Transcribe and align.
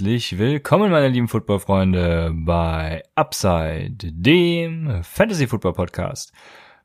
Herzlich 0.00 0.38
willkommen, 0.38 0.90
meine 0.90 1.08
lieben 1.08 1.28
Footballfreunde, 1.28 2.32
bei 2.34 3.02
Upside, 3.16 3.98
dem 3.98 5.02
Fantasy 5.02 5.46
Football 5.46 5.74
Podcast. 5.74 6.32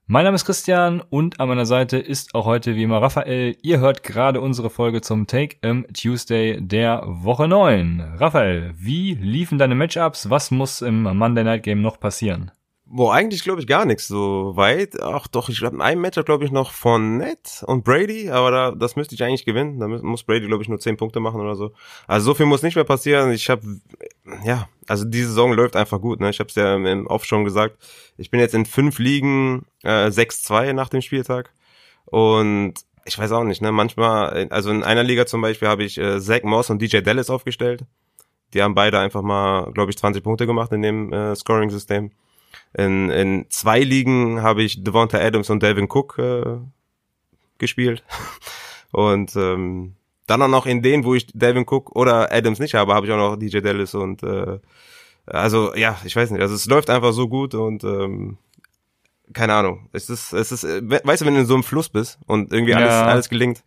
Mein 0.06 0.26
Name 0.26 0.36
ist 0.36 0.44
Christian 0.44 1.00
und 1.00 1.40
an 1.40 1.48
meiner 1.48 1.66
Seite 1.66 1.98
ist 1.98 2.36
auch 2.36 2.46
heute 2.46 2.76
wie 2.76 2.84
immer 2.84 3.02
Raphael. 3.02 3.56
Ihr 3.62 3.80
hört 3.80 4.04
gerade 4.04 4.42
unsere 4.42 4.70
Folge 4.70 5.00
zum 5.00 5.28
Take 5.28 5.56
im 5.62 5.88
Tuesday 5.94 6.60
der 6.60 7.04
Woche 7.06 7.48
9. 7.48 8.16
Raphael, 8.18 8.74
wie 8.76 9.14
liefen 9.14 9.58
deine 9.60 9.76
Matchups? 9.76 10.30
Was 10.30 10.52
muss 10.52 10.82
im 10.82 11.04
Monday 11.04 11.46
Night 11.46 11.64
Game 11.64 11.82
noch 11.82 12.02
passieren? 12.02 12.52
Boah, 12.88 13.16
eigentlich 13.16 13.44
glaube 13.44 13.60
ich 13.62 13.68
gar 13.68 13.86
nichts 13.86 14.08
so 14.08 14.56
weit. 14.56 15.02
Ach 15.02 15.28
doch, 15.28 15.50
ich 15.50 15.58
glaube, 15.58 15.84
ein 15.84 16.00
Matchup 16.00 16.28
glaube 16.28 16.46
ich 16.46 16.52
noch 16.52 16.72
von 16.72 17.18
Ned 17.18 17.64
und 17.66 17.84
Brady, 17.84 18.30
aber 18.30 18.52
da, 18.52 18.72
das 18.72 18.96
müsste 18.96 19.16
ich 19.16 19.24
eigentlich 19.24 19.44
gewinnen. 19.44 19.80
Da 19.80 19.88
muss 19.88 20.24
Brady 20.24 20.46
glaube 20.46 20.62
ich 20.62 20.70
nur 20.70 20.80
zehn 20.80 20.96
Punkte 20.96 21.20
machen 21.20 21.42
oder 21.42 21.56
so. 21.56 21.72
Also 22.06 22.26
so 22.26 22.34
viel 22.36 22.46
muss 22.46 22.62
nicht 22.62 22.76
mehr 22.76 22.84
passieren. 22.84 23.32
Ich 23.32 23.50
habe, 23.50 23.64
ja, 24.44 24.70
also 24.88 25.04
die 25.04 25.24
Saison 25.24 25.54
läuft 25.54 25.76
einfach 25.76 26.00
gut. 26.00 26.20
Ne? 26.20 26.30
Ich 26.30 26.40
habe 26.40 26.50
es 26.50 26.56
ja 26.56 26.76
im 26.76 27.08
Off 27.08 27.26
schon 27.26 27.44
gesagt. 27.44 27.78
Ich 28.18 28.30
bin 28.30 28.40
jetzt 28.40 28.54
in 28.54 28.68
fünf 28.68 29.00
Ligen 29.00 29.66
äh, 29.84 30.08
6-2 30.10 30.74
nach 30.74 30.90
dem 30.90 31.02
Spieltag 31.02 31.52
und 32.06 32.76
ich 33.06 33.18
weiß 33.18 33.32
auch 33.32 33.44
nicht. 33.44 33.64
Ne? 33.64 33.72
Manchmal, 33.72 34.48
also 34.52 34.70
in 34.70 34.84
einer 34.84 35.04
Liga 35.04 35.26
zum 35.26 35.42
Beispiel 35.42 35.68
habe 35.68 35.84
ich 35.84 35.98
äh, 35.98 36.20
Zach 36.22 36.44
Moss 36.44 36.70
und 36.70 36.82
DJ 36.82 37.00
Dallas 37.00 37.32
aufgestellt. 37.32 37.84
Die 38.54 38.62
haben 38.62 38.76
beide 38.76 39.00
einfach 39.00 39.24
mal, 39.24 39.72
glaube 39.74 39.90
ich, 39.90 39.98
20 39.98 40.24
Punkte 40.24 40.46
gemacht 40.46 40.72
in 40.72 40.84
dem 40.84 41.12
äh, 41.12 41.36
Scoring-System. 41.36 42.12
In, 42.74 43.10
in 43.10 43.46
zwei 43.50 43.80
Ligen 43.80 44.42
habe 44.42 44.64
ich 44.64 44.84
Devonta 44.84 45.18
Adams 45.18 45.50
und 45.50 45.64
Delvin 45.64 45.90
Cook 45.90 46.18
äh, 46.20 46.58
gespielt. 47.58 48.04
Und 48.92 49.36
ähm, 49.36 49.96
dann 50.26 50.42
auch 50.42 50.48
noch 50.48 50.66
in 50.66 50.82
denen, 50.82 51.04
wo 51.04 51.16
ich 51.16 51.28
Delvin 51.34 51.66
Cook 51.68 51.94
oder 51.96 52.32
Adams 52.32 52.60
nicht 52.60 52.76
habe, 52.76 52.94
habe 52.94 53.06
ich 53.06 53.12
auch 53.12 53.18
noch 53.18 53.36
DJ 53.36 53.60
Dallas 53.60 53.94
und 53.94 54.24
äh, 54.24 54.60
also 55.26 55.76
ja, 55.76 56.00
ich 56.06 56.16
weiß 56.16 56.32
nicht. 56.32 56.42
Also 56.42 56.56
es 56.56 56.66
läuft 56.66 56.90
einfach 56.90 57.12
so 57.12 57.28
gut 57.28 57.56
und 57.56 57.84
ähm, 57.84 58.38
keine 59.34 59.54
Ahnung. 59.54 59.90
Es 59.92 60.10
ist, 60.10 60.34
es 60.34 60.52
ist, 60.52 60.64
weißt 60.64 61.22
du, 61.22 61.26
wenn 61.26 61.34
du 61.34 61.42
in 61.42 61.46
so 61.46 61.56
einem 61.56 61.64
Fluss 61.64 61.90
bist 61.90 62.20
und 62.26 62.54
irgendwie 62.54 62.76
alles, 62.76 62.90
ja. 62.90 63.06
alles 63.06 63.30
gelingt, 63.30 63.64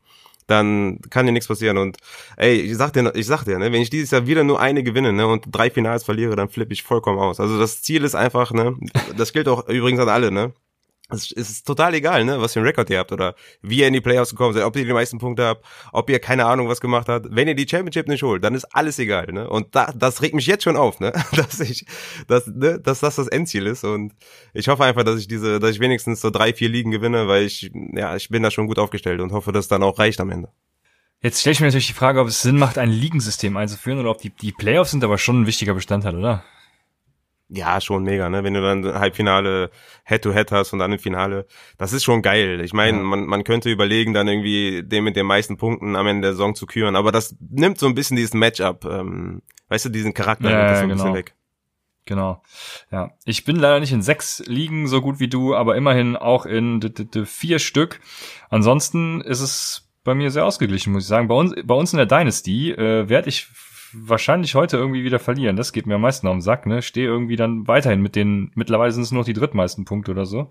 dann 0.49 0.99
kann 1.11 1.27
dir 1.27 1.33
nichts 1.33 1.47
passieren. 1.47 1.79
Und 1.79 1.99
ey, 2.37 2.55
ich 2.55 2.77
sag 2.77 2.93
dir, 2.93 3.15
ich 3.15 3.27
sag 3.27 3.45
dir, 3.45 3.59
ne, 3.59 3.71
wenn 3.71 3.83
ich 3.83 3.91
dieses 3.91 4.11
Jahr 4.11 4.27
wieder 4.27 4.43
nur 4.43 4.61
eine 4.61 4.83
gewinne, 4.83 5.13
ne, 5.13 5.27
und 5.27 5.45
drei 5.51 5.71
Finals 5.71 6.03
verliere, 6.03 6.35
dann 6.35 6.49
flippe 6.49 6.73
ich 6.73 6.83
vollkommen 6.83 7.19
aus. 7.19 7.39
Also 7.39 7.59
das 7.59 7.83
Ziel 7.83 8.03
ist 8.03 8.17
einfach, 8.17 8.53
ne, 8.53 8.75
das 9.17 9.33
gilt 9.33 9.47
auch 9.47 9.69
übrigens 9.69 10.01
an 10.01 10.09
alle, 10.09 10.33
ne, 10.33 10.53
es 11.11 11.33
ist 11.33 11.67
total 11.67 11.95
egal, 11.95 12.25
ne, 12.25 12.41
was 12.41 12.53
für 12.53 12.61
ein 12.61 12.67
Rekord 12.67 12.91
ihr 12.91 12.99
habt 12.99 13.13
oder 13.13 13.35
wie 13.63 13.79
ihr 13.79 13.87
in 13.87 13.95
die 13.95 14.01
Playoffs 14.01 14.31
gekommen 14.31 14.53
seid, 14.53 14.65
ob 14.65 14.77
ihr 14.77 14.85
die 14.85 14.93
meisten 14.93 15.19
Punkte 15.19 15.45
habt, 15.45 15.65
ob 15.93 16.11
ihr 16.11 16.19
keine 16.19 16.45
Ahnung 16.45 16.69
was 16.69 16.81
gemacht 16.81 17.09
habt. 17.09 17.27
Wenn 17.31 17.49
ihr 17.49 17.55
die 17.55 17.67
Championship 17.67 18.09
nicht 18.09 18.23
holt, 18.23 18.45
dann 18.45 18.55
ist 18.55 18.65
alles 18.75 18.99
egal, 18.99 19.33
ne? 19.33 19.49
Und 19.49 19.75
da, 19.75 19.91
das 19.97 20.21
regt 20.21 20.35
mich 20.35 20.47
jetzt 20.47 20.65
schon 20.65 20.77
auf, 20.77 21.01
ne, 21.01 21.13
dass 21.37 21.61
ich, 21.61 21.87
dass, 22.27 22.47
ne, 22.47 22.79
dass 22.79 23.01
das 23.01 23.17
das 23.17 23.29
Endziel 23.29 23.67
ist. 23.67 23.85
Und 23.85 24.13
ich 24.53 24.69
hoffe 24.69 24.85
einfach, 24.85 25.03
dass 25.03 25.19
ich 25.19 25.29
diese, 25.29 25.59
dass 25.61 25.71
ich 25.71 25.81
wenigstens 25.81 26.21
so 26.21 26.31
drei, 26.31 26.53
vier 26.53 26.69
Ligen 26.69 26.91
gewinne, 26.91 27.27
weil 27.27 27.45
ich, 27.45 27.71
ja, 27.95 28.15
ich 28.15 28.29
bin 28.29 28.43
da 28.43 28.51
schon 28.51 28.67
gut 28.67 28.79
aufgestellt 28.79 29.21
und 29.21 29.33
hoffe, 29.33 29.53
dass 29.53 29.69
dann 29.69 29.83
auch 29.83 29.99
reicht 29.99 30.21
am 30.21 30.31
Ende. 30.31 30.51
Jetzt 31.23 31.41
stelle 31.41 31.53
ich 31.53 31.61
mir 31.61 31.67
natürlich 31.67 31.89
die 31.89 31.95
Frage, 31.95 32.21
ob 32.21 32.29
es 32.29 32.43
Sinn 32.43 32.59
macht, 32.59 32.79
ein 32.79 32.91
Ligensystem 32.91 33.57
einzuführen 33.57 33.99
oder 33.99 34.11
ob 34.11 34.19
die, 34.19 34.31
die 34.31 34.53
Playoffs 34.53 34.93
sind 34.93 35.03
aber 35.03 35.19
schon 35.19 35.43
ein 35.43 35.47
wichtiger 35.47 35.75
Bestandteil, 35.75 36.17
oder? 36.17 36.45
Ja, 37.51 37.81
schon 37.81 38.03
mega, 38.03 38.29
ne? 38.29 38.45
Wenn 38.45 38.53
du 38.53 38.61
dann 38.61 38.85
Halbfinale 38.85 39.71
Head-to-Head 40.05 40.51
-head 40.51 40.55
hast 40.55 40.73
und 40.75 40.81
dann 40.81 40.93
im 40.93 40.99
Finale, 40.99 41.47
das 41.79 41.95
ist 41.95 42.05
schon 42.05 42.21
geil. 42.21 42.61
Ich 42.63 42.75
meine, 42.75 42.99
ja. 42.99 43.03
man, 43.03 43.25
man 43.25 43.43
könnte 43.43 43.71
überlegen, 43.71 44.13
dann 44.13 44.29
irgendwie 44.29 44.83
den 44.83 45.05
mit 45.05 45.17
den 45.17 45.25
meisten 45.25 45.57
Punkten 45.57 45.97
am 45.97 46.07
Ende 46.07 46.29
der 46.29 46.33
Saison 46.33 46.55
zu 46.55 46.67
küren, 46.67 46.95
aber 46.95 47.11
das 47.11 47.37
nimmt 47.41 47.79
so 47.79 47.87
ein 47.87 47.95
bisschen 47.95 48.17
dieses 48.17 48.35
Matchup, 48.35 48.85
ähm, 48.85 49.41
weißt 49.69 49.87
du, 49.87 49.89
diesen 49.89 50.13
Charakter 50.13 50.51
ja, 50.51 50.75
so 50.75 50.83
ein 50.83 50.89
genau. 50.91 51.03
bisschen 51.03 51.15
weg. 51.15 51.35
Genau. 52.05 52.43
Ja, 52.91 53.11
ich 53.25 53.45
bin 53.45 53.57
leider 53.57 53.81
nicht 53.81 53.93
in 53.93 54.01
sechs 54.01 54.43
Ligen 54.47 54.87
so 54.89 55.03
gut 55.03 55.21
wie 55.21 55.29
du, 55.29 55.55
aber 55.55 55.77
immerhin 55.77 56.17
auch 56.17 56.47
in 56.47 56.81
vier 57.27 57.59
Stück. 57.59 58.01
Ansonsten 58.49 59.21
ist 59.21 59.41
es 59.41 59.91
bei 60.05 60.15
mir 60.15 60.31
sehr 60.31 60.47
ausgeglichen, 60.47 60.93
muss 60.93 61.03
ich 61.03 61.09
sagen. 61.09 61.29
Bei 61.29 61.35
uns, 61.35 61.55
bei 61.65 61.75
uns 61.75 61.93
in 61.93 61.99
der 61.99 62.07
Dynasty 62.07 62.73
äh, 62.73 63.11
werde 63.11 63.29
ich 63.29 63.47
wahrscheinlich 63.93 64.55
heute 64.55 64.77
irgendwie 64.77 65.05
wieder 65.05 65.19
verlieren. 65.19 65.57
Das 65.57 65.73
geht 65.73 65.87
mir 65.87 65.97
am 65.97 66.01
meisten 66.01 66.27
am 66.27 66.41
Sack, 66.41 66.67
ne? 66.67 66.83
Stehe 66.83 67.07
irgendwie 67.07 67.37
dann 67.37 67.67
weiterhin 67.67 68.01
mit 68.03 68.17
den, 68.17 68.51
mittlerweile 68.55 68.93
sind 68.93 69.03
es 69.03 69.11
nur 69.11 69.21
noch 69.21 69.27
die 69.27 69.33
drittmeisten 69.33 69.85
Punkte 69.85 70.11
oder 70.11 70.27
so. 70.27 70.49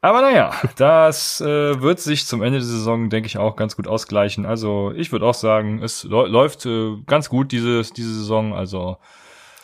Aber 0.00 0.20
naja, 0.20 0.50
das 0.76 1.40
äh, 1.40 1.80
wird 1.80 2.00
sich 2.00 2.26
zum 2.26 2.42
Ende 2.42 2.58
der 2.58 2.66
Saison, 2.66 3.08
denke 3.08 3.28
ich, 3.28 3.38
auch 3.38 3.56
ganz 3.56 3.76
gut 3.76 3.86
ausgleichen. 3.88 4.44
Also 4.44 4.92
ich 4.94 5.12
würde 5.12 5.26
auch 5.26 5.34
sagen, 5.34 5.82
es 5.82 6.04
läuft 6.04 6.66
äh, 6.66 6.96
ganz 7.06 7.28
gut 7.28 7.52
diese, 7.52 7.82
diese 7.82 8.12
Saison. 8.14 8.52
Also 8.54 8.98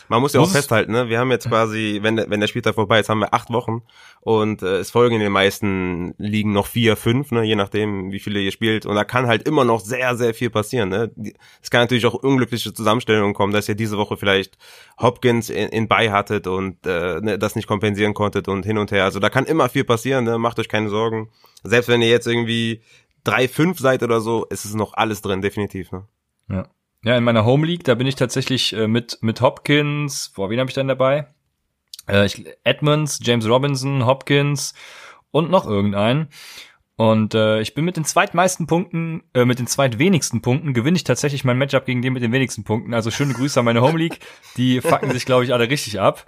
man 0.08 0.20
muss 0.20 0.32
ja 0.32 0.40
auch 0.40 0.50
festhalten, 0.50 0.92
ne? 0.92 1.08
Wir 1.08 1.18
haben 1.18 1.30
jetzt 1.30 1.48
quasi, 1.48 2.00
wenn, 2.02 2.16
wenn 2.16 2.40
der 2.40 2.46
Spieltag 2.46 2.74
vorbei 2.74 3.00
ist, 3.00 3.08
haben 3.08 3.20
wir 3.20 3.34
acht 3.34 3.50
Wochen 3.50 3.82
und 4.20 4.62
äh, 4.62 4.78
es 4.78 4.90
folgen 4.90 5.16
in 5.16 5.20
den 5.20 5.32
meisten 5.32 6.14
Ligen 6.18 6.52
noch 6.52 6.66
vier, 6.66 6.96
fünf, 6.96 7.30
ne? 7.30 7.44
je 7.44 7.56
nachdem, 7.56 8.12
wie 8.12 8.18
viele 8.18 8.40
ihr 8.40 8.52
spielt. 8.52 8.84
Und 8.84 8.94
da 8.94 9.04
kann 9.04 9.26
halt 9.26 9.46
immer 9.46 9.64
noch 9.64 9.80
sehr, 9.80 10.16
sehr 10.16 10.34
viel 10.34 10.50
passieren. 10.50 10.88
Ne? 10.88 11.10
Es 11.62 11.70
kann 11.70 11.82
natürlich 11.82 12.06
auch 12.06 12.14
unglückliche 12.14 12.74
Zusammenstellungen 12.74 13.34
kommen, 13.34 13.52
dass 13.52 13.68
ihr 13.68 13.74
diese 13.74 13.96
Woche 13.96 14.16
vielleicht 14.16 14.58
Hopkins 15.00 15.50
in, 15.50 15.68
in 15.68 15.88
bei 15.88 16.10
hattet 16.10 16.46
und 16.46 16.86
äh, 16.86 17.20
ne, 17.20 17.38
das 17.38 17.54
nicht 17.54 17.68
kompensieren 17.68 18.14
konntet 18.14 18.48
und 18.48 18.66
hin 18.66 18.78
und 18.78 18.90
her. 18.90 19.04
Also 19.04 19.20
da 19.20 19.30
kann 19.30 19.44
immer 19.44 19.68
viel 19.68 19.84
passieren, 19.84 20.24
ne? 20.24 20.38
macht 20.38 20.58
euch 20.58 20.68
keine 20.68 20.90
Sorgen. 20.90 21.30
Selbst 21.62 21.88
wenn 21.88 22.02
ihr 22.02 22.08
jetzt 22.08 22.26
irgendwie 22.26 22.82
drei, 23.24 23.48
fünf 23.48 23.78
seid 23.78 24.02
oder 24.02 24.20
so, 24.20 24.44
ist 24.46 24.64
es 24.64 24.74
noch 24.74 24.94
alles 24.94 25.22
drin, 25.22 25.42
definitiv. 25.42 25.92
Ne? 25.92 26.06
Ja. 26.50 26.68
Ja, 27.04 27.16
in 27.16 27.22
meiner 27.22 27.44
Home 27.44 27.64
League, 27.66 27.84
da 27.84 27.94
bin 27.94 28.08
ich 28.08 28.16
tatsächlich 28.16 28.72
äh, 28.72 28.88
mit, 28.88 29.18
mit 29.20 29.40
Hopkins, 29.40 30.32
boah, 30.34 30.50
wen 30.50 30.58
habe 30.58 30.68
ich 30.68 30.74
denn 30.74 30.88
dabei? 30.88 31.28
Äh, 32.08 32.26
ich, 32.26 32.44
Edmonds, 32.64 33.20
James 33.22 33.48
Robinson, 33.48 34.04
Hopkins 34.04 34.74
und 35.30 35.48
noch 35.48 35.64
irgendeinen. 35.64 36.28
Und 36.98 37.32
äh, 37.32 37.60
ich 37.60 37.74
bin 37.74 37.84
mit 37.84 37.96
den 37.96 38.04
zweitmeisten 38.04 38.66
Punkten, 38.66 39.22
äh, 39.32 39.44
mit 39.44 39.60
den 39.60 39.68
zweitwenigsten 39.68 40.42
Punkten 40.42 40.74
gewinne 40.74 40.96
ich 40.96 41.04
tatsächlich 41.04 41.44
mein 41.44 41.56
Matchup 41.56 41.84
gegen 41.86 42.02
den 42.02 42.12
mit 42.12 42.24
den 42.24 42.32
wenigsten 42.32 42.64
Punkten. 42.64 42.92
Also 42.92 43.12
schöne 43.12 43.34
Grüße 43.34 43.60
an 43.60 43.66
meine 43.66 43.82
Home 43.82 43.96
League. 43.96 44.18
Die 44.56 44.80
fucken 44.82 45.12
sich, 45.12 45.24
glaube 45.24 45.44
ich, 45.44 45.52
alle 45.52 45.70
richtig 45.70 46.00
ab. 46.00 46.26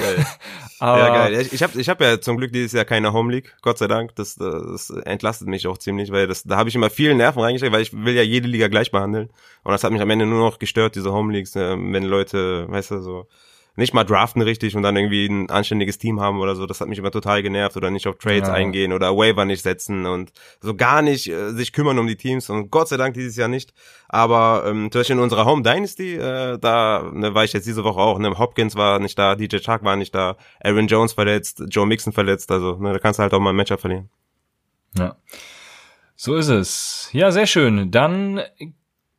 Geil. 0.00 0.26
Aber 0.80 0.98
ja, 0.98 1.08
geil. 1.14 1.46
Ich 1.52 1.62
habe 1.62 1.80
ich 1.80 1.88
hab 1.88 2.00
ja 2.00 2.20
zum 2.20 2.36
Glück 2.36 2.52
dieses 2.52 2.72
Jahr 2.72 2.84
keine 2.84 3.12
Home 3.12 3.32
League, 3.32 3.54
Gott 3.62 3.78
sei 3.78 3.86
Dank. 3.86 4.16
Das, 4.16 4.34
das 4.34 4.90
entlastet 4.90 5.46
mich 5.46 5.68
auch 5.68 5.78
ziemlich, 5.78 6.10
weil 6.10 6.26
das, 6.26 6.42
da 6.42 6.56
habe 6.56 6.68
ich 6.68 6.74
immer 6.74 6.90
viele 6.90 7.14
Nerven 7.14 7.40
reingesteckt, 7.40 7.72
weil 7.72 7.82
ich 7.82 7.92
will 7.92 8.14
ja 8.14 8.22
jede 8.22 8.48
Liga 8.48 8.66
gleich 8.66 8.90
behandeln. 8.90 9.30
Und 9.62 9.70
das 9.70 9.84
hat 9.84 9.92
mich 9.92 10.02
am 10.02 10.10
Ende 10.10 10.26
nur 10.26 10.40
noch 10.40 10.58
gestört, 10.58 10.96
diese 10.96 11.12
Home 11.12 11.32
Leagues, 11.32 11.54
äh, 11.54 11.76
wenn 11.78 12.02
Leute, 12.02 12.68
weißt 12.68 12.90
du, 12.90 13.00
so 13.02 13.28
nicht 13.78 13.94
mal 13.94 14.02
draften 14.02 14.42
richtig 14.42 14.74
und 14.74 14.82
dann 14.82 14.96
irgendwie 14.96 15.26
ein 15.26 15.50
anständiges 15.50 15.98
Team 15.98 16.20
haben 16.20 16.40
oder 16.40 16.56
so. 16.56 16.66
Das 16.66 16.80
hat 16.80 16.88
mich 16.88 16.98
immer 16.98 17.12
total 17.12 17.44
genervt 17.44 17.76
oder 17.76 17.92
nicht 17.92 18.08
auf 18.08 18.18
Trades 18.18 18.48
ja. 18.48 18.54
eingehen 18.54 18.92
oder 18.92 19.16
Waiver 19.16 19.44
nicht 19.44 19.62
setzen 19.62 20.04
und 20.04 20.32
so 20.60 20.74
gar 20.74 21.00
nicht 21.00 21.28
äh, 21.28 21.52
sich 21.52 21.72
kümmern 21.72 22.00
um 22.00 22.08
die 22.08 22.16
Teams 22.16 22.50
und 22.50 22.72
Gott 22.72 22.88
sei 22.88 22.96
Dank 22.96 23.14
dieses 23.14 23.36
Jahr 23.36 23.46
nicht. 23.46 23.72
Aber 24.08 24.64
ähm, 24.66 24.90
zum 24.90 24.98
Beispiel 24.98 25.14
in 25.14 25.22
unserer 25.22 25.44
Home 25.44 25.62
Dynasty, 25.62 26.16
äh, 26.16 26.58
da 26.58 27.08
ne, 27.14 27.34
war 27.34 27.44
ich 27.44 27.52
jetzt 27.52 27.68
diese 27.68 27.84
Woche 27.84 28.00
auch. 28.00 28.18
Ne, 28.18 28.36
Hopkins 28.36 28.74
war 28.74 28.98
nicht 28.98 29.16
da, 29.16 29.36
DJ 29.36 29.58
Chuck 29.58 29.84
war 29.84 29.94
nicht 29.94 30.12
da, 30.12 30.36
Aaron 30.60 30.88
Jones 30.88 31.12
verletzt, 31.12 31.62
Joe 31.68 31.86
Mixon 31.86 32.12
verletzt. 32.12 32.50
Also 32.50 32.78
ne, 32.78 32.94
da 32.94 32.98
kannst 32.98 33.20
du 33.20 33.22
halt 33.22 33.32
auch 33.32 33.38
mal 33.38 33.50
ein 33.50 33.56
Matchup 33.56 33.80
verlieren. 33.80 34.10
Ja. 34.98 35.16
So 36.16 36.34
ist 36.34 36.48
es. 36.48 37.10
Ja, 37.12 37.30
sehr 37.30 37.46
schön. 37.46 37.92
Dann 37.92 38.42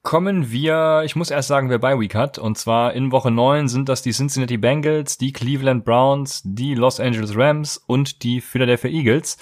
kommen 0.10 0.52
wir, 0.52 1.04
ich 1.06 1.16
muss 1.16 1.30
erst 1.30 1.50
sagen, 1.50 1.70
wer 1.70 1.78
bei 1.78 2.00
Week 2.00 2.16
hat. 2.16 2.40
Und 2.40 2.58
zwar 2.58 2.94
in 2.94 3.12
Woche 3.12 3.30
9 3.30 3.68
sind 3.68 3.90
das 3.90 4.02
die 4.02 4.10
Cincinnati 4.10 4.58
Bengals, 4.58 5.20
die 5.20 5.32
Cleveland 5.32 5.86
Browns, 5.86 6.42
die 6.44 6.74
Los 6.74 7.00
Angeles 7.00 7.38
Rams 7.38 7.78
und 7.78 8.24
die 8.24 8.42
Philadelphia 8.42 8.90
Eagles. 8.90 9.38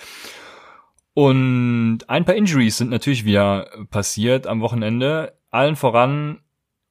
Und 1.14 2.00
ein 2.08 2.26
paar 2.26 2.36
Injuries 2.36 2.80
sind 2.80 2.90
natürlich 2.90 3.24
wieder 3.24 3.70
passiert 3.92 4.46
am 4.46 4.60
Wochenende. 4.60 5.38
Allen 5.52 5.78
voran 5.78 6.42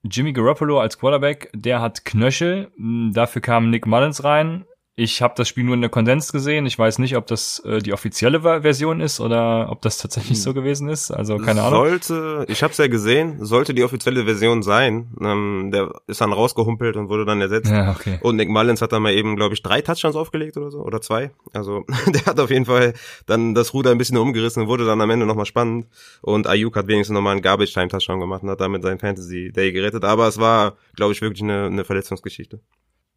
Jimmy 0.04 0.32
Garoppolo 0.32 0.80
als 0.80 0.98
Quarterback, 0.98 1.50
der 1.52 1.82
hat 1.82 2.06
Knöchel. 2.06 2.70
Dafür 3.12 3.42
kam 3.42 3.68
Nick 3.68 3.84
Mullins 3.84 4.24
rein. 4.24 4.64
Ich 4.98 5.20
habe 5.20 5.34
das 5.36 5.46
Spiel 5.46 5.62
nur 5.62 5.74
in 5.74 5.82
der 5.82 5.90
Kondens 5.90 6.32
gesehen. 6.32 6.64
Ich 6.64 6.78
weiß 6.78 6.98
nicht, 7.00 7.18
ob 7.18 7.26
das 7.26 7.58
äh, 7.66 7.80
die 7.80 7.92
offizielle 7.92 8.40
Version 8.40 9.02
ist 9.02 9.20
oder 9.20 9.68
ob 9.70 9.82
das 9.82 9.98
tatsächlich 9.98 10.40
so 10.40 10.54
gewesen 10.54 10.88
ist. 10.88 11.10
Also 11.10 11.36
keine 11.36 11.62
Ahnung. 11.64 11.80
Sollte, 11.80 12.46
ich 12.48 12.62
habe 12.62 12.70
es 12.70 12.78
ja 12.78 12.86
gesehen, 12.86 13.44
sollte 13.44 13.74
die 13.74 13.84
offizielle 13.84 14.24
Version 14.24 14.62
sein. 14.62 15.08
Ähm, 15.20 15.70
der 15.70 15.92
ist 16.06 16.22
dann 16.22 16.32
rausgehumpelt 16.32 16.96
und 16.96 17.10
wurde 17.10 17.26
dann 17.26 17.42
ersetzt. 17.42 17.70
Ja, 17.70 17.90
okay. 17.90 18.18
Und 18.22 18.36
Nick 18.36 18.48
Mullins 18.48 18.80
hat 18.80 18.92
dann 18.92 19.02
mal 19.02 19.12
eben, 19.12 19.36
glaube 19.36 19.52
ich, 19.52 19.62
drei 19.62 19.82
Touchdowns 19.82 20.16
aufgelegt 20.16 20.56
oder 20.56 20.70
so 20.70 20.80
oder 20.80 21.02
zwei. 21.02 21.30
Also 21.52 21.84
der 22.06 22.24
hat 22.24 22.40
auf 22.40 22.48
jeden 22.48 22.64
Fall 22.64 22.94
dann 23.26 23.54
das 23.54 23.74
Ruder 23.74 23.90
ein 23.90 23.98
bisschen 23.98 24.16
umgerissen 24.16 24.62
und 24.62 24.68
wurde 24.68 24.86
dann 24.86 25.02
am 25.02 25.10
Ende 25.10 25.26
nochmal 25.26 25.44
spannend. 25.44 25.88
Und 26.22 26.46
Ayuk 26.46 26.74
hat 26.74 26.88
wenigstens 26.88 27.12
nochmal 27.12 27.32
einen 27.32 27.42
Garbage 27.42 27.74
Time 27.74 27.88
Touchdown 27.88 28.18
gemacht 28.18 28.42
und 28.42 28.48
hat 28.48 28.62
damit 28.62 28.82
sein 28.82 28.98
Fantasy 28.98 29.52
Day 29.52 29.72
gerettet. 29.72 30.04
Aber 30.04 30.26
es 30.26 30.38
war, 30.38 30.78
glaube 30.94 31.12
ich, 31.12 31.20
wirklich 31.20 31.42
eine, 31.42 31.66
eine 31.66 31.84
Verletzungsgeschichte. 31.84 32.60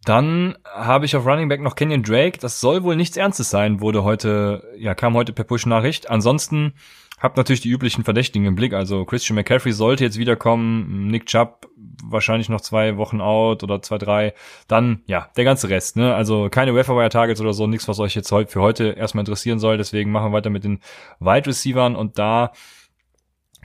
Dann 0.05 0.57
habe 0.63 1.05
ich 1.05 1.15
auf 1.15 1.25
Running 1.25 1.49
Back 1.49 1.61
noch 1.61 1.75
Kenyon 1.75 2.03
Drake. 2.03 2.39
Das 2.39 2.61
soll 2.61 2.83
wohl 2.83 2.95
nichts 2.95 3.17
Ernstes 3.17 3.49
sein, 3.49 3.81
wurde 3.81 4.03
heute, 4.03 4.63
ja, 4.77 4.95
kam 4.95 5.13
heute 5.13 5.33
per 5.33 5.43
Push-Nachricht. 5.43 6.09
Ansonsten 6.09 6.73
habt 7.19 7.37
natürlich 7.37 7.61
die 7.61 7.69
üblichen 7.69 8.03
Verdächtigen 8.03 8.47
im 8.47 8.55
Blick. 8.55 8.73
Also 8.73 9.05
Christian 9.05 9.35
McCaffrey 9.35 9.73
sollte 9.73 10.03
jetzt 10.05 10.17
wiederkommen. 10.17 11.07
Nick 11.07 11.25
Chubb 11.25 11.67
wahrscheinlich 12.03 12.47
noch 12.49 12.61
zwei 12.61 12.97
Wochen 12.97 13.19
out 13.19 13.61
oder 13.61 13.81
zwei, 13.81 13.97
drei. 13.97 14.33
Dann, 14.67 15.01
ja, 15.05 15.29
der 15.35 15.43
ganze 15.43 15.69
Rest, 15.69 15.97
ne? 15.97 16.15
Also 16.15 16.49
keine 16.49 16.73
Wire 16.73 17.09
Targets 17.09 17.41
oder 17.41 17.53
so, 17.53 17.67
nichts, 17.67 17.87
was 17.87 17.99
euch 17.99 18.15
jetzt 18.15 18.29
für 18.29 18.61
heute 18.61 18.91
erstmal 18.91 19.23
interessieren 19.23 19.59
soll. 19.59 19.77
Deswegen 19.77 20.11
machen 20.11 20.31
wir 20.31 20.37
weiter 20.37 20.49
mit 20.49 20.63
den 20.63 20.79
Wide 21.19 21.47
Receivern 21.47 21.95
und 21.95 22.17
da 22.17 22.53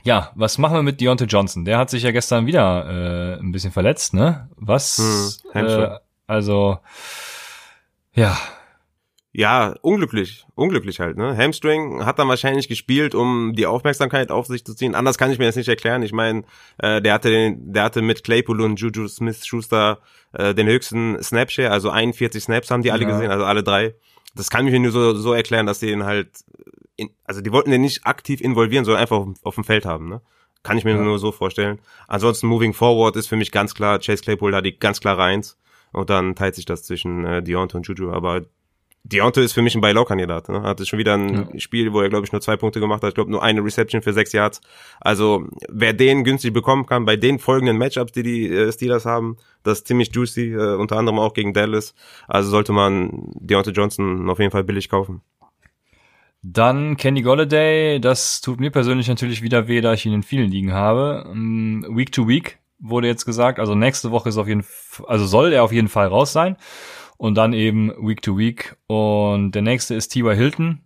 ja, 0.03 0.31
was 0.35 0.59
machen 0.59 0.75
wir 0.75 0.83
mit 0.83 1.01
Deontay 1.01 1.25
Johnson? 1.25 1.65
Der 1.65 1.79
hat 1.79 1.89
sich 1.89 2.03
ja 2.03 2.11
gestern 2.11 2.45
wieder 2.45 3.37
äh, 3.37 3.39
ein 3.39 3.51
bisschen 3.51 3.71
verletzt, 3.71 4.13
ne? 4.13 4.49
Was? 4.55 5.41
Hm, 5.51 5.65
äh, 5.65 5.97
also, 6.27 6.79
ja. 8.13 8.37
Ja, 9.37 9.75
unglücklich. 9.81 10.45
Unglücklich 10.55 11.01
halt, 11.01 11.17
ne? 11.17 11.35
Hamstring 11.35 12.05
hat 12.05 12.19
dann 12.19 12.29
wahrscheinlich 12.29 12.69
gespielt, 12.69 13.13
um 13.13 13.51
die 13.53 13.65
Aufmerksamkeit 13.65 14.31
auf 14.31 14.47
sich 14.47 14.63
zu 14.63 14.73
ziehen. 14.73 14.95
Anders 14.95 15.17
kann 15.17 15.29
ich 15.29 15.39
mir 15.39 15.45
das 15.45 15.57
nicht 15.57 15.67
erklären. 15.67 16.03
Ich 16.03 16.13
meine, 16.13 16.43
äh, 16.77 17.01
der 17.01 17.13
hatte 17.13 17.29
den, 17.29 17.73
der 17.73 17.83
hatte 17.83 18.01
mit 18.01 18.23
Claypool 18.23 18.61
und 18.61 18.79
Juju 18.79 19.09
Smith-Schuster 19.09 19.99
äh, 20.31 20.53
den 20.53 20.67
höchsten 20.67 21.21
Snapshare, 21.21 21.71
also 21.71 21.89
41 21.89 22.43
Snaps 22.43 22.71
haben 22.71 22.81
die 22.81 22.91
alle 22.91 23.03
ja. 23.03 23.09
gesehen, 23.09 23.29
also 23.29 23.43
alle 23.43 23.61
drei. 23.61 23.95
Das 24.35 24.49
kann 24.49 24.65
ich 24.67 24.71
mir 24.71 24.79
nur 24.79 24.91
so, 24.91 25.13
so 25.15 25.33
erklären, 25.33 25.65
dass 25.65 25.79
die 25.79 25.87
den 25.87 26.05
halt, 26.05 26.29
in, 26.95 27.09
also 27.25 27.41
die 27.41 27.51
wollten 27.51 27.71
den 27.71 27.81
nicht 27.81 28.05
aktiv 28.05 28.39
involvieren, 28.39 28.85
sondern 28.85 29.01
einfach 29.01 29.17
auf, 29.17 29.27
auf 29.43 29.55
dem 29.55 29.65
Feld 29.65 29.85
haben, 29.85 30.07
ne? 30.07 30.21
Kann 30.63 30.77
ich 30.77 30.85
mir 30.85 30.95
ja. 30.95 31.01
nur 31.01 31.19
so 31.19 31.31
vorstellen. 31.31 31.79
Ansonsten 32.07 32.47
Moving 32.47 32.73
Forward 32.73 33.17
ist 33.17 33.27
für 33.27 33.35
mich 33.35 33.51
ganz 33.51 33.75
klar, 33.75 33.99
Chase 33.99 34.23
Claypool 34.23 34.51
da 34.51 34.61
die 34.61 34.79
ganz 34.79 34.99
klare 34.99 35.23
Eins. 35.23 35.57
Und 35.95 36.09
dann 36.09 36.35
teilt 36.35 36.55
sich 36.55 36.65
das 36.65 36.83
zwischen 36.83 37.25
äh, 37.25 37.41
Deontay 37.41 37.77
und 37.77 37.87
Juju. 37.87 38.11
Aber 38.11 38.41
Deontay 39.05 39.45
ist 39.45 39.53
für 39.53 39.61
mich 39.61 39.75
ein 39.75 39.81
Buy-Low-Kandidat. 39.81 40.49
Ne? 40.49 40.63
Hatte 40.63 40.85
schon 40.85 40.99
wieder 40.99 41.13
ein 41.13 41.47
ja. 41.53 41.59
Spiel, 41.59 41.93
wo 41.93 42.01
er, 42.01 42.09
glaube 42.09 42.25
ich, 42.25 42.33
nur 42.33 42.41
zwei 42.41 42.57
Punkte 42.57 42.81
gemacht 42.81 43.01
hat. 43.01 43.09
Ich 43.09 43.15
glaube, 43.15 43.31
nur 43.31 43.41
eine 43.41 43.63
Reception 43.63 44.01
für 44.01 44.11
sechs 44.11 44.33
Yards. 44.33 44.59
Also, 44.99 45.47
wer 45.69 45.93
den 45.93 46.25
günstig 46.25 46.51
bekommen 46.53 46.85
kann, 46.85 47.05
bei 47.05 47.15
den 47.15 47.39
folgenden 47.39 47.77
Matchups, 47.77 48.11
die 48.11 48.23
die 48.23 48.49
äh, 48.49 48.71
Steelers 48.73 49.05
haben, 49.05 49.37
das 49.63 49.79
ist 49.79 49.87
ziemlich 49.87 50.13
juicy, 50.13 50.53
äh, 50.53 50.75
unter 50.75 50.97
anderem 50.97 51.19
auch 51.19 51.33
gegen 51.33 51.53
Dallas. 51.53 51.95
Also 52.27 52.49
sollte 52.49 52.73
man 52.73 53.31
Deontay 53.35 53.71
Johnson 53.71 54.29
auf 54.29 54.39
jeden 54.39 54.51
Fall 54.51 54.63
billig 54.63 54.89
kaufen. 54.89 55.21
Dann 56.41 56.97
Kenny 56.97 57.21
Golladay, 57.21 57.99
das 57.99 58.41
tut 58.41 58.59
mir 58.59 58.69
persönlich 58.69 59.07
natürlich 59.07 59.41
wieder 59.41 59.67
weh, 59.67 59.81
da 59.81 59.93
ich 59.93 60.05
ihn 60.05 60.13
in 60.13 60.23
vielen 60.23 60.51
Ligen 60.51 60.73
habe. 60.73 61.31
Mm, 61.33 61.95
week 61.95 62.11
to 62.11 62.27
Week 62.27 62.59
wurde 62.79 63.07
jetzt 63.07 63.25
gesagt. 63.25 63.59
Also 63.59 63.75
nächste 63.75 64.11
Woche 64.11 64.29
ist 64.29 64.37
auf 64.37 64.47
jeden 64.47 64.63
Fall, 64.63 65.05
also 65.07 65.25
soll 65.25 65.53
er 65.53 65.63
auf 65.63 65.71
jeden 65.71 65.87
Fall 65.87 66.07
raus 66.07 66.33
sein. 66.33 66.57
Und 67.17 67.35
dann 67.35 67.53
eben 67.53 67.91
Week 68.05 68.21
to 68.21 68.37
Week. 68.37 68.75
Und 68.87 69.53
der 69.53 69.61
nächste 69.61 69.95
ist 69.95 70.09
T.Y. 70.09 70.35
Hilton. 70.35 70.81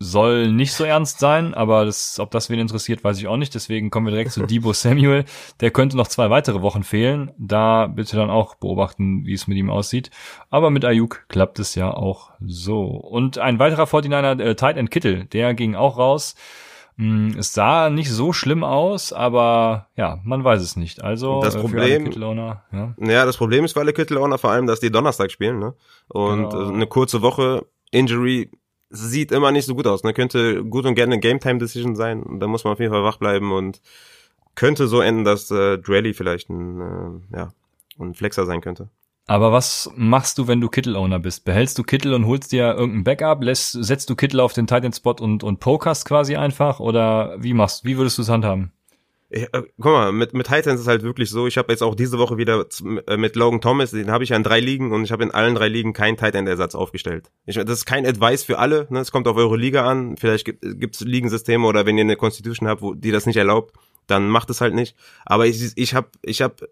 Soll 0.00 0.52
nicht 0.52 0.74
so 0.74 0.84
ernst 0.84 1.18
sein, 1.18 1.54
aber 1.54 1.84
das, 1.84 2.20
ob 2.20 2.30
das 2.30 2.50
wen 2.50 2.60
interessiert, 2.60 3.02
weiß 3.02 3.18
ich 3.18 3.26
auch 3.26 3.36
nicht. 3.36 3.52
Deswegen 3.52 3.90
kommen 3.90 4.06
wir 4.06 4.12
direkt 4.12 4.30
zu 4.30 4.42
Debo 4.46 4.72
Samuel. 4.72 5.24
Der 5.60 5.72
könnte 5.72 5.96
noch 5.96 6.06
zwei 6.06 6.30
weitere 6.30 6.62
Wochen 6.62 6.84
fehlen. 6.84 7.32
Da 7.36 7.88
bitte 7.88 8.16
dann 8.16 8.30
auch 8.30 8.54
beobachten, 8.54 9.26
wie 9.26 9.34
es 9.34 9.48
mit 9.48 9.58
ihm 9.58 9.70
aussieht. 9.70 10.10
Aber 10.50 10.70
mit 10.70 10.84
Ayuk 10.84 11.26
klappt 11.28 11.58
es 11.58 11.74
ja 11.74 11.92
auch 11.92 12.30
so. 12.40 12.84
Und 12.84 13.38
ein 13.38 13.58
weiterer 13.58 13.84
49er, 13.84 14.40
äh, 14.40 14.54
Tight 14.54 14.76
End 14.76 14.92
Kittel, 14.92 15.24
der 15.24 15.52
ging 15.54 15.74
auch 15.74 15.98
raus. 15.98 16.36
Hm, 16.98 17.36
es 17.38 17.54
sah 17.54 17.90
nicht 17.90 18.10
so 18.10 18.32
schlimm 18.32 18.64
aus, 18.64 19.12
aber 19.12 19.88
ja, 19.96 20.18
man 20.24 20.42
weiß 20.42 20.60
es 20.60 20.74
nicht. 20.74 21.02
Also 21.02 21.40
das 21.40 21.56
Problem, 21.56 22.10
ja. 22.10 22.94
ja, 22.98 23.24
das 23.24 23.36
Problem 23.36 23.64
ist 23.64 23.74
für 23.74 23.80
alle 23.80 23.92
Kittelowner 23.92 24.36
vor 24.36 24.50
allem, 24.50 24.66
dass 24.66 24.80
die 24.80 24.90
Donnerstag 24.90 25.30
spielen, 25.30 25.60
ne? 25.60 25.74
Und 26.08 26.50
genau. 26.50 26.68
eine 26.68 26.86
kurze 26.88 27.22
Woche 27.22 27.66
Injury 27.92 28.50
sieht 28.90 29.30
immer 29.30 29.52
nicht 29.52 29.66
so 29.66 29.76
gut 29.76 29.86
aus. 29.86 30.02
Ne? 30.02 30.12
Könnte 30.12 30.64
gut 30.64 30.86
und 30.86 30.96
gerne 30.96 31.12
eine 31.12 31.20
Game 31.20 31.38
Time 31.38 31.58
Decision 31.58 31.94
sein. 31.94 32.38
Da 32.40 32.48
muss 32.48 32.64
man 32.64 32.72
auf 32.72 32.80
jeden 32.80 32.92
Fall 32.92 33.04
wach 33.04 33.18
bleiben 33.18 33.52
und 33.52 33.80
könnte 34.56 34.88
so 34.88 35.00
enden, 35.00 35.24
dass 35.24 35.50
äh, 35.52 35.78
Drelly 35.78 36.14
vielleicht 36.14 36.50
ein 36.50 36.80
äh, 37.32 37.36
ja 37.36 37.52
ein 38.00 38.14
Flexer 38.14 38.44
sein 38.44 38.60
könnte. 38.60 38.88
Aber 39.28 39.52
was 39.52 39.90
machst 39.94 40.38
du, 40.38 40.48
wenn 40.48 40.62
du 40.62 40.70
Kittel-Owner 40.70 41.18
bist? 41.18 41.44
Behältst 41.44 41.78
du 41.78 41.82
Kittel 41.82 42.14
und 42.14 42.26
holst 42.26 42.50
dir 42.50 42.74
irgendein 42.74 43.04
Backup? 43.04 43.42
Lässt, 43.42 43.72
setzt 43.72 44.08
du 44.08 44.16
Kittel 44.16 44.40
auf 44.40 44.54
den 44.54 44.66
Titan-Spot 44.66 45.16
und, 45.20 45.44
und 45.44 45.60
pokerst 45.60 46.06
quasi 46.06 46.36
einfach? 46.36 46.80
Oder 46.80 47.36
wie 47.38 47.52
machst, 47.52 47.84
wie 47.84 47.98
würdest 47.98 48.16
du 48.16 48.22
es 48.22 48.30
handhaben? 48.30 48.72
Ja, 49.30 49.42
äh, 49.52 49.64
guck 49.78 49.92
mal, 49.92 50.12
mit, 50.12 50.32
mit 50.32 50.46
Titans 50.46 50.80
ist 50.80 50.86
halt 50.86 51.02
wirklich 51.02 51.28
so, 51.28 51.46
ich 51.46 51.58
habe 51.58 51.70
jetzt 51.70 51.82
auch 51.82 51.94
diese 51.94 52.18
Woche 52.18 52.38
wieder 52.38 52.64
äh, 53.06 53.18
mit 53.18 53.36
Logan 53.36 53.60
Thomas, 53.60 53.90
den 53.90 54.10
habe 54.10 54.24
ich 54.24 54.30
ja 54.30 54.36
in 54.36 54.42
drei 54.42 54.60
Ligen 54.60 54.92
und 54.92 55.04
ich 55.04 55.12
habe 55.12 55.24
in 55.24 55.30
allen 55.30 55.54
drei 55.54 55.68
Ligen 55.68 55.92
keinen 55.92 56.16
Titan-Ersatz 56.16 56.74
aufgestellt. 56.74 57.30
Ich, 57.44 57.56
das 57.56 57.70
ist 57.80 57.84
kein 57.84 58.06
Advice 58.06 58.44
für 58.44 58.58
alle, 58.58 58.86
ne? 58.88 59.00
es 59.00 59.12
kommt 59.12 59.28
auf 59.28 59.36
eure 59.36 59.58
Liga 59.58 59.84
an, 59.84 60.16
vielleicht 60.16 60.46
gibt 60.46 60.94
es 60.94 61.02
Ligensysteme 61.02 61.66
oder 61.66 61.84
wenn 61.84 61.98
ihr 61.98 62.04
eine 62.04 62.16
Constitution 62.16 62.66
habt, 62.66 62.80
wo 62.80 62.94
die 62.94 63.10
das 63.10 63.26
nicht 63.26 63.36
erlaubt, 63.36 63.74
dann 64.06 64.30
macht 64.30 64.48
es 64.48 64.62
halt 64.62 64.74
nicht. 64.74 64.96
Aber 65.26 65.46
ich, 65.46 65.72
ich 65.76 65.94
habe 65.94 66.08
ich 66.22 66.40
hab 66.40 66.62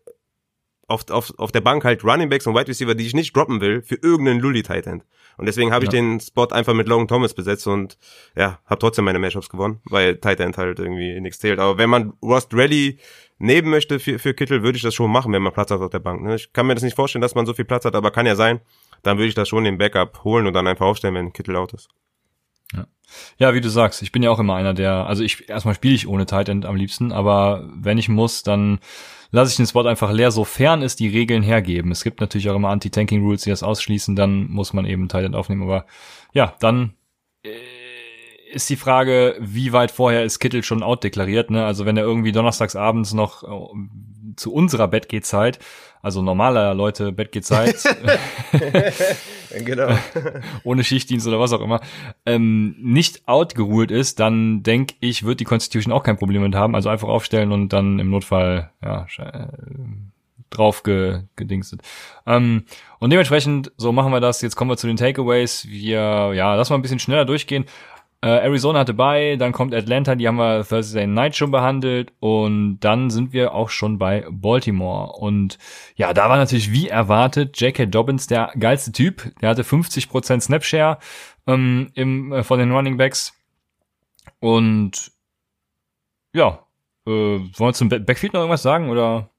auf, 0.88 1.11
auf, 1.11 1.33
auf 1.38 1.53
der 1.53 1.61
Bank 1.61 1.85
halt 1.85 2.05
Running 2.05 2.29
Backs 2.29 2.47
und 2.47 2.55
Wide 2.55 2.69
Receiver, 2.69 2.94
die 2.94 3.06
ich 3.06 3.15
nicht 3.15 3.37
droppen 3.37 3.61
will, 3.61 3.83
für 3.83 3.97
irgendeinen 3.97 4.41
Lully 4.41 4.62
Tight 4.62 4.87
End. 4.87 5.05
Und 5.37 5.47
deswegen 5.47 5.73
habe 5.73 5.85
ich 5.85 5.93
ja. 5.93 6.00
den 6.00 6.21
Spot 6.21 6.47
einfach 6.47 6.73
mit 6.73 6.88
Logan 6.88 7.09
Thomas 7.09 7.35
besetzt 7.35 7.67
und 7.67 7.99
ja, 8.37 8.59
habe 8.65 8.79
trotzdem 8.79 9.05
meine 9.05 9.19
Matchups 9.19 9.50
gewonnen, 9.50 9.81
weil 9.85 10.17
Tight 10.17 10.41
End 10.41 10.56
halt 10.56 10.79
irgendwie 10.79 11.21
nichts 11.21 11.41
zählt. 11.41 11.59
Aber 11.59 11.77
wenn 11.77 11.91
man 11.91 12.15
Rust 12.23 12.55
Ready 12.55 12.99
nehmen 13.38 13.69
möchte 13.69 13.99
für, 13.99 14.19
für 14.19 14.33
Kittel, 14.33 14.62
würde 14.62 14.77
ich 14.77 14.83
das 14.83 14.94
schon 14.94 15.11
machen, 15.11 15.33
wenn 15.33 15.43
man 15.43 15.53
Platz 15.53 15.71
hat 15.71 15.81
auf 15.81 15.91
der 15.91 15.99
Bank. 15.99 16.23
Ne? 16.23 16.37
Ich 16.37 16.53
kann 16.53 16.67
mir 16.67 16.75
das 16.75 16.85
nicht 16.85 16.97
vorstellen, 16.97 17.23
dass 17.23 17.35
man 17.35 17.44
so 17.44 17.53
viel 17.53 17.67
Platz 17.67 17.85
hat, 17.85 17.94
aber 17.94 18.11
kann 18.11 18.25
ja 18.25 18.37
sein. 18.37 18.61
Dann 19.03 19.19
würde 19.19 19.29
ich 19.29 19.35
das 19.35 19.49
schon 19.49 19.65
den 19.65 19.77
Backup 19.77 20.25
holen 20.25 20.47
und 20.47 20.55
dann 20.55 20.67
einfach 20.67 20.87
aufstellen, 20.87 21.15
wenn 21.15 21.33
Kittel 21.33 21.55
laut 21.55 21.75
ist. 21.75 21.88
Ja. 22.73 22.87
ja, 23.38 23.55
wie 23.55 23.61
du 23.61 23.69
sagst, 23.69 24.03
ich 24.03 24.11
bin 24.11 24.23
ja 24.23 24.31
auch 24.31 24.41
immer 24.41 24.56
einer, 24.56 24.75
der, 24.75 25.06
also 25.06 25.23
ich 25.23 25.49
erstmal 25.49 25.75
spiele 25.75 25.94
ich 25.94 26.09
ohne 26.09 26.27
Tight 26.27 26.49
End 26.49 26.65
am 26.65 26.75
liebsten, 26.75 27.12
aber 27.12 27.69
wenn 27.73 27.99
ich 27.99 28.09
muss, 28.09 28.43
dann 28.43 28.81
lasse 29.31 29.50
ich 29.50 29.56
den 29.56 29.67
Spot 29.67 29.84
einfach 29.84 30.12
leer, 30.12 30.31
sofern 30.31 30.82
es 30.82 30.96
die 30.96 31.08
Regeln 31.08 31.43
hergeben. 31.43 31.93
Es 31.93 32.05
gibt 32.05 32.20
natürlich 32.20 32.49
auch 32.49 32.56
immer 32.56 32.70
Anti-Tanking-Rules, 32.70 33.43
die 33.43 33.50
das 33.50 33.62
ausschließen, 33.62 34.17
dann 34.17 34.49
muss 34.50 34.73
man 34.73 34.87
eben 34.87 35.09
Tight 35.09 35.35
aufnehmen. 35.35 35.62
Aber 35.62 35.87
ja, 36.33 36.54
dann 36.61 36.95
äh, 37.42 37.50
ist 38.53 38.71
die 38.71 38.76
Frage, 38.76 39.37
wie 39.41 39.73
weit 39.73 39.91
vorher 39.91 40.25
ist 40.25 40.38
Kittel 40.38 40.62
schon 40.62 40.83
outdeklariert. 40.83 41.50
Ne? 41.50 41.65
Also 41.65 41.87
wenn 41.87 41.97
er 41.97 42.05
irgendwie 42.05 42.33
donnerstags 42.33 42.76
abends 42.76 43.12
noch 43.12 43.43
äh, 43.43 43.76
zu 44.37 44.53
unserer 44.53 44.88
Bettgehzeit 44.88 45.59
also 46.07 46.23
normaler 46.23 46.73
Leute 46.73 47.11
Bettgehzeit, 47.11 47.75
genau. 49.65 49.88
ohne 50.62 50.85
Schichtdienst 50.85 51.26
oder 51.26 51.41
was 51.41 51.53
auch 51.53 51.61
immer, 51.61 51.81
ähm, 52.25 52.76
nicht 52.79 53.26
outgeruht 53.26 53.91
ist, 53.91 54.21
dann 54.21 54.62
denke 54.62 54.95
ich, 55.00 55.25
wird 55.25 55.41
die 55.41 55.45
Constitution 55.45 55.93
auch 55.93 56.05
kein 56.05 56.17
Problem 56.17 56.43
mit 56.43 56.55
haben. 56.55 56.76
Also 56.76 56.91
einfach 56.91 57.09
aufstellen 57.09 57.50
und 57.50 57.73
dann 57.73 57.99
im 57.99 58.11
Notfall 58.11 58.71
ja, 58.85 59.09
äh, 59.19 59.47
drauf 60.50 60.85
ge 60.85 61.23
gedingstet. 61.35 61.83
Ähm, 62.25 62.67
und 63.00 63.11
dementsprechend, 63.11 63.73
so 63.76 63.91
machen 63.91 64.12
wir 64.12 64.21
das. 64.21 64.43
Jetzt 64.43 64.55
kommen 64.55 64.71
wir 64.71 64.76
zu 64.76 64.87
den 64.87 64.97
Takeaways. 64.97 65.67
Wir, 65.67 66.33
ja, 66.35 66.55
lass 66.55 66.71
mal 66.71 66.76
ein 66.76 66.83
bisschen 66.83 67.00
schneller 67.00 67.25
durchgehen. 67.25 67.65
Äh, 68.23 68.28
Arizona 68.28 68.80
hatte 68.80 68.94
bei, 68.94 69.37
dann 69.37 69.52
kommt 69.52 69.75
Atlanta, 69.75 70.14
die 70.14 70.26
haben 70.26 70.37
wir 70.37 70.64
Thursday 70.66 71.06
Night 71.06 71.37
schon 71.37 71.50
behandelt 71.50 72.12
und 72.18 72.80
dann 72.80 73.11
sind 73.11 73.32
wir 73.32 73.54
auch 73.54 73.68
schon 73.68 73.99
bei 73.99 74.26
Baltimore. 74.30 75.12
Und 75.12 75.58
ja, 75.96 76.12
da 76.14 76.28
war 76.28 76.37
natürlich 76.37 76.73
wie 76.73 76.88
erwartet 76.88 77.61
J.K. 77.61 77.87
Dobbins 77.87 78.26
der 78.26 78.52
geilste 78.58 78.92
Typ. 78.92 79.32
Der 79.40 79.50
hatte 79.50 79.62
50% 79.62 80.40
Snapshare 80.40 80.99
ähm, 81.46 81.90
im, 81.94 82.32
äh, 82.32 82.42
von 82.42 82.58
den 82.58 82.73
Running 82.73 82.96
Backs. 82.96 83.35
Und 84.40 85.12
ja, 86.35 86.66
äh, 87.06 87.11
wollen 87.11 87.52
wir 87.58 87.73
zum 87.75 87.88
Backfield 87.88 88.32
noch 88.32 88.40
irgendwas 88.40 88.62
sagen 88.62 88.88
oder? 88.90 89.30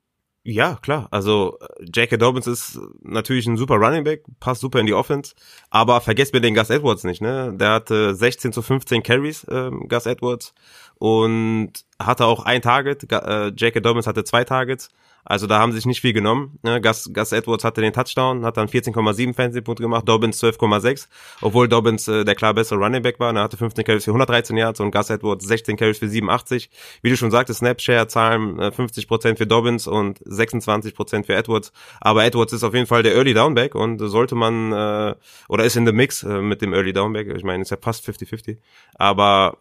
Ja, 0.50 0.78
klar. 0.82 1.10
Also 1.12 1.60
J.K. 1.82 2.16
Dobbins 2.16 2.48
ist 2.48 2.80
natürlich 3.02 3.48
ein 3.48 3.58
super 3.58 3.76
Running 3.76 4.06
Back, 4.06 4.24
passt 4.40 4.62
super 4.62 4.80
in 4.80 4.86
die 4.86 4.94
Offense, 4.94 5.36
aber 5.72 6.00
vergesst 6.00 6.34
mir 6.34 6.40
den 6.40 6.56
Gus 6.56 6.70
Edwards 6.70 7.04
nicht, 7.04 7.22
ne? 7.22 7.52
Der 7.54 7.72
hatte 7.72 8.16
16 8.16 8.54
zu 8.54 8.62
15 8.62 9.04
Carries, 9.04 9.46
ähm, 9.52 9.90
Gus 9.90 10.06
Edwards, 10.06 10.54
und 11.00 11.74
hatte 12.00 12.24
auch 12.26 12.46
ein 12.46 12.62
Target. 12.62 13.12
Äh, 13.12 13.48
J.K. 13.50 13.82
Dobbins 13.82 14.08
hatte 14.08 14.24
zwei 14.24 14.46
Targets. 14.46 14.88
Also 15.30 15.46
da 15.46 15.60
haben 15.60 15.74
sie 15.74 15.80
sich 15.80 15.86
nicht 15.86 16.00
viel 16.00 16.14
genommen. 16.14 16.58
Ne? 16.64 16.80
Gus, 16.80 17.12
Gus 17.14 17.34
Edwards 17.34 17.66
hatte 17.66 17.82
den 17.82 17.92
Touchdown, 17.92 18.46
hat 18.46 18.56
dann 18.56 18.70
14,7 18.70 19.34
Fantasy-Punkte 19.34 19.84
gemacht, 19.84 20.08
Dobbins 20.08 20.42
12,6, 20.42 21.10
obwohl 21.42 21.68
Dobbins 21.68 22.08
äh, 22.08 22.24
der 22.24 22.34
klar 22.34 22.54
bessere 22.54 22.80
Running 22.80 23.02
Back 23.02 23.20
war. 23.20 23.36
Er 23.36 23.44
hatte 23.44 23.58
15 23.58 23.84
Carries 23.84 24.06
für 24.06 24.12
113 24.12 24.56
Yards 24.56 24.80
und 24.80 24.92
Gus 24.92 25.10
Edwards 25.10 25.46
16 25.46 25.76
Carries 25.76 25.98
für 25.98 26.08
87. 26.08 26.70
Wie 27.02 27.10
du 27.10 27.18
schon 27.18 27.30
sagtest, 27.30 27.60
Snapshare-Zahlen 27.60 28.58
äh, 28.58 28.68
50% 28.68 29.38
für 29.38 29.46
Dobbins 29.46 29.86
und 29.86 30.20
26% 30.20 31.26
für 31.26 31.36
Edwards. 31.36 31.74
Aber 32.00 32.24
Edwards 32.24 32.54
ist 32.54 32.64
auf 32.64 32.74
jeden 32.74 32.88
Fall 32.88 33.04
der 33.04 33.14
Early 33.16 33.34
Downback 33.34 33.76
und 33.76 34.00
sollte 34.00 34.36
man, 34.36 34.72
äh, 34.72 35.16
oder 35.50 35.66
ist 35.66 35.76
in 35.76 35.86
the 35.86 35.92
Mix 35.92 36.24
äh, 36.24 36.42
mit 36.42 36.62
dem 36.62 36.74
Early 36.74 36.94
Downback. 36.94 37.28
Ich 37.36 37.44
meine, 37.44 37.64
ist 37.64 37.72
ja 37.72 37.78
fast 37.82 38.08
50-50. 38.08 38.60
Aber 38.96 39.58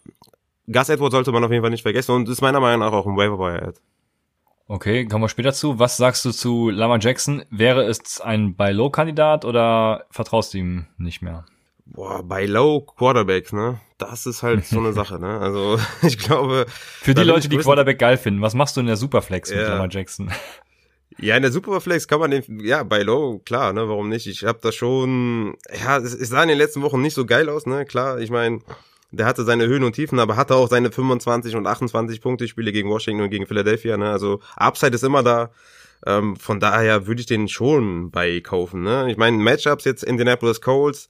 Gus 0.70 0.88
Edwards 0.88 1.12
sollte 1.12 1.32
man 1.32 1.42
auf 1.42 1.50
jeden 1.50 1.62
Fall 1.62 1.70
nicht 1.70 1.82
vergessen 1.82 2.12
und 2.12 2.28
ist 2.28 2.40
meiner 2.40 2.60
Meinung 2.60 2.80
nach 2.80 2.92
auch 2.92 3.06
ein 3.06 3.16
Waiver-Wire-Ad. 3.16 3.80
Okay, 4.68 5.06
kommen 5.06 5.22
wir 5.22 5.28
später 5.28 5.52
zu. 5.52 5.78
Was 5.78 5.96
sagst 5.96 6.24
du 6.24 6.32
zu 6.32 6.70
Lama 6.70 6.98
Jackson? 6.98 7.44
Wäre 7.50 7.84
es 7.84 8.20
ein 8.20 8.56
Buy-Low-Kandidat 8.56 9.44
oder 9.44 10.06
vertraust 10.10 10.54
du 10.54 10.58
ihm 10.58 10.86
nicht 10.98 11.22
mehr? 11.22 11.44
Boah, 11.84 12.24
bei 12.24 12.46
Low 12.46 12.80
Quarterbacks, 12.80 13.52
ne? 13.52 13.80
Das 13.96 14.26
ist 14.26 14.42
halt 14.42 14.66
so 14.66 14.80
eine 14.80 14.92
Sache, 14.92 15.20
ne? 15.20 15.38
Also 15.38 15.78
ich 16.02 16.18
glaube. 16.18 16.66
Für 16.68 17.14
die 17.14 17.22
Leute, 17.22 17.48
die 17.48 17.58
Quarterback 17.58 18.00
geil 18.00 18.16
finden, 18.16 18.42
was 18.42 18.54
machst 18.54 18.76
du 18.76 18.80
in 18.80 18.86
der 18.86 18.96
Superflex 18.96 19.50
ja. 19.50 19.56
mit 19.56 19.68
Lama 19.68 19.88
Jackson? 19.88 20.32
Ja, 21.18 21.36
in 21.36 21.42
der 21.42 21.52
Superflex 21.52 22.08
kann 22.08 22.18
man 22.18 22.32
den, 22.32 22.60
ja, 22.60 22.82
bei 22.82 23.02
Low, 23.02 23.38
klar, 23.38 23.72
ne, 23.72 23.88
warum 23.88 24.08
nicht? 24.08 24.26
Ich 24.26 24.44
habe 24.44 24.58
da 24.60 24.72
schon, 24.72 25.56
ja, 25.82 25.96
es, 25.98 26.12
es 26.12 26.28
sah 26.28 26.42
in 26.42 26.48
den 26.48 26.58
letzten 26.58 26.82
Wochen 26.82 27.00
nicht 27.00 27.14
so 27.14 27.24
geil 27.24 27.48
aus, 27.48 27.64
ne, 27.64 27.86
klar, 27.86 28.18
ich 28.18 28.30
meine, 28.30 28.58
der 29.10 29.26
hatte 29.26 29.44
seine 29.44 29.66
Höhen 29.66 29.84
und 29.84 29.92
Tiefen, 29.92 30.18
aber 30.18 30.36
hatte 30.36 30.54
auch 30.54 30.68
seine 30.68 30.90
25 30.90 31.56
und 31.56 31.66
28 31.66 32.20
Punkte 32.20 32.48
Spiele 32.48 32.72
gegen 32.72 32.90
Washington 32.90 33.22
und 33.24 33.30
gegen 33.30 33.46
Philadelphia. 33.46 33.96
Ne? 33.96 34.10
Also 34.10 34.40
Upside 34.56 34.94
ist 34.94 35.04
immer 35.04 35.22
da. 35.22 35.50
Ähm, 36.04 36.36
von 36.36 36.60
daher 36.60 37.06
würde 37.06 37.20
ich 37.20 37.26
den 37.26 37.48
schon 37.48 38.10
bei 38.10 38.40
kaufen. 38.40 38.82
Ne? 38.82 39.10
Ich 39.10 39.16
meine, 39.16 39.36
Matchups 39.38 39.84
jetzt 39.84 40.04
Indianapolis 40.04 40.60
Colts, 40.60 41.08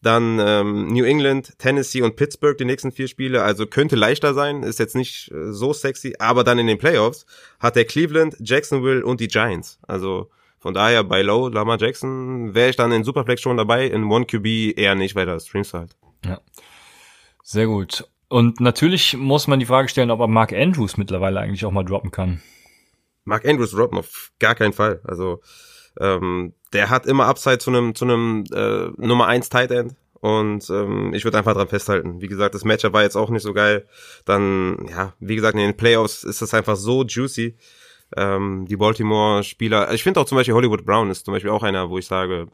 dann 0.00 0.38
ähm, 0.40 0.88
New 0.92 1.04
England, 1.04 1.58
Tennessee 1.58 2.02
und 2.02 2.16
Pittsburgh 2.16 2.56
die 2.56 2.64
nächsten 2.64 2.92
vier 2.92 3.08
Spiele. 3.08 3.42
Also 3.42 3.66
könnte 3.66 3.96
leichter 3.96 4.34
sein, 4.34 4.62
ist 4.62 4.78
jetzt 4.78 4.94
nicht 4.94 5.30
äh, 5.32 5.52
so 5.52 5.72
sexy, 5.72 6.14
aber 6.18 6.44
dann 6.44 6.58
in 6.58 6.68
den 6.68 6.78
Playoffs 6.78 7.26
hat 7.58 7.76
er 7.76 7.84
Cleveland, 7.84 8.36
Jacksonville 8.38 9.04
und 9.04 9.20
die 9.20 9.28
Giants. 9.28 9.78
Also 9.86 10.30
von 10.60 10.74
daher 10.74 11.04
bei 11.04 11.22
Low, 11.22 11.48
Lama 11.48 11.76
Jackson, 11.76 12.54
wäre 12.54 12.70
ich 12.70 12.76
dann 12.76 12.92
in 12.92 13.04
Superflex 13.04 13.40
schon 13.40 13.56
dabei, 13.56 13.86
in 13.86 14.04
One 14.04 14.26
QB 14.26 14.76
eher 14.78 14.94
nicht, 14.94 15.14
weil 15.14 15.26
das 15.26 15.46
streamst 15.46 15.74
halt. 15.74 15.96
Ja. 16.24 16.40
Sehr 17.50 17.66
gut. 17.66 18.04
Und 18.28 18.60
natürlich 18.60 19.16
muss 19.16 19.46
man 19.46 19.58
die 19.58 19.64
Frage 19.64 19.88
stellen, 19.88 20.10
ob 20.10 20.20
er 20.20 20.26
Mark 20.26 20.52
Andrews 20.52 20.98
mittlerweile 20.98 21.40
eigentlich 21.40 21.64
auch 21.64 21.70
mal 21.70 21.82
droppen 21.82 22.10
kann. 22.10 22.42
Mark 23.24 23.48
Andrews 23.48 23.70
droppen 23.70 23.96
auf 23.96 24.32
gar 24.38 24.54
keinen 24.54 24.74
Fall. 24.74 25.00
Also 25.04 25.40
ähm, 25.98 26.52
der 26.74 26.90
hat 26.90 27.06
immer 27.06 27.24
Upside 27.24 27.56
zu 27.56 27.70
einem 27.70 27.94
zu 27.94 28.04
einem 28.04 28.44
äh, 28.52 28.88
Nummer 28.98 29.28
1 29.28 29.48
Tight 29.48 29.70
End 29.70 29.96
und 30.20 30.68
ähm, 30.68 31.14
ich 31.14 31.24
würde 31.24 31.38
einfach 31.38 31.54
dran 31.54 31.68
festhalten. 31.68 32.20
Wie 32.20 32.28
gesagt, 32.28 32.54
das 32.54 32.64
Matchup 32.64 32.92
war 32.92 33.02
jetzt 33.02 33.16
auch 33.16 33.30
nicht 33.30 33.44
so 33.44 33.54
geil. 33.54 33.86
Dann 34.26 34.86
ja, 34.90 35.14
wie 35.18 35.36
gesagt, 35.36 35.54
in 35.54 35.60
den 35.62 35.76
Playoffs 35.76 36.24
ist 36.24 36.42
das 36.42 36.52
einfach 36.52 36.76
so 36.76 37.02
juicy. 37.02 37.56
Ähm, 38.14 38.66
die 38.68 38.76
Baltimore 38.76 39.42
Spieler, 39.42 39.90
ich 39.94 40.02
finde 40.02 40.20
auch 40.20 40.26
zum 40.26 40.36
Beispiel 40.36 40.52
Hollywood 40.52 40.84
Brown 40.84 41.08
ist 41.08 41.24
zum 41.24 41.32
Beispiel 41.32 41.50
auch 41.50 41.62
einer, 41.62 41.88
wo 41.88 41.96
ich 41.96 42.06
sage, 42.06 42.48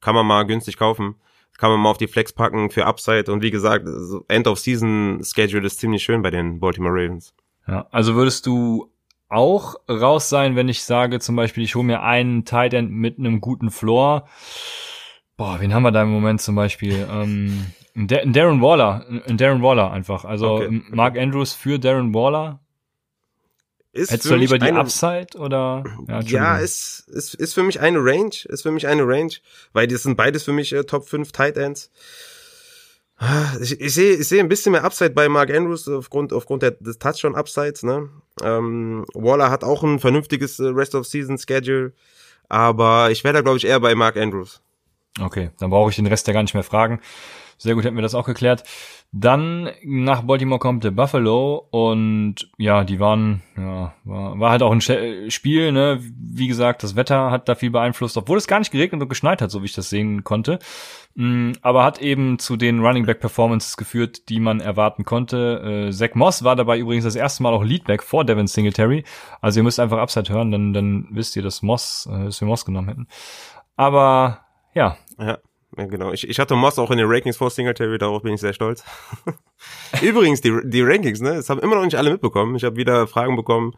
kann 0.00 0.16
man 0.16 0.26
mal 0.26 0.42
günstig 0.46 0.78
kaufen 0.78 1.14
kann 1.58 1.70
man 1.70 1.80
mal 1.80 1.90
auf 1.90 1.98
die 1.98 2.06
Flex 2.06 2.32
packen 2.32 2.70
für 2.70 2.86
Upside 2.86 3.30
und 3.32 3.42
wie 3.42 3.50
gesagt, 3.50 3.86
End 4.28 4.46
of 4.46 4.58
Season 4.58 5.20
Schedule 5.22 5.66
ist 5.66 5.80
ziemlich 5.80 6.02
schön 6.02 6.22
bei 6.22 6.30
den 6.30 6.60
Baltimore 6.60 6.94
Ravens. 6.94 7.34
Ja, 7.66 7.86
also 7.90 8.14
würdest 8.14 8.46
du 8.46 8.92
auch 9.28 9.74
raus 9.88 10.28
sein, 10.28 10.56
wenn 10.56 10.68
ich 10.68 10.84
sage, 10.84 11.18
zum 11.18 11.36
Beispiel, 11.36 11.64
ich 11.64 11.74
hole 11.74 11.84
mir 11.84 12.02
einen 12.02 12.44
Tight 12.44 12.74
End 12.74 12.90
mit 12.90 13.18
einem 13.18 13.40
guten 13.40 13.70
Floor. 13.70 14.28
Boah, 15.36 15.60
wen 15.60 15.74
haben 15.74 15.82
wir 15.82 15.90
da 15.90 16.02
im 16.02 16.10
Moment 16.10 16.40
zum 16.40 16.54
Beispiel? 16.54 17.06
Ähm, 17.10 17.66
Darren 17.94 18.62
Waller, 18.62 19.04
Darren 19.26 19.62
Waller 19.62 19.90
einfach. 19.90 20.24
Also 20.24 20.56
okay. 20.56 20.82
Mark 20.90 21.18
Andrews 21.18 21.54
für 21.54 21.78
Darren 21.78 22.14
Waller 22.14 22.60
ist 23.96 24.10
Hättest 24.10 24.30
du 24.30 24.34
lieber 24.34 24.58
die 24.58 24.66
eine, 24.66 24.78
Upside 24.78 25.38
oder? 25.38 25.84
Ja, 26.08 26.20
ja 26.20 26.58
ist, 26.58 27.08
ist, 27.08 27.34
ist 27.34 27.54
für 27.54 27.62
mich 27.62 27.80
eine 27.80 27.98
Range, 27.98 28.34
ist 28.44 28.62
für 28.62 28.70
mich 28.70 28.86
eine 28.86 29.06
Range, 29.06 29.32
weil 29.72 29.86
das 29.86 30.02
sind 30.02 30.16
beides 30.16 30.44
für 30.44 30.52
mich 30.52 30.72
äh, 30.72 30.84
Top 30.84 31.08
5 31.08 31.32
Tight 31.32 31.56
Ends. 31.56 31.90
Ich, 33.62 33.80
ich 33.80 33.94
sehe 33.94 34.14
ich 34.16 34.28
sehe 34.28 34.40
ein 34.40 34.48
bisschen 34.48 34.72
mehr 34.72 34.84
Upside 34.84 35.10
bei 35.10 35.26
Mark 35.30 35.50
Andrews 35.50 35.88
aufgrund 35.88 36.34
aufgrund 36.34 36.62
der, 36.62 36.72
des 36.72 36.98
Touchdown 36.98 37.34
Upsides. 37.34 37.82
Ne? 37.82 38.10
Ähm, 38.42 39.06
Waller 39.14 39.50
hat 39.50 39.64
auch 39.64 39.82
ein 39.82 40.00
vernünftiges 40.00 40.58
äh, 40.60 40.66
Rest 40.66 40.94
of 40.94 41.06
Season 41.06 41.38
Schedule, 41.38 41.94
aber 42.50 43.10
ich 43.10 43.24
wäre 43.24 43.32
da 43.32 43.40
glaube 43.40 43.56
ich 43.56 43.66
eher 43.66 43.80
bei 43.80 43.94
Mark 43.94 44.18
Andrews. 44.18 44.60
Okay, 45.18 45.50
dann 45.58 45.70
brauche 45.70 45.88
ich 45.88 45.96
den 45.96 46.06
Rest 46.06 46.26
ja 46.26 46.34
gar 46.34 46.42
nicht 46.42 46.52
mehr 46.52 46.62
fragen. 46.62 47.00
Sehr 47.58 47.74
gut, 47.74 47.84
hätten 47.84 47.96
wir 47.96 48.02
das 48.02 48.14
auch 48.14 48.26
geklärt. 48.26 48.64
Dann 49.12 49.70
nach 49.82 50.22
Baltimore 50.22 50.58
kommt 50.58 50.84
der 50.84 50.90
Buffalo 50.90 51.66
und 51.70 52.50
ja, 52.58 52.84
die 52.84 53.00
waren, 53.00 53.42
ja, 53.56 53.94
war, 54.04 54.38
war 54.38 54.50
halt 54.50 54.62
auch 54.62 54.72
ein 54.72 54.80
Spiel, 55.30 55.72
ne? 55.72 56.00
Wie 56.02 56.48
gesagt, 56.48 56.82
das 56.82 56.96
Wetter 56.96 57.30
hat 57.30 57.48
da 57.48 57.54
viel 57.54 57.70
beeinflusst, 57.70 58.18
obwohl 58.18 58.36
es 58.36 58.46
gar 58.46 58.58
nicht 58.58 58.72
geregnet 58.72 59.00
und 59.00 59.08
geschneit 59.08 59.40
hat, 59.40 59.50
so 59.50 59.62
wie 59.62 59.66
ich 59.66 59.74
das 59.74 59.88
sehen 59.88 60.22
konnte. 60.22 60.58
Mm, 61.14 61.52
aber 61.62 61.82
hat 61.82 61.98
eben 62.02 62.38
zu 62.38 62.56
den 62.56 62.84
Running 62.84 63.06
Back 63.06 63.20
Performances 63.20 63.78
geführt, 63.78 64.28
die 64.28 64.38
man 64.38 64.60
erwarten 64.60 65.04
konnte. 65.04 65.86
Äh, 65.88 65.92
Zach 65.92 66.14
Moss 66.14 66.44
war 66.44 66.56
dabei 66.56 66.78
übrigens 66.78 67.04
das 67.04 67.16
erste 67.16 67.42
Mal 67.42 67.54
auch 67.54 67.64
Leadback 67.64 68.02
vor 68.02 68.24
Devin 68.24 68.46
Singletary. 68.46 69.02
Also 69.40 69.60
ihr 69.60 69.64
müsst 69.64 69.80
einfach 69.80 69.98
Upside 69.98 70.30
hören, 70.30 70.50
dann, 70.50 70.74
dann 70.74 71.08
wisst 71.10 71.34
ihr, 71.36 71.42
dass 71.42 71.62
Moss, 71.62 72.06
äh, 72.12 72.24
dass 72.24 72.40
wir 72.42 72.48
Moss 72.48 72.66
genommen 72.66 72.88
hätten. 72.88 73.08
Aber 73.76 74.40
ja. 74.74 74.98
Ja. 75.18 75.38
Ja, 75.76 75.86
genau. 75.86 76.12
Ich, 76.12 76.28
ich 76.28 76.38
hatte 76.38 76.54
Moss 76.54 76.78
auch 76.78 76.90
in 76.90 76.98
den 76.98 77.06
Rankings 77.08 77.36
vor 77.36 77.50
Singletary, 77.50 77.98
darauf 77.98 78.22
bin 78.22 78.34
ich 78.34 78.40
sehr 78.40 78.54
stolz. 78.54 78.84
Übrigens, 80.02 80.40
die, 80.40 80.58
die 80.64 80.82
Rankings, 80.82 81.20
ne, 81.20 81.34
das 81.34 81.50
haben 81.50 81.60
immer 81.60 81.76
noch 81.76 81.84
nicht 81.84 81.96
alle 81.96 82.10
mitbekommen. 82.10 82.56
Ich 82.56 82.64
habe 82.64 82.76
wieder 82.76 83.06
Fragen 83.06 83.36
bekommen 83.36 83.74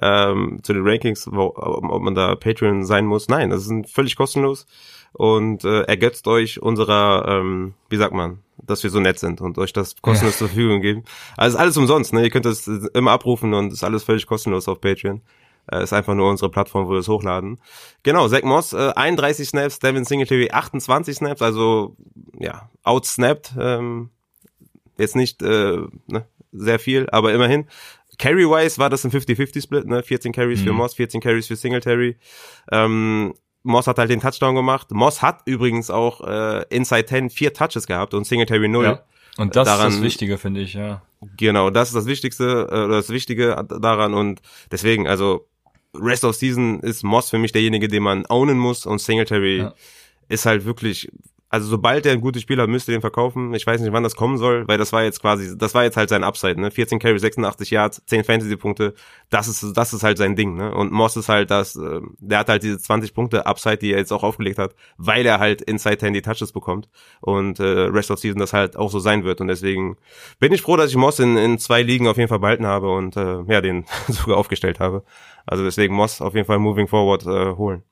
ähm, 0.00 0.60
zu 0.62 0.72
den 0.72 0.86
Rankings, 0.86 1.28
wo, 1.30 1.52
ob 1.54 2.02
man 2.02 2.14
da 2.14 2.34
Patreon 2.36 2.84
sein 2.84 3.06
muss. 3.06 3.28
Nein, 3.28 3.50
das 3.50 3.66
ist 3.66 3.90
völlig 3.90 4.16
kostenlos 4.16 4.66
und 5.12 5.64
äh, 5.64 5.82
ergötzt 5.82 6.26
euch 6.26 6.62
unserer, 6.62 7.26
ähm, 7.28 7.74
wie 7.90 7.96
sagt 7.96 8.14
man, 8.14 8.38
dass 8.56 8.82
wir 8.82 8.90
so 8.90 9.00
nett 9.00 9.18
sind 9.18 9.40
und 9.40 9.58
euch 9.58 9.72
das 9.72 10.00
kostenlos 10.00 10.34
ja. 10.34 10.38
zur 10.38 10.48
Verfügung 10.48 10.80
geben. 10.80 11.04
Also 11.36 11.56
ist 11.56 11.60
alles 11.60 11.76
umsonst, 11.76 12.12
ne? 12.12 12.22
Ihr 12.22 12.30
könnt 12.30 12.46
das 12.46 12.66
immer 12.66 13.10
abrufen 13.10 13.52
und 13.54 13.72
ist 13.72 13.84
alles 13.84 14.04
völlig 14.04 14.26
kostenlos 14.26 14.68
auf 14.68 14.80
Patreon. 14.80 15.20
Äh, 15.70 15.84
ist 15.84 15.92
einfach 15.92 16.14
nur 16.14 16.28
unsere 16.28 16.50
Plattform, 16.50 16.86
wo 16.86 16.92
wir 16.92 16.98
es 16.98 17.08
hochladen. 17.08 17.60
Genau, 18.02 18.26
Zach 18.28 18.42
Moss, 18.42 18.72
äh, 18.72 18.92
31 18.94 19.48
Snaps, 19.48 19.78
Devin 19.78 20.04
Singletary 20.04 20.50
28 20.50 21.16
Snaps, 21.16 21.42
also 21.42 21.96
ja, 22.38 22.68
outsnapped. 22.82 23.54
Ähm, 23.58 24.10
jetzt 24.98 25.14
nicht 25.14 25.42
äh, 25.42 25.78
ne, 26.06 26.26
sehr 26.52 26.78
viel, 26.78 27.08
aber 27.10 27.32
immerhin. 27.32 27.66
Carry-wise 28.18 28.78
war 28.78 28.90
das 28.90 29.04
ein 29.04 29.10
50-50-Split, 29.10 29.86
ne? 29.86 30.02
14 30.02 30.32
Carries 30.32 30.60
mhm. 30.60 30.64
für 30.64 30.72
Moss, 30.72 30.94
14 30.94 31.20
Carries 31.20 31.46
für 31.46 31.56
Singletary. 31.56 32.16
Ähm, 32.70 33.34
Moss 33.62 33.86
hat 33.86 33.98
halt 33.98 34.10
den 34.10 34.20
Touchdown 34.20 34.54
gemacht. 34.54 34.90
Moss 34.90 35.22
hat 35.22 35.42
übrigens 35.46 35.90
auch 35.90 36.20
äh, 36.26 36.64
Inside 36.68 37.06
10 37.06 37.30
vier 37.30 37.54
Touches 37.54 37.86
gehabt 37.86 38.14
und 38.14 38.26
Singletary 38.26 38.68
0. 38.68 38.84
Ja. 38.84 39.02
Und 39.38 39.56
das 39.56 39.66
daran, 39.66 39.88
ist 39.88 39.96
das 39.96 40.02
Wichtige, 40.02 40.36
finde 40.36 40.60
ich, 40.60 40.74
ja. 40.74 41.02
Genau, 41.36 41.70
das 41.70 41.88
ist 41.88 41.94
das 41.94 42.06
Wichtigste, 42.06 42.68
äh, 42.70 42.88
das 42.88 43.08
Wichtige 43.08 43.64
daran 43.80 44.12
und 44.12 44.42
deswegen, 44.70 45.08
also 45.08 45.48
Rest 45.94 46.24
of 46.24 46.36
Season 46.36 46.80
ist 46.80 47.02
Moss 47.02 47.30
für 47.30 47.38
mich 47.38 47.52
derjenige, 47.52 47.88
den 47.88 48.02
man 48.02 48.26
ownen 48.26 48.58
muss 48.58 48.86
und 48.86 49.00
Singletary 49.00 49.58
ja. 49.58 49.74
ist 50.28 50.46
halt 50.46 50.64
wirklich 50.64 51.10
also 51.52 51.68
sobald 51.68 52.06
er 52.06 52.12
ein 52.12 52.22
gutes 52.22 52.40
Spiel 52.40 52.58
hat, 52.62 52.70
müsste 52.70 52.92
den 52.92 53.02
verkaufen. 53.02 53.52
Ich 53.52 53.66
weiß 53.66 53.82
nicht, 53.82 53.92
wann 53.92 54.02
das 54.02 54.16
kommen 54.16 54.38
soll, 54.38 54.66
weil 54.68 54.78
das 54.78 54.90
war 54.94 55.04
jetzt 55.04 55.20
quasi, 55.20 55.54
das 55.58 55.74
war 55.74 55.84
jetzt 55.84 55.98
halt 55.98 56.08
sein 56.08 56.24
Upside, 56.24 56.58
ne? 56.58 56.70
14 56.70 56.98
Carry, 56.98 57.18
86 57.18 57.70
Yards, 57.70 58.02
10 58.06 58.24
Fantasy-Punkte. 58.24 58.94
Das 59.28 59.48
ist, 59.48 59.76
das 59.76 59.92
ist 59.92 60.02
halt 60.02 60.16
sein 60.16 60.34
Ding, 60.34 60.56
ne? 60.56 60.74
Und 60.74 60.92
Moss 60.92 61.14
ist 61.18 61.28
halt 61.28 61.50
das, 61.50 61.76
äh, 61.76 62.00
der 62.20 62.38
hat 62.38 62.48
halt 62.48 62.62
diese 62.62 62.78
20 62.78 63.12
Punkte 63.12 63.44
Upside, 63.44 63.76
die 63.76 63.92
er 63.92 63.98
jetzt 63.98 64.14
auch 64.14 64.22
aufgelegt 64.22 64.58
hat, 64.58 64.74
weil 64.96 65.26
er 65.26 65.40
halt 65.40 65.60
Inside 65.60 65.98
Handy 66.00 66.22
Touches 66.22 66.52
bekommt. 66.52 66.88
Und 67.20 67.60
äh, 67.60 67.64
Rest 67.64 68.10
of 68.10 68.18
Season 68.18 68.40
das 68.40 68.54
halt 68.54 68.78
auch 68.78 68.90
so 68.90 68.98
sein 68.98 69.22
wird. 69.24 69.42
Und 69.42 69.48
deswegen 69.48 69.98
bin 70.38 70.54
ich 70.54 70.62
froh, 70.62 70.78
dass 70.78 70.88
ich 70.88 70.96
Moss 70.96 71.18
in, 71.18 71.36
in 71.36 71.58
zwei 71.58 71.82
Ligen 71.82 72.08
auf 72.08 72.16
jeden 72.16 72.30
Fall 72.30 72.38
behalten 72.38 72.64
habe 72.64 72.90
und 72.90 73.14
äh, 73.18 73.42
ja, 73.46 73.60
den 73.60 73.84
sogar 74.08 74.38
aufgestellt 74.38 74.80
habe. 74.80 75.04
Also 75.46 75.64
deswegen 75.64 75.94
Moss 75.94 76.20
auf 76.20 76.34
jeden 76.34 76.46
Fall 76.46 76.58
moving 76.58 76.88
forward 76.88 77.26
äh, 77.26 77.56
holen. 77.56 77.82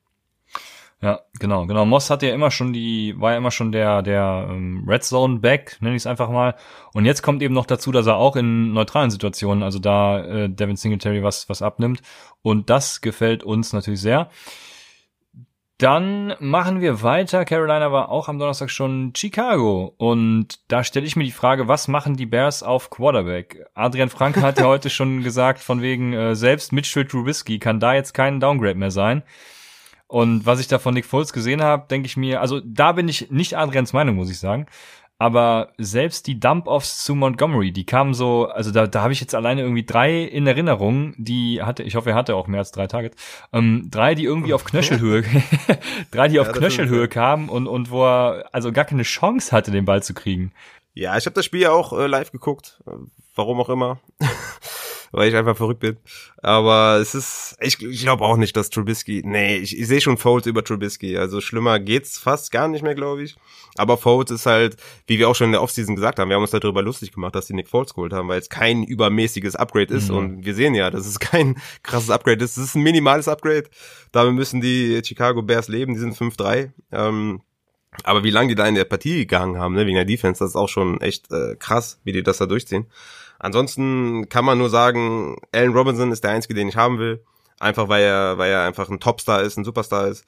Ja, 1.01 1.21
genau, 1.39 1.65
genau. 1.65 1.83
Moss 1.85 2.11
hat 2.11 2.21
ja 2.21 2.31
immer 2.31 2.51
schon 2.51 2.73
die, 2.73 3.15
war 3.19 3.31
ja 3.31 3.37
immer 3.37 3.49
schon 3.49 3.71
der, 3.71 4.03
der 4.03 4.47
ähm, 4.51 4.85
Red 4.87 5.03
Zone 5.03 5.39
Back, 5.39 5.77
nenne 5.81 5.95
ich 5.95 6.03
es 6.03 6.07
einfach 6.07 6.29
mal. 6.29 6.55
Und 6.93 7.05
jetzt 7.05 7.23
kommt 7.23 7.41
eben 7.41 7.55
noch 7.55 7.65
dazu, 7.65 7.91
dass 7.91 8.05
er 8.05 8.17
auch 8.17 8.35
in 8.35 8.73
neutralen 8.73 9.09
Situationen, 9.09 9.63
also 9.63 9.79
da 9.79 10.23
äh, 10.23 10.47
Devin 10.47 10.75
Singletary 10.75 11.23
was, 11.23 11.49
was 11.49 11.63
abnimmt. 11.63 12.01
Und 12.43 12.69
das 12.69 13.01
gefällt 13.01 13.43
uns 13.43 13.73
natürlich 13.73 14.01
sehr. 14.01 14.29
Dann 15.81 16.35
machen 16.39 16.79
wir 16.79 17.01
weiter. 17.01 17.43
Carolina 17.43 17.91
war 17.91 18.09
auch 18.09 18.29
am 18.29 18.37
Donnerstag 18.37 18.69
schon 18.69 19.13
Chicago. 19.17 19.95
Und 19.97 20.59
da 20.67 20.83
stelle 20.83 21.07
ich 21.07 21.15
mir 21.15 21.23
die 21.23 21.31
Frage, 21.31 21.67
was 21.67 21.87
machen 21.87 22.15
die 22.15 22.27
Bears 22.27 22.61
auf 22.61 22.91
Quarterback? 22.91 23.65
Adrian 23.73 24.09
Frank 24.09 24.37
hat 24.37 24.59
ja 24.59 24.65
heute 24.67 24.91
schon 24.91 25.23
gesagt, 25.23 25.59
von 25.59 25.81
wegen, 25.81 26.13
äh, 26.13 26.35
selbst 26.35 26.71
Mitchell 26.71 27.07
Trubisky 27.07 27.57
kann 27.57 27.79
da 27.79 27.95
jetzt 27.95 28.13
kein 28.13 28.39
Downgrade 28.39 28.75
mehr 28.75 28.91
sein. 28.91 29.23
Und 30.05 30.45
was 30.45 30.59
ich 30.59 30.67
da 30.67 30.77
von 30.77 30.93
Nick 30.93 31.05
Foles 31.05 31.33
gesehen 31.33 31.63
habe, 31.63 31.87
denke 31.89 32.05
ich 32.05 32.15
mir, 32.15 32.41
also 32.41 32.61
da 32.63 32.91
bin 32.91 33.07
ich 33.07 33.31
nicht 33.31 33.57
Adrians 33.57 33.91
Meinung, 33.91 34.17
muss 34.17 34.29
ich 34.29 34.37
sagen 34.37 34.67
aber 35.21 35.73
selbst 35.77 36.25
die 36.25 36.39
Dump-Offs 36.39 37.03
zu 37.03 37.13
Montgomery, 37.13 37.71
die 37.71 37.85
kamen 37.85 38.15
so, 38.15 38.47
also 38.47 38.71
da, 38.71 38.87
da 38.87 39.03
habe 39.03 39.13
ich 39.13 39.21
jetzt 39.21 39.35
alleine 39.35 39.61
irgendwie 39.61 39.85
drei 39.85 40.23
in 40.23 40.47
Erinnerung, 40.47 41.13
die 41.15 41.61
hatte, 41.61 41.83
ich 41.83 41.95
hoffe, 41.95 42.09
er 42.09 42.15
hatte 42.15 42.35
auch 42.35 42.47
mehr 42.47 42.61
als 42.61 42.71
drei 42.71 42.87
Targets, 42.87 43.21
ähm, 43.53 43.87
drei, 43.91 44.15
die 44.15 44.23
irgendwie 44.23 44.55
auf 44.55 44.63
Knöchelhöhe, 44.63 45.23
drei, 46.11 46.27
die 46.27 46.37
ja, 46.37 46.41
auf 46.41 46.51
Knöchelhöhe 46.51 47.07
kamen 47.07 47.49
und, 47.49 47.67
und 47.67 47.91
wo 47.91 48.03
er 48.03 48.49
also 48.51 48.71
gar 48.71 48.85
keine 48.85 49.03
Chance 49.03 49.51
hatte, 49.51 49.69
den 49.69 49.85
Ball 49.85 50.01
zu 50.01 50.15
kriegen. 50.15 50.53
Ja, 50.95 51.15
ich 51.15 51.27
habe 51.27 51.35
das 51.35 51.45
Spiel 51.45 51.61
ja 51.61 51.71
auch 51.71 51.93
äh, 51.93 52.07
live 52.07 52.31
geguckt, 52.31 52.81
warum 53.35 53.61
auch 53.61 53.69
immer. 53.69 53.99
weil 55.11 55.29
ich 55.29 55.35
einfach 55.35 55.57
verrückt 55.57 55.81
bin. 55.81 55.97
Aber 56.41 56.97
es 57.01 57.15
ist, 57.15 57.55
ich, 57.61 57.81
ich 57.81 58.01
glaube 58.01 58.23
auch 58.23 58.37
nicht, 58.37 58.55
dass 58.55 58.69
Trubisky, 58.69 59.21
nee, 59.25 59.57
ich, 59.57 59.77
ich 59.77 59.87
sehe 59.87 60.01
schon 60.01 60.17
Foles 60.17 60.45
über 60.45 60.63
Trubisky. 60.63 61.17
Also 61.17 61.41
schlimmer 61.41 61.79
geht's 61.79 62.17
fast 62.17 62.51
gar 62.51 62.67
nicht 62.67 62.83
mehr, 62.83 62.95
glaube 62.95 63.23
ich. 63.23 63.35
Aber 63.77 63.97
Foles 63.97 64.31
ist 64.31 64.45
halt, 64.45 64.77
wie 65.07 65.19
wir 65.19 65.29
auch 65.29 65.35
schon 65.35 65.47
in 65.47 65.51
der 65.53 65.61
Offseason 65.61 65.95
gesagt 65.95 66.19
haben, 66.19 66.29
wir 66.29 66.35
haben 66.35 66.43
uns 66.43 66.51
darüber 66.51 66.81
lustig 66.81 67.11
gemacht, 67.11 67.35
dass 67.35 67.47
die 67.47 67.53
Nick 67.53 67.69
Foles 67.69 67.93
geholt 67.93 68.13
haben, 68.13 68.27
weil 68.27 68.39
es 68.39 68.49
kein 68.49 68.83
übermäßiges 68.83 69.55
Upgrade 69.55 69.93
ist. 69.93 70.09
Mhm. 70.09 70.17
Und 70.17 70.45
wir 70.45 70.55
sehen 70.55 70.75
ja, 70.75 70.89
dass 70.89 71.05
es 71.05 71.19
kein 71.19 71.55
krasses 71.83 72.09
Upgrade 72.09 72.43
ist. 72.43 72.57
Es 72.57 72.65
ist 72.65 72.75
ein 72.75 72.83
minimales 72.83 73.27
Upgrade. 73.27 73.65
Damit 74.11 74.35
müssen 74.35 74.61
die 74.61 75.01
Chicago 75.05 75.41
Bears 75.41 75.67
leben. 75.67 75.93
Die 75.93 75.99
sind 75.99 76.15
5-3. 76.15 76.71
Ähm, 76.91 77.41
aber 78.03 78.23
wie 78.23 78.31
lange 78.31 78.49
die 78.49 78.55
da 78.55 78.67
in 78.67 78.75
der 78.75 78.85
Partie 78.85 79.17
gegangen 79.17 79.57
haben, 79.57 79.75
ne, 79.75 79.85
wegen 79.85 79.95
der 79.95 80.05
Defense, 80.05 80.39
das 80.39 80.51
ist 80.51 80.55
auch 80.55 80.69
schon 80.69 81.01
echt 81.01 81.29
äh, 81.31 81.55
krass, 81.57 81.99
wie 82.03 82.13
die 82.13 82.23
das 82.23 82.37
da 82.37 82.45
durchziehen. 82.45 82.87
Ansonsten 83.43 84.29
kann 84.29 84.45
man 84.45 84.59
nur 84.59 84.69
sagen, 84.69 85.35
Allen 85.51 85.73
Robinson 85.73 86.11
ist 86.11 86.23
der 86.23 86.29
einzige, 86.29 86.53
den 86.53 86.67
ich 86.67 86.75
haben 86.75 86.99
will. 86.99 87.23
Einfach 87.59 87.89
weil 87.89 88.03
er, 88.03 88.37
weil 88.37 88.51
er 88.51 88.63
einfach 88.63 88.87
ein 88.89 88.99
Topstar 88.99 89.41
ist, 89.41 89.57
ein 89.57 89.63
Superstar 89.63 90.07
ist. 90.07 90.25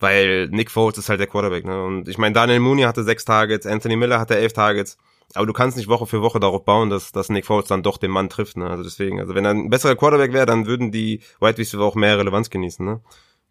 Weil 0.00 0.48
Nick 0.48 0.70
Foles 0.70 0.96
ist 0.96 1.10
halt 1.10 1.20
der 1.20 1.26
Quarterback. 1.26 1.66
Ne? 1.66 1.84
Und 1.84 2.08
ich 2.08 2.16
meine, 2.16 2.34
Daniel 2.34 2.60
Mooney 2.60 2.82
hatte 2.82 3.04
sechs 3.04 3.26
Targets, 3.26 3.66
Anthony 3.66 3.96
Miller 3.96 4.18
hatte 4.18 4.38
elf 4.38 4.54
Targets. 4.54 4.96
Aber 5.34 5.44
du 5.44 5.52
kannst 5.52 5.76
nicht 5.76 5.88
Woche 5.88 6.06
für 6.06 6.22
Woche 6.22 6.40
darauf 6.40 6.64
bauen, 6.64 6.88
dass, 6.88 7.12
dass 7.12 7.28
Nick 7.28 7.44
Foles 7.44 7.66
dann 7.66 7.82
doch 7.82 7.98
den 7.98 8.10
Mann 8.10 8.30
trifft. 8.30 8.56
Ne? 8.56 8.70
Also 8.70 8.82
deswegen, 8.82 9.20
also 9.20 9.34
wenn 9.34 9.44
er 9.44 9.50
ein 9.50 9.68
besserer 9.68 9.96
Quarterback 9.96 10.32
wäre, 10.32 10.46
dann 10.46 10.66
würden 10.66 10.90
die 10.90 11.20
White 11.40 11.58
Receiver 11.58 11.84
auch 11.84 11.94
mehr 11.94 12.18
Relevanz 12.18 12.48
genießen. 12.48 12.84
Ne? 12.86 13.00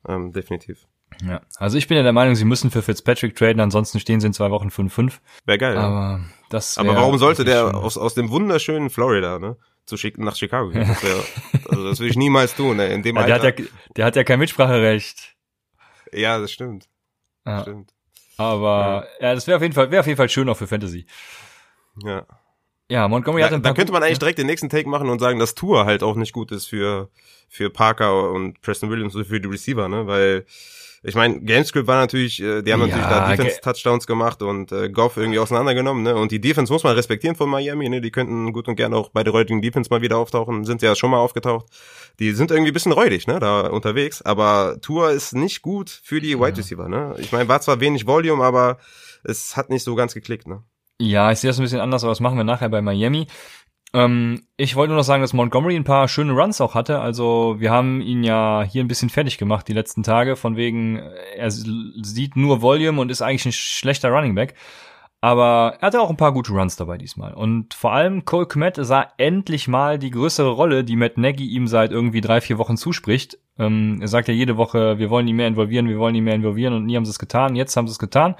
Ähm, 0.07 0.31
definitiv. 0.31 0.87
Ja, 1.23 1.41
also 1.57 1.77
ich 1.77 1.87
bin 1.87 1.97
ja 1.97 2.03
der 2.03 2.13
Meinung, 2.13 2.35
sie 2.35 2.45
müssen 2.45 2.71
für 2.71 2.81
Fitzpatrick 2.81 3.35
traden, 3.35 3.59
ansonsten 3.59 3.99
stehen 3.99 4.19
sie 4.19 4.27
in 4.27 4.33
zwei 4.33 4.49
Wochen 4.49 4.69
5-5. 4.69 5.13
Wäre 5.45 5.57
geil. 5.57 5.77
Aber 5.77 6.19
ja. 6.19 6.25
Das 6.49 6.77
Aber 6.77 6.95
warum 6.95 7.17
sollte 7.17 7.43
der 7.43 7.75
aus, 7.75 7.97
aus 7.97 8.13
dem 8.13 8.29
wunderschönen 8.29 8.89
Florida, 8.89 9.39
ne? 9.39 9.57
Zu 9.85 9.97
schick, 9.97 10.17
nach 10.17 10.35
Chicago 10.35 10.69
gehen? 10.69 10.87
Das 10.87 11.03
wär, 11.03 11.15
also 11.69 11.87
das 11.87 11.99
würde 11.99 12.09
ich 12.09 12.17
niemals 12.17 12.55
tun, 12.55 12.77
ne? 12.77 12.87
In 12.87 13.03
dem 13.03 13.15
ja, 13.15 13.25
der, 13.25 13.35
hat 13.35 13.43
ja, 13.43 13.65
der 13.95 14.05
hat 14.05 14.15
ja 14.15 14.23
kein 14.23 14.39
Mitspracherecht. 14.39 15.35
Ja, 16.11 16.39
das 16.39 16.51
stimmt. 16.51 16.87
Ja. 17.45 17.61
Stimmt. 17.61 17.93
Aber 18.37 19.07
ja, 19.19 19.27
ja 19.27 19.35
das 19.35 19.47
wäre 19.47 19.57
auf 19.57 19.61
jeden 19.61 19.73
Fall, 19.73 19.91
wäre 19.91 19.99
auf 19.99 20.07
jeden 20.07 20.17
Fall 20.17 20.29
schön 20.29 20.49
auch 20.49 20.57
für 20.57 20.67
Fantasy. 20.67 21.05
Ja. 22.03 22.25
Ja, 22.87 23.07
Montgomery 23.07 23.41
ja, 23.41 23.47
hat 23.47 23.53
ein 23.53 23.63
Da 23.63 23.73
könnte 23.73 23.91
man 23.91 24.03
eigentlich 24.03 24.19
direkt 24.19 24.37
den 24.37 24.45
nächsten 24.45 24.69
Take 24.69 24.87
machen 24.87 25.09
und 25.09 25.19
sagen, 25.19 25.39
dass 25.39 25.55
Tour 25.55 25.85
halt 25.85 26.03
auch 26.03 26.15
nicht 26.15 26.33
gut 26.33 26.51
ist 26.51 26.67
für, 26.67 27.09
für 27.49 27.71
Parker 27.71 28.31
und 28.31 28.61
Preston 28.61 28.89
Williams 28.89 29.15
und 29.15 29.25
für 29.25 29.39
die 29.39 29.47
Receiver, 29.47 29.87
ne? 29.87 30.05
Weil 30.05 30.45
ich 31.07 31.13
meine, 31.13 31.39
Gamescript 31.39 31.87
war 31.87 31.97
natürlich, 31.97 32.41
äh, 32.41 32.63
die 32.63 32.73
haben 32.73 32.81
ja, 32.81 32.87
natürlich 32.87 33.05
da 33.05 33.29
Defense-Touchdowns 33.29 34.07
gemacht 34.07 34.41
und 34.41 34.71
äh, 34.71 34.89
Goff 34.89 35.17
irgendwie 35.17 35.37
auseinandergenommen, 35.37 36.03
ne? 36.03 36.15
Und 36.15 36.31
die 36.31 36.41
Defense 36.41 36.73
muss 36.73 36.83
man 36.83 36.95
respektieren 36.95 37.35
von 37.35 37.47
Miami, 37.47 37.87
ne? 37.89 38.01
Die 38.01 38.09
könnten 38.11 38.51
gut 38.53 38.67
und 38.67 38.75
gerne 38.75 38.95
auch 38.95 39.09
bei 39.09 39.23
der 39.23 39.33
heutigen 39.33 39.61
Defense 39.61 39.89
mal 39.91 40.01
wieder 40.01 40.17
auftauchen, 40.17 40.65
sind 40.65 40.81
ja 40.81 40.95
schon 40.95 41.11
mal 41.11 41.19
aufgetaucht. 41.19 41.67
Die 42.19 42.31
sind 42.31 42.49
irgendwie 42.49 42.71
ein 42.71 42.73
bisschen 42.73 42.91
räudig, 42.91 43.27
ne? 43.27 43.39
Da 43.39 43.67
unterwegs, 43.67 44.23
aber 44.23 44.77
Tour 44.81 45.11
ist 45.11 45.33
nicht 45.33 45.61
gut 45.61 45.89
für 45.89 46.19
die 46.19 46.39
Wide 46.39 46.57
Receiver, 46.57 46.89
ne? 46.89 47.15
Ich 47.19 47.31
meine, 47.31 47.47
war 47.47 47.61
zwar 47.61 47.79
wenig 47.79 48.07
Volume, 48.07 48.43
aber 48.43 48.79
es 49.23 49.55
hat 49.55 49.69
nicht 49.69 49.83
so 49.83 49.93
ganz 49.93 50.15
geklickt, 50.15 50.47
ne? 50.47 50.63
Ja, 50.99 51.31
ich 51.31 51.39
sehe 51.39 51.49
das 51.49 51.59
ein 51.59 51.63
bisschen 51.63 51.81
anders, 51.81 52.03
aber 52.03 52.11
das 52.11 52.21
machen 52.21 52.37
wir 52.37 52.45
nachher 52.45 52.69
bei 52.69 52.81
Miami. 52.81 53.27
Ähm, 53.95 54.41
ich 54.57 54.75
wollte 54.75 54.89
nur 54.89 54.97
noch 54.97 55.05
sagen, 55.05 55.21
dass 55.21 55.31
Montgomery 55.31 55.77
ein 55.77 55.85
paar 55.85 56.09
schöne 56.09 56.33
Runs 56.33 56.59
auch 56.59 56.75
hatte. 56.75 56.99
Also 56.99 57.55
wir 57.59 57.71
haben 57.71 58.01
ihn 58.01 58.25
ja 58.25 58.61
hier 58.69 58.83
ein 58.83 58.89
bisschen 58.89 59.09
fertig 59.09 59.37
gemacht 59.37 59.69
die 59.69 59.73
letzten 59.73 60.03
Tage, 60.03 60.35
von 60.35 60.57
wegen, 60.57 60.97
er 61.37 61.49
sieht 61.49 62.35
nur 62.35 62.61
Volume 62.61 62.99
und 62.99 63.09
ist 63.09 63.21
eigentlich 63.21 63.45
ein 63.45 63.53
schlechter 63.53 64.09
Running 64.09 64.35
Back. 64.35 64.55
Aber 65.21 65.77
er 65.79 65.87
hatte 65.87 66.01
auch 66.01 66.09
ein 66.09 66.17
paar 66.17 66.33
gute 66.33 66.51
Runs 66.51 66.75
dabei 66.75 66.97
diesmal. 66.97 67.33
Und 67.33 67.73
vor 67.73 67.93
allem 67.93 68.25
Cole 68.25 68.47
Kmet 68.47 68.75
sah 68.81 69.07
endlich 69.17 69.69
mal 69.69 69.97
die 69.97 70.11
größere 70.11 70.49
Rolle, 70.49 70.83
die 70.83 70.97
Matt 70.97 71.17
Nagy 71.17 71.45
ihm 71.45 71.67
seit 71.67 71.91
irgendwie 71.91 72.21
drei, 72.21 72.41
vier 72.41 72.57
Wochen 72.57 72.75
zuspricht. 72.75 73.39
Ähm, 73.57 73.99
er 74.01 74.09
sagt 74.09 74.27
ja 74.27 74.33
jede 74.33 74.57
Woche, 74.57 74.99
wir 74.99 75.09
wollen 75.09 75.27
ihn 75.29 75.37
mehr 75.37 75.47
involvieren, 75.47 75.87
wir 75.87 75.99
wollen 75.99 76.15
ihn 76.15 76.25
mehr 76.25 76.35
involvieren 76.35 76.73
und 76.73 76.85
nie 76.85 76.97
haben 76.97 77.05
sie 77.05 77.11
es 77.11 77.17
getan. 77.17 77.55
Jetzt 77.55 77.77
haben 77.77 77.87
sie 77.87 77.93
es 77.93 77.99
getan. 77.99 78.35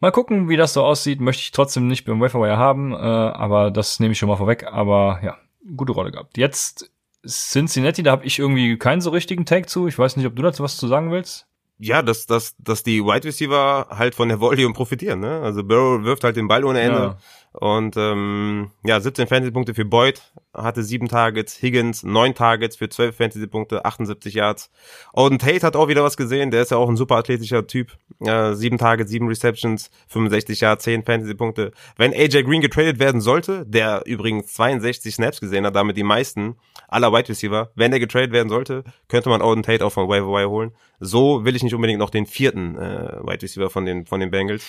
Mal 0.00 0.12
gucken, 0.12 0.48
wie 0.48 0.56
das 0.56 0.72
so 0.72 0.82
aussieht. 0.82 1.20
Möchte 1.20 1.42
ich 1.42 1.50
trotzdem 1.50 1.86
nicht 1.86 2.06
beim 2.06 2.20
Waferwire 2.20 2.56
haben, 2.56 2.92
äh, 2.92 2.96
aber 2.96 3.70
das 3.70 4.00
nehme 4.00 4.12
ich 4.12 4.18
schon 4.18 4.28
mal 4.28 4.36
vorweg. 4.36 4.66
Aber 4.66 5.20
ja, 5.22 5.36
gute 5.76 5.92
Rolle 5.92 6.10
gehabt. 6.10 6.38
Jetzt 6.38 6.90
Cincinnati, 7.26 8.02
da 8.02 8.12
habe 8.12 8.24
ich 8.24 8.38
irgendwie 8.38 8.78
keinen 8.78 9.02
so 9.02 9.10
richtigen 9.10 9.44
Take 9.44 9.66
zu. 9.66 9.88
Ich 9.88 9.98
weiß 9.98 10.16
nicht, 10.16 10.26
ob 10.26 10.34
du 10.34 10.42
dazu 10.42 10.62
was 10.62 10.78
zu 10.78 10.88
sagen 10.88 11.10
willst. 11.10 11.46
Ja, 11.78 12.02
dass, 12.02 12.26
dass, 12.26 12.56
dass 12.58 12.82
die 12.82 13.02
Wide 13.02 13.24
Receiver 13.24 13.88
halt 13.90 14.14
von 14.14 14.28
der 14.28 14.40
Volume 14.40 14.74
profitieren. 14.74 15.20
Ne? 15.20 15.40
Also 15.40 15.64
Burrow 15.64 16.02
wirft 16.04 16.24
halt 16.24 16.36
den 16.36 16.48
Ball 16.48 16.64
ohne 16.64 16.80
Ende. 16.80 16.98
Ja. 16.98 17.16
Und 17.52 17.96
ähm, 17.96 18.70
ja, 18.84 19.00
17 19.00 19.26
Fantasy-Punkte 19.26 19.74
für 19.74 19.84
Boyd, 19.84 20.22
hatte 20.54 20.84
sieben 20.84 21.08
Targets, 21.08 21.60
Higgins 21.60 22.04
neun 22.04 22.34
Targets 22.34 22.76
für 22.76 22.88
12 22.88 23.16
Fantasy-Punkte, 23.16 23.84
78 23.84 24.34
Yards. 24.34 24.70
Auden 25.12 25.38
Tate 25.40 25.66
hat 25.66 25.74
auch 25.74 25.88
wieder 25.88 26.04
was 26.04 26.16
gesehen, 26.16 26.52
der 26.52 26.62
ist 26.62 26.70
ja 26.70 26.76
auch 26.76 26.88
ein 26.88 26.96
super 26.96 27.16
athletischer 27.16 27.66
Typ. 27.66 27.96
Äh, 28.20 28.54
sieben 28.54 28.78
Targets, 28.78 29.10
sieben 29.10 29.26
Receptions, 29.26 29.90
65 30.08 30.60
Yards, 30.60 30.84
10 30.84 31.04
Fantasy-Punkte. 31.04 31.72
Wenn 31.96 32.12
AJ 32.12 32.44
Green 32.44 32.60
getradet 32.60 33.00
werden 33.00 33.20
sollte, 33.20 33.66
der 33.66 34.02
übrigens 34.06 34.52
62 34.54 35.14
Snaps 35.14 35.40
gesehen 35.40 35.66
hat, 35.66 35.74
damit 35.74 35.96
die 35.96 36.04
meisten 36.04 36.56
aller 36.86 37.12
Wide 37.12 37.30
Receiver, 37.30 37.70
wenn 37.74 37.90
der 37.90 38.00
getradet 38.00 38.32
werden 38.32 38.48
sollte, 38.48 38.84
könnte 39.08 39.28
man 39.28 39.42
Auden 39.42 39.64
Tate 39.64 39.84
auch 39.84 39.92
von 39.92 40.08
Waiver 40.08 40.48
holen. 40.48 40.72
So 41.00 41.44
will 41.44 41.56
ich 41.56 41.62
nicht 41.64 41.74
unbedingt 41.74 41.98
noch 41.98 42.10
den 42.10 42.26
vierten 42.26 42.76
äh, 42.76 43.18
Wide 43.22 43.42
Receiver 43.42 43.70
von 43.70 43.84
den, 43.86 44.06
von 44.06 44.20
den 44.20 44.30
Bengals. 44.30 44.64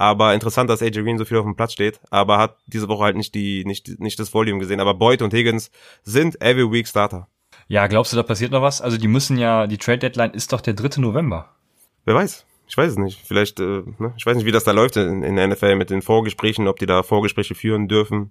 Aber 0.00 0.32
interessant, 0.32 0.70
dass 0.70 0.80
AJ 0.80 1.02
Green 1.02 1.18
so 1.18 1.26
viel 1.26 1.36
auf 1.36 1.44
dem 1.44 1.56
Platz 1.56 1.74
steht, 1.74 2.00
aber 2.08 2.38
hat 2.38 2.56
diese 2.66 2.88
Woche 2.88 3.04
halt 3.04 3.16
nicht 3.18 3.34
die, 3.34 3.66
nicht, 3.66 4.00
nicht 4.00 4.18
das 4.18 4.32
Volume 4.32 4.58
gesehen. 4.58 4.80
Aber 4.80 4.94
Boyd 4.94 5.20
und 5.20 5.34
Higgins 5.34 5.70
sind 6.04 6.40
every 6.40 6.72
week 6.72 6.88
Starter. 6.88 7.28
Ja, 7.68 7.86
glaubst 7.86 8.10
du, 8.10 8.16
da 8.16 8.22
passiert 8.22 8.50
noch 8.50 8.62
was? 8.62 8.80
Also 8.80 8.96
die 8.96 9.08
müssen 9.08 9.36
ja, 9.36 9.66
die 9.66 9.76
Trade 9.76 9.98
Deadline 9.98 10.30
ist 10.30 10.54
doch 10.54 10.62
der 10.62 10.72
3. 10.72 11.02
November. 11.02 11.50
Wer 12.06 12.14
weiß. 12.14 12.46
Ich 12.66 12.78
weiß 12.78 12.92
es 12.92 12.96
nicht. 12.96 13.20
Vielleicht, 13.22 13.60
äh, 13.60 13.82
ne? 13.98 14.14
ich 14.16 14.24
weiß 14.24 14.36
nicht, 14.36 14.46
wie 14.46 14.52
das 14.52 14.64
da 14.64 14.72
läuft 14.72 14.96
in, 14.96 15.22
in 15.22 15.36
der 15.36 15.46
NFL 15.48 15.74
mit 15.74 15.90
den 15.90 16.00
Vorgesprächen, 16.00 16.66
ob 16.66 16.78
die 16.78 16.86
da 16.86 17.02
Vorgespräche 17.02 17.54
führen 17.54 17.86
dürfen. 17.86 18.30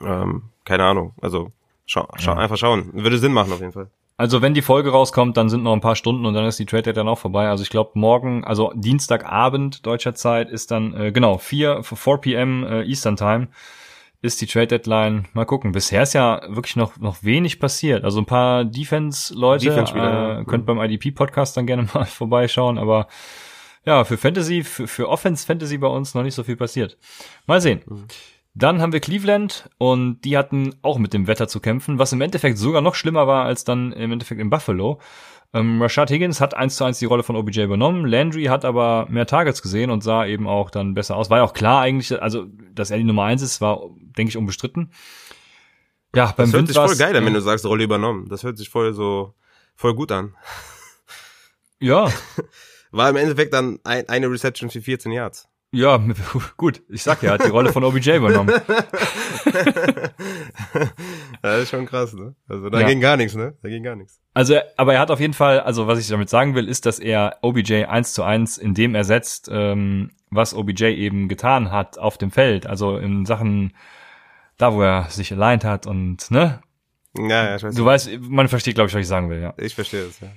Ähm, 0.00 0.50
keine 0.64 0.84
Ahnung. 0.84 1.14
Also 1.20 1.50
schau, 1.84 2.06
schau, 2.14 2.34
ja. 2.34 2.38
einfach 2.38 2.58
schauen. 2.58 2.90
Würde 2.92 3.18
Sinn 3.18 3.32
machen 3.32 3.52
auf 3.52 3.58
jeden 3.58 3.72
Fall. 3.72 3.90
Also 4.22 4.40
wenn 4.40 4.54
die 4.54 4.62
Folge 4.62 4.90
rauskommt, 4.90 5.36
dann 5.36 5.48
sind 5.48 5.64
noch 5.64 5.72
ein 5.72 5.80
paar 5.80 5.96
Stunden 5.96 6.26
und 6.26 6.34
dann 6.34 6.44
ist 6.44 6.56
die 6.56 6.64
Trade 6.64 6.92
dann 6.92 7.08
auch 7.08 7.18
vorbei. 7.18 7.48
Also 7.48 7.64
ich 7.64 7.70
glaube 7.70 7.98
morgen, 7.98 8.44
also 8.44 8.70
Dienstagabend 8.72 9.84
deutscher 9.84 10.14
Zeit 10.14 10.48
ist 10.48 10.70
dann 10.70 10.94
äh, 10.94 11.10
genau 11.10 11.38
4 11.38 11.82
4 11.82 12.18
p.m. 12.18 12.64
Äh, 12.64 12.84
Eastern 12.84 13.16
Time 13.16 13.48
ist 14.20 14.40
die 14.40 14.46
Trade 14.46 14.68
Deadline. 14.68 15.26
Mal 15.32 15.44
gucken. 15.44 15.72
Bisher 15.72 16.04
ist 16.04 16.12
ja 16.12 16.40
wirklich 16.46 16.76
noch 16.76 16.98
noch 16.98 17.24
wenig 17.24 17.58
passiert. 17.58 18.04
Also 18.04 18.20
ein 18.20 18.24
paar 18.24 18.64
Defense 18.64 19.34
Leute 19.34 19.64
Defense 19.64 19.92
äh, 19.92 20.44
könnt 20.44 20.66
beim 20.66 20.80
IDP 20.80 21.10
Podcast 21.10 21.56
dann 21.56 21.66
gerne 21.66 21.88
mal 21.92 22.04
vorbeischauen, 22.04 22.78
aber 22.78 23.08
ja, 23.84 24.04
für 24.04 24.18
Fantasy, 24.18 24.62
für, 24.62 24.86
für 24.86 25.08
Offense 25.08 25.44
Fantasy 25.44 25.78
bei 25.78 25.88
uns 25.88 26.14
noch 26.14 26.22
nicht 26.22 26.36
so 26.36 26.44
viel 26.44 26.54
passiert. 26.54 26.96
Mal 27.48 27.60
sehen. 27.60 27.80
Mhm. 27.86 28.06
Dann 28.54 28.82
haben 28.82 28.92
wir 28.92 29.00
Cleveland 29.00 29.70
und 29.78 30.20
die 30.22 30.36
hatten 30.36 30.74
auch 30.82 30.98
mit 30.98 31.14
dem 31.14 31.26
Wetter 31.26 31.48
zu 31.48 31.60
kämpfen, 31.60 31.98
was 31.98 32.12
im 32.12 32.20
Endeffekt 32.20 32.58
sogar 32.58 32.82
noch 32.82 32.94
schlimmer 32.94 33.26
war 33.26 33.44
als 33.46 33.64
dann 33.64 33.92
im 33.92 34.12
Endeffekt 34.12 34.40
in 34.40 34.50
Buffalo. 34.50 35.00
Ähm, 35.54 35.80
Rashad 35.80 36.10
Higgins 36.10 36.40
hat 36.40 36.54
eins 36.54 36.76
zu 36.76 36.84
eins 36.84 36.98
die 36.98 37.04
Rolle 37.06 37.22
von 37.22 37.36
OBJ 37.36 37.62
übernommen. 37.62 38.06
Landry 38.06 38.44
hat 38.44 38.64
aber 38.64 39.06
mehr 39.08 39.26
Targets 39.26 39.62
gesehen 39.62 39.90
und 39.90 40.02
sah 40.02 40.26
eben 40.26 40.46
auch 40.46 40.70
dann 40.70 40.94
besser 40.94 41.16
aus. 41.16 41.30
War 41.30 41.38
ja 41.38 41.44
auch 41.44 41.52
klar 41.52 41.82
eigentlich, 41.82 42.20
also 42.20 42.46
dass 42.72 42.90
er 42.90 42.98
die 42.98 43.04
Nummer 43.04 43.24
eins 43.24 43.42
ist, 43.42 43.60
war, 43.60 43.80
denke 43.98 44.30
ich, 44.30 44.36
unbestritten. 44.36 44.92
Ja, 46.14 46.26
beim 46.36 46.46
das 46.46 46.52
hört 46.52 46.54
Wind 46.54 46.68
sich 46.68 46.76
voll 46.76 46.96
geil 46.96 47.16
an, 47.16 47.24
wenn 47.24 47.34
du 47.34 47.40
sagst, 47.40 47.64
Rolle 47.64 47.84
übernommen. 47.84 48.28
Das 48.28 48.42
hört 48.44 48.58
sich 48.58 48.68
voll 48.68 48.92
so, 48.92 49.34
voll 49.76 49.94
gut 49.94 50.12
an. 50.12 50.34
Ja. 51.80 52.12
War 52.90 53.08
im 53.08 53.16
Endeffekt 53.16 53.54
dann 53.54 53.78
ein, 53.84 54.08
eine 54.08 54.30
Reception 54.30 54.68
für 54.68 54.82
14 54.82 55.12
Yards. 55.12 55.48
Ja, 55.74 55.98
gut. 56.58 56.82
Ich 56.90 57.02
sag 57.02 57.22
ja, 57.22 57.32
hat 57.32 57.44
die 57.44 57.48
Rolle 57.50 57.72
von 57.72 57.82
OBJ 57.82 58.16
übernommen. 58.16 58.52
das 61.42 61.62
ist 61.62 61.70
schon 61.70 61.86
krass, 61.86 62.12
ne? 62.12 62.34
Also 62.48 62.68
da 62.70 62.80
Ja. 62.80 62.86
ging 62.86 63.00
gar 63.00 63.16
nichts, 63.16 63.34
ne? 63.34 63.54
Da 63.62 63.68
ging 63.68 63.82
gar 63.82 63.96
nichts. 63.96 64.20
Also, 64.34 64.56
aber 64.76 64.94
er 64.94 65.00
hat 65.00 65.10
auf 65.10 65.20
jeden 65.20 65.32
Fall, 65.34 65.60
also 65.60 65.86
was 65.86 65.98
ich 65.98 66.08
damit 66.08 66.28
sagen 66.28 66.54
will, 66.54 66.68
ist, 66.68 66.86
dass 66.86 66.98
er 66.98 67.38
OBJ 67.42 67.84
eins 67.84 68.12
zu 68.12 68.22
eins 68.22 68.58
in 68.58 68.74
dem 68.74 68.94
ersetzt, 68.94 69.48
ähm, 69.52 70.10
was 70.30 70.54
OBJ 70.54 70.84
eben 70.84 71.28
getan 71.28 71.70
hat 71.70 71.98
auf 71.98 72.18
dem 72.18 72.30
Feld. 72.30 72.66
Also 72.66 72.96
in 72.98 73.26
Sachen, 73.26 73.72
da 74.58 74.72
wo 74.74 74.82
er 74.82 75.08
sich 75.08 75.32
aligned 75.32 75.64
hat 75.64 75.86
und, 75.86 76.30
ne? 76.30 76.60
Ja, 77.16 77.28
ja, 77.44 77.56
ich 77.56 77.62
weiß. 77.62 77.74
Du 77.74 77.84
weißt, 77.84 78.10
man 78.20 78.48
versteht, 78.48 78.74
glaube 78.74 78.88
ich, 78.88 78.94
was 78.94 79.00
ich 79.02 79.08
sagen 79.08 79.28
will, 79.30 79.40
ja. 79.40 79.54
Ich 79.58 79.74
verstehe 79.74 80.04
es, 80.04 80.20
ja. 80.20 80.28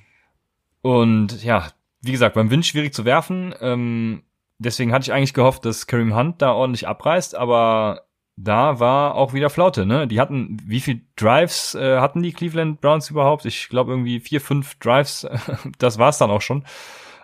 Und 0.82 1.44
ja, 1.44 1.68
wie 2.02 2.12
gesagt, 2.12 2.36
beim 2.36 2.50
Wind 2.52 2.66
schwierig 2.66 2.94
zu 2.94 3.06
werfen. 3.06 3.54
Ähm, 3.62 4.24
deswegen 4.58 4.92
hatte 4.94 5.04
ich 5.04 5.14
eigentlich 5.14 5.34
gehofft, 5.34 5.66
dass 5.66 5.88
Kareem 5.88 6.16
Hunt 6.16 6.42
da 6.42 6.52
ordentlich 6.54 6.88
abreißt, 6.88 7.36
aber 7.36 8.02
da 8.38 8.80
war 8.80 9.16
auch 9.16 9.34
wieder 9.34 9.50
Flaute, 9.50 9.86
ne? 9.86 10.08
Die 10.08 10.20
hatten, 10.20 10.58
wie 10.66 10.82
viel 10.82 11.02
Drives 11.16 11.74
äh, 11.76 12.00
hatten 12.00 12.22
die 12.22 12.34
Cleveland 12.34 12.82
Browns 12.82 13.10
überhaupt? 13.10 13.46
Ich 13.46 13.70
glaube 13.70 13.92
irgendwie 13.92 14.20
vier, 14.20 14.42
fünf 14.42 14.76
Drives, 14.80 15.26
das 15.78 15.98
war's 16.00 16.18
dann 16.18 16.30
auch 16.32 16.42
schon. 16.42 16.66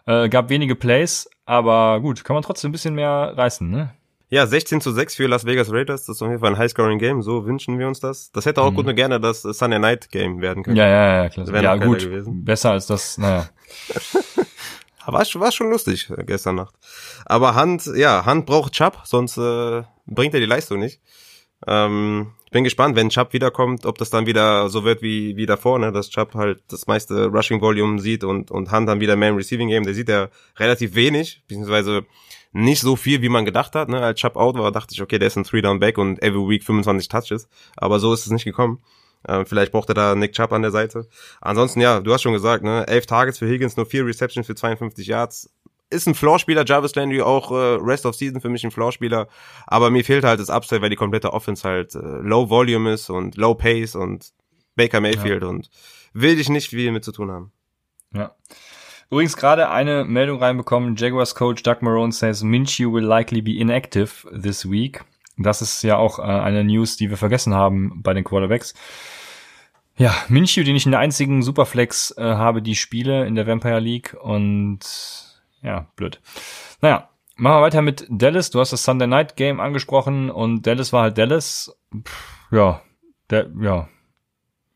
Äh, 0.05 0.29
gab 0.29 0.49
wenige 0.49 0.75
Plays, 0.75 1.29
aber 1.45 1.99
gut, 1.99 2.23
kann 2.23 2.33
man 2.35 2.43
trotzdem 2.43 2.69
ein 2.69 2.71
bisschen 2.71 2.95
mehr 2.95 3.33
reißen, 3.35 3.69
ne? 3.69 3.93
Ja, 4.29 4.47
16 4.47 4.79
zu 4.79 4.93
6 4.93 5.15
für 5.17 5.27
Las 5.27 5.45
Vegas 5.45 5.73
Raiders. 5.73 6.05
Das 6.05 6.15
ist 6.15 6.21
auf 6.21 6.29
jeden 6.29 6.39
Fall 6.39 6.51
ein 6.51 6.57
High-Scoring-Game. 6.57 7.21
So 7.21 7.45
wünschen 7.45 7.77
wir 7.77 7.85
uns 7.89 7.99
das. 7.99 8.31
Das 8.31 8.45
hätte 8.45 8.61
auch 8.61 8.71
Mhm. 8.71 8.75
gut 8.75 8.87
und 8.87 8.95
gerne 8.95 9.19
das 9.19 9.41
Sunday 9.41 9.77
Night 9.77 10.09
Game 10.09 10.39
werden 10.39 10.63
können. 10.63 10.77
Ja, 10.77 10.87
ja, 10.87 11.23
ja, 11.23 11.29
klar. 11.29 11.45
Das 11.45 11.53
wäre 11.53 11.65
Ja, 11.65 11.75
gut. 11.75 11.99
gewesen. 11.99 12.45
Besser 12.45 12.71
als 12.71 12.87
das, 12.87 13.17
naja. 13.17 13.49
War, 15.05 15.25
schon- 15.25 15.41
war 15.41 15.51
schon 15.51 15.69
lustig 15.69 16.09
äh, 16.09 16.23
gestern 16.23 16.55
Nacht. 16.55 16.75
Aber 17.25 17.55
Hand, 17.55 17.85
ja, 17.95 18.25
Hand 18.25 18.45
braucht 18.45 18.73
Chubb, 18.73 19.01
sonst 19.05 19.37
äh, 19.37 19.83
bringt 20.05 20.33
er 20.33 20.39
die 20.39 20.45
Leistung 20.45 20.79
nicht. 20.79 21.01
Ähm, 21.67 22.31
ich 22.45 22.51
bin 22.51 22.63
gespannt, 22.63 22.95
wenn 22.95 23.09
Chubb 23.09 23.33
wiederkommt, 23.33 23.85
ob 23.85 23.97
das 23.97 24.09
dann 24.09 24.25
wieder 24.25 24.67
so 24.69 24.83
wird 24.83 25.01
wie, 25.01 25.37
wie 25.37 25.45
davor, 25.45 25.79
ne, 25.79 25.91
dass 25.91 26.09
Chubb 26.09 26.33
halt 26.35 26.61
das 26.69 26.87
meiste 26.87 27.27
Rushing 27.27 27.61
Volume 27.61 27.99
sieht 27.99 28.23
und, 28.23 28.51
und 28.51 28.71
Hand 28.71 28.89
dann 28.89 28.99
wieder 28.99 29.13
im 29.13 29.23
Receiving 29.35 29.69
Game. 29.69 29.83
Der 29.83 29.93
sieht 29.93 30.09
ja 30.09 30.29
relativ 30.57 30.95
wenig, 30.95 31.43
beziehungsweise 31.47 32.05
nicht 32.51 32.81
so 32.81 32.95
viel, 32.97 33.21
wie 33.21 33.29
man 33.29 33.45
gedacht 33.45 33.75
hat. 33.75 33.87
Ne? 33.89 34.01
Als 34.01 34.19
Chubb 34.19 34.35
out 34.35 34.57
war, 34.57 34.71
dachte 34.71 34.93
ich, 34.93 35.01
okay, 35.01 35.17
der 35.19 35.27
ist 35.27 35.37
ein 35.37 35.45
Three-Down-Back 35.45 35.97
und 35.97 36.21
every 36.21 36.47
week 36.49 36.63
25 36.65 37.07
Touches. 37.07 37.47
Aber 37.77 37.99
so 37.99 38.13
ist 38.13 38.25
es 38.25 38.31
nicht 38.31 38.43
gekommen. 38.43 38.81
Äh, 39.23 39.45
vielleicht 39.45 39.71
braucht 39.71 39.89
er 39.89 39.95
da 39.95 40.15
Nick 40.15 40.33
Chubb 40.33 40.51
an 40.51 40.61
der 40.61 40.71
Seite. 40.71 41.07
Ansonsten, 41.41 41.81
ja, 41.81 41.99
du 41.99 42.13
hast 42.13 42.21
schon 42.21 42.33
gesagt, 42.33 42.63
ne, 42.63 42.87
elf 42.87 43.05
Targets 43.05 43.39
für 43.39 43.47
Higgins, 43.47 43.77
nur 43.77 43.85
vier 43.85 44.05
Receptions 44.05 44.47
für 44.47 44.55
52 44.55 45.07
Yards. 45.07 45.49
Ist 45.89 46.07
ein 46.07 46.15
Floor-Spieler, 46.15 46.63
Jarvis 46.65 46.95
Landry 46.95 47.21
auch 47.21 47.51
äh, 47.51 47.77
Rest 47.81 48.05
of 48.05 48.15
Season 48.15 48.39
für 48.39 48.49
mich 48.49 48.63
ein 48.63 48.71
Floor-Spieler. 48.71 49.27
Aber 49.67 49.89
mir 49.89 50.05
fehlt 50.05 50.23
halt 50.23 50.39
das 50.39 50.49
Upside, 50.49 50.81
weil 50.81 50.89
die 50.89 50.95
komplette 50.95 51.33
Offense 51.33 51.67
halt 51.67 51.95
äh, 51.95 51.99
Low 51.99 52.49
Volume 52.49 52.93
ist 52.93 53.09
und 53.09 53.35
Low 53.35 53.55
Pace 53.55 53.95
und 53.95 54.31
Baker 54.75 55.01
Mayfield 55.01 55.43
und 55.43 55.69
will 56.13 56.39
ich 56.39 56.49
nicht 56.49 56.69
viel 56.69 56.91
mit 56.91 57.03
zu 57.03 57.11
tun 57.11 57.29
haben. 57.29 57.51
Ja. 58.13 58.35
Übrigens 59.09 59.35
gerade 59.35 59.69
eine 59.69 60.05
Meldung 60.05 60.39
reinbekommen. 60.39 60.95
Jaguars 60.95 61.35
Coach 61.35 61.63
Doug 61.63 61.81
Marone 61.81 62.13
says 62.13 62.43
Minshew 62.43 62.93
will 62.93 63.03
likely 63.03 63.41
be 63.41 63.57
inactive 63.57 64.25
this 64.31 64.69
week. 64.69 65.03
Das 65.37 65.61
ist 65.61 65.83
ja 65.83 65.97
auch 65.97 66.19
äh, 66.19 66.21
eine 66.21 66.63
News, 66.63 66.97
die 66.97 67.09
wir 67.09 67.17
vergessen 67.17 67.53
haben 67.53 68.01
bei 68.01 68.13
den 68.13 68.23
Quarterbacks. 68.23 68.73
Ja, 70.01 70.15
Minshew, 70.29 70.63
den 70.63 70.75
ich 70.75 70.85
in 70.85 70.91
der 70.93 70.99
einzigen 70.99 71.43
Superflex 71.43 72.15
äh, 72.17 72.23
habe, 72.23 72.63
die 72.63 72.75
Spiele 72.75 73.27
in 73.27 73.35
der 73.35 73.45
Vampire 73.45 73.79
League 73.79 74.17
und 74.19 74.79
ja, 75.61 75.85
blöd. 75.95 76.19
Naja, 76.81 77.07
machen 77.35 77.57
wir 77.57 77.61
weiter 77.61 77.83
mit 77.83 78.07
Dallas. 78.09 78.49
Du 78.49 78.59
hast 78.59 78.73
das 78.73 78.83
Sunday 78.83 79.07
Night 79.07 79.35
Game 79.35 79.59
angesprochen 79.59 80.31
und 80.31 80.65
Dallas 80.65 80.91
war 80.91 81.03
halt 81.03 81.19
Dallas. 81.19 81.77
Pff, 81.95 82.47
ja, 82.49 82.81
der, 83.29 83.51
ja, 83.61 83.89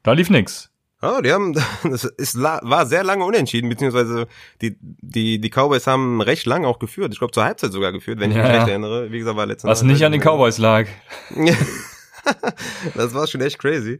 da 0.03 0.11
lief 0.11 0.29
nix. 0.29 0.69
Oh, 1.01 1.21
die 1.21 1.31
haben, 1.31 1.53
das 1.83 2.03
ist, 2.03 2.39
war 2.39 2.85
sehr 2.85 3.03
lange 3.03 3.25
unentschieden, 3.25 3.67
beziehungsweise 3.67 4.27
die, 4.61 4.77
die, 4.79 5.41
die 5.41 5.49
Cowboys 5.49 5.87
haben 5.87 6.21
recht 6.21 6.45
lange 6.45 6.67
auch 6.67 6.77
geführt. 6.77 7.13
Ich 7.13 7.17
glaube 7.17 7.33
zur 7.33 7.45
Halbzeit 7.45 7.71
sogar 7.71 7.91
geführt, 7.91 8.19
wenn 8.19 8.29
ich 8.29 8.37
Ja, 8.37 8.43
mich 8.43 8.51
ja. 8.51 8.57
recht 8.59 8.69
erinnere. 8.69 9.11
Wie 9.11 9.17
gesagt, 9.17 9.37
war 9.37 9.47
letzte 9.47 9.67
Was 9.67 9.81
nicht 9.81 10.05
an 10.05 10.11
den 10.11 10.21
Cowboys 10.21 10.59
lag. 10.59 10.85
das 12.95 13.13
war 13.13 13.27
schon 13.27 13.41
echt 13.41 13.59
crazy. 13.59 13.99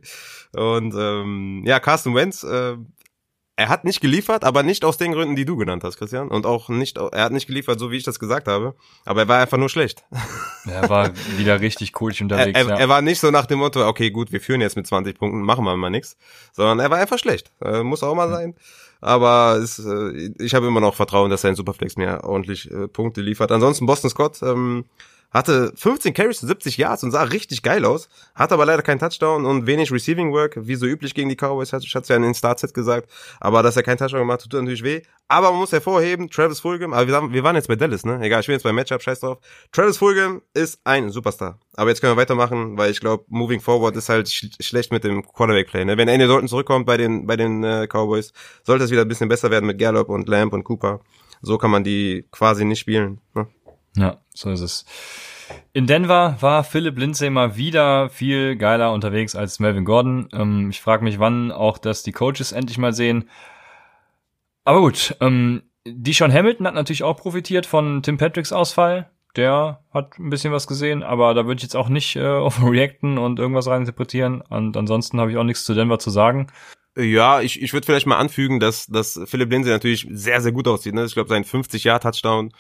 Und 0.54 0.94
ähm, 0.98 1.64
ja, 1.66 1.80
Carsten 1.80 2.16
Wentz, 2.16 2.44
äh, 2.44 2.76
er 3.58 3.70
hat 3.70 3.86
nicht 3.86 4.02
geliefert, 4.02 4.44
aber 4.44 4.64
nicht 4.64 4.84
aus 4.84 4.98
den 4.98 5.14
Gründen, 5.14 5.38
die 5.38 5.46
du 5.46 5.56
genannt 5.56 5.84
hast, 5.86 5.98
Christian. 5.98 6.28
Und 6.28 6.46
auch 6.46 6.68
nicht, 6.68 6.98
er 6.98 7.24
hat 7.24 7.32
nicht 7.32 7.48
geliefert, 7.48 7.80
so 7.80 7.90
wie 7.90 7.96
ich 7.96 8.04
das 8.04 8.20
gesagt 8.20 8.48
habe. 8.50 8.76
Aber 9.06 9.22
er 9.22 9.28
war 9.30 9.40
einfach 9.40 9.58
nur 9.58 9.70
schlecht. 9.70 10.04
Er 10.68 10.90
war 10.90 11.12
wieder 11.38 11.62
richtig 11.62 12.02
cool 12.02 12.12
Er, 12.14 12.22
unterwegs. 12.22 12.60
er, 12.60 12.68
ja. 12.68 12.76
er 12.76 12.90
war 12.90 13.02
nicht 13.02 13.20
so 13.20 13.32
nach 13.32 13.46
dem 13.46 13.60
Motto, 13.60 13.88
okay, 13.88 14.12
gut, 14.12 14.34
wir 14.34 14.42
führen 14.42 14.60
jetzt 14.60 14.76
mit 14.76 14.88
20 14.88 15.18
Punkten, 15.18 15.42
machen 15.42 15.64
wir 15.64 15.78
mal 15.78 15.90
nix. 15.90 16.18
Sondern 16.52 16.80
er 16.80 16.90
war 16.90 16.98
einfach 16.98 17.20
schlecht. 17.20 17.54
Äh, 17.62 17.84
muss 17.84 18.04
auch 18.04 18.16
mal 18.16 18.30
sein. 18.30 18.56
Aber 19.00 19.60
es, 19.62 19.80
äh, 19.80 20.32
ich 20.40 20.54
habe 20.54 20.68
immer 20.68 20.82
noch 20.82 20.96
Vertrauen, 20.96 21.30
dass 21.30 21.44
er 21.44 21.52
in 21.52 21.56
Superflex 21.56 21.96
mir 21.96 22.24
ordentlich 22.24 22.70
äh, 22.72 22.88
Punkte 22.90 23.22
liefert. 23.22 23.52
Ansonsten 23.54 23.86
Boston 23.86 24.10
Scott 24.10 24.42
ähm, 24.42 24.84
hatte 25.36 25.74
15 25.76 26.14
Carries 26.14 26.40
zu 26.40 26.48
70 26.48 26.78
Yards 26.78 27.04
und 27.04 27.12
sah 27.12 27.24
richtig 27.24 27.62
geil 27.62 27.84
aus, 27.86 28.08
hatte 28.36 28.54
aber 28.54 28.66
leider 28.66 28.82
keinen 28.82 29.00
Touchdown 29.00 29.46
und 29.46 29.68
wenig 29.68 29.92
Receiving 29.92 30.32
Work, 30.32 30.58
wie 30.62 30.76
so 30.76 30.86
üblich 30.86 31.14
gegen 31.14 31.28
die 31.30 31.36
Cowboys, 31.36 31.74
hat- 31.74 31.84
es 31.84 32.08
ja 32.08 32.16
in 32.16 32.22
den 32.22 32.34
Startset 32.34 32.74
gesagt, 32.74 33.10
aber 33.40 33.62
dass 33.62 33.76
er 33.76 33.84
keinen 33.84 33.98
Touchdown 33.98 34.22
gemacht 34.22 34.44
hat, 34.44 34.50
tut 34.50 34.62
natürlich 34.62 34.84
weh. 34.84 35.02
Aber 35.28 35.50
man 35.52 35.60
muss 35.60 35.72
hervorheben, 35.72 36.30
Travis 36.30 36.60
Fulgham, 36.60 36.94
aber 36.94 37.08
wir, 37.08 37.34
wir 37.34 37.44
waren 37.44 37.56
jetzt 37.56 37.68
bei 37.68 37.76
Dallas, 37.76 38.06
ne? 38.06 38.20
Egal, 38.22 38.42
ich 38.42 38.46
bin 38.48 38.54
jetzt 38.54 38.64
beim 38.64 38.76
Matchup, 38.76 39.02
scheiß 39.02 39.20
drauf. 39.22 39.40
Travis 39.72 39.98
Fulgham 39.98 40.42
ist 40.54 40.80
ein 40.84 41.10
Superstar. 41.10 41.60
Aber 41.76 41.90
jetzt 41.90 42.00
können 42.00 42.14
wir 42.14 42.22
weitermachen, 42.22 42.78
weil 42.78 42.92
ich 42.92 43.00
glaube, 43.00 43.26
moving 43.28 43.60
forward 43.60 43.96
ist 43.96 44.08
halt 44.08 44.30
sch 44.30 44.46
schlecht 44.62 44.92
mit 44.92 45.04
dem 45.04 45.24
Quarterback-Play. 45.26 45.84
Ne? 45.86 45.98
Wenn 45.98 46.08
Andy 46.08 46.28
Dalton 46.28 46.48
zurückkommt 46.48 46.86
bei 46.86 46.96
den, 46.98 47.26
bei 47.26 47.36
den 47.36 47.64
äh, 47.64 47.88
Cowboys, 47.88 48.34
sollte 48.64 48.86
es 48.86 48.92
wieder 48.92 49.02
ein 49.02 49.08
bisschen 49.08 49.28
besser 49.28 49.50
werden 49.52 49.66
mit 49.66 49.80
Gallup 49.80 50.10
und 50.10 50.30
Lamb 50.30 50.54
und 50.54 50.64
Cooper. 50.64 51.02
So 51.42 51.58
kann 51.58 51.72
man 51.72 51.84
die 51.84 52.26
quasi 52.32 52.64
nicht 52.64 52.80
spielen. 52.80 53.20
Ne? 53.34 53.48
Ja, 53.96 54.18
so 54.34 54.52
ist 54.52 54.62
es. 54.62 54.86
In 55.74 55.88
Denver 55.88 56.38
war 56.40 56.64
Philip 56.64 56.98
Lindsay 56.98 57.30
mal 57.30 57.56
wieder 57.56 58.10
viel 58.10 58.56
geiler 58.56 58.92
unterwegs 58.92 59.36
als 59.36 59.60
Melvin 59.60 59.86
Gordon. 59.86 60.30
Ähm, 60.34 60.70
ich 60.70 60.82
frage 60.82 61.04
mich, 61.04 61.20
wann 61.20 61.52
auch 61.52 61.78
das 61.78 62.04
die 62.04 62.12
Coaches 62.12 62.52
endlich 62.52 62.78
mal 62.78 62.94
sehen. 62.94 63.30
Aber 64.64 64.80
gut, 64.82 65.16
ähm, 65.22 65.64
Deshaun 65.86 66.34
Hamilton 66.34 66.66
hat 66.66 66.74
natürlich 66.74 67.04
auch 67.04 67.18
profitiert 67.18 67.66
von 67.66 68.02
Tim 68.02 68.18
Patricks 68.18 68.52
Ausfall. 68.52 69.12
Der 69.36 69.82
hat 69.94 70.18
ein 70.18 70.30
bisschen 70.30 70.54
was 70.54 70.66
gesehen, 70.66 71.04
aber 71.04 71.34
da 71.34 71.46
würde 71.46 71.58
ich 71.58 71.64
jetzt 71.64 71.76
auch 71.76 71.90
nicht 71.90 72.16
äh, 72.16 72.26
overreacten 72.26 73.18
und 73.18 73.40
irgendwas 73.40 73.68
reininterpretieren. 73.68 74.42
Und 74.42 74.76
ansonsten 74.78 75.20
habe 75.20 75.32
ich 75.32 75.38
auch 75.38 75.44
nichts 75.44 75.66
zu 75.66 75.74
Denver 75.74 76.00
zu 76.00 76.10
sagen. 76.10 76.48
Ja, 76.98 77.42
ich, 77.42 77.62
ich 77.62 77.74
würde 77.74 77.86
vielleicht 77.86 78.08
mal 78.08 78.18
anfügen, 78.18 78.62
dass, 78.62 78.88
dass 78.88 79.20
Philipp 79.26 79.52
Lindsay 79.52 79.72
natürlich 79.72 80.08
sehr, 80.10 80.42
sehr 80.42 80.54
gut 80.54 80.68
aussieht. 80.68 80.94
Ne? 80.94 81.04
Ich 81.04 81.14
glaube, 81.14 81.28
sein 81.28 81.44
50-Jahr-Touchdown, 81.44 82.52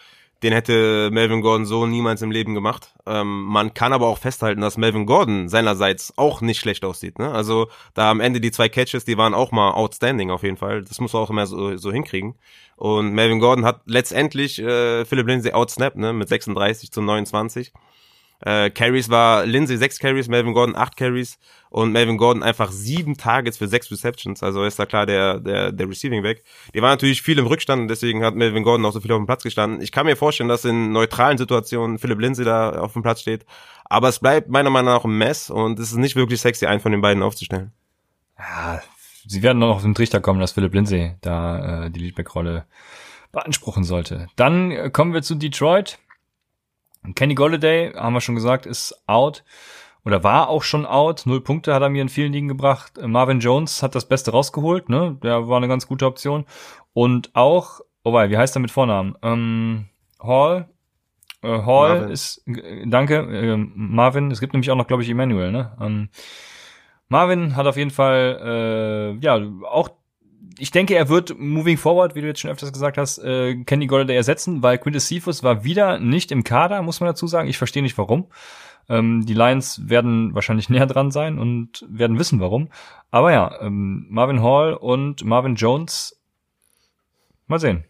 den 0.45 0.53
hätte 0.53 1.09
Melvin 1.11 1.41
Gordon 1.41 1.65
so 1.65 1.87
niemals 1.87 2.21
im 2.21 2.29
Leben 2.29 2.53
gemacht. 2.53 2.93
Ähm, 3.07 3.45
man 3.45 3.73
kann 3.73 3.93
aber 3.93 4.05
auch 4.05 4.19
festhalten, 4.19 4.61
dass 4.61 4.77
Melvin 4.77 5.07
Gordon 5.07 5.49
seinerseits 5.49 6.13
auch 6.17 6.39
nicht 6.41 6.59
schlecht 6.59 6.85
aussieht. 6.85 7.17
Ne? 7.17 7.31
Also 7.31 7.67
da 7.95 8.11
am 8.11 8.19
Ende 8.19 8.39
die 8.39 8.51
zwei 8.51 8.69
Catches, 8.69 9.05
die 9.05 9.17
waren 9.17 9.33
auch 9.33 9.51
mal 9.51 9.71
outstanding 9.71 10.29
auf 10.29 10.43
jeden 10.43 10.57
Fall. 10.57 10.83
Das 10.83 10.99
muss 10.99 11.13
man 11.13 11.23
auch 11.23 11.31
immer 11.31 11.47
so, 11.47 11.77
so 11.77 11.91
hinkriegen. 11.91 12.35
Und 12.75 13.13
Melvin 13.13 13.39
Gordon 13.39 13.65
hat 13.65 13.81
letztendlich 13.87 14.59
äh, 14.59 15.03
Philipp 15.05 15.25
Lindsay 15.25 15.51
outsnapped, 15.51 15.97
ne? 15.97 16.13
mit 16.13 16.29
36 16.29 16.91
zu 16.91 17.01
29. 17.01 17.73
Äh, 18.41 18.69
Carries 18.69 19.09
war 19.09 19.45
Lindsay 19.45 19.77
sechs 19.77 19.97
Carries, 19.99 20.27
Melvin 20.27 20.53
Gordon 20.53 20.75
acht 20.75 20.97
Carries 20.97 21.39
und 21.69 21.91
Melvin 21.91 22.17
Gordon 22.17 22.43
einfach 22.43 22.71
sieben 22.71 23.17
Targets 23.17 23.57
für 23.57 23.67
sechs 23.67 23.89
Receptions. 23.91 24.43
Also 24.43 24.63
ist 24.63 24.77
da 24.77 24.85
klar 24.85 25.05
der, 25.05 25.39
der, 25.39 25.71
der 25.71 25.89
Receiving 25.89 26.23
weg. 26.23 26.43
Die 26.73 26.81
war 26.81 26.89
natürlich 26.89 27.21
viel 27.21 27.39
im 27.39 27.47
Rückstand 27.47 27.83
und 27.83 27.87
deswegen 27.87 28.23
hat 28.23 28.35
Melvin 28.35 28.63
Gordon 28.63 28.85
auch 28.85 28.91
so 28.91 28.99
viel 28.99 29.11
auf 29.11 29.19
dem 29.19 29.25
Platz 29.25 29.43
gestanden. 29.43 29.81
Ich 29.81 29.91
kann 29.91 30.05
mir 30.05 30.15
vorstellen, 30.15 30.49
dass 30.49 30.65
in 30.65 30.91
neutralen 30.91 31.37
Situationen 31.37 31.97
Philipp 31.97 32.19
Lindsay 32.19 32.45
da 32.45 32.71
auf 32.71 32.93
dem 32.93 33.03
Platz 33.03 33.21
steht. 33.21 33.45
Aber 33.85 34.09
es 34.09 34.19
bleibt 34.19 34.49
meiner 34.49 34.69
Meinung 34.69 34.93
nach 34.93 35.05
ein 35.05 35.17
Mess 35.17 35.49
und 35.49 35.79
es 35.79 35.91
ist 35.91 35.97
nicht 35.97 36.15
wirklich 36.15 36.41
sexy, 36.41 36.65
einen 36.65 36.81
von 36.81 36.91
den 36.91 37.01
beiden 37.01 37.23
aufzustellen. 37.23 37.71
Ja, 38.37 38.81
sie 39.25 39.43
werden 39.43 39.59
noch 39.59 39.75
auf 39.75 39.81
den 39.81 39.95
Trichter 39.95 40.19
kommen, 40.19 40.39
dass 40.39 40.51
Philip 40.53 40.73
Lindsay 40.73 41.15
da 41.21 41.85
äh, 41.85 41.91
die 41.91 41.99
Leadback-Rolle 41.99 42.65
beanspruchen 43.31 43.83
sollte. 43.83 44.27
Dann 44.35 44.71
äh, 44.71 44.89
kommen 44.89 45.13
wir 45.13 45.21
zu 45.21 45.35
Detroit. 45.35 45.99
Kenny 47.13 47.35
Golladay, 47.35 47.93
haben 47.93 48.13
wir 48.13 48.21
schon 48.21 48.35
gesagt, 48.35 48.65
ist 48.65 49.03
out 49.07 49.43
oder 50.05 50.23
war 50.23 50.49
auch 50.49 50.63
schon 50.63 50.85
out. 50.85 51.23
Null 51.25 51.41
Punkte 51.41 51.73
hat 51.73 51.81
er 51.81 51.89
mir 51.89 52.01
in 52.01 52.09
vielen 52.09 52.31
Ligen 52.31 52.47
gebracht. 52.47 52.97
Äh, 52.97 53.07
Marvin 53.07 53.39
Jones 53.39 53.83
hat 53.83 53.95
das 53.95 54.07
Beste 54.07 54.31
rausgeholt, 54.31 54.87
ne? 54.87 55.17
Der 55.23 55.47
war 55.47 55.57
eine 55.57 55.67
ganz 55.67 55.87
gute 55.87 56.05
Option. 56.05 56.45
Und 56.93 57.31
auch, 57.33 57.81
oh 58.03 58.13
wei, 58.13 58.29
wie 58.29 58.37
heißt 58.37 58.55
er 58.55 58.61
mit 58.61 58.71
Vornamen? 58.71 59.15
Ähm, 59.23 59.89
Hall. 60.21 60.69
Äh, 61.41 61.47
Hall 61.47 61.99
Marvin. 61.99 62.11
ist, 62.11 62.43
danke, 62.85 63.15
äh, 63.15 63.57
Marvin. 63.57 64.31
Es 64.31 64.39
gibt 64.39 64.53
nämlich 64.53 64.69
auch 64.71 64.75
noch, 64.75 64.87
glaube 64.87 65.03
ich, 65.03 65.09
Emmanuel, 65.09 65.51
ne? 65.51 65.75
Ähm, 65.81 66.09
Marvin 67.07 67.55
hat 67.55 67.67
auf 67.67 67.77
jeden 67.77 67.91
Fall, 67.91 69.17
äh, 69.19 69.25
ja, 69.25 69.39
auch 69.69 69.89
ich 70.57 70.71
denke, 70.71 70.95
er 70.95 71.09
wird 71.09 71.37
moving 71.37 71.77
forward, 71.77 72.15
wie 72.15 72.21
du 72.21 72.27
jetzt 72.27 72.39
schon 72.39 72.51
öfters 72.51 72.71
gesagt 72.71 72.97
hast, 72.97 73.17
äh, 73.19 73.55
Kenny 73.63 73.87
Golladay 73.87 74.15
ersetzen, 74.15 74.63
weil 74.63 74.77
Quintus 74.77 75.07
Cephas 75.07 75.43
war 75.43 75.63
wieder 75.63 75.99
nicht 75.99 76.31
im 76.31 76.43
Kader, 76.43 76.81
muss 76.81 76.99
man 76.99 77.07
dazu 77.07 77.27
sagen. 77.27 77.49
Ich 77.49 77.57
verstehe 77.57 77.83
nicht 77.83 77.97
warum. 77.97 78.27
Ähm, 78.87 79.25
die 79.25 79.33
Lions 79.33 79.81
werden 79.89 80.33
wahrscheinlich 80.35 80.69
näher 80.69 80.85
dran 80.85 81.11
sein 81.11 81.39
und 81.39 81.85
werden 81.89 82.19
wissen 82.19 82.39
warum. 82.39 82.69
Aber 83.11 83.31
ja, 83.31 83.61
ähm, 83.61 84.05
Marvin 84.09 84.41
Hall 84.41 84.73
und 84.73 85.23
Marvin 85.25 85.55
Jones, 85.55 86.19
mal 87.47 87.59
sehen. 87.59 87.85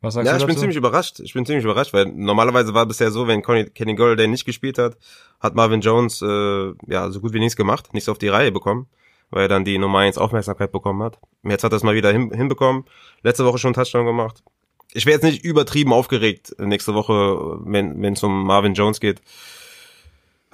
Was 0.00 0.14
sagst 0.14 0.26
ja, 0.30 0.36
du 0.36 0.42
ich 0.42 0.46
bin 0.46 0.56
ziemlich 0.56 0.76
überrascht. 0.76 1.18
Ich 1.20 1.34
bin 1.34 1.44
ziemlich 1.44 1.64
überrascht, 1.64 1.92
weil 1.92 2.06
normalerweise 2.06 2.72
war 2.72 2.86
bisher 2.86 3.10
so, 3.10 3.26
wenn 3.26 3.42
Conny, 3.42 3.64
Kenny 3.64 3.96
Golladay 3.96 4.28
nicht 4.28 4.44
gespielt 4.44 4.78
hat, 4.78 4.96
hat 5.40 5.56
Marvin 5.56 5.80
Jones 5.80 6.22
äh, 6.22 6.72
ja 6.86 7.10
so 7.10 7.20
gut 7.20 7.32
wie 7.32 7.40
nichts 7.40 7.56
gemacht, 7.56 7.92
nichts 7.92 8.08
auf 8.08 8.18
die 8.18 8.28
Reihe 8.28 8.52
bekommen, 8.52 8.86
weil 9.30 9.42
er 9.42 9.48
dann 9.48 9.64
die 9.64 9.78
Nummer 9.78 10.00
1 10.00 10.18
Aufmerksamkeit 10.18 10.72
bekommen 10.72 11.02
hat. 11.02 11.18
Jetzt 11.42 11.64
hat 11.64 11.72
er 11.72 11.76
es 11.76 11.82
mal 11.82 11.94
wieder 11.94 12.12
hin, 12.12 12.30
hinbekommen. 12.32 12.84
Letzte 13.22 13.44
Woche 13.44 13.58
schon 13.58 13.74
Touchdown 13.74 14.06
gemacht. 14.06 14.42
Ich 14.92 15.06
wäre 15.06 15.14
jetzt 15.14 15.24
nicht 15.24 15.44
übertrieben 15.44 15.92
aufgeregt 15.92 16.54
nächste 16.58 16.94
Woche, 16.94 17.58
wenn 17.64 18.12
es 18.12 18.22
um 18.22 18.44
Marvin 18.44 18.74
Jones 18.74 19.00
geht. 19.00 19.20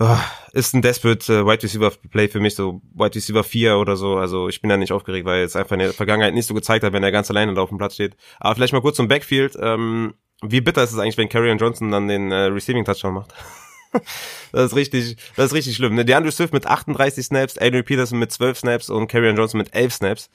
Oh, 0.01 0.17
ist 0.53 0.75
ein 0.75 0.83
desperate 0.83 1.33
äh, 1.33 1.47
Wide 1.47 1.63
Receiver 1.63 1.93
Play 2.11 2.27
für 2.27 2.41
mich, 2.41 2.57
so 2.57 2.81
Wide 2.95 3.15
Receiver 3.15 3.45
4 3.45 3.77
oder 3.77 3.97
so. 3.97 4.17
Also 4.17 4.49
ich 4.49 4.61
bin 4.61 4.69
da 4.69 4.77
nicht 4.77 4.91
aufgeregt, 4.91 5.25
weil 5.25 5.45
es 5.45 5.55
einfach 5.55 5.75
in 5.75 5.79
der 5.79 5.93
Vergangenheit 5.93 6.35
nicht 6.35 6.47
so 6.47 6.55
gezeigt 6.55 6.85
hat, 6.85 6.93
wenn 6.93 7.05
er 7.05 7.13
ganz 7.13 7.31
alleine 7.31 7.55
da 7.55 7.63
auf 7.63 7.69
dem 7.69 7.79
Platz 7.79 7.95
steht. 7.95 8.17
Aber 8.41 8.57
vielleicht 8.57 8.73
mal 8.73 8.83
kurz 8.83 8.97
zum 8.97 9.07
Backfield. 9.07 9.57
Ähm, 9.61 10.15
wie 10.43 10.61
bitter 10.61 10.83
ist 10.83 10.93
es 10.93 10.99
eigentlich, 10.99 11.17
wenn 11.17 11.29
Carrion 11.29 11.59
Johnson 11.59 11.93
dann 11.93 12.09
den 12.09 12.33
äh, 12.33 12.47
Receiving 12.47 12.85
Touchdown 12.85 13.15
macht? 13.15 13.35
das 14.53 14.73
ist 14.73 14.77
richtig, 14.77 15.17
das 15.37 15.47
ist 15.47 15.55
richtig 15.55 15.77
schlimm. 15.77 15.95
Ne? 15.95 16.05
DeAndre 16.05 16.33
Swift 16.33 16.53
mit 16.53 16.67
38 16.67 17.25
Snaps, 17.25 17.59
Adrian 17.59 17.85
Peterson 17.85 18.19
mit 18.19 18.33
12 18.33 18.59
Snaps 18.59 18.91
und 18.91 19.09
Carrion 19.09 19.37
Johnson 19.37 19.59
mit 19.59 19.75
11 19.75 19.95
Snaps. 19.95 20.31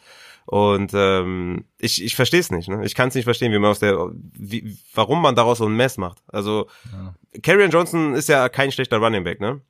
Und 0.45 0.91
ähm, 0.95 1.65
ich, 1.77 2.03
ich 2.03 2.15
verstehe 2.15 2.39
es 2.39 2.49
nicht. 2.49 2.69
Ne? 2.69 2.83
Ich 2.83 2.95
kann 2.95 3.09
es 3.09 3.15
nicht 3.15 3.25
verstehen, 3.25 3.51
wie 3.51 3.59
man 3.59 3.69
aus 3.69 3.79
der, 3.79 4.09
wie, 4.33 4.77
warum 4.95 5.21
man 5.21 5.35
daraus 5.35 5.59
so 5.59 5.65
ein 5.65 5.75
Mess 5.75 5.97
macht. 5.97 6.23
Also 6.27 6.67
ja. 6.91 7.13
Carrion 7.43 7.69
Johnson 7.69 8.15
ist 8.15 8.29
ja 8.29 8.49
kein 8.49 8.71
schlechter 8.71 8.97
Running 8.97 9.23
Back, 9.23 9.41
ne? 9.41 9.61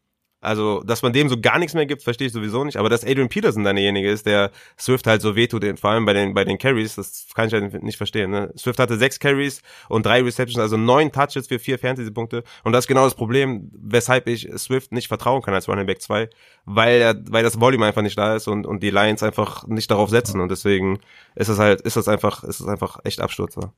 Also, 0.42 0.82
dass 0.84 1.02
man 1.02 1.12
dem 1.12 1.28
so 1.28 1.40
gar 1.40 1.60
nichts 1.60 1.74
mehr 1.74 1.86
gibt, 1.86 2.02
verstehe 2.02 2.28
ich 2.28 2.34
sowieso 2.34 2.64
nicht. 2.64 2.78
Aber 2.78 2.88
dass 2.88 3.04
Adrian 3.04 3.28
Peterson 3.28 3.66
dann 3.66 3.76
derjenige 3.76 4.10
ist, 4.10 4.26
der 4.26 4.52
Swift 4.80 5.06
halt 5.06 5.22
so 5.22 5.36
wehtut, 5.36 5.66
vor 5.78 5.90
allem 5.90 6.06
bei 6.06 6.14
den, 6.14 6.34
bei 6.34 6.46
den 6.46 6.58
Carries, 6.58 6.96
das 6.96 7.28
kann 7.36 7.48
ich 7.48 7.54
halt 7.54 7.84
nicht 7.84 7.98
verstehen. 7.98 8.32
Ne? 8.32 8.54
Swift 8.58 8.80
hatte 8.80 8.98
sechs 8.98 9.20
Carries 9.20 9.62
und 9.90 10.06
drei 10.06 10.22
Receptions, 10.22 10.60
also 10.60 10.78
neun 10.78 11.12
Touches 11.12 11.48
für 11.48 11.60
vier 11.60 11.78
Fantasy-Punkte. 11.78 12.44
Und 12.64 12.72
das 12.72 12.86
ist 12.86 12.88
genau 12.88 13.04
das 13.04 13.16
Problem, 13.16 13.70
weshalb 13.74 14.28
ich 14.28 14.50
Swift 14.58 14.94
nicht 14.94 15.10
vertrauen 15.10 15.42
kann 15.42 15.54
als 15.54 15.68
Running 15.68 15.86
Back 15.86 16.02
2, 16.02 16.30
weil 16.64 17.02
er, 17.02 17.16
weil 17.30 17.44
das 17.44 17.60
Volume 17.60 17.86
einfach 17.86 18.02
nicht 18.02 18.18
da 18.18 18.36
ist 18.36 18.48
und, 18.48 18.66
und 18.66 18.82
die 18.82 18.92
Lions 18.92 19.22
einfach 19.24 19.68
nicht 19.68 19.92
darauf 19.92 20.10
setzen. 20.10 20.40
Und 20.40 20.50
deswegen 20.52 21.00
ist 21.36 21.50
es 21.50 21.60
halt, 21.60 21.82
ist 21.82 21.98
das 21.98 22.08
einfach, 22.08 22.46
ist 22.46 22.62
es 22.62 22.68
einfach 22.68 23.00
echt 23.04 23.20
Absturz. 23.20 23.58
Ne? 23.58 23.74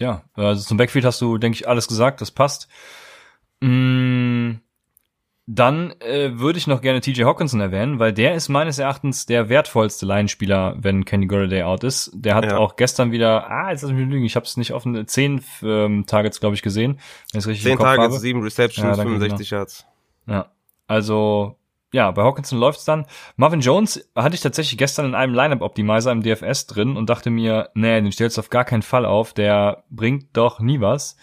Ja, 0.00 0.24
also 0.34 0.64
zum 0.64 0.78
Backfield 0.78 1.04
hast 1.04 1.20
du, 1.20 1.38
denke 1.38 1.54
ich, 1.54 1.68
alles 1.68 1.86
gesagt, 1.86 2.20
das 2.20 2.32
passt. 2.32 2.66
Mmh 3.60 4.56
dann 5.46 5.92
äh, 6.00 6.38
würde 6.38 6.58
ich 6.58 6.68
noch 6.68 6.80
gerne 6.80 7.00
TJ 7.00 7.24
Hawkinson 7.24 7.60
erwähnen, 7.60 7.98
weil 7.98 8.12
der 8.12 8.34
ist 8.34 8.48
meines 8.48 8.78
Erachtens 8.78 9.26
der 9.26 9.48
wertvollste 9.48 10.06
Line-Spieler, 10.06 10.76
wenn 10.78 11.04
Kenny 11.04 11.26
Golladay 11.26 11.64
out 11.64 11.82
ist. 11.82 12.12
Der 12.14 12.36
hat 12.36 12.44
ja. 12.44 12.58
auch 12.58 12.76
gestern 12.76 13.10
wieder, 13.10 13.50
ah, 13.50 13.70
jetzt 13.70 13.82
lass 13.82 13.90
mich 13.90 14.06
lügen, 14.06 14.24
ich 14.24 14.36
habe 14.36 14.46
es 14.46 14.56
nicht 14.56 14.72
offen, 14.72 15.06
zehn 15.08 15.42
ähm, 15.62 16.04
Targets, 16.06 16.38
glaube 16.38 16.54
ich, 16.54 16.62
gesehen. 16.62 17.00
Zehn 17.26 17.78
Targets, 17.78 18.20
sieben 18.20 18.42
Receptions, 18.42 18.96
ja, 18.96 19.02
65 19.02 19.50
Yards. 19.50 19.86
Ja, 20.26 20.52
also 20.86 21.56
ja, 21.92 22.10
bei 22.10 22.22
Hawkinson 22.22 22.58
läuft's 22.58 22.84
dann. 22.84 23.06
Marvin 23.36 23.60
Jones 23.60 24.08
hatte 24.16 24.34
ich 24.34 24.40
tatsächlich 24.40 24.78
gestern 24.78 25.06
in 25.06 25.14
einem 25.14 25.34
Lineup-Optimizer 25.34 26.12
im 26.12 26.22
DFS 26.22 26.66
drin 26.66 26.96
und 26.96 27.10
dachte 27.10 27.30
mir, 27.30 27.68
nee, 27.74 28.00
den 28.00 28.12
stellst 28.12 28.38
du 28.38 28.40
auf 28.40 28.48
gar 28.48 28.64
keinen 28.64 28.82
Fall 28.82 29.04
auf, 29.04 29.34
der 29.34 29.84
bringt 29.90 30.36
doch 30.36 30.60
nie 30.60 30.80
was. 30.80 31.16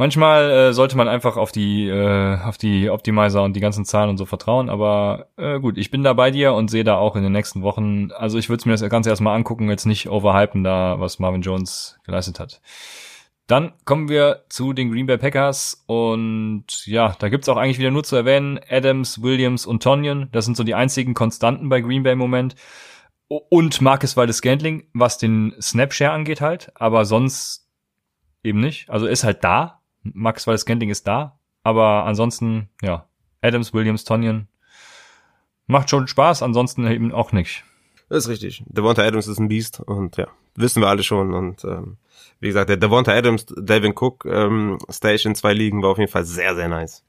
Manchmal 0.00 0.50
äh, 0.50 0.72
sollte 0.72 0.96
man 0.96 1.08
einfach 1.08 1.36
auf 1.36 1.50
die 1.50 1.88
äh, 1.88 2.38
auf 2.40 2.56
die 2.56 2.88
Optimizer 2.88 3.42
und 3.42 3.56
die 3.56 3.60
ganzen 3.60 3.84
Zahlen 3.84 4.08
und 4.08 4.16
so 4.16 4.26
vertrauen, 4.26 4.70
aber 4.70 5.26
äh, 5.36 5.58
gut, 5.58 5.76
ich 5.76 5.90
bin 5.90 6.04
da 6.04 6.12
bei 6.12 6.30
dir 6.30 6.52
und 6.54 6.70
sehe 6.70 6.84
da 6.84 6.96
auch 6.96 7.16
in 7.16 7.24
den 7.24 7.32
nächsten 7.32 7.62
Wochen, 7.62 8.12
also 8.12 8.38
ich 8.38 8.48
würde 8.48 8.68
mir 8.68 8.76
das 8.76 8.88
Ganze 8.88 9.10
erstmal 9.10 9.34
angucken, 9.34 9.68
jetzt 9.68 9.86
nicht 9.86 10.08
overhypen 10.08 10.62
da, 10.62 11.00
was 11.00 11.18
Marvin 11.18 11.42
Jones 11.42 11.98
geleistet 12.04 12.38
hat. 12.38 12.60
Dann 13.48 13.72
kommen 13.86 14.08
wir 14.08 14.44
zu 14.48 14.72
den 14.72 14.92
Green 14.92 15.06
Bay 15.06 15.18
Packers 15.18 15.82
und 15.86 16.86
ja, 16.86 17.16
da 17.18 17.28
gibt's 17.28 17.48
auch 17.48 17.56
eigentlich 17.56 17.80
wieder 17.80 17.90
nur 17.90 18.04
zu 18.04 18.14
erwähnen, 18.14 18.60
Adams, 18.70 19.20
Williams 19.20 19.66
und 19.66 19.82
Tonyan, 19.82 20.28
das 20.30 20.44
sind 20.44 20.56
so 20.56 20.62
die 20.62 20.76
einzigen 20.76 21.14
Konstanten 21.14 21.68
bei 21.68 21.80
Green 21.80 22.04
Bay 22.04 22.12
im 22.12 22.20
Moment. 22.20 22.54
Und 23.26 23.80
Marcus 23.80 24.16
Waldes 24.16 24.36
Scantling, 24.38 24.86
was 24.94 25.18
den 25.18 25.54
Snapshare 25.60 26.12
angeht 26.12 26.40
halt, 26.40 26.70
aber 26.76 27.04
sonst 27.04 27.68
eben 28.44 28.60
nicht. 28.60 28.88
Also 28.90 29.06
ist 29.06 29.24
halt 29.24 29.42
da, 29.42 29.77
Max 30.02 30.46
weil 30.46 30.54
das 30.54 30.62
Scantling 30.62 30.90
ist 30.90 31.06
da, 31.06 31.38
aber 31.62 32.04
ansonsten, 32.04 32.68
ja, 32.82 33.06
Adams, 33.40 33.72
Williams, 33.74 34.04
Tonyan 34.04 34.48
macht 35.66 35.90
schon 35.90 36.08
Spaß, 36.08 36.42
ansonsten 36.42 36.86
eben 36.86 37.12
auch 37.12 37.32
nicht. 37.32 37.64
Das 38.08 38.24
ist 38.24 38.30
richtig. 38.30 38.64
Devonta 38.66 39.02
Adams 39.02 39.26
ist 39.26 39.38
ein 39.38 39.48
Biest 39.48 39.80
und 39.80 40.16
ja, 40.16 40.26
wissen 40.54 40.80
wir 40.82 40.88
alle 40.88 41.02
schon. 41.02 41.34
Und 41.34 41.64
ähm, 41.64 41.98
wie 42.40 42.48
gesagt, 42.48 42.70
der 42.70 42.78
Devonta 42.78 43.12
Adams, 43.12 43.46
Devin 43.46 43.92
Cook 43.94 44.24
ähm, 44.24 44.78
Station 44.90 45.34
zwei 45.34 45.52
Ligen 45.52 45.82
war 45.82 45.90
auf 45.90 45.98
jeden 45.98 46.10
Fall 46.10 46.24
sehr, 46.24 46.54
sehr 46.54 46.68
nice. 46.68 47.04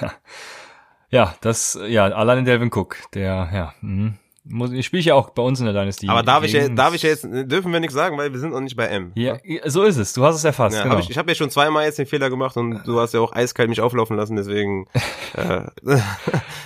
Ja, 0.00 0.12
ja 1.10 1.34
das, 1.40 1.78
ja, 1.86 2.06
alleine 2.06 2.42
Delvin 2.42 2.70
Cook, 2.72 2.96
der, 3.14 3.50
ja, 3.52 3.74
mh, 3.80 4.14
muss, 4.44 4.72
ich 4.72 4.86
spiele 4.86 5.02
ja 5.02 5.14
auch 5.14 5.30
bei 5.30 5.42
uns 5.42 5.60
in 5.60 5.66
der 5.66 5.74
Dynasty. 5.74 6.08
Aber 6.08 6.22
darf 6.22 6.44
ich, 6.44 6.52
ja, 6.52 6.68
darf 6.68 6.94
ich 6.94 7.02
ja 7.02 7.10
jetzt, 7.10 7.24
dürfen 7.24 7.72
wir 7.72 7.80
nichts 7.80 7.94
sagen, 7.94 8.16
weil 8.16 8.32
wir 8.32 8.40
sind 8.40 8.52
noch 8.52 8.60
nicht 8.60 8.76
bei 8.76 8.86
M. 8.86 9.12
Ja, 9.14 9.38
so 9.66 9.82
ist 9.82 9.96
es. 9.96 10.14
Du 10.14 10.24
hast 10.24 10.36
es 10.36 10.44
erfasst. 10.44 10.76
Ja, 10.76 10.84
genau. 10.84 10.94
Hab 10.94 11.02
ich 11.02 11.10
ich 11.10 11.18
habe 11.18 11.30
ja 11.30 11.34
schon 11.34 11.50
zweimal 11.50 11.84
jetzt 11.84 11.98
den 11.98 12.06
Fehler 12.06 12.30
gemacht 12.30 12.56
und 12.56 12.82
du 12.86 13.00
hast 13.00 13.12
ja 13.12 13.20
auch 13.20 13.32
eiskalt 13.32 13.68
mich 13.68 13.80
auflaufen 13.80 14.16
lassen, 14.16 14.36
deswegen 14.36 14.86
äh, 15.34 15.66
wir 15.82 16.02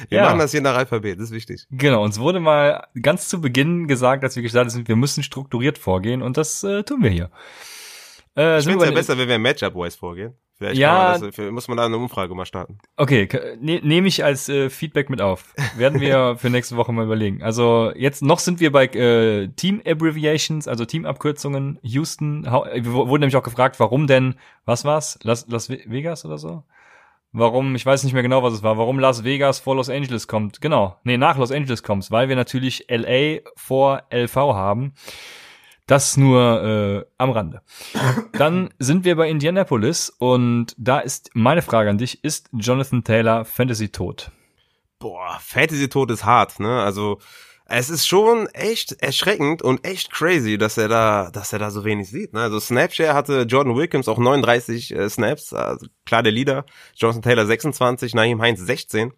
ja. 0.09 0.25
machen 0.25 0.39
das 0.39 0.53
hier 0.53 0.61
nach 0.61 0.77
Alphabet, 0.77 1.19
das 1.19 1.27
ist 1.27 1.33
wichtig. 1.33 1.67
Genau, 1.71 2.05
uns 2.05 2.21
wurde 2.21 2.39
mal 2.39 2.87
ganz 3.01 3.29
zu 3.29 3.41
Beginn 3.41 3.89
gesagt, 3.89 4.23
dass 4.23 4.37
wir 4.37 4.43
gestartet 4.43 4.73
sind, 4.73 4.87
wir 4.87 4.97
müssen 4.97 5.23
strukturiert 5.23 5.77
vorgehen 5.77 6.23
und 6.23 6.37
das 6.37 6.63
äh, 6.63 6.85
tun 6.85 7.03
wir 7.03 7.11
hier. 7.11 7.31
Äh, 8.37 8.59
ich 8.59 8.65
finde 8.65 8.85
es 8.85 8.91
ja 8.91 8.95
besser, 8.95 9.19
wenn 9.19 9.29
wir 9.29 9.39
Matchup-wise 9.39 9.99
vorgehen. 9.99 10.35
Vielleicht 10.57 10.79
ja, 10.79 11.19
man 11.19 11.31
das, 11.31 11.39
muss 11.51 11.69
man 11.69 11.77
da 11.77 11.87
eine 11.87 11.97
Umfrage 11.97 12.33
mal 12.35 12.47
starten. 12.47 12.79
Okay, 12.97 13.29
ne, 13.61 13.81
nehme 13.83 14.07
ich 14.07 14.25
als 14.25 14.49
äh, 14.49 14.71
Feedback 14.71 15.11
mit 15.11 15.21
auf. 15.21 15.53
Werden 15.77 16.01
wir 16.01 16.37
für 16.39 16.49
nächste 16.49 16.77
Woche 16.77 16.93
mal 16.93 17.05
überlegen. 17.05 17.43
Also 17.43 17.91
jetzt 17.97 18.23
noch 18.23 18.39
sind 18.39 18.61
wir 18.61 18.71
bei 18.71 18.87
äh, 18.87 19.49
Team 19.49 19.83
Abbreviations, 19.85 20.69
also 20.69 20.85
Teamabkürzungen. 20.85 21.81
Houston, 21.83 22.45
wir 22.45 22.85
wurden 22.93 23.21
nämlich 23.21 23.37
auch 23.37 23.43
gefragt, 23.43 23.81
warum 23.81 24.07
denn, 24.07 24.37
was 24.65 24.85
war's? 24.85 25.19
Las, 25.25 25.49
Las 25.49 25.69
Vegas 25.69 26.25
oder 26.25 26.39
so? 26.39 26.63
Warum, 27.33 27.75
ich 27.75 27.85
weiß 27.85 28.05
nicht 28.05 28.13
mehr 28.13 28.23
genau, 28.23 28.45
was 28.45 28.55
es 28.55 28.63
war, 28.63 28.79
warum 28.79 29.01
Las 29.01 29.25
Vegas 29.25 29.59
vor 29.59 29.75
Los 29.75 29.91
Angeles 29.91 30.29
kommt. 30.29 30.61
Genau, 30.61 31.01
nee, 31.03 31.17
nach 31.17 31.37
Los 31.37 31.51
Angeles 31.51 31.83
kommt, 31.83 32.09
weil 32.13 32.29
wir 32.29 32.37
natürlich 32.37 32.87
LA 32.89 33.41
vor 33.57 34.05
LV 34.13 34.37
haben. 34.37 34.95
Das 35.87 36.17
nur 36.17 36.63
äh, 36.63 37.05
am 37.19 37.31
Rande. 37.31 37.61
Dann 38.33 38.71
sind 38.79 39.05
wir 39.05 39.17
bei 39.17 39.29
Indianapolis 39.29 40.11
und 40.19 40.75
da 40.79 41.01
ist 41.01 41.31
meine 41.35 41.61
Frage 41.61 41.91
an 41.91 41.99
dich, 41.99 42.25
ist 42.25 42.49
Jonathan 42.53 43.05
Taylor 43.05 43.45
Fantasy 43.45 43.91
tot? 43.91 44.31
Boah, 44.99 45.39
Fantasy 45.41 45.89
tot 45.89 46.11
ist 46.11 46.25
hart, 46.25 46.59
ne? 46.59 46.83
Also 46.83 47.19
es 47.67 47.89
ist 47.89 48.07
schon 48.07 48.47
echt 48.49 48.93
erschreckend 49.03 49.63
und 49.63 49.87
echt 49.87 50.13
crazy, 50.13 50.59
dass 50.59 50.77
er 50.77 50.89
da, 50.89 51.31
dass 51.31 51.53
er 51.53 51.59
da 51.59 51.71
so 51.71 51.85
wenig 51.85 52.11
sieht. 52.11 52.35
Ne? 52.35 52.41
Also 52.41 52.61
Snapshare 52.61 53.15
hatte 53.15 53.43
Jordan 53.43 53.75
Wilkins 53.75 54.07
auch 54.07 54.19
39 54.19 54.95
äh, 54.95 55.09
Snaps, 55.09 55.53
also 55.55 55.87
klar 56.05 56.23
der 56.23 56.33
Leader. 56.33 56.67
Jonathan 56.95 57.23
Taylor 57.23 57.47
26, 57.47 58.15
Naheem 58.15 58.41
Heinz 58.43 58.61
16. 58.61 59.13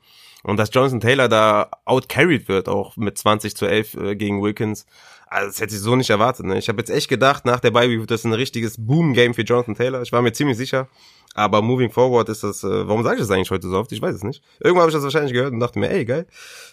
Und 0.44 0.58
dass 0.58 0.72
Jonathan 0.72 1.00
Taylor 1.00 1.28
da 1.28 1.70
outcarried 1.84 2.46
wird, 2.46 2.68
auch 2.68 2.96
mit 2.96 3.18
20 3.18 3.56
zu 3.56 3.66
11 3.66 3.94
äh, 3.94 4.14
gegen 4.14 4.40
Wilkins, 4.40 4.86
also 5.26 5.48
das 5.48 5.60
hätte 5.60 5.74
ich 5.74 5.80
so 5.80 5.96
nicht 5.96 6.10
erwartet. 6.10 6.46
Ne? 6.46 6.58
Ich 6.58 6.68
habe 6.68 6.78
jetzt 6.78 6.90
echt 6.90 7.08
gedacht, 7.08 7.44
nach 7.44 7.60
der 7.60 7.72
Bye 7.72 7.90
wird 7.90 8.10
das 8.10 8.24
ein 8.24 8.32
richtiges 8.32 8.76
Boom-Game 8.78 9.34
für 9.34 9.42
Jonathan 9.42 9.74
Taylor. 9.74 10.02
Ich 10.02 10.12
war 10.12 10.22
mir 10.22 10.32
ziemlich 10.32 10.56
sicher. 10.56 10.88
Aber 11.34 11.60
moving 11.60 11.90
forward 11.90 12.30
ist 12.30 12.42
das, 12.42 12.64
äh, 12.64 12.88
warum 12.88 13.02
sage 13.02 13.16
ich 13.16 13.20
das 13.20 13.30
eigentlich 13.30 13.50
heute 13.50 13.68
so 13.68 13.76
oft? 13.76 13.92
Ich 13.92 14.00
weiß 14.00 14.14
es 14.14 14.22
nicht. 14.22 14.42
Irgendwann 14.58 14.82
habe 14.82 14.90
ich 14.90 14.94
das 14.94 15.02
wahrscheinlich 15.02 15.34
gehört 15.34 15.52
und 15.52 15.60
dachte 15.60 15.78
mir, 15.78 15.90
ey, 15.90 16.06
geil. 16.06 16.26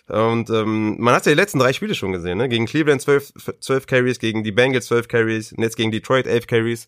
Und 0.08 0.50
ähm, 0.52 0.96
man 1.00 1.14
hat 1.14 1.26
ja 1.26 1.34
die 1.34 1.38
letzten 1.38 1.60
drei 1.60 1.74
Spiele 1.74 1.96
schon 1.96 2.14
gesehen, 2.14 2.38
ne? 2.38 2.48
Gegen 2.48 2.66
Cleveland 2.66 3.02
12, 3.02 3.34
12 3.60 3.88
Carries, 3.88 4.20
gegen 4.20 4.44
die 4.44 4.54
Bengals 4.54 4.86
12 4.86 5.10
Carries 5.10 5.52
und 5.52 5.64
jetzt 5.64 5.76
gegen 5.76 5.92
Detroit 5.92 6.28
11 6.28 6.48
Carries 6.48 6.88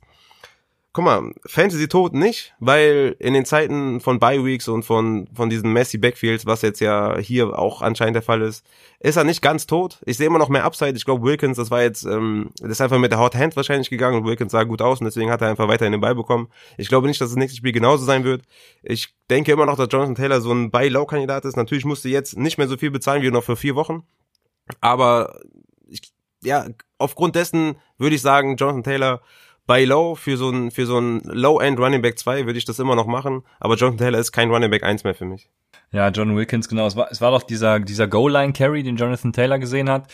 guck 0.96 1.04
mal, 1.04 1.34
Fantasy 1.46 1.90
tot 1.90 2.14
nicht, 2.14 2.56
weil 2.60 3.18
in 3.20 3.34
den 3.34 3.44
Zeiten 3.44 4.00
von 4.00 4.18
Bye 4.18 4.46
Weeks 4.46 4.70
und 4.70 4.84
von 4.84 5.28
von 5.34 5.50
diesen 5.50 5.74
Messi 5.74 5.98
Backfields, 5.98 6.46
was 6.46 6.62
jetzt 6.62 6.80
ja 6.80 7.18
hier 7.20 7.60
auch 7.60 7.82
anscheinend 7.82 8.16
der 8.16 8.22
Fall 8.22 8.42
ist, 8.42 8.66
ist 9.02 9.18
er 9.18 9.26
nicht 9.26 9.42
ganz 9.42 9.68
tot. 9.68 10.00
Ich 10.06 10.16
sehe 10.16 10.28
immer 10.28 10.40
noch 10.40 10.48
mehr 10.48 10.64
Upside. 10.64 10.96
Ich 10.96 11.04
glaube 11.04 11.22
Wilkins, 11.24 11.58
das 11.58 11.70
war 11.70 11.82
jetzt, 11.82 12.06
ähm, 12.06 12.52
das 12.62 12.72
ist 12.72 12.82
einfach 12.82 12.98
mit 12.98 13.12
der 13.12 13.20
Hot 13.20 13.36
Hand 13.36 13.58
wahrscheinlich 13.58 13.90
gegangen 13.90 14.20
und 14.20 14.26
Wilkins 14.26 14.54
sah 14.54 14.64
gut 14.64 14.82
aus 14.82 15.02
und 15.02 15.06
deswegen 15.06 15.32
hat 15.32 15.42
er 15.42 15.50
einfach 15.50 15.68
weiterhin 15.68 15.92
den 15.92 16.00
Ball 16.00 16.16
bekommen. 16.16 16.48
Ich 16.78 16.88
glaube 16.88 17.08
nicht, 17.08 17.20
dass 17.20 17.28
das 17.28 17.38
nächste 17.38 17.58
Spiel 17.58 17.74
genauso 17.74 18.06
sein 18.06 18.24
wird. 18.24 18.44
Ich 18.82 19.14
denke 19.30 19.52
immer 19.52 19.66
noch, 19.66 19.76
dass 19.76 19.90
Jonathan 19.92 20.16
Taylor 20.16 20.40
so 20.40 20.54
ein 20.54 20.72
Buy-Low-Kandidat 20.72 21.44
ist. 21.44 21.58
Natürlich 21.58 21.84
musste 21.84 22.08
jetzt 22.08 22.38
nicht 22.38 22.58
mehr 22.58 22.70
so 22.70 22.78
viel 22.78 22.92
bezahlen 22.92 23.22
wie 23.22 23.32
noch 23.32 23.44
für 23.44 23.58
vier 23.58 23.76
Wochen, 23.76 24.04
aber 24.80 25.42
ich 25.90 26.14
ja, 26.42 26.68
aufgrund 27.00 27.36
dessen 27.36 27.76
würde 27.98 28.16
ich 28.16 28.22
sagen, 28.22 28.56
Jonathan 28.56 28.84
Taylor 28.84 29.22
bei 29.66 29.84
Low 29.84 30.16
für 30.16 30.38
so 30.38 30.50
ein, 30.50 30.72
für 30.72 30.86
so 30.86 31.00
ein 31.00 31.22
Low-End 31.24 31.80
Running 31.80 32.02
Back 32.02 32.20
2 32.20 32.46
würde 32.46 32.58
ich 32.58 32.66
das 32.66 32.80
immer 32.80 32.96
noch 32.96 33.08
machen, 33.08 33.44
aber 33.60 33.76
Jonathan 33.76 33.98
Taylor 34.00 34.20
ist 34.20 34.32
kein 34.32 34.52
Running 34.52 34.70
Back 34.70 34.84
1 34.84 35.04
mehr 35.04 35.16
für 35.16 35.26
mich. 35.26 35.50
Ja, 35.92 36.10
John 36.10 36.36
Wilkins, 36.36 36.68
genau. 36.68 36.88
Es 36.88 36.96
war, 36.96 37.08
es 37.12 37.22
war 37.22 37.32
doch 37.32 37.44
dieser, 37.44 37.80
dieser 37.80 38.08
Goal-Line-Carry, 38.08 38.84
den 38.84 38.98
Jonathan 38.98 39.34
Taylor 39.34 39.60
gesehen 39.60 39.90
hat, 39.90 40.12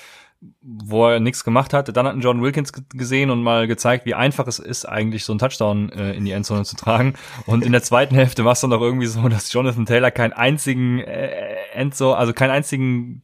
wo 0.61 1.07
er 1.07 1.19
nichts 1.19 1.43
gemacht 1.43 1.73
hatte. 1.73 1.93
Dann 1.93 2.07
hat 2.07 2.15
John 2.19 2.41
Wilkins 2.41 2.71
gesehen 2.89 3.29
und 3.29 3.43
mal 3.43 3.67
gezeigt, 3.67 4.05
wie 4.05 4.13
einfach 4.13 4.47
es 4.47 4.59
ist, 4.59 4.85
eigentlich 4.85 5.23
so 5.23 5.33
einen 5.33 5.39
Touchdown 5.39 5.91
äh, 5.91 6.13
in 6.13 6.25
die 6.25 6.31
Endzone 6.31 6.65
zu 6.65 6.75
tragen. 6.75 7.13
Und 7.45 7.65
in 7.65 7.71
der 7.71 7.83
zweiten 7.83 8.15
Hälfte 8.15 8.45
war 8.45 8.53
es 8.53 8.61
dann 8.61 8.71
doch 8.71 8.81
irgendwie 8.81 9.07
so, 9.07 9.27
dass 9.29 9.51
Jonathan 9.53 9.85
Taylor 9.85 10.11
keinen 10.11 10.33
einzigen 10.33 10.99
äh, 10.99 11.55
Endzone, 11.73 12.17
also 12.17 12.33
keinen 12.33 12.51
einzigen 12.51 13.23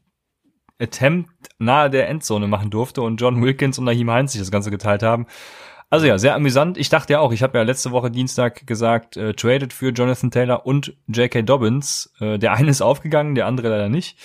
Attempt 0.80 1.32
nahe 1.60 1.90
der 1.90 2.08
Endzone 2.08 2.48
machen 2.48 2.70
durfte 2.70 3.02
und 3.02 3.20
John 3.20 3.42
Wilkins 3.42 3.80
und 3.80 3.86
Naheem 3.86 4.12
Heinz 4.12 4.34
sich 4.34 4.42
das 4.42 4.52
Ganze 4.52 4.70
geteilt 4.70 5.02
haben. 5.02 5.26
Also 5.90 6.06
ja, 6.06 6.18
sehr 6.18 6.36
amüsant. 6.36 6.78
Ich 6.78 6.90
dachte 6.90 7.14
ja 7.14 7.20
auch, 7.20 7.32
ich 7.32 7.44
habe 7.44 7.58
ja 7.58 7.64
letzte 7.64 7.92
Woche 7.92 8.12
Dienstag 8.12 8.68
gesagt, 8.68 9.16
äh, 9.16 9.34
traded 9.34 9.72
für 9.72 9.92
Jonathan 9.92 10.32
Taylor 10.32 10.66
und 10.66 10.94
J.K. 11.08 11.44
Dobbins. 11.44 12.12
Äh, 12.20 12.38
der 12.38 12.54
eine 12.54 12.70
ist 12.70 12.82
aufgegangen, 12.82 13.36
der 13.36 13.46
andere 13.46 13.70
leider 13.70 13.88
nicht. 13.88 14.18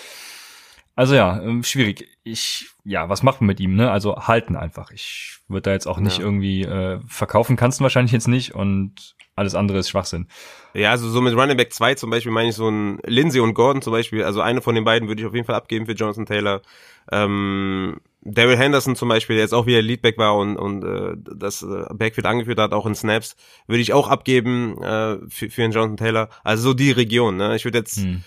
Also 0.95 1.15
ja, 1.15 1.41
ähm, 1.41 1.63
schwierig. 1.63 2.09
Ich, 2.25 2.69
ja, 2.85 3.09
was 3.09 3.23
macht 3.23 3.41
man 3.41 3.47
mit 3.47 3.61
ihm, 3.61 3.77
ne? 3.77 3.91
Also 3.91 4.17
halten 4.17 4.57
einfach. 4.57 4.91
Ich 4.91 5.39
würde 5.49 5.63
da 5.63 5.73
jetzt 5.73 5.87
auch 5.87 5.99
nicht 5.99 6.19
ja. 6.19 6.25
irgendwie 6.25 6.63
äh, 6.63 7.01
verkaufen, 7.07 7.57
kannst 7.57 7.79
du 7.79 7.85
wahrscheinlich 7.85 8.13
jetzt 8.13 8.29
nicht 8.29 8.55
und 8.55 9.15
alles 9.35 9.55
andere 9.55 9.79
ist 9.79 9.89
Schwachsinn. 9.89 10.27
Ja, 10.75 10.91
also 10.91 11.09
so 11.09 11.21
mit 11.21 11.35
Running 11.35 11.57
Back 11.57 11.73
2 11.73 11.95
zum 11.95 12.11
Beispiel 12.11 12.33
meine 12.33 12.51
ich 12.51 12.55
so 12.55 12.69
ein 12.69 12.99
Lindsay 13.05 13.41
und 13.41 13.55
Gordon 13.55 13.83
zum 13.83 13.93
Beispiel, 13.93 14.25
also 14.25 14.41
eine 14.41 14.61
von 14.61 14.75
den 14.75 14.85
beiden 14.85 15.09
würde 15.09 15.23
ich 15.23 15.29
auf 15.29 15.35
jeden 15.35 15.47
Fall 15.47 15.57
abgeben 15.57 15.87
für 15.87 15.93
Jonathan 15.93 16.27
Taylor. 16.27 16.63
Ähm, 17.11 18.01
Daryl 18.25 18.57
Henderson 18.57 18.95
zum 18.95 19.09
Beispiel, 19.09 19.37
der 19.37 19.45
jetzt 19.45 19.55
auch 19.55 19.67
wieder 19.67 19.83
Leadback 19.83 20.17
war 20.17 20.37
und, 20.37 20.57
und 20.57 20.85
äh, 20.85 21.17
das 21.17 21.63
äh, 21.63 21.87
Backfield 21.93 22.27
angeführt 22.27 22.59
hat, 22.59 22.73
auch 22.73 22.87
in 22.87 22.95
Snaps, 22.95 23.37
würde 23.67 23.83
ich 23.83 23.93
auch 23.93 24.09
abgeben 24.09 24.81
äh, 24.81 25.19
für, 25.29 25.51
für 25.51 25.63
den 25.63 25.73
Jonathan 25.73 25.97
Taylor. 25.97 26.29
Also 26.45 26.63
so 26.63 26.75
die 26.75 26.93
Region. 26.93 27.37
Ne? 27.37 27.57
Ich 27.57 27.65
würde 27.65 27.79
jetzt 27.79 27.97
hm. 27.97 28.23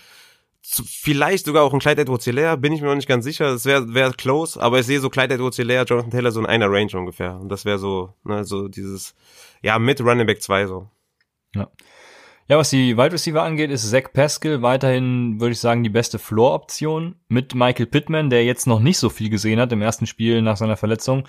zu, 0.60 0.84
vielleicht 0.84 1.46
sogar 1.46 1.62
auch 1.62 1.72
ein 1.72 1.80
Clyde 1.80 2.02
Edwards 2.02 2.26
Hilaire, 2.26 2.58
bin 2.58 2.74
ich 2.74 2.82
mir 2.82 2.88
noch 2.88 2.94
nicht 2.94 3.08
ganz 3.08 3.24
sicher. 3.24 3.50
Das 3.50 3.64
wäre 3.64 3.94
wär 3.94 4.12
close, 4.12 4.60
aber 4.60 4.80
ich 4.80 4.86
sehe 4.86 5.00
so 5.00 5.08
Clyde 5.08 5.34
Edwards 5.34 5.56
Hilaire, 5.56 5.86
Jonathan 5.86 6.10
Taylor 6.10 6.30
so 6.30 6.40
in 6.40 6.46
einer 6.46 6.70
Range 6.70 6.92
ungefähr. 6.92 7.38
Und 7.40 7.48
das 7.48 7.64
wäre 7.64 7.78
so, 7.78 8.12
ne, 8.24 8.44
so 8.44 8.68
dieses, 8.68 9.14
ja, 9.62 9.78
mit 9.78 10.02
Running 10.02 10.26
Back 10.26 10.42
2 10.42 10.66
so. 10.66 10.90
Ja. 11.54 11.68
Ja, 12.48 12.58
was 12.58 12.70
die 12.70 12.96
Wide 12.96 13.12
Receiver 13.12 13.42
angeht, 13.42 13.72
ist 13.72 13.90
Zach 13.90 14.12
Pascal 14.12 14.62
weiterhin, 14.62 15.40
würde 15.40 15.52
ich 15.52 15.58
sagen, 15.58 15.82
die 15.82 15.90
beste 15.90 16.20
Floor-Option 16.20 17.16
mit 17.26 17.56
Michael 17.56 17.86
Pittman, 17.86 18.30
der 18.30 18.44
jetzt 18.44 18.68
noch 18.68 18.78
nicht 18.78 18.98
so 18.98 19.08
viel 19.08 19.30
gesehen 19.30 19.58
hat 19.58 19.72
im 19.72 19.82
ersten 19.82 20.06
Spiel 20.06 20.42
nach 20.42 20.56
seiner 20.56 20.76
Verletzung. 20.76 21.26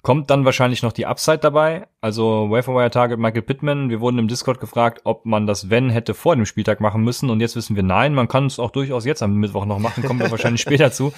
Kommt 0.00 0.30
dann 0.30 0.46
wahrscheinlich 0.46 0.82
noch 0.82 0.92
die 0.92 1.06
Upside 1.06 1.38
dabei. 1.38 1.86
Also 2.00 2.50
Waferwire 2.50 2.90
Target 2.90 3.20
Michael 3.20 3.42
Pittman. 3.42 3.90
Wir 3.90 4.00
wurden 4.00 4.18
im 4.18 4.26
Discord 4.26 4.58
gefragt, 4.58 5.02
ob 5.04 5.26
man 5.26 5.46
das 5.46 5.70
Wenn 5.70 5.90
hätte 5.90 6.14
vor 6.14 6.34
dem 6.34 6.46
Spieltag 6.46 6.80
machen 6.80 7.04
müssen. 7.04 7.30
Und 7.30 7.40
jetzt 7.40 7.54
wissen 7.54 7.76
wir 7.76 7.84
nein, 7.84 8.14
man 8.14 8.26
kann 8.26 8.46
es 8.46 8.58
auch 8.58 8.70
durchaus 8.70 9.04
jetzt 9.04 9.22
am 9.22 9.34
Mittwoch 9.36 9.64
noch 9.64 9.78
machen. 9.78 10.02
Kommen 10.02 10.18
wir 10.18 10.30
wahrscheinlich 10.32 10.62
später 10.62 10.90
zu. 10.90 11.12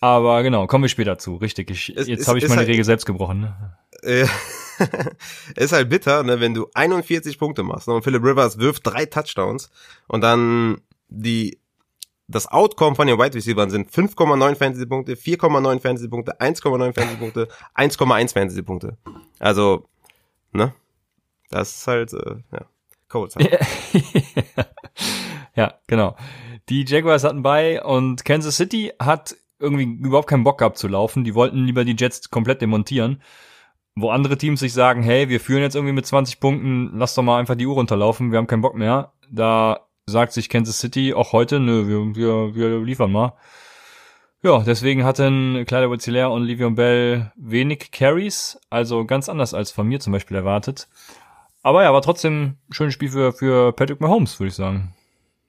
Aber 0.00 0.42
genau, 0.42 0.66
kommen 0.66 0.84
wir 0.84 0.88
später 0.88 1.18
zu. 1.18 1.36
Richtig. 1.36 1.70
Ich, 1.70 1.88
jetzt 1.88 2.26
habe 2.28 2.38
ich 2.38 2.48
meine 2.48 2.60
halt, 2.60 2.68
Regel 2.68 2.84
selbst 2.84 3.04
gebrochen. 3.04 3.40
Ne? 3.40 4.28
Ist 5.56 5.72
halt 5.72 5.88
bitter, 5.88 6.22
ne, 6.22 6.40
wenn 6.40 6.54
du 6.54 6.68
41 6.74 7.38
Punkte 7.38 7.62
machst 7.62 7.88
ne, 7.88 7.94
und 7.94 8.02
Philip 8.02 8.22
Rivers 8.22 8.58
wirft 8.58 8.86
drei 8.86 9.06
Touchdowns 9.06 9.70
und 10.08 10.20
dann 10.22 10.80
die 11.08 11.58
das 12.26 12.46
Outcome 12.46 12.96
von 12.96 13.06
den 13.06 13.18
Wide 13.18 13.34
Receivers 13.34 13.70
sind 13.70 13.90
5,9 13.90 14.54
Fantasy 14.56 14.86
Punkte, 14.86 15.14
4,9 15.14 15.80
Fantasy 15.80 16.08
Punkte, 16.08 16.40
1,9 16.40 16.94
Fantasy 16.94 17.16
Punkte, 17.16 17.48
1,1 17.74 18.32
Fantasy 18.32 18.62
Punkte. 18.62 18.96
Also, 19.38 19.88
ne? 20.52 20.74
Das 21.50 21.76
ist 21.76 21.86
halt 21.86 22.12
äh, 22.14 22.36
ja, 22.52 22.64
Colts. 23.08 23.36
Halt. 23.36 23.60
ja, 25.54 25.74
genau. 25.86 26.16
Die 26.70 26.84
Jaguars 26.86 27.24
hatten 27.24 27.42
bei 27.42 27.82
und 27.82 28.24
Kansas 28.24 28.56
City 28.56 28.92
hat 28.98 29.36
irgendwie 29.58 29.84
überhaupt 29.84 30.28
keinen 30.28 30.44
Bock 30.44 30.58
gehabt 30.58 30.78
zu 30.78 30.88
laufen. 30.88 31.24
Die 31.24 31.34
wollten 31.34 31.58
lieber 31.58 31.84
die 31.84 31.96
Jets 31.96 32.30
komplett 32.30 32.62
demontieren 32.62 33.22
wo 33.96 34.10
andere 34.10 34.36
Teams 34.36 34.60
sich 34.60 34.72
sagen, 34.72 35.02
hey, 35.02 35.28
wir 35.28 35.40
führen 35.40 35.62
jetzt 35.62 35.76
irgendwie 35.76 35.92
mit 35.94 36.06
20 36.06 36.40
Punkten, 36.40 36.90
lass 36.94 37.14
doch 37.14 37.22
mal 37.22 37.38
einfach 37.38 37.54
die 37.54 37.66
Uhr 37.66 37.74
runterlaufen, 37.74 38.32
wir 38.32 38.38
haben 38.38 38.46
keinen 38.46 38.62
Bock 38.62 38.74
mehr. 38.74 39.12
Da 39.30 39.86
sagt 40.06 40.32
sich 40.32 40.48
Kansas 40.48 40.78
City 40.78 41.14
auch 41.14 41.32
heute, 41.32 41.60
nö, 41.60 41.86
wir, 41.86 42.16
wir, 42.16 42.54
wir 42.54 42.80
liefern 42.80 43.12
mal. 43.12 43.34
Ja, 44.42 44.58
deswegen 44.58 45.04
hatten 45.04 45.64
Kleider 45.66 45.88
Wozilär 45.88 46.30
und 46.30 46.44
Livion 46.44 46.74
Bell 46.74 47.32
wenig 47.36 47.92
Carries, 47.92 48.60
also 48.68 49.06
ganz 49.06 49.30
anders 49.30 49.54
als 49.54 49.70
von 49.70 49.86
mir 49.86 50.00
zum 50.00 50.12
Beispiel 50.12 50.36
erwartet. 50.36 50.88
Aber 51.62 51.82
ja, 51.82 51.94
war 51.94 52.02
trotzdem 52.02 52.58
ein 52.68 52.72
schönes 52.72 52.92
Spiel 52.92 53.08
für, 53.08 53.32
für 53.32 53.72
Patrick 53.72 54.00
Mahomes, 54.00 54.38
würde 54.38 54.48
ich 54.48 54.54
sagen. 54.54 54.93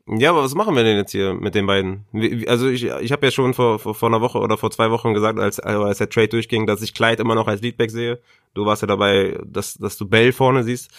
Ja, 0.07 0.29
aber 0.29 0.43
was 0.43 0.53
machen 0.53 0.75
wir 0.75 0.83
denn 0.83 0.97
jetzt 0.97 1.11
hier 1.11 1.33
mit 1.33 1.55
den 1.55 1.65
beiden? 1.65 2.05
Also 2.47 2.69
ich, 2.69 2.83
ich 2.83 3.11
habe 3.11 3.25
ja 3.25 3.31
schon 3.31 3.55
vor, 3.55 3.79
vor, 3.79 3.95
vor 3.95 4.09
einer 4.09 4.21
Woche 4.21 4.37
oder 4.37 4.55
vor 4.55 4.69
zwei 4.69 4.91
Wochen 4.91 5.15
gesagt, 5.15 5.39
als, 5.39 5.59
als 5.59 5.97
der 5.97 6.09
Trade 6.09 6.27
durchging, 6.27 6.67
dass 6.67 6.83
ich 6.83 6.93
Clyde 6.93 7.23
immer 7.23 7.33
noch 7.33 7.47
als 7.47 7.61
Leadback 7.61 7.89
sehe. 7.89 8.19
Du 8.53 8.65
warst 8.65 8.83
ja 8.83 8.87
dabei, 8.87 9.39
dass, 9.43 9.73
dass 9.75 9.97
du 9.97 10.07
Bell 10.07 10.31
vorne 10.31 10.63
siehst. 10.63 10.91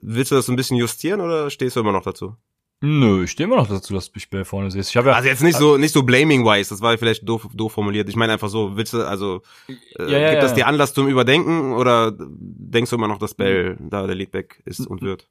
Willst 0.00 0.30
du 0.30 0.36
das 0.36 0.46
so 0.46 0.52
ein 0.52 0.56
bisschen 0.56 0.76
justieren 0.76 1.20
oder 1.20 1.50
stehst 1.50 1.74
du 1.74 1.80
immer 1.80 1.90
noch 1.90 2.04
dazu? 2.04 2.36
Nö, 2.84 3.24
ich 3.24 3.32
stehe 3.32 3.46
immer 3.46 3.56
noch 3.56 3.68
dazu, 3.68 3.94
dass 3.94 4.06
du 4.06 4.12
mich 4.14 4.30
Bell 4.30 4.44
vorne 4.44 4.70
siehst. 4.70 4.90
Ich 4.90 4.96
hab 4.96 5.06
ja, 5.06 5.12
also 5.12 5.28
jetzt 5.28 5.42
nicht 5.42 5.56
so 5.56 5.76
nicht 5.76 5.92
so 5.92 6.02
blaming 6.02 6.44
wise, 6.44 6.70
das 6.70 6.80
war 6.80 6.96
vielleicht 6.98 7.28
doof, 7.28 7.48
doof 7.54 7.72
formuliert. 7.72 8.08
Ich 8.08 8.16
meine 8.16 8.32
einfach 8.32 8.48
so, 8.48 8.76
willst 8.76 8.92
du 8.92 9.06
also 9.06 9.42
äh, 9.68 10.10
ja, 10.10 10.18
ja, 10.18 10.30
gibt 10.30 10.42
das 10.42 10.54
dir 10.54 10.66
Anlass 10.66 10.92
zum 10.92 11.06
Überdenken 11.08 11.72
oder 11.74 12.12
denkst 12.18 12.90
du 12.90 12.96
immer 12.96 13.06
noch, 13.06 13.18
dass 13.18 13.34
Bell 13.34 13.76
da 13.80 14.06
der 14.06 14.16
Leadback 14.16 14.62
ist 14.64 14.84
und 14.86 15.00
wird? 15.02 15.28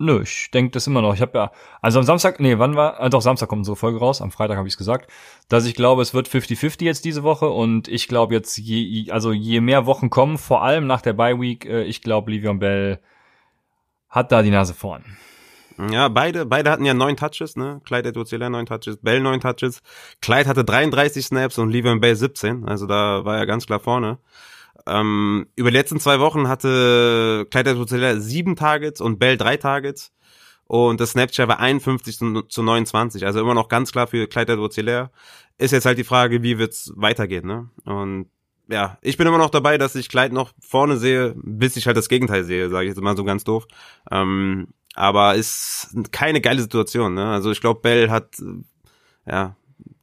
Nö, 0.00 0.22
ich 0.22 0.52
denke 0.52 0.70
das 0.70 0.86
immer 0.86 1.02
noch. 1.02 1.12
Ich 1.14 1.20
habe 1.20 1.36
ja, 1.36 1.52
also 1.82 1.98
am 1.98 2.04
Samstag, 2.04 2.38
nee, 2.38 2.56
wann 2.58 2.76
war, 2.76 3.00
äh, 3.00 3.10
doch 3.10 3.20
Samstag 3.20 3.48
kommt 3.48 3.60
unsere 3.60 3.76
Folge 3.76 3.98
raus, 3.98 4.22
am 4.22 4.30
Freitag 4.30 4.56
habe 4.56 4.68
ich 4.68 4.76
gesagt, 4.76 5.10
dass 5.48 5.66
ich 5.66 5.74
glaube, 5.74 6.02
es 6.02 6.14
wird 6.14 6.28
50-50 6.28 6.84
jetzt 6.84 7.04
diese 7.04 7.24
Woche 7.24 7.48
und 7.48 7.88
ich 7.88 8.06
glaube 8.06 8.32
jetzt, 8.34 8.56
je, 8.58 9.10
also 9.10 9.32
je 9.32 9.60
mehr 9.60 9.86
Wochen 9.86 10.08
kommen, 10.08 10.38
vor 10.38 10.62
allem 10.62 10.86
nach 10.86 11.00
der 11.00 11.14
Bye 11.14 11.40
Week, 11.40 11.66
äh, 11.66 11.82
ich 11.82 12.00
glaube, 12.00 12.30
Livion 12.30 12.60
Bell 12.60 13.00
hat 14.08 14.30
da 14.30 14.42
die 14.42 14.50
Nase 14.50 14.72
vorn. 14.72 15.04
Ja, 15.90 16.08
beide, 16.08 16.46
beide 16.46 16.70
hatten 16.70 16.84
ja 16.84 16.94
neun 16.94 17.16
Touches, 17.16 17.56
ne? 17.56 17.80
Clyde 17.84 18.08
Edwards 18.10 18.32
neun 18.32 18.66
Touches, 18.66 18.98
Bell 18.98 19.20
neun 19.20 19.40
Touches. 19.40 19.80
Clyde 20.20 20.48
hatte 20.48 20.64
33 20.64 21.26
Snaps 21.26 21.58
und 21.58 21.70
Livion 21.70 22.00
Bell 22.00 22.14
17, 22.14 22.68
also 22.68 22.86
da 22.86 23.24
war 23.24 23.36
er 23.36 23.46
ganz 23.46 23.66
klar 23.66 23.80
vorne. 23.80 24.18
Ähm, 24.88 25.46
über 25.56 25.70
die 25.70 25.76
letzten 25.76 26.00
zwei 26.00 26.20
Wochen 26.20 26.48
hatte 26.48 27.46
Clyde 27.50 27.70
Edwards 27.70 28.24
sieben 28.24 28.56
Targets 28.56 29.00
und 29.00 29.18
Bell 29.18 29.36
drei 29.36 29.56
Targets. 29.56 30.12
Und 30.66 31.00
das 31.00 31.12
Snapchat 31.12 31.48
war 31.48 31.60
51 31.60 32.18
zu 32.48 32.62
29, 32.62 33.24
also 33.24 33.40
immer 33.40 33.54
noch 33.54 33.68
ganz 33.68 33.90
klar 33.90 34.06
für 34.06 34.26
Clyde 34.26 34.52
Edwards 34.52 34.76
Ist 34.76 35.72
jetzt 35.72 35.86
halt 35.86 35.96
die 35.96 36.04
Frage, 36.04 36.42
wie 36.42 36.58
wird's 36.58 36.92
weitergehen, 36.94 37.46
ne? 37.46 37.70
Und 37.84 38.26
ja, 38.68 38.98
ich 39.00 39.16
bin 39.16 39.26
immer 39.26 39.38
noch 39.38 39.48
dabei, 39.48 39.78
dass 39.78 39.94
ich 39.94 40.10
Clyde 40.10 40.34
noch 40.34 40.52
vorne 40.60 40.98
sehe, 40.98 41.34
bis 41.36 41.76
ich 41.76 41.86
halt 41.86 41.96
das 41.96 42.10
Gegenteil 42.10 42.44
sehe, 42.44 42.68
sage 42.68 42.84
ich 42.84 42.90
jetzt 42.90 43.02
mal 43.02 43.16
so 43.16 43.24
ganz 43.24 43.44
doof. 43.44 43.66
Ähm, 44.10 44.68
aber 44.94 45.36
ist 45.36 45.94
keine 46.12 46.42
geile 46.42 46.60
Situation, 46.60 47.14
ne? 47.14 47.30
Also 47.30 47.50
ich 47.50 47.62
glaube, 47.62 47.80
Bell 47.80 48.10
hat 48.10 48.36
ja 49.26 49.56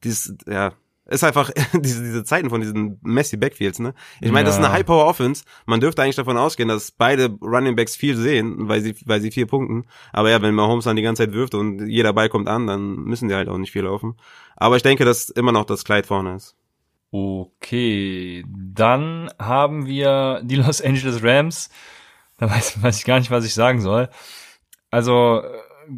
dieses, 0.04 0.36
ja, 0.48 0.74
ist 1.08 1.24
einfach 1.24 1.52
diese, 1.74 2.04
diese 2.04 2.24
Zeiten 2.24 2.50
von 2.50 2.62
diesen 2.62 3.00
Messi 3.04 3.38
Backfields, 3.38 3.80
ne? 3.80 3.94
Ich 4.22 4.32
meine, 4.32 4.40
ja. 4.40 4.44
das 4.46 4.56
ist 4.56 4.64
eine 4.64 4.74
High 4.74 4.86
Power 4.86 5.06
Offense. 5.06 5.44
Man 5.66 5.80
dürfte 5.80 6.02
eigentlich 6.02 6.16
davon 6.16 6.38
ausgehen, 6.38 6.70
dass 6.70 6.92
beide 6.92 7.30
Running 7.42 7.76
Backs 7.76 7.96
viel 7.96 8.16
sehen, 8.16 8.68
weil 8.68 8.82
sie, 8.82 8.96
weil 9.06 9.22
sie 9.22 9.32
vier 9.32 9.46
punkten. 9.46 9.86
Aber 10.14 10.30
ja, 10.30 10.42
wenn 10.42 10.56
Mahomes 10.56 10.86
dann 10.86 10.96
die 10.96 11.02
ganze 11.02 11.24
Zeit 11.24 11.34
wirft 11.34 11.54
und 11.54 11.88
jeder 11.88 12.14
Ball 12.14 12.30
kommt 12.30 12.48
an, 12.48 12.68
dann 12.68 12.96
müssen 12.96 13.30
die 13.30 13.36
halt 13.36 13.50
auch 13.50 13.58
nicht 13.58 13.72
viel 13.72 13.84
laufen. 13.84 14.16
Aber 14.56 14.78
ich 14.78 14.84
denke, 14.84 15.06
dass 15.06 15.30
immer 15.30 15.52
noch 15.52 15.66
das 15.66 15.84
Kleid 15.84 16.08
vorne 16.08 16.36
ist. 16.36 16.56
Okay, 17.12 18.44
dann 18.48 19.30
haben 19.40 19.86
wir 19.86 20.42
die 20.44 20.56
Los 20.56 20.82
Angeles 20.82 21.24
Rams. 21.24 21.70
Da 22.38 22.50
weiß, 22.50 22.82
weiß 22.82 22.98
ich 22.98 23.06
gar 23.06 23.20
nicht, 23.20 23.32
was 23.32 23.46
ich 23.46 23.54
sagen 23.54 23.80
soll. 23.80 24.10
Also, 24.92 25.42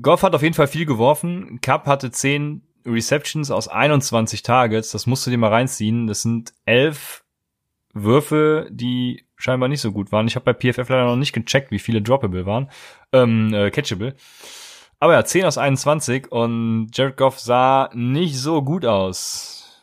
Goff 0.01 0.23
hat 0.23 0.35
auf 0.35 0.43
jeden 0.43 0.53
Fall 0.53 0.67
viel 0.67 0.85
geworfen. 0.85 1.59
Cup 1.61 1.87
hatte 1.87 2.11
zehn 2.11 2.66
Receptions 2.87 3.51
aus 3.51 3.67
21 3.67 4.41
Targets, 4.43 4.91
das 4.91 5.05
musst 5.05 5.25
du 5.25 5.31
dir 5.31 5.37
mal 5.37 5.51
reinziehen. 5.51 6.07
Das 6.07 6.21
sind 6.21 6.53
elf 6.65 7.23
Würfe, 7.93 8.67
die 8.71 9.25
scheinbar 9.35 9.69
nicht 9.69 9.81
so 9.81 9.91
gut 9.91 10.11
waren. 10.11 10.27
Ich 10.27 10.35
habe 10.35 10.51
bei 10.51 10.53
PFF 10.53 10.89
leider 10.89 11.05
noch 11.05 11.15
nicht 11.15 11.33
gecheckt, 11.33 11.71
wie 11.71 11.79
viele 11.79 12.01
droppable 12.01 12.45
waren, 12.45 12.69
ähm, 13.11 13.53
äh, 13.53 13.71
catchable. 13.71 14.15
Aber 14.99 15.13
ja, 15.13 15.23
10 15.23 15.45
aus 15.45 15.57
21 15.57 16.31
und 16.31 16.89
Jared 16.93 17.17
Goff 17.17 17.39
sah 17.39 17.89
nicht 17.93 18.37
so 18.39 18.63
gut 18.63 18.85
aus. 18.85 19.79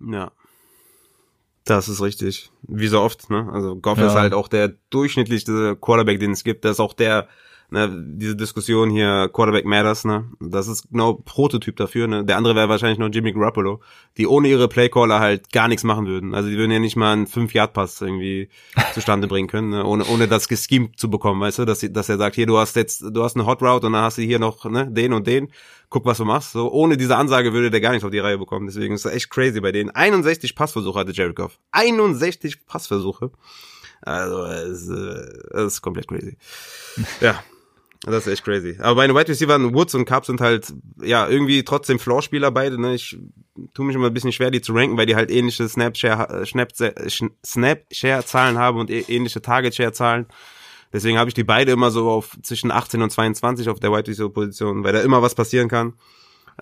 Ja. 0.00 0.32
Das 1.64 1.88
ist 1.88 2.00
richtig. 2.00 2.50
Wie 2.62 2.88
so 2.88 3.00
oft, 3.00 3.30
ne? 3.30 3.48
Also 3.52 3.76
Goff 3.76 3.98
ja. 3.98 4.06
ist 4.06 4.14
halt 4.14 4.32
auch 4.32 4.48
der 4.48 4.74
durchschnittlichste 4.90 5.76
Quarterback, 5.76 6.18
den 6.18 6.32
es 6.32 6.42
gibt. 6.42 6.64
Das 6.64 6.72
ist 6.72 6.80
auch 6.80 6.94
der 6.94 7.28
ne, 7.70 7.90
diese 7.90 8.36
Diskussion 8.36 8.90
hier, 8.90 9.28
Quarterback 9.32 9.64
Matters, 9.64 10.04
ne, 10.04 10.24
das 10.40 10.68
ist 10.68 10.90
genau 10.90 11.14
Prototyp 11.14 11.76
dafür, 11.76 12.06
ne. 12.06 12.24
Der 12.24 12.36
andere 12.36 12.54
wäre 12.54 12.68
wahrscheinlich 12.68 12.98
noch 12.98 13.08
Jimmy 13.08 13.32
Garoppolo, 13.32 13.80
die 14.16 14.26
ohne 14.26 14.48
ihre 14.48 14.68
Playcaller 14.68 15.20
halt 15.20 15.52
gar 15.52 15.68
nichts 15.68 15.84
machen 15.84 16.06
würden. 16.06 16.34
Also 16.34 16.48
die 16.48 16.56
würden 16.56 16.70
ja 16.70 16.78
nicht 16.78 16.96
mal 16.96 17.12
einen 17.12 17.26
5-Yard-Pass 17.26 18.00
irgendwie 18.00 18.48
zustande 18.94 19.28
bringen 19.28 19.48
können, 19.48 19.70
ne, 19.70 19.84
ohne, 19.84 20.04
ohne 20.06 20.28
das 20.28 20.48
geschemt 20.48 20.98
zu 20.98 21.10
bekommen, 21.10 21.40
weißt 21.40 21.60
du, 21.60 21.64
dass, 21.64 21.80
dass 21.80 22.08
er 22.08 22.18
sagt, 22.18 22.36
hier, 22.36 22.46
du 22.46 22.58
hast 22.58 22.76
jetzt, 22.76 23.02
du 23.02 23.22
hast 23.22 23.36
eine 23.36 23.46
Hot 23.46 23.62
Route 23.62 23.86
und 23.86 23.92
dann 23.92 24.02
hast 24.02 24.18
du 24.18 24.22
hier 24.22 24.38
noch, 24.38 24.64
ne, 24.64 24.86
den 24.90 25.12
und 25.12 25.26
den, 25.26 25.48
guck, 25.90 26.04
was 26.04 26.18
du 26.18 26.24
machst. 26.24 26.52
So, 26.52 26.70
ohne 26.70 26.96
diese 26.96 27.16
Ansage 27.16 27.52
würde 27.52 27.70
der 27.70 27.80
gar 27.80 27.90
nichts 27.90 28.04
auf 28.04 28.10
die 28.10 28.18
Reihe 28.18 28.38
bekommen. 28.38 28.66
Deswegen 28.66 28.94
ist 28.94 29.04
das 29.04 29.12
echt 29.12 29.30
crazy 29.30 29.60
bei 29.60 29.72
denen. 29.72 29.90
61 29.90 30.54
Passversuche 30.54 30.98
hatte 30.98 31.12
Jared 31.12 31.36
Goff. 31.36 31.58
61 31.72 32.66
Passversuche. 32.66 33.30
Also, 34.00 34.44
es 34.44 34.88
äh, 34.88 35.56
es 35.56 35.74
ist 35.74 35.82
komplett 35.82 36.08
crazy. 36.08 36.36
Ja. 37.20 37.42
Das 38.02 38.26
ist 38.26 38.32
echt 38.32 38.44
crazy. 38.44 38.76
Aber 38.80 38.96
bei 38.96 39.06
den 39.06 39.16
Wide 39.16 39.28
Receivers, 39.28 39.60
Woods 39.74 39.94
und 39.94 40.04
Cup 40.04 40.24
sind 40.24 40.40
halt, 40.40 40.72
ja, 41.02 41.28
irgendwie 41.28 41.64
trotzdem 41.64 41.98
Floor-Spieler 41.98 42.50
beide, 42.50 42.80
ne? 42.80 42.94
Ich 42.94 43.18
tue 43.74 43.84
mich 43.84 43.96
immer 43.96 44.06
ein 44.06 44.14
bisschen 44.14 44.32
schwer, 44.32 44.52
die 44.52 44.60
zu 44.60 44.72
ranken, 44.72 44.96
weil 44.96 45.06
die 45.06 45.16
halt 45.16 45.30
ähnliche 45.30 45.68
Snap-Share, 45.68 46.46
Snap-Share-Zahlen 46.46 48.58
haben 48.58 48.78
und 48.78 48.90
ähnliche 48.90 49.42
Target-Share-Zahlen. 49.42 50.26
Deswegen 50.92 51.18
habe 51.18 51.28
ich 51.28 51.34
die 51.34 51.44
beide 51.44 51.72
immer 51.72 51.90
so 51.90 52.08
auf 52.08 52.38
zwischen 52.42 52.70
18 52.70 53.02
und 53.02 53.10
22 53.10 53.68
auf 53.68 53.80
der 53.80 53.90
Wide 53.90 54.08
Receiver 54.08 54.30
Position, 54.30 54.84
weil 54.84 54.92
da 54.92 55.00
immer 55.00 55.20
was 55.20 55.34
passieren 55.34 55.68
kann. 55.68 55.94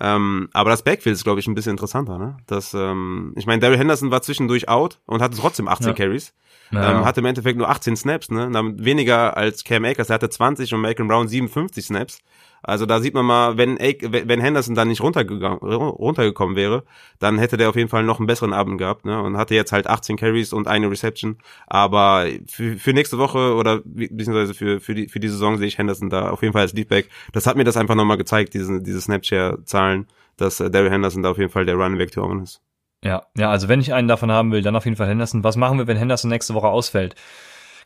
Ähm, 0.00 0.48
aber 0.52 0.70
das 0.70 0.82
Backfield 0.82 1.14
ist, 1.14 1.24
glaube 1.24 1.40
ich, 1.40 1.46
ein 1.46 1.54
bisschen 1.54 1.72
interessanter. 1.72 2.18
Ne? 2.18 2.36
Das, 2.46 2.74
ähm, 2.74 3.32
ich 3.36 3.46
meine, 3.46 3.60
Daryl 3.60 3.78
Henderson 3.78 4.10
war 4.10 4.22
zwischendurch 4.22 4.68
out 4.68 5.00
und 5.06 5.22
hatte 5.22 5.36
trotzdem 5.36 5.68
18 5.68 5.88
ja. 5.88 5.92
Carries. 5.94 6.34
Ja. 6.70 6.98
Ähm, 6.98 7.04
hatte 7.04 7.20
im 7.20 7.26
Endeffekt 7.26 7.58
nur 7.58 7.68
18 7.68 7.96
Snaps, 7.96 8.30
ne? 8.30 8.50
Damit 8.52 8.84
weniger 8.84 9.36
als 9.36 9.62
Cam 9.62 9.84
Akers, 9.84 10.08
der 10.08 10.14
hatte 10.14 10.28
20 10.28 10.74
und 10.74 10.80
Malcolm 10.80 11.08
Brown 11.08 11.28
57 11.28 11.86
Snaps. 11.86 12.18
Also 12.66 12.84
da 12.84 12.98
sieht 12.98 13.14
man 13.14 13.24
mal, 13.24 13.56
wenn, 13.56 13.78
wenn 13.78 14.40
Henderson 14.40 14.74
dann 14.74 14.88
nicht 14.88 15.00
runtergegangen, 15.00 15.60
runtergekommen 15.60 16.56
wäre, 16.56 16.82
dann 17.20 17.38
hätte 17.38 17.56
der 17.56 17.68
auf 17.68 17.76
jeden 17.76 17.88
Fall 17.88 18.02
noch 18.02 18.18
einen 18.18 18.26
besseren 18.26 18.52
Abend 18.52 18.78
gehabt 18.78 19.04
ne? 19.04 19.22
und 19.22 19.36
hatte 19.36 19.54
jetzt 19.54 19.70
halt 19.70 19.86
18 19.86 20.16
Carries 20.16 20.52
und 20.52 20.66
eine 20.66 20.90
Reception. 20.90 21.38
Aber 21.68 22.26
für, 22.48 22.76
für 22.76 22.92
nächste 22.92 23.18
Woche 23.18 23.54
oder 23.54 23.82
beziehungsweise 23.84 24.52
für, 24.52 24.80
für, 24.80 24.96
die, 24.96 25.06
für 25.06 25.20
die 25.20 25.28
Saison 25.28 25.58
sehe 25.58 25.68
ich 25.68 25.78
Henderson 25.78 26.10
da 26.10 26.30
auf 26.30 26.42
jeden 26.42 26.54
Fall 26.54 26.62
als 26.62 26.72
Leadback. 26.72 27.08
Das 27.32 27.46
hat 27.46 27.56
mir 27.56 27.62
das 27.62 27.76
einfach 27.76 27.94
nochmal 27.94 28.16
gezeigt, 28.16 28.52
diese, 28.54 28.82
diese 28.82 29.00
Snapshare-Zahlen, 29.00 30.08
dass 30.36 30.58
äh, 30.58 30.68
Daryl 30.68 30.90
Henderson 30.90 31.22
da 31.22 31.30
auf 31.30 31.38
jeden 31.38 31.52
Fall 31.52 31.66
der 31.66 31.76
Running 31.76 31.98
Back 31.98 32.10
to 32.10 32.40
ist. 32.42 32.60
Ja, 33.04 33.22
ja, 33.36 33.48
also 33.48 33.68
wenn 33.68 33.80
ich 33.80 33.94
einen 33.94 34.08
davon 34.08 34.32
haben 34.32 34.50
will, 34.50 34.62
dann 34.62 34.74
auf 34.74 34.86
jeden 34.86 34.96
Fall 34.96 35.06
Henderson. 35.06 35.44
Was 35.44 35.56
machen 35.56 35.78
wir, 35.78 35.86
wenn 35.86 35.96
Henderson 35.96 36.30
nächste 36.30 36.54
Woche 36.54 36.66
ausfällt? 36.66 37.14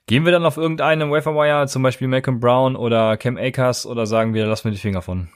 Gehen 0.07 0.25
wir 0.25 0.33
dann 0.33 0.45
auf 0.45 0.57
irgendeinen 0.57 1.11
Waferwire, 1.11 1.67
zum 1.69 1.83
Beispiel 1.83 2.09
Malcolm 2.09 2.41
Brown 2.41 2.75
oder 2.77 3.17
Cam 3.17 3.37
Akers, 3.37 3.87
oder 3.87 4.07
sagen 4.07 4.35
wir, 4.35 4.47
lassen 4.47 4.65
wir 4.65 4.73
die 4.73 4.79
Finger 4.79 5.03
von? 5.03 5.29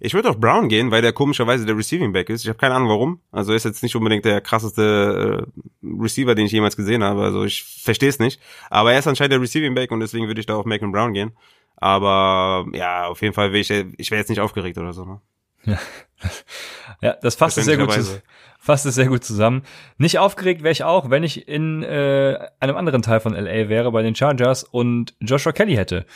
Ich 0.00 0.14
würde 0.14 0.30
auf 0.30 0.38
Brown 0.38 0.68
gehen, 0.68 0.90
weil 0.90 1.02
der 1.02 1.12
komischerweise 1.12 1.66
der 1.66 1.76
Receiving 1.76 2.12
Back 2.12 2.30
ist. 2.30 2.42
Ich 2.42 2.48
habe 2.48 2.58
keine 2.58 2.74
Ahnung 2.74 2.88
warum. 2.88 3.20
Also 3.32 3.52
ist 3.52 3.64
jetzt 3.64 3.82
nicht 3.82 3.96
unbedingt 3.96 4.24
der 4.24 4.40
krasseste 4.40 5.46
äh, 5.82 5.86
Receiver, 6.00 6.34
den 6.34 6.46
ich 6.46 6.52
jemals 6.52 6.76
gesehen 6.76 7.02
habe. 7.02 7.22
Also 7.22 7.44
ich 7.44 7.64
verstehe 7.64 8.08
es 8.08 8.18
nicht. 8.18 8.40
Aber 8.70 8.92
er 8.92 9.00
ist 9.00 9.08
anscheinend 9.08 9.32
der 9.32 9.40
Receiving 9.40 9.74
Back 9.74 9.90
und 9.90 10.00
deswegen 10.00 10.28
würde 10.28 10.40
ich 10.40 10.46
da 10.46 10.54
auf 10.54 10.66
Malcolm 10.66 10.92
Brown 10.92 11.14
gehen. 11.14 11.32
Aber 11.76 12.66
ja, 12.74 13.06
auf 13.06 13.22
jeden 13.22 13.34
Fall 13.34 13.52
will 13.52 13.60
ich, 13.60 13.70
ich 13.70 14.10
wäre 14.10 14.20
jetzt 14.20 14.28
nicht 14.28 14.40
aufgeregt 14.40 14.78
oder 14.78 14.92
so. 14.92 15.04
Ne? 15.04 15.20
Ja. 15.64 15.78
ja, 17.00 17.16
das 17.22 17.34
fasst 17.34 17.58
es 17.58 17.64
sehr 17.64 17.76
gut, 17.76 17.92
fasst 18.58 18.86
es 18.86 18.94
sehr 18.94 19.06
gut 19.06 19.24
zusammen. 19.24 19.62
Nicht 19.98 20.18
aufgeregt 20.18 20.62
wäre 20.62 20.72
ich 20.72 20.84
auch, 20.84 21.10
wenn 21.10 21.22
ich 21.22 21.48
in 21.48 21.82
äh, 21.82 22.38
einem 22.60 22.76
anderen 22.76 23.02
Teil 23.02 23.20
von 23.20 23.34
LA 23.34 23.68
wäre, 23.68 23.92
bei 23.92 24.02
den 24.02 24.14
Chargers 24.14 24.64
und 24.64 25.14
Joshua 25.20 25.52
Kelly 25.52 25.76
hätte. 25.76 26.06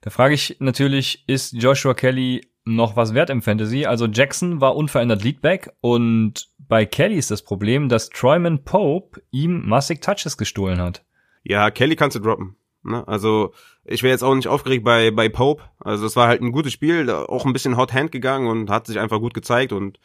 Da 0.00 0.10
frage 0.10 0.34
ich 0.34 0.56
natürlich, 0.58 1.24
ist 1.28 1.52
Joshua 1.52 1.94
Kelly 1.94 2.48
noch 2.64 2.96
was 2.96 3.14
wert 3.14 3.30
im 3.30 3.42
Fantasy? 3.42 3.86
Also 3.86 4.06
Jackson 4.06 4.60
war 4.60 4.76
unverändert 4.76 5.22
Leadback 5.22 5.72
und 5.80 6.48
bei 6.58 6.86
Kelly 6.86 7.16
ist 7.16 7.30
das 7.30 7.42
Problem, 7.42 7.88
dass 7.88 8.08
Troyman 8.08 8.64
Pope 8.64 9.22
ihm 9.30 9.68
massig 9.68 10.00
Touches 10.00 10.36
gestohlen 10.36 10.80
hat. 10.80 11.04
Ja, 11.44 11.70
Kelly 11.70 11.96
kannst 11.96 12.16
du 12.16 12.20
droppen. 12.20 12.56
Ne? 12.82 13.06
Also 13.06 13.52
ich 13.84 14.02
wäre 14.02 14.12
jetzt 14.12 14.22
auch 14.22 14.34
nicht 14.34 14.48
aufgeregt 14.48 14.84
bei, 14.84 15.10
bei 15.10 15.28
Pope. 15.28 15.62
Also 15.80 16.06
es 16.06 16.16
war 16.16 16.28
halt 16.28 16.42
ein 16.42 16.52
gutes 16.52 16.72
Spiel, 16.72 17.10
auch 17.10 17.44
ein 17.46 17.52
bisschen 17.52 17.76
Hot 17.76 17.92
Hand 17.92 18.12
gegangen 18.12 18.46
und 18.46 18.70
hat 18.70 18.86
sich 18.86 18.98
einfach 18.98 19.20
gut 19.20 19.34
gezeigt 19.34 19.72
und 19.72 19.98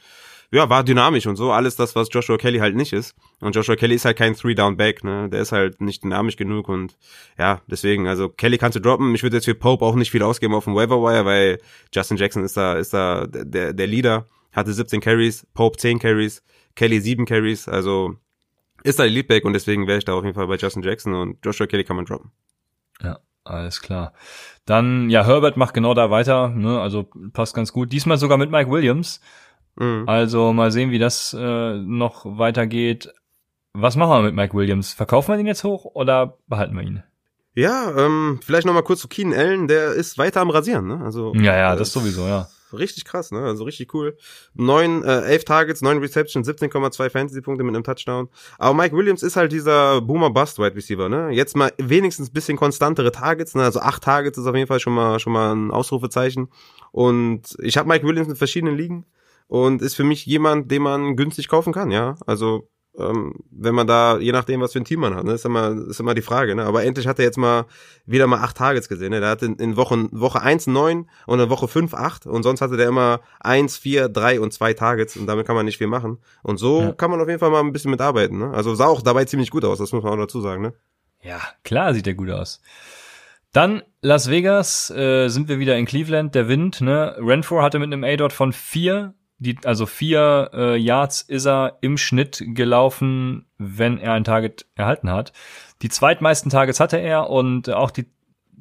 ja, 0.52 0.70
war 0.70 0.84
dynamisch 0.84 1.28
und 1.28 1.36
so. 1.36 1.52
Alles 1.52 1.76
das, 1.76 1.96
was 1.96 2.08
Joshua 2.12 2.38
Kelly 2.38 2.60
halt 2.60 2.76
nicht 2.76 2.94
ist. 2.94 3.16
Und 3.42 3.56
Joshua 3.56 3.76
Kelly 3.76 3.96
ist 3.96 4.06
halt 4.06 4.18
kein 4.18 4.34
Three-Down-Back, 4.34 5.04
ne? 5.04 5.30
Der 5.30 5.42
ist 5.42 5.52
halt 5.52 5.82
nicht 5.82 6.04
dynamisch 6.04 6.38
genug 6.38 6.70
und 6.70 6.98
ja, 7.38 7.62
deswegen, 7.68 8.08
also 8.08 8.30
Kelly 8.30 8.58
kannst 8.58 8.78
du 8.78 8.80
droppen. 8.80 9.14
Ich 9.14 9.24
würde 9.24 9.36
jetzt 9.38 9.46
für 9.46 9.56
Pope 9.56 9.84
auch 9.84 9.96
nicht 9.96 10.12
viel 10.12 10.24
ausgeben 10.24 10.54
auf 10.54 10.64
dem 10.64 10.76
Waiver 10.76 11.02
Wire, 11.02 11.26
weil 11.26 11.58
Justin 11.94 12.18
Jackson 12.18 12.44
ist 12.46 12.56
da, 12.56 12.76
ist 12.76 12.94
da 12.94 13.28
der, 13.28 13.74
der 13.74 13.88
Leader, 13.88 14.26
hatte 14.54 14.72
17 14.72 15.02
Carries, 15.02 15.46
Pope 15.54 15.78
10 15.78 16.00
Carries, 16.00 16.42
Kelly 16.76 17.02
7 17.02 17.26
Carries, 17.26 17.68
also 17.68 18.16
ist 18.84 19.00
da 19.00 19.04
Leadback 19.04 19.44
und 19.44 19.54
deswegen 19.54 19.86
wäre 19.86 19.98
ich 19.98 20.06
da 20.06 20.14
auf 20.14 20.24
jeden 20.24 20.36
Fall 20.36 20.48
bei 20.48 20.56
Justin 20.56 20.84
Jackson 20.84 21.14
und 21.14 21.46
Joshua 21.46 21.68
Kelly 21.68 21.84
kann 21.84 21.98
man 21.98 22.06
droppen. 22.06 22.32
Ja, 23.04 23.20
alles 23.44 23.82
klar. 23.82 24.14
Dann, 24.66 25.10
ja, 25.10 25.26
Herbert 25.26 25.58
macht 25.58 25.74
genau 25.74 25.94
da 25.94 26.10
weiter, 26.10 26.50
ne? 26.50 26.80
also 26.80 27.08
passt 27.34 27.56
ganz 27.56 27.72
gut. 27.74 27.92
Diesmal 27.92 28.18
sogar 28.18 28.38
mit 28.38 28.52
Mike 28.52 28.70
Williams. 28.70 29.22
Mhm. 29.76 30.04
Also 30.08 30.54
mal 30.54 30.72
sehen, 30.72 30.92
wie 30.92 31.00
das 31.00 31.36
äh, 31.38 31.78
noch 31.78 32.26
weitergeht. 32.26 33.14
Was 33.74 33.96
machen 33.96 34.12
wir 34.12 34.22
mit 34.24 34.36
Mike 34.36 34.56
Williams? 34.56 34.94
Verkaufen 34.94 35.32
wir 35.32 35.38
den 35.38 35.46
jetzt 35.46 35.64
hoch 35.64 35.86
oder 35.86 36.38
behalten 36.48 36.76
wir 36.76 36.84
ihn? 36.84 37.04
Ja, 37.54 37.92
ähm, 37.96 38.40
vielleicht 38.44 38.68
noch 38.68 38.74
mal 38.74 38.84
kurz 38.84 39.02
zu 39.02 39.08
Keen 39.08 39.34
Allen, 39.34 39.68
der 39.68 39.94
ist 39.94 40.18
weiter 40.18 40.42
am 40.42 40.50
Rasieren, 40.50 40.88
ne? 40.88 41.02
Also 41.04 41.34
Ja, 41.36 41.56
ja, 41.56 41.76
das 41.76 41.92
sowieso, 41.92 42.28
ja 42.28 42.48
richtig 42.74 43.06
krass, 43.06 43.32
ne? 43.32 43.40
Also 43.40 43.64
richtig 43.64 43.94
cool. 43.94 44.18
Neun, 44.54 45.04
äh, 45.04 45.22
elf 45.22 45.46
Targets, 45.46 45.82
neun 45.82 46.00
Receptions, 46.00 46.48
17,2 46.48 47.10
Fantasy-Punkte 47.10 47.64
mit 47.64 47.76
einem 47.76 47.84
Touchdown. 47.84 48.30
Aber 48.58 48.74
Mike 48.74 48.96
Williams 48.96 49.24
ist 49.24 49.36
halt 49.36 49.52
dieser 49.52 50.02
Boomer-Bust-Wide 50.02 50.76
Receiver, 50.76 51.10
ne? 51.10 51.30
Jetzt 51.32 51.56
mal 51.56 51.72
wenigstens 51.78 52.30
bisschen 52.30 52.58
konstantere 52.58 53.12
Targets, 53.12 53.56
ne? 53.56 53.64
Also 53.64 53.80
acht 53.80 54.04
Targets 54.04 54.38
ist 54.38 54.46
auf 54.46 54.56
jeden 54.56 54.68
Fall 54.68 54.80
schon 54.80 54.94
mal 54.94 55.20
schon 55.20 55.34
mal 55.34 55.54
ein 55.56 55.72
Ausrufezeichen. 55.72 56.50
Und 56.92 57.56
ich 57.60 57.78
habe 57.78 57.88
Mike 57.88 58.06
Williams 58.06 58.30
in 58.30 58.36
verschiedenen 58.36 58.78
Ligen 58.78 59.06
und 59.48 59.82
ist 59.82 59.96
für 59.96 60.04
mich 60.04 60.26
jemand, 60.26 60.72
den 60.72 60.82
man 60.82 61.16
günstig 61.16 61.48
kaufen 61.48 61.74
kann, 61.74 61.92
ja? 61.92 62.16
Also 62.26 62.68
ähm, 63.00 63.36
wenn 63.52 63.76
man 63.76 63.86
da, 63.86 64.18
je 64.18 64.32
nachdem, 64.32 64.62
was 64.62 64.74
für 64.74 64.80
ein 64.80 64.86
Team 64.86 65.02
man 65.02 65.16
hat, 65.16 65.24
ne, 65.24 65.34
ist 65.34 65.46
immer, 65.46 65.76
ist 65.88 66.00
immer 66.00 66.16
die 66.16 66.22
Frage, 66.22 66.56
ne? 66.56 66.64
Aber 66.66 66.84
endlich 66.84 67.08
hat 67.08 67.20
er 67.20 67.26
jetzt 67.26 67.38
mal 67.38 67.66
wieder 68.06 68.28
mal 68.28 68.40
acht 68.40 68.58
Targets 68.58 68.90
gesehen. 68.90 69.12
Ne? 69.12 69.20
Der 69.20 69.30
hat 69.30 69.44
in, 69.44 69.56
in 69.56 69.78
Wochen, 69.78 70.10
Woche 70.12 70.42
eins 70.42 70.68
neun 70.68 71.10
und 71.28 71.40
in 71.40 71.50
Woche 71.50 71.68
fünf 71.68 71.94
acht 71.94 72.26
und 72.26 72.44
sonst 72.44 72.62
hatte 72.62 72.78
der 72.78 72.88
immer 72.88 73.22
eins, 73.40 73.78
vier, 73.78 74.10
drei 74.10 74.40
und 74.40 74.54
zwei 74.54 74.74
Targets 74.74 75.16
und 75.16 75.28
damit 75.28 75.46
kann 75.46 75.56
man 75.56 75.66
nicht 75.66 75.78
viel 75.78 75.88
machen. 75.88 76.18
Und 76.42 76.58
so 76.58 76.82
ja. 76.82 76.92
kann 76.94 77.12
man 77.12 77.22
auf 77.22 77.28
jeden 77.28 77.40
Fall 77.40 77.52
mal 77.52 77.60
ein 77.60 77.74
bisschen 77.74 77.92
mitarbeiten, 77.92 78.40
ne? 78.40 78.52
Also 78.52 78.74
sah 78.76 78.88
auch 78.88 79.02
dabei 79.02 79.26
ziemlich 79.26 79.52
gut 79.52 79.66
aus, 79.66 79.78
das 79.78 79.92
muss 79.92 80.04
man 80.04 80.14
auch 80.14 80.24
dazu 80.24 80.42
sagen, 80.42 80.64
ne? 80.64 80.74
Ja, 81.22 81.42
klar 81.64 81.94
sieht 81.94 82.06
der 82.06 82.14
gut 82.14 82.30
aus. 82.30 82.62
Dann 83.54 83.82
Las 84.02 84.30
Vegas, 84.30 84.90
äh, 84.92 85.30
sind 85.30 85.48
wir 85.50 85.60
wieder 85.60 85.78
in 85.78 85.86
Cleveland, 85.86 86.36
der 86.36 86.48
Wind, 86.48 86.82
ne? 86.82 87.16
Renfro 87.20 87.62
hatte 87.62 87.80
mit 87.80 87.92
einem 87.92 88.04
A-Dot 88.04 88.34
von 88.34 88.54
vier 88.54 89.14
die, 89.40 89.58
also 89.64 89.86
vier 89.86 90.50
äh, 90.54 90.78
Yards 90.78 91.22
ist 91.22 91.46
er 91.46 91.78
im 91.82 91.98
Schnitt 91.98 92.44
gelaufen, 92.48 93.46
wenn 93.58 94.00
er 94.00 94.14
ein 94.14 94.24
Target 94.24 94.66
erhalten 94.76 95.12
hat. 95.12 95.32
Die 95.82 95.90
zweitmeisten 95.90 96.50
Targets 96.50 96.80
hatte 96.80 96.98
er 96.98 97.30
und 97.30 97.70
auch 97.70 97.92
die 97.92 98.08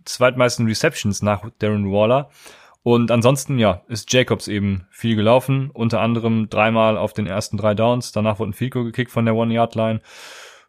zweitmeisten 0.05 0.66
Receptions 0.66 1.22
nach 1.22 1.49
Darren 1.59 1.91
Waller. 1.91 2.31
Und 2.83 3.11
ansonsten, 3.11 3.59
ja, 3.59 3.83
ist 3.89 4.12
Jacobs 4.12 4.47
eben 4.47 4.87
viel 4.91 5.16
gelaufen, 5.16 5.70
unter 5.72 6.01
anderem 6.01 6.49
dreimal 6.49 6.97
auf 6.97 7.12
den 7.12 7.27
ersten 7.27 7.57
drei 7.57 7.74
Downs. 7.74 8.12
Danach 8.12 8.39
wurde 8.39 8.51
ein 8.51 8.55
Fico 8.55 8.85
gekickt 8.85 9.11
von 9.11 9.24
der 9.24 9.35
One-Yard-Line. 9.35 10.01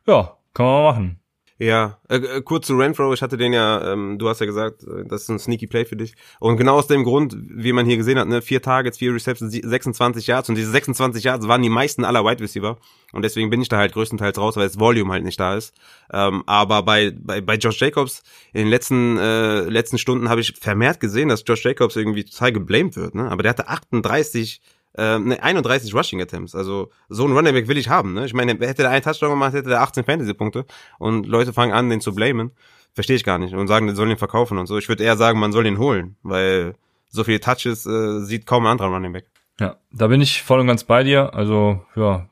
Ja, 0.07 0.37
kann 0.53 0.65
man 0.65 0.83
machen. 0.83 1.19
Ja, 1.59 1.97
äh, 2.07 2.17
äh, 2.17 2.41
kurz 2.43 2.67
zu 2.67 2.77
Renfro, 2.77 3.11
ich 3.13 3.23
hatte 3.23 3.35
den 3.35 3.51
ja, 3.51 3.93
ähm, 3.93 4.19
du 4.19 4.29
hast 4.29 4.39
ja 4.39 4.45
gesagt, 4.45 4.83
äh, 4.83 5.05
das 5.07 5.23
ist 5.23 5.29
ein 5.29 5.39
sneaky 5.39 5.65
Play 5.65 5.85
für 5.85 5.95
dich. 5.95 6.13
Und 6.39 6.57
genau 6.57 6.75
aus 6.75 6.85
dem 6.85 7.03
Grund, 7.03 7.35
wie 7.35 7.73
man 7.73 7.87
hier 7.87 7.97
gesehen 7.97 8.19
hat, 8.19 8.27
ne, 8.27 8.43
vier 8.43 8.61
Targets, 8.61 8.99
vier 8.99 9.11
Receptions, 9.15 9.51
26 9.51 10.27
Yards 10.27 10.49
und 10.49 10.55
diese 10.55 10.69
26 10.69 11.23
Yards 11.23 11.47
waren 11.47 11.63
die 11.63 11.69
meisten 11.69 12.05
aller 12.05 12.23
Wide 12.23 12.43
Receiver. 12.43 12.77
Und 13.11 13.23
deswegen 13.23 13.49
bin 13.49 13.59
ich 13.59 13.69
da 13.69 13.77
halt 13.77 13.93
größtenteils 13.93 14.37
raus, 14.37 14.55
weil 14.55 14.67
das 14.67 14.79
Volume 14.79 15.11
halt 15.11 15.23
nicht 15.23 15.39
da 15.39 15.55
ist. 15.55 15.73
Ähm, 16.13 16.43
aber 16.45 16.83
bei, 16.83 17.11
bei, 17.17 17.41
bei 17.41 17.55
Josh 17.55 17.81
Jacobs, 17.81 18.21
in 18.53 18.61
den 18.61 18.69
letzten, 18.69 19.17
äh, 19.17 19.61
letzten 19.61 19.97
Stunden 19.97 20.29
habe 20.29 20.41
ich 20.41 20.53
vermehrt 20.59 20.99
gesehen, 20.99 21.29
dass 21.29 21.43
Josh 21.47 21.65
Jacobs 21.65 21.95
irgendwie 21.95 22.23
total 22.23 22.51
geblamed 22.51 22.95
wird, 22.97 23.15
ne? 23.15 23.31
Aber 23.31 23.41
der 23.41 23.49
hatte 23.49 23.67
38 23.67 24.61
äh, 24.97 25.19
ne, 25.19 25.41
31 25.41 25.93
Rushing 25.93 26.21
Attempts. 26.21 26.55
Also 26.55 26.91
so 27.09 27.25
ein 27.25 27.31
Running 27.31 27.53
Back 27.53 27.67
will 27.67 27.77
ich 27.77 27.89
haben. 27.89 28.13
Ne? 28.13 28.25
Ich 28.25 28.33
meine, 28.33 28.53
hätte 28.53 28.81
der 28.81 28.89
einen 28.89 29.03
Touchdown 29.03 29.29
gemacht, 29.29 29.53
hätte 29.53 29.69
der 29.69 29.81
18 29.81 30.03
Fantasy-Punkte 30.03 30.65
und 30.99 31.25
Leute 31.27 31.53
fangen 31.53 31.73
an, 31.73 31.89
den 31.89 32.01
zu 32.01 32.13
blamen. 32.13 32.51
Verstehe 32.93 33.15
ich 33.15 33.23
gar 33.23 33.37
nicht 33.37 33.53
und 33.53 33.67
sagen, 33.67 33.87
die 33.87 33.93
sollen 33.93 34.09
ihn 34.09 34.17
verkaufen 34.17 34.57
und 34.57 34.65
so. 34.65 34.77
Ich 34.77 34.89
würde 34.89 35.03
eher 35.03 35.17
sagen, 35.17 35.39
man 35.39 35.51
soll 35.51 35.67
ihn 35.67 35.77
holen, 35.77 36.17
weil 36.23 36.73
so 37.09 37.23
viele 37.23 37.39
Touches 37.39 37.85
äh, 37.85 38.21
sieht 38.21 38.45
kaum 38.47 38.65
ein 38.65 38.71
anderer 38.71 38.89
Running 38.89 39.13
Back. 39.13 39.29
Ja, 39.59 39.77
da 39.91 40.07
bin 40.07 40.21
ich 40.21 40.41
voll 40.41 40.59
und 40.59 40.67
ganz 40.67 40.83
bei 40.83 41.03
dir. 41.03 41.33
Also 41.33 41.85
ja, 41.95 42.27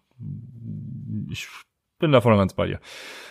ich 1.30 1.48
bin 2.00 2.12
da 2.12 2.22
voll 2.22 2.34
und 2.34 2.40
ganz 2.40 2.54
bei 2.54 2.68
dir. 2.68 2.80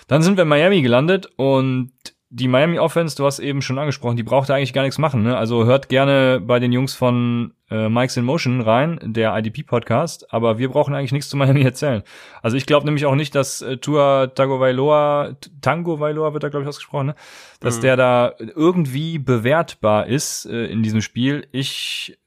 Dann 0.07 0.23
sind 0.23 0.37
wir 0.37 0.43
in 0.43 0.49
Miami 0.49 0.83
gelandet 0.83 1.29
und 1.37 1.93
die 2.37 2.49
Miami 2.49 2.81
Offense, 2.81 3.15
du 3.15 3.25
hast 3.25 3.39
eben 3.39 3.63
schon 3.63 3.79
angesprochen, 3.79 4.17
die 4.17 4.25
braucht 4.25 4.51
eigentlich 4.51 4.73
gar 4.73 4.83
nichts 4.83 4.99
machen. 4.99 5.23
Ne? 5.23 5.37
Also 5.37 5.67
hört 5.67 5.89
gerne 5.89 6.43
bei 6.45 6.59
den 6.59 6.73
Jungs 6.73 6.93
von 6.93 7.55
äh, 7.71 7.89
Mike's 7.89 8.17
in 8.17 8.25
Motion 8.25 8.61
rein, 8.61 8.99
der 9.05 9.37
IDP-Podcast, 9.39 10.33
aber 10.33 10.59
wir 10.59 10.69
brauchen 10.69 10.97
eigentlich 10.97 11.13
nichts 11.13 11.29
zu 11.29 11.37
Miami 11.37 11.63
erzählen. 11.63 12.03
Also 12.43 12.57
ich 12.57 12.67
glaube 12.67 12.87
nämlich 12.87 13.07
auch 13.07 13.15
nicht, 13.15 13.37
dass 13.37 13.63
äh, 13.63 13.77
Tua 13.77 14.27
Tagovailoa, 14.27 15.37
Tango 15.61 16.01
Vailoa 16.01 16.33
wird 16.33 16.43
da 16.43 16.49
glaube 16.49 16.65
ich 16.65 16.69
ausgesprochen, 16.69 17.07
ne? 17.07 17.15
dass 17.61 17.77
Mhm. 17.77 17.83
der 17.83 17.97
da 17.97 18.33
irgendwie 18.39 19.21
bewertbar 19.21 20.09
ist 20.09 20.47
äh, 20.47 20.67
in 20.67 20.83
diesem 20.83 21.03
Spiel. 21.03 21.47
Ich 21.53 22.19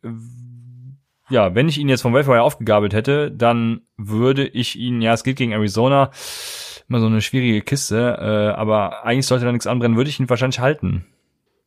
ja, 1.30 1.54
wenn 1.54 1.68
ich 1.68 1.78
ihn 1.78 1.90
jetzt 1.90 2.04
vom 2.04 2.14
Waiver 2.14 2.42
aufgegabelt 2.42 2.94
hätte, 2.94 3.30
dann 3.30 3.82
würde 3.98 4.48
ich 4.48 4.78
ihn, 4.78 5.02
ja, 5.02 5.12
es 5.12 5.26
geht 5.26 5.36
gegen 5.36 5.52
Arizona, 5.52 6.12
immer 6.90 7.00
so 7.00 7.06
eine 7.08 7.22
schwierige 7.22 7.62
Kiste, 7.62 8.18
äh, 8.20 8.58
aber 8.58 9.04
eigentlich 9.06 9.28
sollte 9.28 9.46
da 9.46 9.52
nichts 9.52 9.68
anbrennen, 9.68 9.98
würde 9.98 10.10
ich 10.10 10.20
ihn 10.20 10.30
wahrscheinlich 10.30 10.60
halten. 10.60 11.06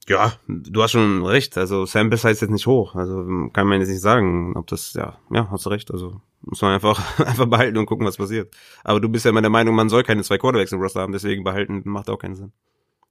Ja, 0.09 0.33
du 0.49 0.83
hast 0.83 0.93
schon 0.93 1.25
recht. 1.25 1.57
Also 1.59 1.85
Sample 1.87 2.17
Size 2.17 2.31
ist 2.31 2.41
jetzt 2.41 2.51
nicht 2.51 2.67
hoch. 2.67 2.95
Also 2.97 3.25
kann 3.53 3.67
man 3.69 3.81
jetzt 3.81 3.91
nicht 3.91 4.01
sagen, 4.01 4.57
ob 4.57 4.67
das, 4.67 4.95
ja, 4.95 5.19
ja, 5.31 5.49
hast 5.51 5.67
du 5.67 5.71
recht. 5.71 5.91
Also 5.93 6.21
muss 6.41 6.63
man 6.63 6.73
einfach, 6.73 7.19
einfach 7.25 7.47
behalten 7.47 7.77
und 7.79 7.87
gucken, 7.87 8.07
was 8.07 8.17
passiert. 8.17 8.53
Aber 8.83 8.99
du 9.01 9.09
bist 9.09 9.25
ja 9.25 9.31
immer 9.31 9.43
der 9.43 9.51
Meinung, 9.51 9.75
man 9.75 9.89
soll 9.89 10.03
keine 10.03 10.23
zwei 10.25 10.39
Quarterbacks 10.39 10.73
im 10.73 10.81
Roster 10.81 11.01
haben, 11.01 11.13
deswegen 11.13 11.45
behalten 11.45 11.83
macht 11.85 12.09
auch 12.11 12.19
keinen 12.19 12.35
Sinn. 12.35 12.53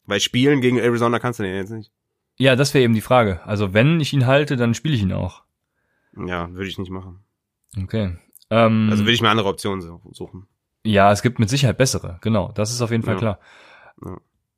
Weil 0.06 0.20
spielen 0.20 0.62
gegen 0.62 0.78
Arizona 0.78 1.20
kannst 1.20 1.40
du 1.40 1.44
den 1.44 1.56
jetzt 1.56 1.70
nicht. 1.70 1.92
Ja, 2.38 2.56
das 2.56 2.74
wäre 2.74 2.84
eben 2.84 2.96
die 2.96 3.02
Frage. 3.02 3.46
Also 3.46 3.74
wenn 3.74 4.00
ich 4.00 4.12
ihn 4.12 4.26
halte, 4.26 4.56
dann 4.56 4.74
spiele 4.74 4.96
ich 4.96 5.02
ihn 5.02 5.14
auch. 5.14 5.44
Ja, 6.18 6.52
würde 6.52 6.68
ich 6.68 6.80
nicht 6.80 6.90
machen. 6.90 7.20
Okay. 7.82 8.18
Ähm, 8.50 8.88
Also 8.90 9.04
würde 9.04 9.14
ich 9.14 9.22
mir 9.22 9.30
andere 9.30 9.48
Optionen 9.50 9.82
suchen. 10.12 10.48
Ja, 10.92 11.12
es 11.12 11.22
gibt 11.22 11.40
mit 11.40 11.50
Sicherheit 11.50 11.78
bessere. 11.78 12.18
Genau, 12.22 12.52
das 12.54 12.72
ist 12.72 12.82
auf 12.82 12.92
jeden 12.92 13.04
Fall 13.04 13.16
Ja. 13.16 13.20
klar. 13.20 13.40
Ja. 14.06 14.18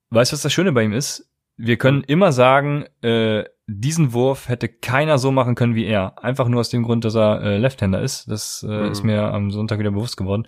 Weißt 0.09 0.31
du, 0.31 0.35
was 0.35 0.41
das 0.41 0.53
Schöne 0.53 0.71
bei 0.71 0.83
ihm 0.83 0.93
ist? 0.93 1.27
Wir 1.57 1.77
können 1.77 2.03
immer 2.03 2.31
sagen, 2.31 2.85
äh, 3.01 3.43
diesen 3.67 4.13
Wurf 4.13 4.49
hätte 4.49 4.67
keiner 4.67 5.17
so 5.17 5.31
machen 5.31 5.55
können 5.55 5.75
wie 5.75 5.85
er. 5.85 6.21
Einfach 6.23 6.47
nur 6.47 6.59
aus 6.59 6.69
dem 6.69 6.83
Grund, 6.83 7.05
dass 7.05 7.15
er 7.15 7.41
äh, 7.41 7.57
Left-Hander 7.57 8.01
ist. 8.01 8.29
Das 8.29 8.65
äh, 8.67 8.71
Mhm. 8.85 8.91
ist 8.91 9.03
mir 9.03 9.21
am 9.33 9.51
Sonntag 9.51 9.79
wieder 9.79 9.91
bewusst 9.91 10.17
geworden. 10.17 10.47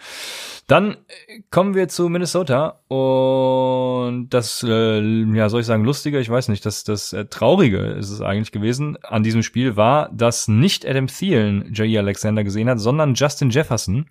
Dann 0.67 0.91
äh, 1.27 1.41
kommen 1.51 1.75
wir 1.75 1.87
zu 1.87 2.09
Minnesota 2.09 2.79
und 2.87 4.29
das, 4.29 4.63
äh, 4.67 5.01
ja, 5.35 5.49
soll 5.49 5.61
ich 5.61 5.67
sagen, 5.67 5.83
lustige, 5.85 6.19
ich 6.19 6.29
weiß 6.29 6.47
nicht, 6.49 6.65
das, 6.65 6.83
das 6.83 7.13
äh, 7.13 7.25
Traurige 7.25 7.77
ist 7.79 8.09
es 8.09 8.21
eigentlich 8.21 8.51
gewesen 8.51 8.97
an 9.03 9.23
diesem 9.23 9.43
Spiel 9.43 9.75
war, 9.75 10.09
dass 10.13 10.47
nicht 10.47 10.85
Adam 10.85 11.07
Thielen 11.07 11.71
Jair 11.73 11.99
Alexander 12.01 12.43
gesehen 12.43 12.69
hat, 12.69 12.79
sondern 12.79 13.13
Justin 13.13 13.49
Jefferson. 13.49 14.07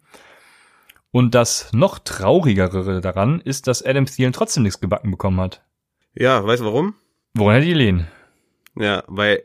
Und 1.12 1.34
das 1.34 1.70
noch 1.72 1.98
traurigere 1.98 3.00
daran 3.00 3.40
ist, 3.40 3.66
dass 3.66 3.84
Adam 3.84 4.06
Thielen 4.06 4.32
trotzdem 4.32 4.62
nichts 4.62 4.80
gebacken 4.80 5.10
bekommen 5.10 5.40
hat. 5.40 5.62
Ja, 6.14 6.44
weißt 6.44 6.62
du 6.62 6.66
warum? 6.66 6.94
Woran 7.34 7.54
hätte 7.56 7.66
die 7.66 7.74
lehnen? 7.74 8.08
Ja, 8.74 9.04
weil 9.06 9.42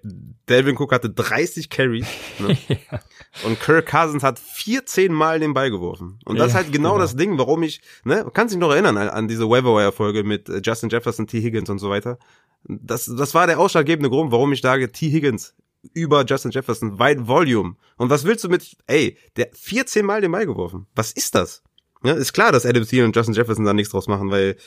Delvin 0.48 0.78
Cook 0.78 0.94
hatte 0.94 1.10
30 1.10 1.70
Carries 1.70 2.08
ne? 2.40 2.58
und 3.46 3.60
Kirk 3.60 3.86
Cousins 3.86 4.24
hat 4.24 4.40
14 4.40 5.12
Mal 5.12 5.42
den 5.42 5.54
Ball 5.54 5.70
geworfen. 5.70 6.20
Und 6.24 6.40
das 6.40 6.48
ist 6.48 6.54
Ja, 6.54 6.60
halt 6.62 6.72
genau, 6.72 6.92
genau. 6.94 7.02
das 7.02 7.18
Ding, 7.18 7.38
warum 7.38 7.64
ich, 7.64 7.82
ne, 8.06 8.26
kannst 8.34 8.54
dich 8.54 8.60
noch 8.60 8.72
erinnern 8.72 8.96
an, 8.96 9.10
an 9.10 9.28
diese 9.28 9.50
Waiver-Wire-Folge 9.50 10.24
mit 10.24 10.48
äh, 10.48 10.62
Justin 10.64 10.90
Jefferson, 10.90 11.28
T. 11.28 11.42
Higgins 11.42 11.70
und 11.70 11.80
so 11.80 11.90
weiter. 11.90 12.18
Das, 12.64 13.06
das 13.06 13.34
war 13.34 13.48
der 13.48 13.60
ausschlaggebende 13.60 14.10
Grund, 14.10 14.32
warum 14.32 14.54
ich 14.54 14.62
sage, 14.62 14.92
T. 14.94 15.10
Higgins 15.12 15.54
über 15.94 16.26
Justin 16.26 16.52
Jefferson, 16.52 17.00
weit 17.00 17.28
Volume. 17.28 17.76
Und 17.98 18.10
was 18.10 18.24
willst 18.24 18.44
du 18.44 18.50
mit, 18.50 18.78
ey, 18.88 19.18
der 19.36 19.50
14 19.54 20.06
Mal 20.06 20.22
den 20.22 20.32
Ball 20.32 20.46
geworfen. 20.46 20.88
Was 20.96 21.12
ist 21.12 21.36
das? 21.36 21.64
Ja, 22.04 22.14
ist 22.14 22.34
klar, 22.34 22.52
dass 22.52 22.66
Adam 22.66 22.86
Thielen 22.86 23.06
und 23.06 23.16
Justin 23.16 23.34
Jefferson 23.34 23.66
da 23.66 23.74
nichts 23.74 23.92
draus 23.92 24.08
machen, 24.08 24.30
weil, 24.32 24.58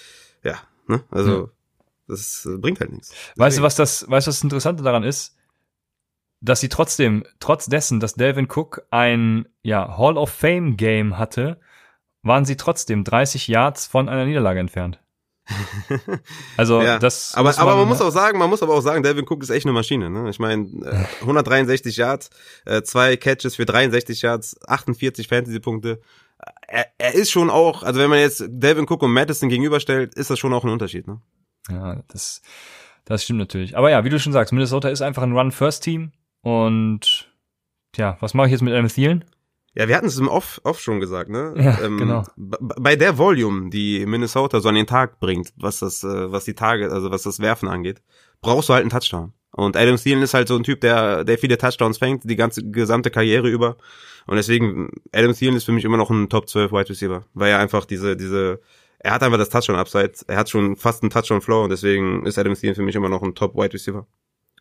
ja, 0.43 0.59
ne, 0.87 1.03
also, 1.11 1.31
Ja. 1.31 1.49
das 2.09 2.49
bringt 2.59 2.81
halt 2.81 2.93
nichts. 2.93 3.13
Weißt 3.37 3.59
du, 3.59 3.63
was 3.63 3.77
das, 3.77 4.03
weißt 4.03 4.27
du, 4.27 4.31
was 4.31 4.37
das 4.37 4.43
Interessante 4.43 4.83
daran 4.83 5.05
ist? 5.05 5.37
Dass 6.41 6.61
sie 6.61 6.69
trotzdem, 6.69 7.25
trotz 7.39 7.67
dessen, 7.67 8.01
dass 8.01 8.15
Delvin 8.15 8.49
Cook 8.51 8.83
ein, 8.91 9.47
ja, 9.63 9.97
Hall 9.99 10.17
of 10.17 10.31
Fame 10.31 10.77
Game 10.77 11.19
hatte, 11.19 11.61
waren 12.23 12.45
sie 12.45 12.57
trotzdem 12.57 13.05
30 13.05 13.47
Yards 13.49 13.87
von 13.87 14.09
einer 14.09 14.25
Niederlage 14.25 14.61
entfernt. 14.61 15.01
Also, 16.57 16.83
Ja, 16.83 16.99
das. 16.99 17.35
aber, 17.35 17.57
aber 17.59 17.77
man 17.77 17.89
muss 17.89 18.01
auch 18.01 18.11
sagen, 18.11 18.39
man 18.39 18.51
muss 18.51 18.63
aber 18.63 18.75
auch 18.75 18.81
sagen, 18.81 19.03
Delvin 19.03 19.27
Cook 19.29 19.43
ist 19.43 19.51
echt 19.51 19.67
eine 19.67 19.73
Maschine. 19.73 20.11
Ne? 20.11 20.31
Ich 20.31 20.39
meine, 20.39 20.65
äh, 20.85 21.05
163 21.23 21.97
Yards, 21.97 22.31
äh, 22.67 22.83
zwei 22.83 23.17
Catches 23.17 23.57
für 23.57 23.67
63 23.67 24.23
Yards, 24.23 24.57
48 24.67 25.29
Fantasy-Punkte. 25.29 26.01
Er, 26.67 26.87
er 26.99 27.15
ist 27.15 27.31
schon 27.31 27.51
auch, 27.51 27.83
also 27.83 28.01
wenn 28.01 28.11
man 28.11 28.19
jetzt 28.21 28.43
Delvin 28.49 28.87
Cook 28.89 29.03
und 29.03 29.13
Madison 29.13 29.49
gegenüberstellt, 29.49 30.15
ist 30.15 30.31
das 30.31 30.39
schon 30.39 30.53
auch 30.55 30.65
ein 30.65 30.71
Unterschied. 30.71 31.07
Ne? 31.07 31.21
Ja, 31.69 32.03
das, 32.09 32.43
das 33.05 33.25
stimmt 33.25 33.41
natürlich. 33.41 33.77
Aber 33.77 33.91
ja, 33.91 34.05
wie 34.05 34.09
du 34.11 34.19
schon 34.19 34.33
sagst, 34.33 34.53
Minnesota 34.53 34.89
ist 34.89 35.03
einfach 35.03 35.23
ein 35.23 35.37
Run-First-Team 35.37 36.13
und, 36.43 37.31
tja, 37.93 38.17
was 38.21 38.35
mache 38.35 38.47
ich 38.47 38.53
jetzt 38.53 38.63
mit 38.63 38.73
Adam 38.73 38.89
Thielen? 38.89 39.25
Ja, 39.75 39.87
wir 39.87 39.97
hatten 39.97 40.07
es 40.07 40.19
im 40.19 40.27
Off, 40.29 40.61
Off 40.65 40.81
schon 40.81 40.99
gesagt, 41.01 41.31
ne? 41.31 41.55
Ja, 41.57 41.87
genau. 41.99 42.23
b- 42.37 42.57
Bei 42.81 42.97
der 42.97 43.19
Volume, 43.19 43.71
die 43.71 44.05
Minnesota 44.05 44.61
so 44.61 44.69
an 44.69 44.75
den 44.75 44.87
Tag 44.87 45.21
bringt, 45.21 45.53
was 45.57 45.79
das, 45.79 46.03
äh, 46.03 46.33
was 46.33 46.45
die 46.45 46.55
Tage, 46.55 46.91
also 46.91 47.11
was 47.11 47.23
das 47.23 47.39
Werfen 47.41 47.69
angeht, 47.69 48.03
brauchst 48.41 48.69
du 48.69 48.73
halt 48.75 48.83
einen 48.83 48.91
Touchdown. 48.91 49.33
Und 49.53 49.77
Adam 49.77 49.97
Thielen 49.97 50.23
ist 50.23 50.35
halt 50.35 50.49
so 50.49 50.57
ein 50.57 50.63
Typ, 50.65 50.81
der, 50.81 51.25
der 51.25 51.39
viele 51.39 51.57
Touchdowns 51.59 51.99
fängt, 51.99 52.23
die 52.29 52.37
ganze 52.37 52.63
gesamte 52.69 53.11
Karriere 53.11 53.49
über. 53.49 53.77
Und 54.27 54.37
deswegen, 54.37 54.91
Adam 55.13 55.35
Thielen 55.35 55.57
ist 55.57 55.65
für 55.65 55.73
mich 55.73 55.85
immer 55.85 55.97
noch 55.97 56.11
ein 56.11 56.29
Top 56.29 56.49
12 56.49 56.73
Wide 56.73 56.89
Receiver, 56.91 57.25
weil 57.35 57.51
er 57.51 57.59
einfach 57.59 57.85
diese, 57.85 58.17
diese, 58.17 58.61
er 58.99 59.13
hat 59.13 59.23
einfach 59.23 59.39
das 59.39 59.49
Touchdown-Upside, 59.51 60.13
er 60.29 60.37
hat 60.37 60.51
schon 60.51 60.77
fast 60.77 61.03
einen 61.03 61.11
Touchdown-Flow 61.11 61.65
und 61.65 61.71
deswegen 61.71 62.27
ist 62.27 62.39
Adam 62.39 62.55
Thielen 62.55 62.75
für 62.75 62.83
mich 62.83 62.95
immer 62.97 63.09
noch 63.09 63.23
ein 63.23 63.35
Top 63.35 63.55
Wide 63.57 63.73
Receiver. 63.73 64.07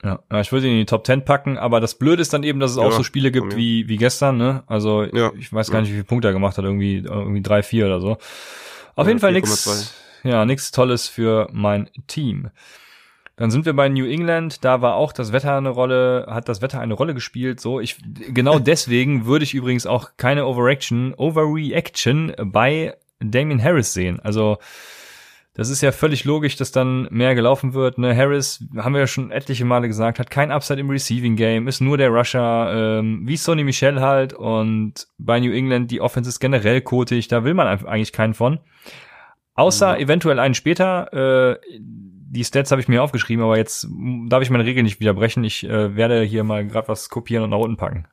Ja, 0.01 0.21
ich 0.39 0.51
würde 0.51 0.67
ihn 0.67 0.73
in 0.73 0.79
die 0.79 0.85
Top 0.85 1.05
10 1.05 1.25
packen, 1.25 1.57
aber 1.57 1.81
das 1.81 1.95
Blöde 1.95 2.21
ist 2.21 2.31
dann 2.31 2.43
eben, 2.43 2.59
dass 2.61 2.71
es 2.71 2.77
auch 2.77 2.91
Ja, 2.91 2.97
so 2.97 3.03
Spiele 3.03 3.31
gibt 3.31 3.57
wie, 3.57 3.89
wie 3.89 3.97
gestern, 3.97 4.37
ne? 4.37 4.63
Also 4.67 5.03
Ja, 5.03 5.31
ich 5.37 5.51
weiß 5.51 5.71
gar 5.71 5.81
nicht, 5.81 5.89
wie 5.89 5.95
viele 5.95 6.05
Punkte 6.05 6.29
er 6.29 6.33
gemacht 6.33 6.57
hat, 6.57 6.63
irgendwie, 6.63 6.99
irgendwie 6.99 7.41
drei, 7.41 7.63
vier 7.63 7.87
oder 7.87 7.99
so. 7.99 8.17
Auf 8.95 9.07
jeden 9.07 9.19
Fall 9.19 9.31
4,2. 9.31 9.33
nix, 9.33 9.93
ja, 10.23 10.45
nix 10.45 10.71
Tolles 10.71 11.09
für 11.09 11.49
mein 11.51 11.89
Team. 12.07 12.49
Dann 13.35 13.51
sind 13.51 13.65
wir 13.65 13.73
bei 13.73 13.87
New 13.87 14.05
England, 14.05 14.65
da 14.65 14.81
war 14.81 14.95
auch 14.95 15.13
das 15.13 15.31
Wetter 15.31 15.55
eine 15.55 15.69
Rolle, 15.69 16.27
hat 16.29 16.49
das 16.49 16.61
Wetter 16.61 16.81
eine 16.81 16.93
Rolle 16.93 17.13
gespielt, 17.13 17.61
so. 17.61 17.79
Ich, 17.79 17.97
genau 18.33 18.59
deswegen 18.59 19.25
würde 19.25 19.43
ich 19.43 19.53
übrigens 19.53 19.85
auch 19.85 20.11
keine 20.17 20.45
Overreaction, 20.45 21.13
Overreaction 21.13 22.33
bei 22.37 22.95
Damien 23.19 23.63
Harris 23.63 23.93
sehen. 23.93 24.19
Also, 24.19 24.57
das 25.59 25.69
ist 25.69 25.81
ja 25.81 25.91
völlig 25.91 26.23
logisch, 26.23 26.55
dass 26.55 26.71
dann 26.71 27.09
mehr 27.11 27.35
gelaufen 27.35 27.73
wird. 27.73 27.97
Ne? 27.97 28.15
Harris, 28.15 28.63
haben 28.77 28.93
wir 28.93 29.01
ja 29.01 29.07
schon 29.07 29.29
etliche 29.29 29.65
Male 29.65 29.87
gesagt, 29.87 30.17
hat 30.17 30.29
kein 30.29 30.51
Upside 30.51 30.79
im 30.79 30.89
Receiving 30.89 31.35
Game, 31.35 31.67
ist 31.67 31.81
nur 31.81 31.97
der 31.97 32.11
Rusher, 32.11 32.99
ähm, 32.99 33.23
wie 33.25 33.35
Sonny 33.35 33.65
Michel 33.65 33.99
halt. 33.99 34.31
Und 34.31 35.07
bei 35.17 35.41
New 35.41 35.51
England, 35.51 35.91
die 35.91 35.99
Offense 35.99 36.29
ist 36.29 36.39
generell 36.39 36.79
kotig, 36.79 37.27
da 37.27 37.43
will 37.43 37.53
man 37.53 37.67
eigentlich 37.67 38.13
keinen 38.13 38.35
von. 38.35 38.59
Außer 39.55 39.99
eventuell 39.99 40.39
einen 40.39 40.53
später. 40.53 41.11
Äh, 41.51 41.59
die 41.77 42.45
Stats 42.45 42.71
habe 42.71 42.79
ich 42.79 42.87
mir 42.87 43.03
aufgeschrieben, 43.03 43.43
aber 43.43 43.57
jetzt 43.57 43.85
darf 44.27 44.41
ich 44.41 44.49
meine 44.49 44.63
Regel 44.63 44.83
nicht 44.83 45.01
widerbrechen. 45.01 45.43
Ich 45.43 45.65
äh, 45.65 45.93
werde 45.97 46.21
hier 46.21 46.45
mal 46.45 46.65
gerade 46.65 46.87
was 46.87 47.09
kopieren 47.09 47.43
und 47.43 47.49
nach 47.49 47.57
unten 47.57 47.75
packen. 47.75 48.07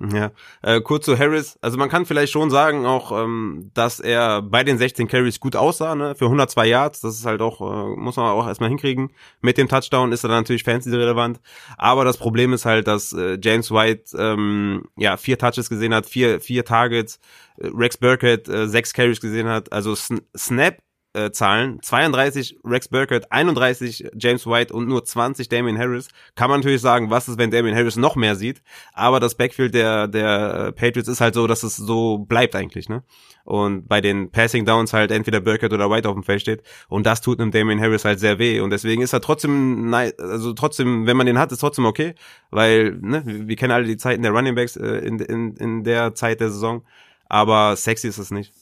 Ja, 0.00 0.30
äh, 0.62 0.80
kurz 0.80 1.04
zu 1.04 1.18
Harris. 1.18 1.58
Also 1.60 1.76
man 1.76 1.90
kann 1.90 2.06
vielleicht 2.06 2.32
schon 2.32 2.50
sagen 2.50 2.86
auch, 2.86 3.12
ähm, 3.12 3.70
dass 3.74 4.00
er 4.00 4.40
bei 4.40 4.64
den 4.64 4.78
16 4.78 5.06
Carries 5.06 5.38
gut 5.38 5.54
aussah, 5.54 5.94
ne? 5.94 6.14
Für 6.14 6.24
102 6.24 6.66
Yards. 6.66 7.00
Das 7.00 7.14
ist 7.14 7.26
halt 7.26 7.42
auch, 7.42 7.60
äh, 7.60 7.96
muss 7.96 8.16
man 8.16 8.26
auch 8.26 8.46
erstmal 8.46 8.70
hinkriegen. 8.70 9.12
Mit 9.42 9.58
dem 9.58 9.68
Touchdown 9.68 10.10
ist 10.12 10.24
er 10.24 10.28
dann 10.28 10.38
natürlich 10.38 10.64
fantasy-relevant. 10.64 11.40
Aber 11.76 12.06
das 12.06 12.16
Problem 12.16 12.54
ist 12.54 12.64
halt, 12.64 12.86
dass 12.86 13.12
äh, 13.12 13.38
James 13.42 13.70
White 13.70 14.16
ähm, 14.16 14.88
ja 14.96 15.18
vier 15.18 15.36
Touches 15.38 15.68
gesehen 15.68 15.94
hat, 15.94 16.06
vier, 16.06 16.40
vier 16.40 16.64
Targets. 16.64 17.20
Äh, 17.58 17.68
Rex 17.74 17.98
Burkhead 17.98 18.48
äh, 18.48 18.68
sechs 18.68 18.94
Carries 18.94 19.20
gesehen 19.20 19.48
hat. 19.48 19.72
Also 19.72 19.92
Sn 19.94 20.22
Snap 20.34 20.78
äh, 21.14 21.30
Zahlen, 21.30 21.78
32 21.82 22.58
Rex 22.64 22.88
Burkhead, 22.88 23.30
31 23.30 24.10
James 24.16 24.46
White 24.46 24.72
und 24.72 24.88
nur 24.88 25.04
20 25.04 25.48
Damian 25.48 25.78
Harris, 25.78 26.08
kann 26.34 26.48
man 26.48 26.60
natürlich 26.60 26.80
sagen, 26.80 27.10
was 27.10 27.28
ist, 27.28 27.38
wenn 27.38 27.50
Damian 27.50 27.76
Harris 27.76 27.96
noch 27.96 28.16
mehr 28.16 28.34
sieht, 28.36 28.62
aber 28.94 29.20
das 29.20 29.34
Backfield 29.34 29.74
der, 29.74 30.08
der 30.08 30.72
Patriots 30.72 31.08
ist 31.08 31.20
halt 31.20 31.34
so, 31.34 31.46
dass 31.46 31.62
es 31.62 31.76
so 31.76 32.18
bleibt 32.18 32.54
eigentlich, 32.56 32.88
ne? 32.88 33.02
Und 33.44 33.88
bei 33.88 34.00
den 34.00 34.30
Passing 34.30 34.64
Downs 34.64 34.92
halt 34.92 35.10
entweder 35.10 35.40
Burkhead 35.40 35.72
oder 35.72 35.90
White 35.90 36.08
auf 36.08 36.14
dem 36.14 36.22
Feld 36.22 36.40
steht. 36.42 36.62
Und 36.88 37.06
das 37.06 37.20
tut 37.20 37.40
einem 37.40 37.50
Damian 37.50 37.80
Harris 37.80 38.04
halt 38.04 38.20
sehr 38.20 38.38
weh. 38.38 38.60
Und 38.60 38.70
deswegen 38.70 39.02
ist 39.02 39.12
er 39.12 39.20
trotzdem, 39.20 39.90
nei- 39.90 40.14
also 40.16 40.52
trotzdem, 40.52 41.08
wenn 41.08 41.16
man 41.16 41.26
den 41.26 41.40
hat, 41.40 41.50
ist 41.50 41.58
trotzdem 41.58 41.84
okay, 41.84 42.14
weil, 42.52 42.92
ne, 43.00 43.22
wir 43.26 43.48
wir 43.48 43.56
kennen 43.56 43.72
alle 43.72 43.86
die 43.86 43.96
Zeiten 43.96 44.22
der 44.22 44.30
Running 44.30 44.54
Backs 44.54 44.76
äh, 44.76 44.98
in, 44.98 45.18
in, 45.18 45.56
in 45.56 45.82
der 45.82 46.14
Zeit 46.14 46.38
der 46.38 46.50
Saison, 46.50 46.84
aber 47.28 47.74
sexy 47.74 48.06
ist 48.06 48.18
es 48.18 48.30
nicht. 48.30 48.52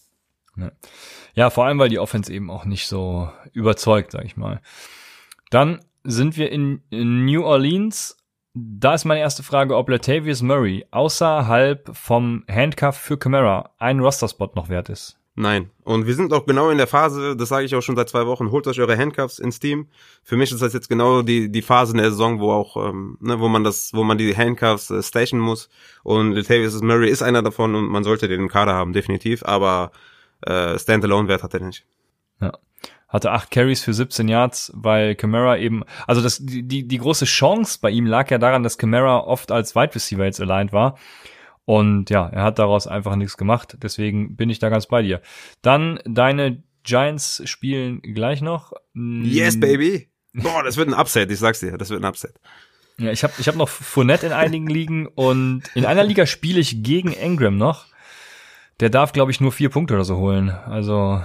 Ja, 0.56 0.72
vor 1.50 1.66
allem, 1.66 1.78
weil 1.78 1.88
die 1.88 1.98
Offense 1.98 2.32
eben 2.32 2.50
auch 2.50 2.64
nicht 2.64 2.86
so 2.86 3.30
überzeugt, 3.52 4.12
sag 4.12 4.24
ich 4.24 4.36
mal. 4.36 4.60
Dann 5.50 5.80
sind 6.04 6.36
wir 6.36 6.50
in, 6.50 6.82
in 6.90 7.24
New 7.24 7.44
Orleans. 7.44 8.16
Da 8.54 8.94
ist 8.94 9.04
meine 9.04 9.20
erste 9.20 9.42
Frage, 9.42 9.76
ob 9.76 9.88
Latavius 9.88 10.42
Murray 10.42 10.84
außerhalb 10.90 11.90
vom 11.96 12.44
Handcuff 12.50 12.96
für 12.96 13.16
Camara 13.16 13.70
ein 13.78 14.00
Roster-Spot 14.00 14.50
noch 14.54 14.68
wert 14.68 14.88
ist. 14.88 15.20
Nein. 15.36 15.70
Und 15.84 16.06
wir 16.06 16.14
sind 16.14 16.32
auch 16.32 16.44
genau 16.44 16.70
in 16.70 16.76
der 16.76 16.86
Phase, 16.86 17.36
das 17.36 17.48
sage 17.48 17.64
ich 17.64 17.74
auch 17.74 17.80
schon 17.80 17.96
seit 17.96 18.08
zwei 18.08 18.26
Wochen, 18.26 18.50
holt 18.50 18.66
euch 18.66 18.80
eure 18.80 18.98
Handcuffs 18.98 19.38
in 19.38 19.52
Steam. 19.52 19.88
Für 20.22 20.36
mich 20.36 20.50
ist 20.52 20.60
das 20.60 20.72
jetzt 20.72 20.88
genau 20.88 21.22
die, 21.22 21.50
die 21.50 21.62
Phase 21.62 21.92
in 21.92 21.98
der 21.98 22.10
Saison, 22.10 22.40
wo 22.40 22.52
auch, 22.52 22.76
ähm, 22.76 23.16
ne, 23.20 23.40
wo 23.40 23.48
man 23.48 23.64
das, 23.64 23.94
wo 23.94 24.02
man 24.02 24.18
die 24.18 24.36
Handcuffs 24.36 24.90
äh, 24.90 25.02
stationen 25.02 25.42
muss. 25.42 25.68
Und 26.02 26.32
Latavius 26.32 26.82
Murray 26.82 27.08
ist 27.08 27.22
einer 27.22 27.42
davon 27.42 27.74
und 27.74 27.86
man 27.86 28.04
sollte 28.04 28.28
den 28.28 28.40
im 28.40 28.48
Kader 28.48 28.74
haben, 28.74 28.92
definitiv. 28.92 29.44
Aber 29.44 29.92
äh, 30.42 30.78
Standalone-Wert 30.78 31.42
hat 31.42 31.54
er 31.54 31.60
nicht. 31.60 31.84
Ja. 32.40 32.52
Hatte 33.08 33.32
acht 33.32 33.50
Carries 33.50 33.82
für 33.82 33.92
17 33.92 34.28
Yards, 34.28 34.70
weil 34.74 35.16
Camara 35.16 35.58
eben, 35.58 35.82
also 36.06 36.22
das, 36.22 36.38
die, 36.38 36.62
die, 36.62 36.86
die 36.86 36.98
große 36.98 37.24
Chance 37.24 37.78
bei 37.82 37.90
ihm 37.90 38.06
lag 38.06 38.30
ja 38.30 38.38
daran, 38.38 38.62
dass 38.62 38.78
Camara 38.78 39.18
oft 39.18 39.50
als 39.50 39.74
Wide 39.74 39.94
Receiver 39.94 40.24
jetzt 40.24 40.40
aligned 40.40 40.72
war. 40.72 40.96
Und 41.64 42.10
ja, 42.10 42.28
er 42.28 42.42
hat 42.42 42.58
daraus 42.58 42.86
einfach 42.86 43.16
nichts 43.16 43.36
gemacht. 43.36 43.76
Deswegen 43.82 44.36
bin 44.36 44.50
ich 44.50 44.58
da 44.58 44.68
ganz 44.68 44.86
bei 44.86 45.02
dir. 45.02 45.20
Dann 45.62 46.00
deine 46.04 46.62
Giants 46.82 47.42
spielen 47.44 48.00
gleich 48.00 48.40
noch. 48.40 48.72
Yes, 48.94 49.58
baby. 49.58 50.08
Boah, 50.32 50.62
das 50.62 50.76
wird 50.76 50.88
ein 50.88 50.94
Upset, 50.94 51.30
ich 51.30 51.38
sag's 51.38 51.60
dir, 51.60 51.76
das 51.76 51.90
wird 51.90 52.02
ein 52.02 52.08
Upset. 52.08 52.34
Ja, 52.98 53.10
ich 53.10 53.24
habe 53.24 53.32
ich 53.38 53.48
hab 53.48 53.56
noch 53.56 53.68
Fournette 53.68 54.26
in 54.26 54.32
einigen 54.32 54.66
Ligen 54.66 55.06
und 55.06 55.62
in 55.74 55.86
einer 55.86 56.04
Liga 56.04 56.26
spiele 56.26 56.60
ich 56.60 56.82
gegen 56.82 57.12
Engram 57.12 57.56
noch. 57.56 57.86
Der 58.80 58.88
darf, 58.88 59.12
glaube 59.12 59.30
ich, 59.30 59.40
nur 59.40 59.52
vier 59.52 59.68
Punkte 59.68 59.94
oder 59.94 60.04
so 60.04 60.16
holen. 60.16 60.50
Also. 60.50 61.22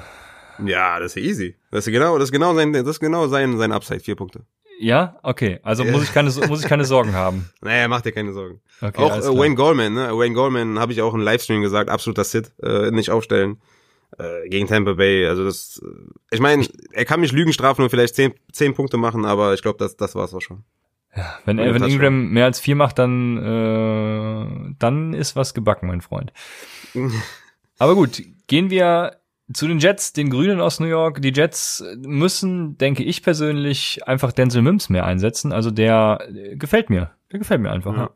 Ja, 0.63 0.99
das 0.99 1.15
ist 1.15 1.23
easy. 1.23 1.55
Das 1.71 1.87
ist 1.87 1.93
genau, 1.93 2.17
das 2.17 2.25
ist 2.25 2.31
genau 2.31 2.53
sein, 2.53 2.73
das 2.73 2.87
ist 2.87 2.99
genau 2.99 3.27
sein, 3.27 3.57
sein 3.57 3.71
Upside, 3.71 4.01
vier 4.01 4.15
Punkte. 4.15 4.45
Ja, 4.79 5.17
okay. 5.23 5.59
Also 5.63 5.85
muss 5.85 6.03
ich 6.03 6.13
keine 6.13 6.29
muss 6.47 6.61
ich 6.61 6.67
keine 6.67 6.85
Sorgen 6.85 7.13
haben. 7.13 7.49
Naja, 7.61 7.87
mach 7.87 8.01
dir 8.01 8.11
keine 8.11 8.33
Sorgen. 8.33 8.59
Okay, 8.81 9.01
auch 9.01 9.15
äh, 9.15 9.37
Wayne 9.37 9.55
Goldman, 9.55 9.93
ne? 9.93 10.09
Wayne 10.17 10.35
Goldman 10.35 10.79
habe 10.79 10.91
ich 10.91 11.01
auch 11.01 11.13
im 11.13 11.21
Livestream 11.21 11.61
gesagt, 11.61 11.89
absoluter 11.89 12.23
Sit, 12.23 12.51
äh, 12.61 12.91
nicht 12.91 13.09
aufstellen 13.09 13.61
äh, 14.17 14.47
gegen 14.49 14.67
Tampa 14.67 14.93
Bay. 14.93 15.27
Also 15.27 15.45
das, 15.45 15.81
äh, 15.83 16.35
ich 16.35 16.41
meine, 16.41 16.67
er 16.91 17.05
kann 17.05 17.21
mich 17.21 17.31
Lügen 17.31 17.53
strafen 17.53 17.83
und 17.83 17.89
vielleicht 17.89 18.15
zehn, 18.15 18.33
zehn 18.51 18.73
Punkte 18.73 18.97
machen, 18.97 19.25
aber 19.25 19.53
ich 19.53 19.61
glaube, 19.61 19.77
das 19.77 19.95
das 19.95 20.15
war's 20.15 20.33
auch 20.33 20.41
schon. 20.41 20.63
Ja, 21.15 21.39
wenn, 21.45 21.57
wenn 21.57 21.83
Ingram 21.83 22.31
mehr 22.31 22.45
als 22.45 22.59
vier 22.59 22.75
macht, 22.75 22.99
dann 22.99 23.37
äh, 23.37 24.75
dann 24.77 25.13
ist 25.13 25.37
was 25.37 25.53
gebacken, 25.53 25.87
mein 25.87 26.01
Freund. 26.01 26.33
aber 27.77 27.95
gut, 27.95 28.21
gehen 28.47 28.69
wir 28.69 29.17
zu 29.53 29.67
den 29.67 29.79
Jets, 29.79 30.13
den 30.13 30.29
Grünen 30.29 30.59
aus 30.59 30.79
New 30.79 30.87
York. 30.87 31.21
Die 31.21 31.33
Jets 31.33 31.83
müssen, 31.97 32.77
denke 32.77 33.03
ich 33.03 33.21
persönlich, 33.21 34.07
einfach 34.07 34.31
Denzel 34.31 34.61
Mims 34.61 34.89
mehr 34.89 35.05
einsetzen. 35.05 35.51
Also 35.51 35.71
der 35.71 36.27
äh, 36.33 36.55
gefällt 36.55 36.89
mir. 36.89 37.11
Der 37.31 37.39
gefällt 37.39 37.61
mir 37.61 37.71
einfach. 37.71 37.95
Ja. 37.95 38.09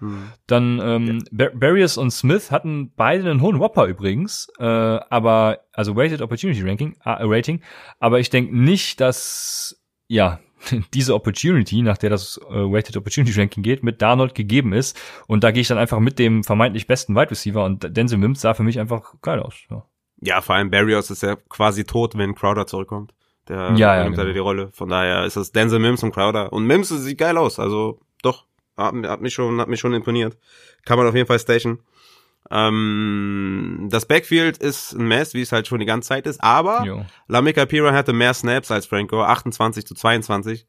Hm. 0.00 0.28
Dann 0.46 0.80
ähm, 0.82 1.24
ja. 1.36 1.48
Barriers 1.54 1.96
und 1.96 2.10
Smith 2.10 2.50
hatten 2.50 2.92
beide 2.96 3.30
einen 3.30 3.40
hohen 3.40 3.58
Whopper 3.58 3.86
übrigens, 3.86 4.48
äh, 4.58 4.64
aber 4.64 5.60
also 5.72 5.96
Weighted 5.96 6.20
Opportunity 6.20 6.62
Ranking, 6.62 6.96
äh, 7.04 7.16
Rating. 7.20 7.62
Aber 7.98 8.20
ich 8.20 8.30
denke 8.30 8.56
nicht, 8.56 9.00
dass 9.00 9.80
ja 10.06 10.38
diese 10.94 11.14
Opportunity, 11.14 11.82
nach 11.82 11.98
der 11.98 12.10
das 12.10 12.40
äh, 12.48 12.54
Weighted 12.54 12.96
Opportunity 12.96 13.38
Ranking 13.38 13.62
geht, 13.62 13.82
mit 13.82 14.02
Darnold 14.02 14.34
gegeben 14.34 14.72
ist. 14.72 14.98
Und 15.26 15.44
da 15.44 15.50
gehe 15.50 15.62
ich 15.62 15.68
dann 15.68 15.78
einfach 15.78 16.00
mit 16.00 16.18
dem 16.18 16.44
vermeintlich 16.44 16.86
besten 16.86 17.14
Wide 17.14 17.30
Receiver 17.30 17.64
und 17.64 17.96
Denzel 17.96 18.18
Mims 18.18 18.40
sah 18.40 18.54
für 18.54 18.62
mich 18.62 18.78
einfach 18.78 19.14
geil 19.22 19.40
aus. 19.40 19.54
Ja. 19.70 19.84
Ja, 20.20 20.40
vor 20.40 20.56
allem 20.56 20.70
Barrios 20.70 21.10
ist 21.10 21.22
ja 21.22 21.36
quasi 21.48 21.84
tot, 21.84 22.18
wenn 22.18 22.34
Crowder 22.34 22.66
zurückkommt. 22.66 23.14
Der 23.48 23.72
ja, 23.76 23.96
ja, 23.96 24.04
nimmt 24.04 24.16
genau. 24.16 24.32
die 24.32 24.38
Rolle. 24.38 24.70
Von 24.72 24.88
daher 24.88 25.24
ist 25.24 25.36
das 25.36 25.52
Denzel 25.52 25.78
Mims 25.78 26.02
und 26.02 26.12
Crowder. 26.12 26.52
Und 26.52 26.66
Mims 26.66 26.88
sieht 26.88 27.18
geil 27.18 27.36
aus. 27.36 27.58
Also 27.58 28.00
doch, 28.22 28.46
hat, 28.76 28.94
hat 29.06 29.20
mich 29.20 29.32
schon, 29.32 29.60
hat 29.60 29.68
mich 29.68 29.80
schon 29.80 29.94
imponiert. 29.94 30.36
Kann 30.84 30.98
man 30.98 31.06
auf 31.06 31.14
jeden 31.14 31.26
Fall 31.26 31.38
station. 31.38 31.80
Ähm, 32.50 33.88
das 33.90 34.06
Backfield 34.06 34.58
ist 34.58 34.92
ein 34.92 35.06
Mess, 35.06 35.34
wie 35.34 35.42
es 35.42 35.52
halt 35.52 35.66
schon 35.66 35.80
die 35.80 35.86
ganze 35.86 36.08
Zeit 36.08 36.26
ist, 36.26 36.42
aber 36.42 36.84
Lamika 37.26 37.66
Pira 37.66 37.92
hatte 37.92 38.12
mehr 38.12 38.32
Snaps 38.32 38.70
als 38.70 38.86
Franco, 38.86 39.22
28 39.22 39.86
zu 39.86 39.94
22. 39.94 40.66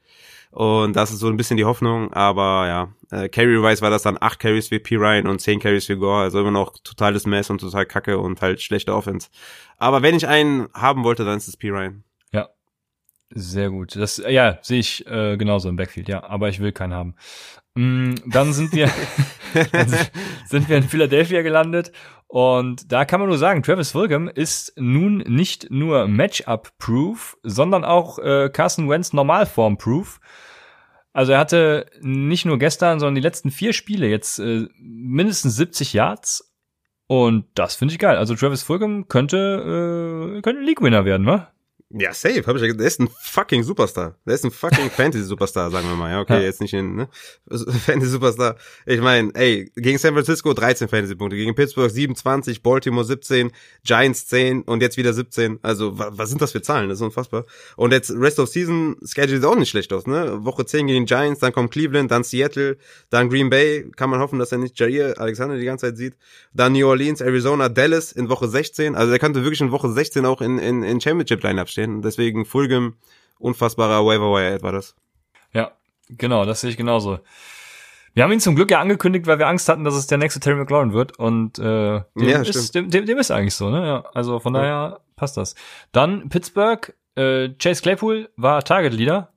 Und 0.51 0.95
das 0.95 1.11
ist 1.11 1.19
so 1.19 1.27
ein 1.27 1.37
bisschen 1.37 1.57
die 1.57 1.65
Hoffnung, 1.65 2.11
aber 2.11 2.67
ja, 2.67 2.93
äh, 3.11 3.29
Carry-wise 3.29 3.81
war 3.83 3.91
das 3.91 4.01
dann 4.01 4.17
acht 4.19 4.39
Carries 4.39 4.69
für 4.69 4.79
P. 4.79 4.95
Ryan 4.95 5.27
und 5.27 5.39
zehn 5.39 5.59
Carries 5.59 5.85
für 5.85 5.95
Gore, 5.95 6.23
also 6.23 6.39
immer 6.39 6.51
noch 6.51 6.73
totales 6.83 7.27
Mess 7.27 7.51
und 7.51 7.61
total 7.61 7.85
kacke 7.85 8.17
und 8.17 8.41
halt 8.41 8.59
schlechte 8.59 8.95
Offense. 8.95 9.29
Aber 9.77 10.01
wenn 10.01 10.15
ich 10.15 10.27
einen 10.27 10.67
haben 10.73 11.03
wollte, 11.03 11.23
dann 11.23 11.37
ist 11.37 11.47
es 11.47 11.55
P. 11.55 11.69
Ryan. 11.69 12.03
Sehr 13.31 13.69
gut. 13.69 13.95
Das, 13.95 14.17
ja, 14.17 14.57
sehe 14.61 14.79
ich 14.79 15.05
äh, 15.07 15.37
genauso 15.37 15.69
im 15.69 15.75
Backfield, 15.75 16.07
ja, 16.07 16.23
aber 16.23 16.49
ich 16.49 16.59
will 16.59 16.71
keinen 16.71 16.93
haben. 16.93 17.15
Mm, 17.75 18.15
dann 18.25 18.53
sind 18.53 18.73
wir, 18.73 18.89
sind 20.47 20.67
wir 20.67 20.77
in 20.77 20.83
Philadelphia 20.83 21.43
gelandet 21.43 21.91
und 22.31 22.91
da 22.91 23.05
kann 23.05 23.19
man 23.19 23.29
nur 23.29 23.39
sagen, 23.39 23.63
Travis 23.63 23.91
Fulgham 23.91 24.27
ist 24.27 24.73
nun 24.77 25.17
nicht 25.17 25.71
nur 25.71 26.07
Matchup-proof, 26.07 27.37
sondern 27.41 27.83
auch 27.83 28.19
äh, 28.19 28.49
Carson 28.53 28.87
Wentz 28.87 29.13
Normalform-proof. 29.13 30.19
Also 31.11 31.31
er 31.31 31.39
hatte 31.39 31.87
nicht 32.01 32.45
nur 32.45 32.59
gestern, 32.59 32.99
sondern 32.99 33.15
die 33.15 33.21
letzten 33.21 33.49
vier 33.49 33.73
Spiele 33.73 34.07
jetzt 34.07 34.37
äh, 34.37 34.67
mindestens 34.79 35.55
70 35.55 35.93
Yards. 35.93 36.53
Und 37.07 37.45
das 37.55 37.75
finde 37.75 37.95
ich 37.95 37.99
geil. 37.99 38.17
Also 38.17 38.35
Travis 38.35 38.61
Fulgham 38.61 39.07
könnte, 39.07 40.37
äh, 40.37 40.41
könnte 40.41 40.61
League-Winner 40.61 41.05
werden, 41.05 41.25
wa? 41.25 41.51
Ja, 41.91 42.13
safe, 42.13 42.43
hab 42.45 42.55
ich 42.55 42.61
ja 42.61 42.67
gesagt. 42.67 42.79
Der 42.79 42.85
ist 42.87 42.99
ein 42.99 43.09
fucking 43.19 43.63
Superstar. 43.63 44.15
Der 44.23 44.35
ist 44.35 44.45
ein 44.45 44.51
fucking 44.51 44.91
Fantasy-Superstar, 44.95 45.71
sagen 45.71 45.89
wir 45.89 45.95
mal. 45.95 46.11
Ja, 46.11 46.21
okay, 46.21 46.35
ja. 46.35 46.41
jetzt 46.41 46.61
nicht 46.61 46.75
in, 46.75 46.95
ne? 46.95 47.09
Fantasy-Superstar. 47.49 48.57
Ich 48.85 49.01
meine, 49.01 49.33
ey, 49.33 49.71
gegen 49.75 49.97
San 49.97 50.13
Francisco 50.13 50.53
13 50.53 50.87
Fantasy-Punkte, 50.87 51.35
gegen 51.35 51.55
Pittsburgh 51.55 51.89
27, 51.89 52.61
Baltimore 52.61 53.03
17, 53.03 53.51
Giants 53.83 54.27
10 54.27 54.61
und 54.61 54.83
jetzt 54.83 54.97
wieder 54.97 55.13
17. 55.13 55.57
Also, 55.63 55.97
wa 55.97 56.11
was 56.11 56.29
sind 56.29 56.43
das 56.43 56.51
für 56.51 56.61
Zahlen? 56.61 56.89
Das 56.89 56.99
ist 56.99 57.01
unfassbar. 57.01 57.45
Und 57.75 57.91
jetzt 57.91 58.11
Rest 58.11 58.37
of 58.37 58.49
Season 58.49 58.95
Schedule 59.03 59.37
sieht 59.37 59.45
auch 59.45 59.55
nicht 59.55 59.69
schlecht 59.69 59.91
aus, 59.91 60.05
ne? 60.05 60.45
Woche 60.45 60.67
10 60.67 60.85
gegen 60.85 61.05
Giants, 61.05 61.39
dann 61.39 61.53
kommt 61.53 61.71
Cleveland, 61.71 62.11
dann 62.11 62.23
Seattle, 62.23 62.77
dann 63.09 63.29
Green 63.29 63.49
Bay. 63.49 63.89
Kann 63.95 64.11
man 64.11 64.19
hoffen, 64.19 64.37
dass 64.37 64.51
er 64.51 64.59
nicht 64.59 64.79
Jair 64.79 65.19
Alexander 65.19 65.57
die 65.57 65.65
ganze 65.65 65.87
Zeit 65.87 65.97
sieht. 65.97 66.13
Dann 66.53 66.73
New 66.73 66.87
Orleans, 66.87 67.19
Arizona, 67.19 67.67
Dallas 67.67 68.11
in 68.11 68.29
Woche 68.29 68.47
16. 68.47 68.93
Also, 68.93 69.11
er 69.11 69.17
könnte 69.17 69.41
wirklich 69.41 69.61
in 69.61 69.71
Woche 69.71 69.91
16 69.91 70.23
auch 70.27 70.41
in, 70.41 70.59
in, 70.59 70.83
in 70.83 71.01
Championship-Line-Up 71.01 71.67
stehen 71.67 71.78
stehen. 71.79 72.01
Deswegen 72.01 72.45
Fulgham, 72.45 72.95
unfassbarer 73.39 74.05
Waiver 74.05 74.31
Wire 74.33 74.61
war 74.61 74.71
das. 74.71 74.95
Ja, 75.53 75.71
genau, 76.09 76.45
das 76.45 76.61
sehe 76.61 76.69
ich 76.69 76.77
genauso. 76.77 77.19
Wir 78.13 78.23
haben 78.23 78.31
ihn 78.31 78.39
zum 78.39 78.55
Glück 78.55 78.71
ja 78.71 78.81
angekündigt, 78.81 79.27
weil 79.27 79.39
wir 79.39 79.47
Angst 79.47 79.69
hatten, 79.69 79.83
dass 79.83 79.93
es 79.93 80.07
der 80.07 80.17
nächste 80.17 80.39
Terry 80.39 80.57
McLaurin 80.57 80.93
wird. 80.93 81.17
Und 81.19 81.59
äh, 81.59 81.61
dem, 81.61 82.05
ja, 82.15 82.41
ist, 82.41 82.75
dem, 82.75 82.89
dem, 82.89 83.05
dem 83.05 83.17
ist 83.17 83.31
eigentlich 83.31 83.55
so, 83.55 83.69
ne? 83.69 83.85
Ja, 83.85 84.05
also 84.13 84.39
von 84.39 84.53
ja. 84.55 84.61
daher 84.61 84.99
passt 85.15 85.37
das. 85.37 85.55
Dann 85.91 86.27
Pittsburgh, 86.29 86.93
äh, 87.15 87.49
Chase 87.49 87.81
Claypool 87.81 88.29
war 88.35 88.63
Target 88.63 88.93
Leader. 88.93 89.31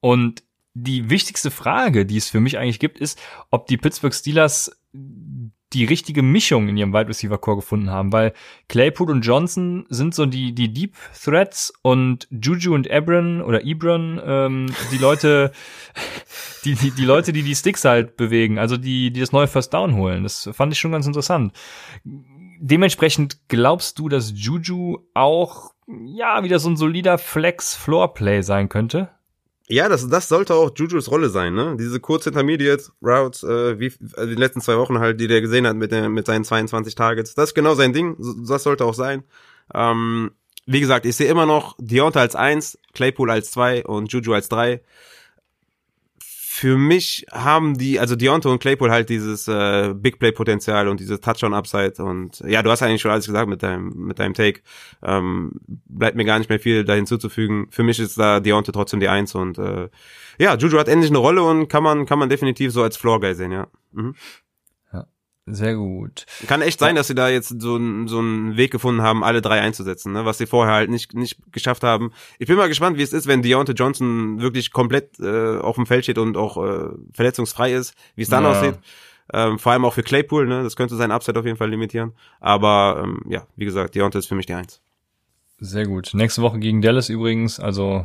Und 0.00 0.44
die 0.74 1.10
wichtigste 1.10 1.50
Frage, 1.50 2.06
die 2.06 2.16
es 2.16 2.30
für 2.30 2.40
mich 2.40 2.58
eigentlich 2.58 2.78
gibt, 2.78 2.98
ist, 2.98 3.18
ob 3.50 3.66
die 3.66 3.76
Pittsburgh 3.76 4.14
Steelers 4.14 4.70
die 5.72 5.84
richtige 5.84 6.22
Mischung 6.22 6.68
in 6.68 6.76
ihrem 6.76 6.92
Wide 6.92 7.08
Receiver 7.08 7.38
Core 7.38 7.56
gefunden 7.56 7.90
haben, 7.90 8.12
weil 8.12 8.32
Claypool 8.68 9.10
und 9.10 9.22
Johnson 9.22 9.84
sind 9.88 10.14
so 10.14 10.24
die 10.24 10.54
die 10.54 10.72
Deep 10.72 10.94
Threats 11.22 11.72
und 11.82 12.28
Juju 12.30 12.74
und 12.74 12.88
Ebron 12.88 13.42
oder 13.42 13.64
Ebron 13.64 14.20
ähm, 14.24 14.66
die 14.92 14.98
Leute 14.98 15.52
die, 16.64 16.74
die 16.74 16.92
die 16.92 17.04
Leute, 17.04 17.32
die 17.32 17.42
die 17.42 17.54
Sticks 17.54 17.84
halt 17.84 18.16
bewegen, 18.16 18.58
also 18.58 18.76
die 18.76 19.10
die 19.10 19.20
das 19.20 19.32
neue 19.32 19.48
First 19.48 19.74
Down 19.74 19.96
holen. 19.96 20.22
Das 20.22 20.48
fand 20.52 20.72
ich 20.72 20.78
schon 20.78 20.92
ganz 20.92 21.06
interessant. 21.06 21.52
Dementsprechend 22.58 23.48
glaubst 23.48 23.98
du, 23.98 24.08
dass 24.08 24.32
Juju 24.34 24.98
auch 25.14 25.72
ja 25.86 26.42
wieder 26.44 26.58
so 26.58 26.70
ein 26.70 26.76
solider 26.76 27.18
Flex 27.18 27.74
Floor 27.74 28.14
Play 28.14 28.42
sein 28.42 28.68
könnte? 28.68 29.10
Ja, 29.68 29.88
das, 29.88 30.08
das 30.08 30.28
sollte 30.28 30.54
auch 30.54 30.70
Jujus 30.76 31.10
Rolle 31.10 31.28
sein, 31.28 31.54
ne? 31.54 31.76
Diese 31.78 31.98
kurz 31.98 32.26
Intermediate 32.26 32.84
Routes, 33.02 33.42
äh, 33.42 33.80
wie 33.80 33.92
also 34.14 34.28
die 34.28 34.40
letzten 34.40 34.60
zwei 34.60 34.76
Wochen 34.76 35.00
halt, 35.00 35.20
die 35.20 35.26
der 35.26 35.40
gesehen 35.40 35.66
hat 35.66 35.74
mit, 35.76 35.90
der, 35.90 36.08
mit 36.08 36.26
seinen 36.26 36.44
22 36.44 36.94
Targets. 36.94 37.34
Das 37.34 37.50
ist 37.50 37.54
genau 37.54 37.74
sein 37.74 37.92
Ding. 37.92 38.16
Das 38.46 38.62
sollte 38.62 38.84
auch 38.84 38.94
sein. 38.94 39.24
Ähm, 39.74 40.30
wie 40.66 40.80
gesagt, 40.80 41.04
ich 41.04 41.16
sehe 41.16 41.28
immer 41.28 41.46
noch 41.46 41.74
Deonta 41.78 42.20
als 42.20 42.36
eins, 42.36 42.78
Claypool 42.94 43.30
als 43.30 43.50
zwei 43.50 43.84
und 43.84 44.12
Juju 44.12 44.34
als 44.34 44.48
drei 44.48 44.82
für 46.58 46.78
mich 46.78 47.26
haben 47.30 47.76
die, 47.76 48.00
also 48.00 48.16
Deontay 48.16 48.48
und 48.48 48.60
Claypool 48.60 48.90
halt 48.90 49.10
dieses 49.10 49.46
äh, 49.46 49.92
Big 49.94 50.18
Play 50.18 50.32
Potenzial 50.32 50.88
und 50.88 51.00
dieses 51.00 51.20
Touchdown 51.20 51.52
Upside 51.52 52.02
und 52.02 52.40
ja, 52.46 52.62
du 52.62 52.70
hast 52.70 52.82
eigentlich 52.82 53.02
schon 53.02 53.10
alles 53.10 53.26
gesagt 53.26 53.46
mit 53.46 53.62
deinem 53.62 53.92
mit 53.94 54.18
deinem 54.18 54.32
Take. 54.32 54.62
Ähm, 55.02 55.52
bleibt 55.86 56.16
mir 56.16 56.24
gar 56.24 56.38
nicht 56.38 56.48
mehr 56.48 56.58
viel 56.58 56.82
da 56.84 56.94
hinzuzufügen. 56.94 57.66
Für 57.70 57.82
mich 57.82 58.00
ist 58.00 58.18
da 58.18 58.40
Deontay 58.40 58.72
trotzdem 58.72 59.00
die 59.00 59.08
Eins 59.08 59.34
und 59.34 59.58
äh, 59.58 59.90
ja, 60.38 60.56
Juju 60.56 60.78
hat 60.78 60.88
endlich 60.88 61.10
eine 61.10 61.18
Rolle 61.18 61.42
und 61.42 61.68
kann 61.68 61.82
man 61.82 62.06
kann 62.06 62.18
man 62.18 62.30
definitiv 62.30 62.72
so 62.72 62.82
als 62.82 62.96
Floor 62.96 63.20
Guy 63.20 63.34
sehen, 63.34 63.52
ja. 63.52 63.66
Mhm. 63.92 64.14
Sehr 65.48 65.76
gut. 65.76 66.26
Kann 66.48 66.60
echt 66.60 66.80
sein, 66.80 66.96
dass 66.96 67.06
sie 67.06 67.14
da 67.14 67.28
jetzt 67.28 67.60
so, 67.60 67.78
so 68.06 68.18
einen 68.18 68.56
Weg 68.56 68.72
gefunden 68.72 69.02
haben, 69.02 69.22
alle 69.22 69.40
drei 69.40 69.60
einzusetzen, 69.60 70.12
ne? 70.12 70.24
was 70.24 70.38
sie 70.38 70.46
vorher 70.46 70.74
halt 70.74 70.90
nicht, 70.90 71.14
nicht 71.14 71.38
geschafft 71.52 71.84
haben. 71.84 72.10
Ich 72.40 72.48
bin 72.48 72.56
mal 72.56 72.66
gespannt, 72.68 72.98
wie 72.98 73.02
es 73.02 73.12
ist, 73.12 73.28
wenn 73.28 73.42
Deontay 73.42 73.74
Johnson 73.74 74.40
wirklich 74.40 74.72
komplett 74.72 75.20
äh, 75.20 75.58
auf 75.58 75.76
dem 75.76 75.86
Feld 75.86 76.02
steht 76.02 76.18
und 76.18 76.36
auch 76.36 76.56
äh, 76.56 76.88
verletzungsfrei 77.12 77.74
ist, 77.74 77.94
wie 78.16 78.22
es 78.22 78.28
dann 78.28 78.42
ja. 78.42 78.50
aussieht. 78.50 78.78
Ähm, 79.32 79.60
vor 79.60 79.70
allem 79.70 79.84
auch 79.84 79.94
für 79.94 80.02
Claypool, 80.02 80.46
ne? 80.46 80.64
Das 80.64 80.74
könnte 80.74 80.96
sein 80.96 81.12
Upside 81.12 81.38
auf 81.38 81.46
jeden 81.46 81.58
Fall 81.58 81.70
limitieren. 81.70 82.12
Aber 82.40 83.02
ähm, 83.04 83.22
ja, 83.28 83.46
wie 83.54 83.64
gesagt, 83.64 83.94
Deontay 83.94 84.18
ist 84.18 84.26
für 84.26 84.34
mich 84.34 84.46
die 84.46 84.54
Eins. 84.54 84.80
Sehr 85.58 85.86
gut. 85.86 86.10
Nächste 86.12 86.42
Woche 86.42 86.58
gegen 86.58 86.82
Dallas 86.82 87.08
übrigens, 87.08 87.60
also 87.60 88.04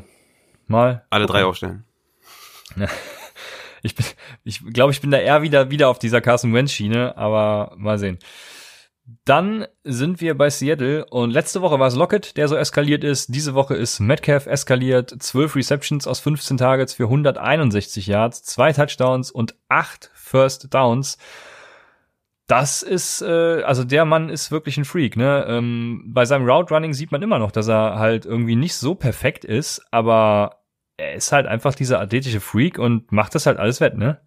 mal. 0.68 1.06
Alle 1.10 1.26
drei 1.26 1.44
aufstellen. 1.44 1.86
Ich 3.82 3.96
bin, 3.96 4.06
ich 4.44 4.64
glaube, 4.74 4.92
ich 4.92 5.02
bin 5.02 5.12
da 5.12 5.18
eher 5.18 5.42
wieder, 5.42 5.72
wieder 5.72 5.90
auf 5.90 6.00
dieser 6.00 6.22
Carson 6.22 6.54
Wentz 6.54 6.72
Schiene, 6.72 7.18
aber 7.18 7.74
mal 7.78 7.98
sehen. 7.98 8.20
Dann 9.26 9.66
sind 9.84 10.22
wir 10.22 10.38
bei 10.38 10.50
Seattle 10.50 11.06
und 11.06 11.32
letzte 11.32 11.62
Woche 11.62 11.80
war 11.80 11.88
es 11.88 11.96
Lockett, 11.96 12.38
der 12.38 12.48
so 12.48 12.56
eskaliert 12.56 13.04
ist. 13.04 13.34
Diese 13.34 13.54
Woche 13.54 13.76
ist 13.76 14.00
Metcalf 14.00 14.46
eskaliert. 14.46 15.14
12 15.18 15.56
Receptions 15.56 16.08
aus 16.08 16.20
15 16.20 16.58
Targets 16.58 16.94
für 16.94 17.06
161 17.06 18.08
Yards, 18.08 18.44
zwei 18.44 18.72
Touchdowns 18.72 19.32
und 19.32 19.56
acht 19.70 20.12
First 20.14 20.74
Downs. 20.74 21.18
Das 22.48 22.84
ist, 22.84 23.22
äh, 23.22 23.64
also 23.64 23.84
der 23.84 24.06
Mann 24.06 24.30
ist 24.30 24.52
wirklich 24.52 24.78
ein 24.78 24.86
Freak, 24.86 25.16
ne? 25.16 25.46
Ähm, 25.48 26.04
bei 26.08 26.26
seinem 26.26 26.48
Route 26.48 26.74
Running 26.74 26.94
sieht 26.94 27.12
man 27.12 27.22
immer 27.22 27.40
noch, 27.40 27.52
dass 27.52 27.68
er 27.68 27.98
halt 27.98 28.26
irgendwie 28.26 28.56
nicht 28.56 28.76
so 28.76 28.94
perfekt 28.94 29.46
ist, 29.46 29.82
aber 29.92 30.61
er 31.02 31.16
ist 31.16 31.32
halt 31.32 31.48
einfach 31.48 31.76
dieser 31.76 32.00
athletische 32.00 32.40
Freak 32.40 32.78
und 32.78 33.12
macht 33.12 33.36
das 33.36 33.46
halt 33.46 33.58
alles 33.58 33.82
wett, 33.82 33.98
ne? 33.98 34.20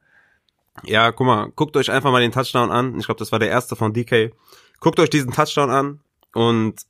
Ja, 0.82 1.12
guck 1.12 1.26
mal, 1.26 1.52
guckt 1.54 1.76
euch 1.76 1.90
einfach 1.90 2.10
mal 2.10 2.20
den 2.20 2.32
Touchdown 2.32 2.70
an. 2.70 2.98
Ich 2.98 3.06
glaube, 3.06 3.20
das 3.20 3.30
war 3.30 3.38
der 3.38 3.48
erste 3.48 3.76
von 3.76 3.92
DK. 3.92 4.32
Guckt 4.80 4.98
euch 4.98 5.10
diesen 5.10 5.32
Touchdown 5.32 5.70
an 5.70 6.00
und 6.34 6.84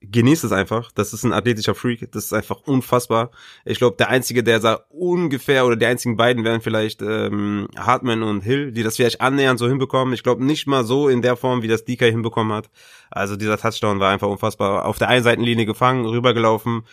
genießt 0.00 0.44
es 0.44 0.52
einfach. 0.52 0.90
Das 0.92 1.12
ist 1.12 1.24
ein 1.24 1.32
athletischer 1.32 1.74
Freak. 1.74 2.10
Das 2.10 2.24
ist 2.24 2.32
einfach 2.32 2.62
unfassbar. 2.64 3.30
Ich 3.64 3.78
glaube, 3.78 3.96
der 3.96 4.08
einzige, 4.08 4.42
der 4.42 4.60
sah 4.60 4.80
ungefähr 4.88 5.66
oder 5.66 5.76
die 5.76 5.86
einzigen 5.86 6.16
beiden 6.16 6.42
wären 6.42 6.60
vielleicht 6.60 7.02
ähm, 7.02 7.68
Hartman 7.76 8.22
und 8.22 8.40
Hill, 8.40 8.72
die 8.72 8.82
das 8.82 8.96
vielleicht 8.96 9.20
annähernd 9.20 9.58
so 9.58 9.68
hinbekommen. 9.68 10.14
Ich 10.14 10.22
glaube 10.22 10.44
nicht 10.44 10.66
mal 10.66 10.84
so 10.84 11.08
in 11.08 11.22
der 11.22 11.36
Form, 11.36 11.62
wie 11.62 11.68
das 11.68 11.84
DK 11.84 12.06
hinbekommen 12.06 12.52
hat. 12.52 12.70
Also 13.10 13.36
dieser 13.36 13.58
Touchdown 13.58 14.00
war 14.00 14.10
einfach 14.10 14.28
unfassbar. 14.28 14.86
Auf 14.86 14.98
der 14.98 15.08
einen 15.08 15.22
Seitenlinie 15.22 15.66
gefangen, 15.66 16.06
rübergelaufen, 16.06 16.84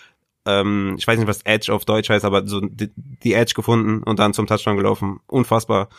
ähm, 0.45 0.95
ich 0.97 1.07
weiß 1.07 1.17
nicht, 1.17 1.27
was 1.27 1.41
Edge 1.43 1.73
auf 1.73 1.85
Deutsch 1.85 2.09
heißt, 2.09 2.25
aber 2.25 2.47
so 2.47 2.61
die, 2.61 2.91
die 2.95 3.33
Edge 3.33 3.53
gefunden 3.55 4.03
und 4.03 4.19
dann 4.19 4.33
zum 4.33 4.47
Touchdown 4.47 4.77
gelaufen. 4.77 5.19
Unfassbar 5.27 5.89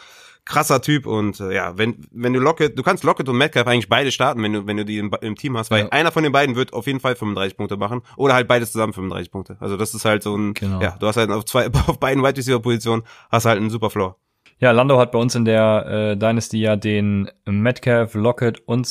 krasser 0.45 0.83
Typ 0.83 1.07
und 1.07 1.39
äh, 1.41 1.55
ja, 1.55 1.77
wenn 1.77 2.07
wenn 2.11 2.33
du 2.33 2.41
Lockett, 2.41 2.79
du 2.79 2.83
kannst 2.83 3.05
Lockett 3.05 3.29
und 3.29 3.37
Metcalf 3.37 3.67
eigentlich 3.67 3.89
beide 3.89 4.11
starten, 4.11 4.43
wenn 4.43 4.53
du 4.53 4.67
wenn 4.67 4.77
du 4.77 4.85
die 4.85 4.99
im, 4.99 5.11
im 5.21 5.37
Team 5.37 5.57
hast, 5.57 5.71
weil 5.71 5.85
ja. 5.85 5.89
einer 5.91 6.13
von 6.13 6.23
den 6.23 6.33
beiden 6.33 6.57
wird 6.57 6.73
auf 6.73 6.87
jeden 6.87 7.01
Fall 7.01 7.15
35 7.15 7.57
Punkte 7.57 7.77
machen 7.77 8.03
oder 8.17 8.35
halt 8.35 8.49
beides 8.49 8.73
zusammen 8.73 8.93
35 8.93 9.31
Punkte. 9.31 9.57
Also 9.61 9.77
das 9.77 9.95
ist 9.95 10.05
halt 10.05 10.23
so 10.23 10.37
ein 10.37 10.55
genau. 10.55 10.81
ja, 10.81 10.97
du 10.99 11.07
hast 11.07 11.17
halt 11.17 11.31
auf 11.31 11.45
zwei 11.45 11.69
auf 11.87 12.01
beiden 12.01 12.23
Wide 12.23 12.37
Receiver 12.37 12.61
Positionen 12.61 13.03
hast 13.31 13.45
halt 13.45 13.59
einen 13.59 13.71
super 13.71 13.91
Floor. 13.91 14.17
Ja, 14.61 14.73
Lando 14.73 14.99
hat 14.99 15.11
bei 15.11 15.19
uns 15.19 15.35
in 15.35 15.47
der 15.47 15.87
äh, 15.87 16.17
Dynasty 16.19 16.59
ja 16.59 16.77
den 16.77 17.31
Metcalf, 17.47 18.13
Lockett 18.13 18.61
und 18.67 18.87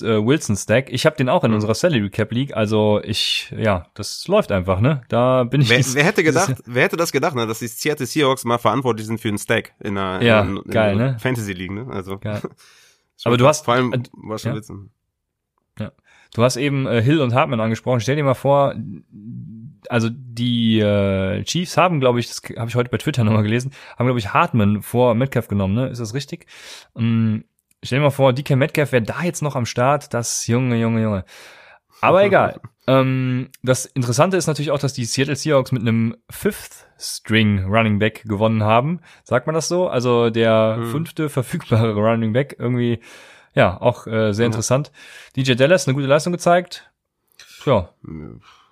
äh, 0.00 0.26
Wilson 0.26 0.56
Stack. 0.56 0.90
Ich 0.90 1.06
habe 1.06 1.14
den 1.14 1.28
auch 1.28 1.44
in 1.44 1.52
mhm. 1.52 1.56
unserer 1.56 1.76
Salary 1.76 2.10
Cap 2.10 2.32
League. 2.32 2.56
Also 2.56 3.00
ich, 3.04 3.54
ja, 3.56 3.86
das 3.94 4.26
läuft 4.26 4.50
einfach, 4.50 4.80
ne? 4.80 5.02
Da 5.08 5.44
bin 5.44 5.60
ich. 5.60 5.70
Wer, 5.70 5.78
wer 5.94 6.04
hätte 6.04 6.24
gedacht, 6.24 6.56
wer 6.66 6.82
hätte 6.82 6.96
das 6.96 7.12
gedacht, 7.12 7.36
ne, 7.36 7.46
dass 7.46 7.60
die 7.60 7.68
Seattle 7.68 8.06
Seahawks 8.06 8.44
mal 8.44 8.58
verantwortlich 8.58 9.06
sind 9.06 9.20
für 9.20 9.28
einen 9.28 9.38
Stack 9.38 9.74
in 9.78 9.96
einer, 9.96 10.20
ja, 10.24 10.40
in, 10.40 10.56
in, 10.56 10.64
geil, 10.64 10.92
in 10.94 10.98
ne? 10.98 11.16
Fantasy 11.20 11.52
League, 11.52 11.70
ne? 11.70 11.86
Also. 11.88 12.18
Geil. 12.18 12.42
Aber 13.24 13.36
du 13.36 13.46
hast 13.46 13.64
vor 13.64 13.74
allem 13.74 13.92
äh, 13.92 14.02
was 14.12 14.42
schon 14.42 14.50
ja. 14.50 14.56
Wilson. 14.56 14.90
Ja. 15.78 15.92
Du 16.34 16.42
hast 16.42 16.56
eben 16.56 16.86
äh, 16.86 17.00
Hill 17.00 17.20
und 17.20 17.32
Hartman 17.32 17.60
angesprochen. 17.60 18.00
Stell 18.00 18.16
dir 18.16 18.24
mal 18.24 18.34
vor, 18.34 18.74
also 19.88 20.08
die 20.10 20.78
äh, 20.80 21.42
Chiefs 21.44 21.76
haben, 21.76 22.00
glaube 22.00 22.20
ich, 22.20 22.28
das 22.28 22.42
habe 22.56 22.68
ich 22.68 22.76
heute 22.76 22.90
bei 22.90 22.98
Twitter 22.98 23.24
nochmal 23.24 23.42
gelesen, 23.42 23.72
haben, 23.98 24.06
glaube 24.06 24.18
ich, 24.18 24.32
Hartman 24.32 24.82
vor 24.82 25.14
Metcalf 25.14 25.48
genommen, 25.48 25.74
ne? 25.74 25.88
Ist 25.88 25.98
das 26.00 26.14
richtig? 26.14 26.46
Ähm, 26.96 27.44
stell 27.82 27.98
dir 27.98 28.04
mal 28.04 28.10
vor, 28.10 28.32
DK 28.32 28.56
Metcalf 28.56 28.92
wäre 28.92 29.02
da 29.02 29.22
jetzt 29.22 29.42
noch 29.42 29.56
am 29.56 29.66
Start. 29.66 30.14
Das 30.14 30.46
Junge, 30.46 30.76
Junge, 30.76 31.02
Junge. 31.02 31.24
Aber 32.00 32.22
egal. 32.24 32.60
ähm, 32.86 33.48
das 33.62 33.86
Interessante 33.86 34.36
ist 34.36 34.46
natürlich 34.46 34.70
auch, 34.70 34.78
dass 34.78 34.92
die 34.92 35.04
Seattle 35.04 35.36
Seahawks 35.36 35.72
mit 35.72 35.82
einem 35.82 36.16
Fifth 36.30 36.86
String 36.98 37.64
Running 37.64 37.98
Back 37.98 38.22
gewonnen 38.24 38.62
haben. 38.62 39.00
Sagt 39.24 39.46
man 39.46 39.54
das 39.54 39.68
so? 39.68 39.88
Also 39.88 40.30
der 40.30 40.76
Hm. 40.78 40.90
fünfte 40.90 41.28
verfügbare 41.28 41.94
Running 41.96 42.32
Back. 42.32 42.56
Irgendwie, 42.58 43.00
ja, 43.54 43.80
auch 43.80 44.06
äh, 44.06 44.32
sehr 44.32 44.46
interessant. 44.46 44.90
DJ 45.36 45.54
Dallas, 45.54 45.86
eine 45.86 45.94
gute 45.94 46.06
Leistung 46.06 46.32
gezeigt. 46.32 46.90
Ja, 47.66 47.90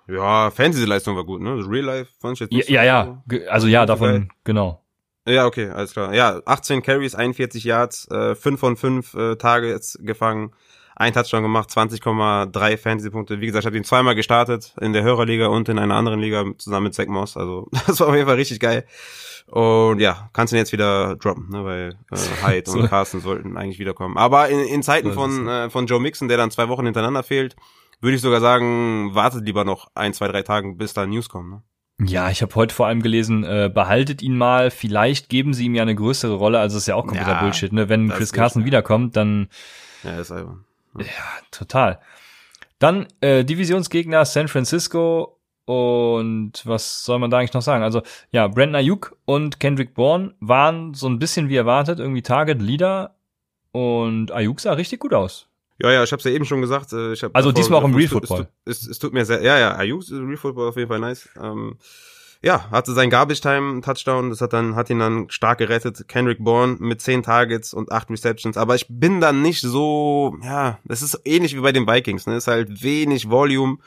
Ja, 0.07 0.51
Fantasy-Leistung 0.51 1.15
war 1.15 1.23
gut, 1.23 1.41
ne? 1.41 1.55
Das 1.57 1.67
Real 1.69 1.85
Life 1.85 2.11
fand 2.19 2.33
ich 2.33 2.39
jetzt 2.41 2.51
ja, 2.51 2.57
nicht 2.57 2.69
ja, 2.69 2.81
so. 2.81 2.85
ja. 2.85 3.23
Ge- 3.27 3.47
also 3.47 3.67
ja, 3.67 3.85
davon, 3.85 4.29
genau. 4.43 4.83
Ja, 5.27 5.45
okay, 5.45 5.69
alles 5.69 5.93
klar. 5.93 6.13
Ja, 6.13 6.41
18 6.45 6.81
Carries, 6.81 7.13
41 7.15 7.63
Yards, 7.63 8.09
äh, 8.09 8.33
5 8.35 8.59
von 8.59 8.75
5 8.75 9.13
äh, 9.13 9.35
Targets 9.35 9.99
gefangen, 10.01 10.51
ein 10.95 11.13
Touchdown 11.13 11.43
gemacht, 11.43 11.69
20,3 11.69 12.77
Fantasy-Punkte. 12.77 13.39
Wie 13.39 13.45
gesagt, 13.45 13.63
ich 13.63 13.65
habe 13.67 13.77
ihn 13.77 13.83
zweimal 13.83 14.15
gestartet, 14.15 14.73
in 14.81 14.93
der 14.93 15.03
Hörerliga 15.03 15.47
und 15.47 15.69
in 15.69 15.77
einer 15.79 15.95
anderen 15.95 16.19
Liga 16.19 16.43
zusammen 16.57 16.85
mit 16.85 16.95
Zach 16.95 17.07
Moss. 17.07 17.37
Also 17.37 17.69
das 17.87 17.99
war 17.99 18.07
auf 18.09 18.15
jeden 18.15 18.27
Fall 18.27 18.35
richtig 18.35 18.59
geil. 18.59 18.85
Und 19.47 19.99
ja, 19.99 20.29
kannst 20.33 20.53
ihn 20.53 20.57
jetzt 20.57 20.71
wieder 20.71 21.15
droppen, 21.17 21.49
ne, 21.49 21.63
weil 21.65 21.97
äh, 22.11 22.47
Hyde 22.47 22.69
So. 22.69 22.79
und 22.79 22.89
Carsten 22.89 23.19
sollten 23.21 23.57
eigentlich 23.57 23.79
wiederkommen. 23.79 24.17
Aber 24.17 24.49
in, 24.49 24.59
in 24.59 24.81
Zeiten 24.83 25.13
von, 25.13 25.47
äh, 25.47 25.69
von 25.69 25.85
Joe 25.85 25.99
Mixon, 25.99 26.27
der 26.27 26.37
dann 26.37 26.51
zwei 26.51 26.67
Wochen 26.69 26.85
hintereinander 26.85 27.23
fehlt, 27.23 27.55
würde 28.01 28.15
ich 28.15 28.21
sogar 28.21 28.41
sagen, 28.41 29.13
wartet 29.13 29.45
lieber 29.45 29.63
noch 29.63 29.89
ein, 29.95 30.13
zwei, 30.13 30.27
drei 30.27 30.41
Tagen, 30.41 30.77
bis 30.77 30.93
da 30.93 31.05
News 31.05 31.29
kommen. 31.29 31.49
Ne? 31.49 32.07
Ja, 32.07 32.29
ich 32.31 32.41
habe 32.41 32.55
heute 32.55 32.73
vor 32.73 32.87
allem 32.87 33.01
gelesen, 33.03 33.43
äh, 33.43 33.69
behaltet 33.73 34.21
ihn 34.23 34.35
mal, 34.35 34.71
vielleicht 34.71 35.29
geben 35.29 35.53
sie 35.53 35.65
ihm 35.65 35.75
ja 35.75 35.83
eine 35.83 35.93
größere 35.93 36.33
Rolle, 36.33 36.59
also 36.59 36.77
ist 36.77 36.87
ja 36.87 36.95
auch 36.95 37.05
kompletter 37.05 37.33
Ja, 37.33 37.41
Bullshit, 37.41 37.71
ne? 37.71 37.89
Wenn 37.89 38.09
Chris 38.09 38.33
Carson 38.33 38.65
wiederkommt, 38.65 39.15
dann 39.15 39.49
Ja, 40.03 40.19
ist 40.19 40.31
albern. 40.31 40.65
ja, 40.97 41.05
total. 41.51 41.99
Dann 42.79 43.05
äh, 43.21 43.43
Divisionsgegner 43.45 44.25
San 44.25 44.47
Francisco 44.47 45.37
und 45.65 46.53
was 46.65 47.03
soll 47.03 47.19
man 47.19 47.29
da 47.29 47.37
eigentlich 47.37 47.53
noch 47.53 47.61
sagen? 47.61 47.83
Also 47.83 48.01
ja, 48.31 48.47
Brandon 48.47 48.75
Ayuk 48.77 49.15
und 49.25 49.59
Kendrick 49.59 49.93
Bourne 49.93 50.33
waren 50.39 50.95
so 50.95 51.07
ein 51.07 51.19
bisschen 51.19 51.49
wie 51.49 51.55
erwartet, 51.55 51.99
irgendwie 51.99 52.23
Target 52.23 52.59
Leader 52.63 53.15
und 53.71 54.31
Ayuk 54.31 54.59
sah 54.59 54.73
richtig 54.73 54.99
gut 54.99 55.13
aus. 55.13 55.47
Ja, 55.81 55.91
ja, 55.91 56.03
ich 56.03 56.11
hab's 56.11 56.23
ja 56.23 56.31
eben 56.31 56.45
schon 56.45 56.61
gesagt. 56.61 56.93
äh, 56.93 57.13
Ich 57.13 57.23
hab 57.23 57.35
Also 57.35 57.51
diesmal 57.51 57.79
auch 57.79 57.85
im 57.85 57.93
Real 57.95 58.05
es 58.05 58.11
tut- 58.11 58.27
Football. 58.27 58.47
Es, 58.65 58.81
es, 58.83 58.87
es 58.89 58.99
tut 58.99 59.13
mir 59.13 59.25
sehr, 59.25 59.41
ja, 59.41 59.57
ja, 59.59 59.75
Ayuk, 59.75 60.03
Real 60.11 60.37
Football 60.37 60.69
auf 60.69 60.75
jeden 60.77 60.87
Fall 60.89 60.99
nice. 60.99 61.29
Ähm, 61.41 61.77
ja, 62.43 62.71
hatte 62.71 62.93
sein 62.93 63.11
Garbage 63.11 63.39
Time 63.41 63.81
Touchdown, 63.81 64.31
das 64.31 64.41
hat 64.41 64.51
dann, 64.53 64.75
hat 64.75 64.89
ihn 64.89 64.97
dann 64.99 65.29
stark 65.29 65.59
gerettet. 65.59 66.07
Kendrick 66.07 66.43
Bourne 66.43 66.77
mit 66.79 66.99
10 66.99 67.21
Targets 67.23 67.71
und 67.73 67.91
8 67.91 68.09
Receptions. 68.09 68.57
Aber 68.57 68.73
ich 68.75 68.87
bin 68.89 69.21
dann 69.21 69.41
nicht 69.43 69.61
so, 69.61 70.35
ja, 70.43 70.79
das 70.83 71.03
ist 71.03 71.19
ähnlich 71.23 71.55
wie 71.55 71.61
bei 71.61 71.71
den 71.71 71.85
Vikings, 71.87 72.25
ne, 72.25 72.35
ist 72.37 72.47
halt 72.47 72.81
wenig 72.81 73.29
Volume. 73.29 73.77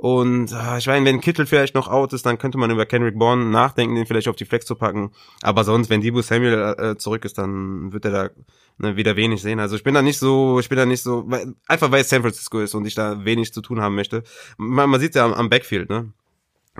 Und 0.00 0.54
ah, 0.54 0.78
ich 0.78 0.86
meine, 0.86 1.04
wenn 1.04 1.20
Kittel 1.20 1.44
vielleicht 1.44 1.74
noch 1.74 1.86
out 1.86 2.14
ist, 2.14 2.24
dann 2.24 2.38
könnte 2.38 2.56
man 2.56 2.70
über 2.70 2.86
Kendrick 2.86 3.18
Bourne 3.18 3.44
nachdenken, 3.44 3.96
den 3.96 4.06
vielleicht 4.06 4.28
auf 4.28 4.36
die 4.36 4.46
Flex 4.46 4.64
zu 4.64 4.74
packen. 4.74 5.12
Aber 5.42 5.62
sonst, 5.62 5.90
wenn 5.90 6.00
Debo 6.00 6.22
Samuel 6.22 6.74
äh, 6.78 6.96
zurück 6.96 7.26
ist, 7.26 7.36
dann 7.36 7.92
wird 7.92 8.06
er 8.06 8.10
da 8.10 8.30
ne, 8.78 8.96
wieder 8.96 9.16
wenig 9.16 9.42
sehen. 9.42 9.60
Also 9.60 9.76
ich 9.76 9.82
bin 9.82 9.92
da 9.92 10.00
nicht 10.00 10.18
so, 10.18 10.58
ich 10.58 10.70
bin 10.70 10.78
da 10.78 10.86
nicht 10.86 11.02
so, 11.02 11.24
weil, 11.26 11.54
einfach 11.68 11.90
weil 11.90 12.00
es 12.00 12.08
San 12.08 12.22
Francisco 12.22 12.60
ist 12.60 12.74
und 12.74 12.86
ich 12.86 12.94
da 12.94 13.26
wenig 13.26 13.52
zu 13.52 13.60
tun 13.60 13.82
haben 13.82 13.94
möchte. 13.94 14.22
Man, 14.56 14.88
man 14.88 15.00
sieht 15.00 15.14
ja 15.14 15.26
am, 15.26 15.34
am 15.34 15.50
Backfield, 15.50 15.90
ne? 15.90 16.14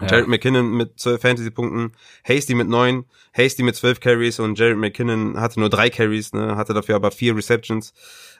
Ja. 0.01 0.07
Jared 0.07 0.29
McKinnon 0.29 0.75
mit 0.75 0.99
12 0.99 1.21
Fantasy-Punkten, 1.21 1.93
Hasty 2.27 2.55
mit 2.55 2.71
9, 2.71 3.05
Hasty 3.35 3.63
mit 3.63 3.77
12 3.77 4.01
Carries 4.01 4.41
und 4.41 4.59
Jared 4.59 4.79
McKinnon 4.79 5.39
hatte 5.39 5.61
nur 5.61 5.69
drei 5.69 5.91
Carries, 5.91 6.33
ne, 6.33 6.57
hatte 6.57 6.73
dafür 6.73 6.97
aber 6.97 7.11
vier 7.11 7.37
Receptions. 7.37 7.93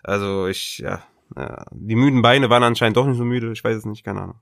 Also 0.03 0.47
ich, 0.47 0.79
ja, 0.79 1.03
ja, 1.37 1.67
die 1.71 1.97
müden 1.97 2.23
Beine 2.23 2.49
waren 2.49 2.63
anscheinend 2.63 2.97
doch 2.97 3.07
nicht 3.07 3.19
so 3.19 3.27
müde, 3.27 3.53
ich 3.53 3.63
weiß 3.63 3.77
es 3.77 3.85
nicht, 3.85 4.05
keine 4.05 4.23
Ahnung. 4.23 4.37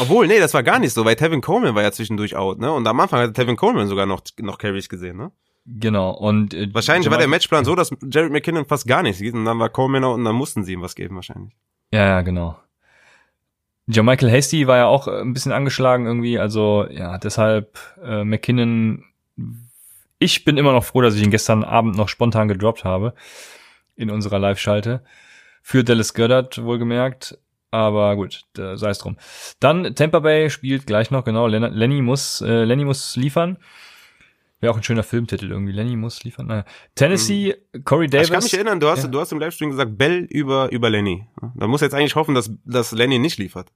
Obwohl, 0.00 0.26
nee, 0.26 0.40
das 0.40 0.54
war 0.54 0.62
gar 0.62 0.78
nicht 0.78 0.92
so, 0.92 1.04
weil 1.04 1.14
Tevin 1.16 1.40
Coleman 1.40 1.74
war 1.74 1.82
ja 1.82 1.92
zwischendurch 1.92 2.34
out, 2.36 2.58
ne? 2.58 2.72
Und 2.72 2.86
am 2.86 2.98
Anfang 2.98 3.20
hatte 3.20 3.32
Tevin 3.32 3.56
Coleman 3.56 3.86
sogar 3.86 4.06
noch, 4.06 4.20
noch 4.40 4.58
Carries 4.58 4.88
gesehen, 4.88 5.16
ne? 5.16 5.30
Genau. 5.66 6.10
Und 6.10 6.54
äh, 6.54 6.68
Wahrscheinlich 6.72 7.08
war 7.10 7.18
der 7.18 7.26
Jamal- 7.26 7.36
Matchplan 7.36 7.64
so, 7.64 7.74
dass 7.74 7.94
Jared 8.10 8.32
McKinnon 8.32 8.64
fast 8.66 8.86
gar 8.88 9.02
nichts 9.02 9.18
sieht 9.18 9.34
und 9.34 9.44
dann 9.44 9.58
war 9.58 9.68
Coleman 9.68 10.02
out 10.04 10.14
und 10.16 10.24
dann 10.24 10.34
mussten 10.34 10.64
sie 10.64 10.72
ihm 10.72 10.82
was 10.82 10.94
geben 10.94 11.14
wahrscheinlich. 11.14 11.54
Ja, 11.92 12.06
ja, 12.06 12.20
genau. 12.22 12.58
Michael 13.86 14.30
Hasty 14.30 14.66
war 14.66 14.76
ja 14.76 14.86
auch 14.86 15.08
äh, 15.08 15.20
ein 15.20 15.32
bisschen 15.32 15.52
angeschlagen 15.52 16.06
irgendwie, 16.06 16.38
also 16.38 16.86
ja, 16.90 17.16
deshalb 17.18 17.78
äh, 18.02 18.24
McKinnon. 18.24 19.04
Ich 20.18 20.44
bin 20.44 20.56
immer 20.58 20.72
noch 20.72 20.84
froh, 20.84 21.00
dass 21.02 21.14
ich 21.14 21.22
ihn 21.22 21.30
gestern 21.30 21.62
Abend 21.64 21.96
noch 21.96 22.08
spontan 22.08 22.48
gedroppt 22.48 22.84
habe 22.84 23.14
in 23.94 24.10
unserer 24.10 24.38
Live-Schalte 24.38 25.04
für 25.62 25.84
Dallas 25.84 26.12
Goddard 26.14 26.62
wohlgemerkt. 26.64 27.38
Aber 27.70 28.16
gut, 28.16 28.42
da 28.54 28.76
sei 28.76 28.90
es 28.90 28.98
drum. 28.98 29.16
Dann 29.60 29.94
Tampa 29.94 30.20
Bay 30.20 30.48
spielt 30.50 30.86
gleich 30.86 31.10
noch 31.10 31.24
genau. 31.24 31.46
Len 31.46 31.62
Lenny 31.72 32.00
muss 32.00 32.40
äh, 32.40 32.64
Lenny 32.64 32.84
muss 32.84 33.14
liefern. 33.16 33.58
Wäre 34.60 34.72
auch 34.72 34.76
ein 34.76 34.82
schöner 34.82 35.02
Filmtitel 35.04 35.50
irgendwie. 35.50 35.72
Lenny 35.72 35.94
muss 35.94 36.24
liefern. 36.24 36.46
Naja. 36.46 36.64
Tennessee, 36.96 37.54
Corey 37.84 38.08
Davis. 38.08 38.28
Ich 38.28 38.32
kann 38.32 38.42
mich 38.42 38.54
erinnern, 38.54 38.80
du 38.80 38.88
hast, 38.88 39.04
Ja. 39.04 39.08
du 39.08 39.20
hast 39.20 39.30
im 39.30 39.38
Livestream 39.38 39.70
gesagt, 39.70 39.96
Bell 39.96 40.26
über, 40.30 40.72
über 40.72 40.90
Lenny. 40.90 41.26
Da 41.54 41.66
muss 41.68 41.80
jetzt 41.80 41.94
eigentlich 41.94 42.16
hoffen, 42.16 42.34
dass, 42.34 42.50
dass 42.64 42.90
Lenny 42.92 43.18
nicht 43.20 43.38
liefert. 43.38 43.68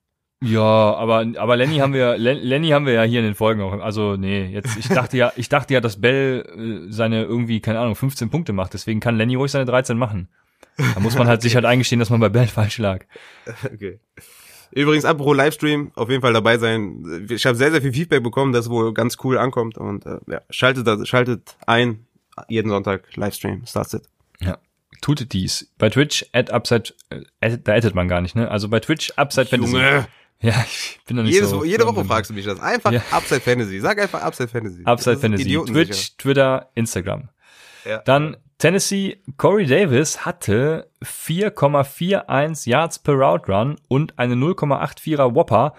Ja, 0.43 0.61
aber 0.61 1.25
aber 1.37 1.57
Lenny 1.57 1.77
haben 1.77 1.93
wir 1.95 2.19
Lenny 2.19 2.71
haben 2.71 2.85
wir 2.85 2.95
ja 2.95 3.03
hier 3.03 3.21
in 3.21 3.27
den 3.27 3.37
Folgen 3.37 3.61
auch. 3.63 3.81
Also 3.81 4.17
nee, 4.17 4.47
jetzt 4.47 4.77
ich 4.77 4.89
dachte 4.89 5.17
ja, 5.17 5.33
ich 5.37 5.49
dachte 5.49 5.73
ja, 5.73 5.81
dass 5.81 6.01
Bell 6.01 6.45
äh, 6.89 6.91
seine 6.93 7.23
irgendwie 7.23 7.61
keine 7.61 7.79
Ahnung 7.79 7.95
15 7.95 8.29
Punkte 8.31 8.53
macht. 8.53 8.75
Deswegen 8.75 8.99
kann 8.99 9.17
Lenny 9.17 9.37
ruhig 9.37 9.53
seine 9.53 9.67
13 9.67 9.97
machen. 9.97 10.31
Da 10.77 11.01
muss 11.01 11.17
man 11.17 11.29
halt 11.29 11.43
sich 11.43 11.55
halt 11.55 11.65
eingestehen, 11.65 11.99
dass 11.99 12.11
man 12.11 12.21
bei 12.21 12.29
Bell 12.29 12.47
falsch 12.47 12.79
lag. 12.79 13.05
Okay. 13.65 14.01
Übrigens, 14.71 15.05
apropos 15.05 15.37
Livestream, 15.37 15.93
auf 15.97 16.09
jeden 16.09 16.23
Fall 16.23 16.33
dabei 16.33 16.57
sein. 16.57 17.27
Ich 17.31 17.45
habe 17.45 17.57
sehr, 17.57 17.71
sehr 17.71 17.83
viel 17.83 17.93
Feedback 17.93 18.23
bekommen, 18.23 18.53
das 18.53 18.71
wohl 18.71 18.95
ganz 18.95 19.19
cool 19.23 19.37
ankommt. 19.37 19.77
Und 19.77 20.07
äh, 20.07 20.19
ja, 20.29 20.41
schaltet, 20.49 21.07
schaltet 21.07 21.57
ein, 21.67 22.07
jeden 22.49 22.71
Sonntag 22.71 23.15
Livestream, 23.15 23.67
starts 23.67 23.93
it. 23.93 24.05
Ja, 24.41 24.57
tut 25.03 25.33
dies. 25.33 25.71
Bei 25.77 25.91
Twitch, 25.91 26.25
at 26.33 26.51
Upside, 26.51 26.95
äh, 27.41 27.59
da 27.63 27.75
addet 27.75 27.95
man 27.95 28.09
gar 28.09 28.23
nicht, 28.23 28.35
ne? 28.35 28.51
Also 28.51 28.69
bei 28.71 28.81
Twitch, 28.81 29.13
Upside 29.17 29.47
Fantasy. 29.47 29.75
Junge. 29.75 30.07
Ja, 30.41 30.65
ich 30.67 30.99
bin 31.07 31.19
noch 31.19 31.23
nicht 31.23 31.35
Jedes, 31.35 31.51
so. 31.51 31.65
Jede 31.65 31.87
Woche 31.87 32.05
fragst 32.05 32.31
du 32.31 32.35
mich 32.35 32.45
das. 32.47 32.59
Einfach 32.59 32.91
Ja. 32.91 33.03
Upside 33.13 33.41
Fantasy. 33.41 33.79
Sag 33.79 34.01
einfach 34.01 34.23
Upside 34.23 34.49
Fantasy. 34.49 34.83
Upside 34.85 35.17
Das 35.17 35.21
Fantasy. 35.21 35.65
Twitch, 35.67 36.17
Twitter, 36.17 36.71
Instagram. 36.75 37.29
Ja. 37.85 37.99
Dann 37.99 38.37
Tennessee, 38.59 39.21
Corey 39.39 39.67
Davis 39.67 40.25
hatte 40.25 40.89
4,41 41.03 42.69
Yards 42.69 43.01
per 43.01 43.15
Route 43.15 43.51
Run 43.51 43.77
und 43.89 44.19
eine 44.19 44.35
0,84er 44.35 45.35
Whopper. 45.35 45.75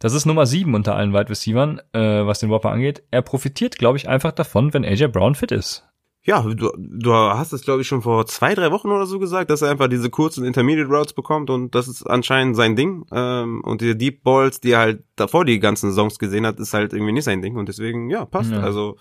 Das 0.00 0.12
ist 0.12 0.26
Nummer 0.26 0.44
7 0.44 0.74
unter 0.74 0.96
allen 0.96 1.12
Wide 1.12 1.30
Receivers, 1.30 1.78
äh, 1.92 2.26
was 2.26 2.40
den 2.40 2.50
Whopper 2.50 2.70
angeht. 2.70 3.02
Er 3.10 3.22
profitiert, 3.22 3.78
glaube 3.78 3.96
ich, 3.96 4.08
einfach 4.08 4.32
davon, 4.32 4.74
wenn 4.74 4.84
AJ 4.84 5.08
Brown 5.08 5.34
fit 5.34 5.52
ist. 5.52 5.86
Ja, 6.26 6.42
du, 6.42 6.72
du 6.76 7.12
hast 7.12 7.52
es, 7.52 7.62
glaube 7.62 7.82
ich, 7.82 7.86
schon 7.86 8.02
vor 8.02 8.26
zwei, 8.26 8.56
drei 8.56 8.72
Wochen 8.72 8.90
oder 8.90 9.06
so 9.06 9.20
gesagt, 9.20 9.48
dass 9.48 9.62
er 9.62 9.70
einfach 9.70 9.86
diese 9.86 10.10
kurzen 10.10 10.44
Intermediate 10.44 10.90
Routes 10.90 11.12
bekommt 11.12 11.50
und 11.50 11.76
das 11.76 11.86
ist 11.86 12.02
anscheinend 12.02 12.56
sein 12.56 12.74
Ding. 12.74 13.06
Ähm, 13.12 13.62
und 13.62 13.80
diese 13.80 13.94
Deep 13.94 14.24
Balls, 14.24 14.60
die 14.60 14.72
er 14.72 14.80
halt 14.80 15.04
davor 15.14 15.44
die 15.44 15.60
ganzen 15.60 15.90
Saisons 15.90 16.18
gesehen 16.18 16.44
hat, 16.44 16.58
ist 16.58 16.74
halt 16.74 16.92
irgendwie 16.92 17.12
nicht 17.12 17.22
sein 17.22 17.42
Ding. 17.42 17.56
Und 17.56 17.68
deswegen, 17.68 18.10
ja, 18.10 18.24
passt. 18.24 18.50
Ja. 18.50 18.58
Also 18.58 18.96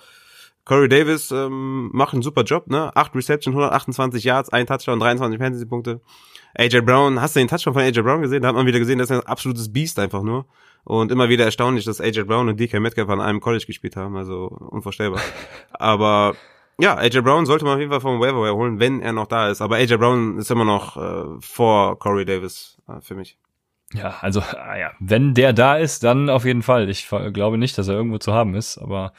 Corey 0.65 0.89
Davis 0.89 1.31
ähm, 1.31 1.91
macht 1.93 2.13
einen 2.13 2.23
super 2.23 2.43
Job, 2.43 2.67
ne? 2.67 2.95
Acht 2.95 3.15
Reception, 3.15 3.53
128 3.53 4.23
Yards, 4.23 4.49
ein 4.49 4.65
Touchdown, 4.65 4.99
23 4.99 5.39
Fantasy-Punkte. 5.39 6.01
AJ 6.57 6.81
Brown, 6.81 7.21
hast 7.21 7.35
du 7.35 7.39
den 7.39 7.47
Touchdown 7.47 7.73
von 7.73 7.83
AJ 7.83 8.01
Brown 8.01 8.21
gesehen? 8.21 8.41
Da 8.41 8.47
hat 8.47 8.55
man 8.55 8.65
wieder 8.65 8.79
gesehen, 8.79 8.97
das 8.97 9.11
ist 9.11 9.17
ein 9.17 9.27
absolutes 9.27 9.71
Biest 9.71 9.99
einfach 9.99 10.23
nur. 10.23 10.45
Und 10.83 11.11
immer 11.11 11.29
wieder 11.29 11.45
erstaunlich, 11.45 11.85
dass 11.85 12.01
AJ 12.01 12.23
Brown 12.23 12.49
und 12.49 12.59
DK 12.59 12.79
Metcalf 12.79 13.09
an 13.09 13.21
einem 13.21 13.41
College 13.41 13.65
gespielt 13.67 13.95
haben, 13.95 14.15
also 14.17 14.47
unvorstellbar. 14.47 15.21
Aber 15.71 16.35
ja, 16.79 16.95
AJ 16.95 17.21
Brown 17.21 17.45
sollte 17.45 17.65
man 17.65 17.75
auf 17.75 17.79
jeden 17.79 17.91
Fall 17.91 18.01
vom 18.01 18.19
Waiver 18.19 18.41
Wire 18.41 18.55
holen, 18.55 18.79
wenn 18.79 19.01
er 19.01 19.13
noch 19.13 19.27
da 19.27 19.49
ist. 19.49 19.61
Aber 19.61 19.75
AJ 19.75 19.97
Brown 19.97 20.37
ist 20.39 20.49
immer 20.49 20.65
noch 20.65 20.97
äh, 20.97 21.39
vor 21.41 21.99
Corey 21.99 22.25
Davis 22.25 22.77
äh, 22.87 23.01
für 23.01 23.15
mich. 23.15 23.37
Ja, 23.93 24.15
also, 24.21 24.41
ah 24.41 24.77
ja, 24.77 24.91
wenn 24.99 25.35
der 25.35 25.53
da 25.53 25.77
ist, 25.77 26.03
dann 26.03 26.29
auf 26.29 26.43
jeden 26.43 26.63
Fall. 26.63 26.89
Ich 26.89 27.07
glaube 27.07 27.57
nicht, 27.57 27.77
dass 27.77 27.87
er 27.87 27.95
irgendwo 27.95 28.17
zu 28.17 28.33
haben 28.33 28.55
ist, 28.55 28.77
aber 28.77 29.13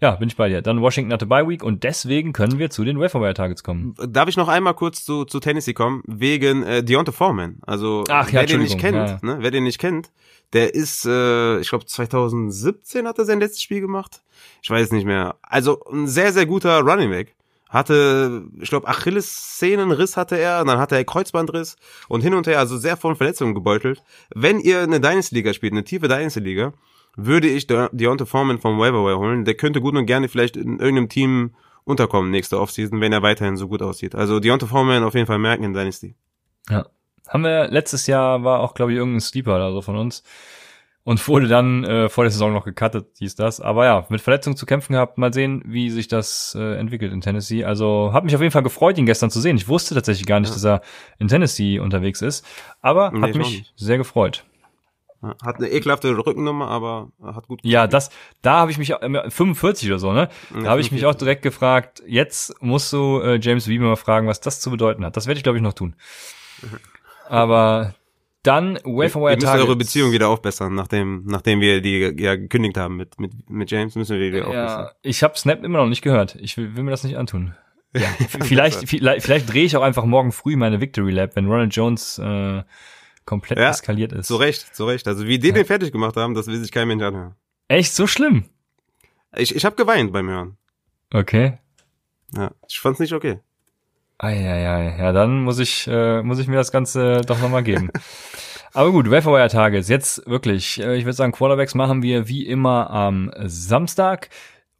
ja, 0.00 0.12
bin 0.12 0.28
ich 0.28 0.36
bei 0.36 0.48
dir. 0.48 0.62
Dann 0.62 0.80
Washington 0.80 1.12
hatte 1.12 1.26
Bye 1.26 1.46
Week 1.46 1.62
und 1.62 1.84
deswegen 1.84 2.32
können 2.32 2.58
wir 2.58 2.70
zu 2.70 2.84
den 2.84 2.98
Waiver 2.98 3.34
Targets 3.34 3.62
kommen. 3.62 3.94
Darf 4.08 4.28
ich 4.28 4.36
noch 4.36 4.48
einmal 4.48 4.74
kurz 4.74 5.04
zu, 5.04 5.24
zu 5.24 5.40
Tennessee 5.40 5.74
kommen? 5.74 6.02
Wegen 6.06 6.62
äh, 6.62 6.82
Deontay 6.82 7.12
Foreman. 7.12 7.58
Also 7.66 8.04
Ach 8.08 8.28
ja, 8.30 8.40
wer 8.40 8.46
den 8.46 8.60
nicht 8.60 8.78
kennt, 8.78 8.96
Entschuldigung, 8.96 9.36
ne, 9.36 9.42
wer 9.42 9.50
den 9.50 9.64
nicht 9.64 9.78
kennt, 9.78 10.10
der 10.52 10.74
ist, 10.74 11.04
äh, 11.06 11.60
ich 11.60 11.68
glaube 11.68 11.84
2017 11.84 13.06
hat 13.06 13.18
er 13.18 13.24
sein 13.26 13.40
letztes 13.40 13.62
Spiel 13.62 13.80
gemacht. 13.80 14.22
Ich 14.62 14.70
weiß 14.70 14.90
nicht 14.92 15.04
mehr. 15.04 15.36
Also 15.42 15.84
ein 15.92 16.08
sehr, 16.08 16.32
sehr 16.32 16.46
guter 16.46 16.80
Running 16.80 17.10
Back. 17.10 17.34
Hatte, 17.68 18.48
ich 18.60 18.68
glaube, 18.68 18.88
Achillessehnenriss 18.88 20.16
hatte 20.16 20.36
er, 20.36 20.64
dann 20.64 20.78
hatte 20.78 20.96
er 20.96 21.04
Kreuzbandriss 21.04 21.76
und 22.08 22.20
hin 22.20 22.34
und 22.34 22.48
her, 22.48 22.58
also 22.58 22.76
sehr 22.76 22.96
von 22.96 23.14
Verletzungen 23.14 23.54
gebeutelt. 23.54 24.02
Wenn 24.34 24.58
ihr 24.58 24.80
eine 24.80 25.00
Dynasty-Liga 25.00 25.52
spielt, 25.52 25.72
eine 25.72 25.84
tiefe 25.84 26.08
Dynasty-Liga, 26.08 26.72
würde 27.16 27.48
ich 27.48 27.66
De 27.66 27.88
Deontay 27.92 28.26
Foreman 28.26 28.58
vom 28.58 28.78
Waiver 28.78 29.04
Wire 29.04 29.18
holen. 29.18 29.44
Der 29.44 29.54
könnte 29.54 29.80
gut 29.80 29.94
und 29.96 30.06
gerne 30.06 30.28
vielleicht 30.28 30.56
in 30.56 30.78
irgendeinem 30.78 31.08
Team 31.08 31.54
unterkommen 31.84 32.30
nächste 32.30 32.60
Offseason, 32.60 33.00
wenn 33.00 33.12
er 33.12 33.22
weiterhin 33.22 33.56
so 33.56 33.68
gut 33.68 33.82
aussieht. 33.82 34.14
Also 34.14 34.38
Deontay 34.40 34.66
Foreman 34.66 35.02
auf 35.02 35.14
jeden 35.14 35.26
Fall 35.26 35.38
merken 35.38 35.64
in 35.64 35.72
Dynasty. 35.72 36.14
Ja. 36.68 36.86
Haben 37.28 37.44
wir 37.44 37.68
letztes 37.68 38.06
Jahr 38.06 38.42
war 38.44 38.60
auch, 38.60 38.74
glaube 38.74 38.92
ich, 38.92 38.98
irgendein 38.98 39.20
Sleeper 39.20 39.56
oder 39.56 39.72
so 39.72 39.82
von 39.82 39.96
uns. 39.96 40.22
Und 41.02 41.26
wurde 41.28 41.48
dann 41.48 41.82
äh, 41.84 42.08
vor 42.08 42.24
der 42.24 42.30
Saison 42.30 42.52
noch 42.52 42.64
gecuttet, 42.64 43.06
hieß 43.18 43.34
das. 43.34 43.60
Aber 43.60 43.86
ja, 43.86 44.06
mit 44.10 44.20
Verletzungen 44.20 44.56
zu 44.56 44.66
kämpfen 44.66 44.92
gehabt. 44.92 45.16
Mal 45.16 45.32
sehen, 45.32 45.62
wie 45.66 45.90
sich 45.90 46.08
das 46.08 46.54
äh, 46.58 46.76
entwickelt 46.76 47.12
in 47.12 47.20
Tennessee. 47.22 47.64
Also 47.64 48.10
hat 48.12 48.24
mich 48.24 48.34
auf 48.34 48.40
jeden 48.42 48.52
Fall 48.52 48.62
gefreut, 48.62 48.98
ihn 48.98 49.06
gestern 49.06 49.30
zu 49.30 49.40
sehen. 49.40 49.56
Ich 49.56 49.66
wusste 49.68 49.94
tatsächlich 49.94 50.26
gar 50.26 50.40
nicht, 50.40 50.50
Ja. 50.50 50.54
dass 50.54 50.64
er 50.64 50.82
in 51.18 51.28
Tennessee 51.28 51.78
unterwegs 51.78 52.20
ist. 52.20 52.46
Aber 52.82 53.10
Nee, 53.12 53.22
hat 53.22 53.34
mich 53.34 53.72
sehr 53.76 53.96
gefreut. 53.98 54.44
Hat 55.22 55.56
eine 55.56 55.68
ekelhafte 55.68 56.16
Rückennummer, 56.16 56.68
aber 56.68 57.10
hat 57.22 57.46
gut. 57.46 57.60
Ja, 57.62 57.86
das, 57.86 58.10
da 58.40 58.60
habe 58.60 58.70
ich 58.70 58.78
mich 58.78 58.90
äh, 58.92 59.30
45 59.30 59.88
oder 59.90 59.98
so, 59.98 60.12
ne? 60.12 60.30
Da 60.54 60.70
habe 60.70 60.80
ich 60.80 60.92
mich 60.92 61.04
auch 61.04 61.12
45. 61.12 61.18
direkt 61.18 61.42
gefragt. 61.42 62.02
Jetzt 62.06 62.54
musst 62.62 62.90
du 62.92 63.20
äh, 63.20 63.38
James 63.38 63.68
Weaver 63.68 63.84
mal 63.84 63.96
fragen, 63.96 64.26
was 64.26 64.40
das 64.40 64.60
zu 64.60 64.70
bedeuten 64.70 65.04
hat. 65.04 65.16
Das 65.16 65.26
werde 65.26 65.36
ich 65.38 65.42
glaube 65.42 65.58
ich 65.58 65.62
noch 65.62 65.74
tun. 65.74 65.94
Aber 67.28 67.94
dann 68.42 68.76
Waiver 68.84 69.20
Wir 69.20 69.26
Wire 69.26 69.34
müssen 69.36 69.46
Targets. 69.46 69.66
eure 69.66 69.76
Beziehung 69.76 70.12
wieder 70.12 70.28
aufbessern, 70.28 70.74
nachdem, 70.74 71.24
nachdem 71.26 71.60
wir 71.60 71.82
die 71.82 71.98
ja 72.18 72.36
gekündigt 72.36 72.78
haben 72.78 72.96
mit, 72.96 73.20
mit, 73.20 73.50
mit 73.50 73.70
James, 73.70 73.94
müssen 73.96 74.18
wir 74.18 74.26
die 74.26 74.32
wieder 74.32 74.46
aufbessern. 74.46 74.84
Ja, 74.84 74.92
ich 75.02 75.22
habe 75.22 75.36
Snap 75.38 75.62
immer 75.62 75.78
noch 75.78 75.88
nicht 75.88 76.02
gehört. 76.02 76.36
Ich 76.40 76.56
will, 76.56 76.74
will 76.76 76.82
mir 76.84 76.90
das 76.90 77.04
nicht 77.04 77.16
antun. 77.18 77.54
Ja, 77.92 78.06
vielleicht, 78.28 78.88
vielleicht, 78.88 79.24
vielleicht 79.26 79.52
drehe 79.52 79.64
ich 79.64 79.76
auch 79.76 79.82
einfach 79.82 80.04
morgen 80.04 80.30
früh 80.30 80.54
meine 80.54 80.80
Victory 80.80 81.10
Lab, 81.10 81.34
wenn 81.34 81.46
Ronald 81.46 81.74
Jones 81.74 82.18
äh, 82.18 82.62
komplett 83.30 83.60
Ja, 83.60 83.70
eskaliert 83.70 84.12
ist. 84.12 84.26
Zu 84.26 84.34
Recht, 84.34 84.74
zu 84.74 84.84
Recht. 84.86 85.06
Also 85.06 85.24
wie 85.24 85.38
die 85.38 85.52
den 85.52 85.64
fertig 85.64 85.92
gemacht 85.92 86.16
haben, 86.16 86.34
das 86.34 86.48
will 86.48 86.58
sich 86.58 86.72
kein 86.72 86.88
Mensch 86.88 87.04
anhören. 87.04 87.36
Echt 87.68 87.94
so 87.94 88.08
schlimm? 88.08 88.46
Ich, 89.36 89.54
ich 89.54 89.64
habe 89.64 89.76
geweint 89.76 90.12
beim 90.12 90.28
Hören. 90.28 90.56
Okay. 91.14 91.58
Ja, 92.34 92.50
ich 92.68 92.80
fand's 92.80 92.98
nicht 92.98 93.12
okay. 93.12 93.38
Eieiei, 94.18 94.96
ja, 94.98 95.12
dann 95.12 95.44
muss 95.44 95.60
ich, 95.60 95.86
äh, 95.86 96.22
muss 96.22 96.40
ich 96.40 96.48
mir 96.48 96.56
das 96.56 96.72
Ganze 96.72 97.20
doch 97.24 97.40
nochmal 97.40 97.62
geben. 97.62 97.90
Aber 98.72 98.90
gut, 98.90 99.08
Waiver 99.10 99.48
Targets. 99.48 99.88
Jetzt 99.88 100.26
wirklich, 100.26 100.80
äh, 100.80 100.96
ich 100.96 101.04
würde 101.04 101.14
sagen, 101.14 101.32
Quarterbacks 101.32 101.76
machen 101.76 102.02
wir 102.02 102.26
wie 102.26 102.46
immer 102.46 102.90
am 102.90 103.30
Samstag. 103.44 104.28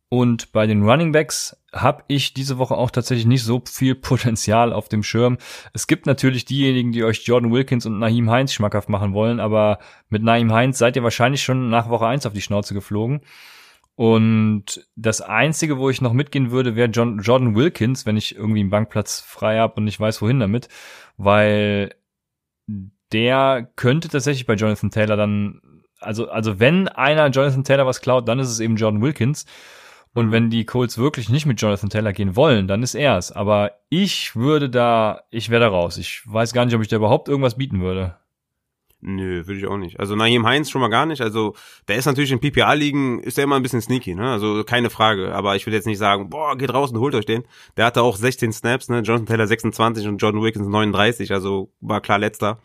Und 0.09 0.51
bei 0.51 0.67
den 0.67 0.83
Running 0.83 1.13
Backs 1.13 1.57
habe 1.73 2.05
ich 2.09 2.35
diese 2.35 2.59
Woche 2.59 2.75
auch 2.75 2.91
tatsächlich 2.91 3.27
nicht 3.27 3.45
so 3.45 3.63
viel 3.65 3.95
Potenzial 3.95 4.73
auf 4.73 4.89
dem 4.89 5.03
Schirm. 5.03 5.39
Es 5.73 5.87
gibt 5.87 6.07
natürlich 6.07 6.45
diejenigen, 6.45 6.93
die 6.93 7.05
euch 7.05 7.25
Jordan 7.25 7.53
Wilkins 7.53 7.87
und 7.87 7.99
Naheem 7.99 8.31
Heinz 8.31 8.53
schmackhaft 8.53 8.89
machen 8.89 9.13
wollen, 9.13 9.41
aber 9.41 9.79
mit 10.09 10.23
Naheem 10.23 10.53
Heinz 10.53 10.79
seid 10.79 10.97
ihr 10.97 11.05
wahrscheinlich 11.05 11.43
schon 11.43 11.71
nach 11.71 11.89
Woche 11.89 12.07
1 12.07 12.27
auf 12.27 12.33
die 12.33 12.43
Schnauze 12.43 12.75
geflogen. 12.75 13.21
Und 13.95 14.89
das 14.97 15.21
Einzige, 15.21 15.79
wo 15.79 15.91
ich 15.91 16.01
noch 16.01 16.15
mitgehen 16.15 16.51
würde, 16.51 16.75
wäre 16.75 16.89
Jordan 16.89 17.55
Wilkins, 17.55 18.07
wenn 18.07 18.17
ich 18.17 18.35
irgendwie 18.35 18.61
einen 18.61 18.71
Bankplatz 18.71 19.21
frei 19.21 19.59
habe 19.59 19.75
und 19.75 19.85
nicht 19.85 20.01
weiß, 20.01 20.23
wohin 20.23 20.41
damit, 20.41 20.69
weil 21.19 21.95
der 23.13 23.71
könnte 23.77 24.09
tatsächlich 24.09 24.47
bei 24.47 24.55
Jonathan 24.55 24.91
Taylor 24.91 25.17
dann, 25.17 25.61
also, 26.01 26.31
also 26.31 26.59
wenn 26.59 26.89
einer 26.89 27.29
Jonathan 27.29 27.65
Taylor 27.65 27.87
was 27.87 28.01
klaut, 28.01 28.27
dann 28.27 28.39
ist 28.39 28.49
es 28.49 28.61
eben 28.61 28.77
Jordan 28.77 29.03
Wilkins. 29.03 29.45
Und 30.15 30.27
Mhm. 30.27 30.33
wenn 30.33 30.51
die 30.51 30.65
Colts 30.65 30.99
wirklich 30.99 31.29
nicht 31.29 31.47
mit 31.47 31.61
Jonathan 31.61 31.89
Taylor 31.91 32.13
gehen 32.13 32.35
wollen, 32.37 32.67
dann 32.67 32.83
ist 32.83 32.95
er 32.95 33.17
es. 33.17 33.31
Aber 33.31 33.73
ich 33.91 34.35
würde 34.35 34.69
da, 34.69 35.23
ich 35.31 35.51
wäre 35.51 35.61
da 35.61 35.69
raus. 35.69 35.99
Ich 35.99 36.23
weiß 36.27 36.53
gar 36.53 36.65
nicht, 36.65 36.75
ob 36.75 36.83
ich 36.83 36.89
da 36.89 36.97
überhaupt 36.97 37.29
irgendwas 37.29 37.57
bieten 37.57 37.81
würde. 37.81 38.17
Nö, 39.03 39.47
würde 39.47 39.59
ich 39.59 39.67
auch 39.67 39.79
nicht. 39.79 39.99
Also 39.99 40.15
Naheem 40.15 40.45
Heinz 40.47 40.69
schon 40.69 40.83
mal 40.83 40.89
gar 40.89 41.07
nicht. 41.07 41.23
Also 41.23 41.55
der 41.89 41.97
ist 41.97 42.05
natürlich 42.05 42.33
in 42.33 42.41
PPA-Ligen, 42.41 43.21
ist 43.21 43.39
der 43.39 43.45
immer 43.45 43.57
ein 43.57 43.63
bisschen 43.63 43.81
sneaky, 43.81 44.15
ne? 44.15 44.31
Also 44.31 44.63
keine 44.65 44.91
Frage. 44.91 45.35
Aber 45.35 45.57
ich 45.57 45.65
würde 45.65 45.77
jetzt 45.77 45.87
nicht 45.87 45.97
sagen, 45.97 46.29
boah, 46.29 46.59
geht 46.59 46.75
raus 46.75 46.91
und 46.93 46.99
holt 46.99 47.15
euch 47.15 47.25
den. 47.25 47.45
Der 47.79 47.87
hatte 47.87 48.03
auch 48.03 48.17
16 48.17 48.53
Snaps, 48.53 48.91
ne? 48.91 49.01
Jonathan 49.01 49.25
Taylor 49.27 49.47
26 49.47 50.07
und 50.07 50.19
Jordan 50.19 50.43
Wilkins 50.43 50.69
39, 50.69 51.33
also 51.33 51.73
war 51.81 52.03
klar 52.03 52.19
letzter. 52.19 52.61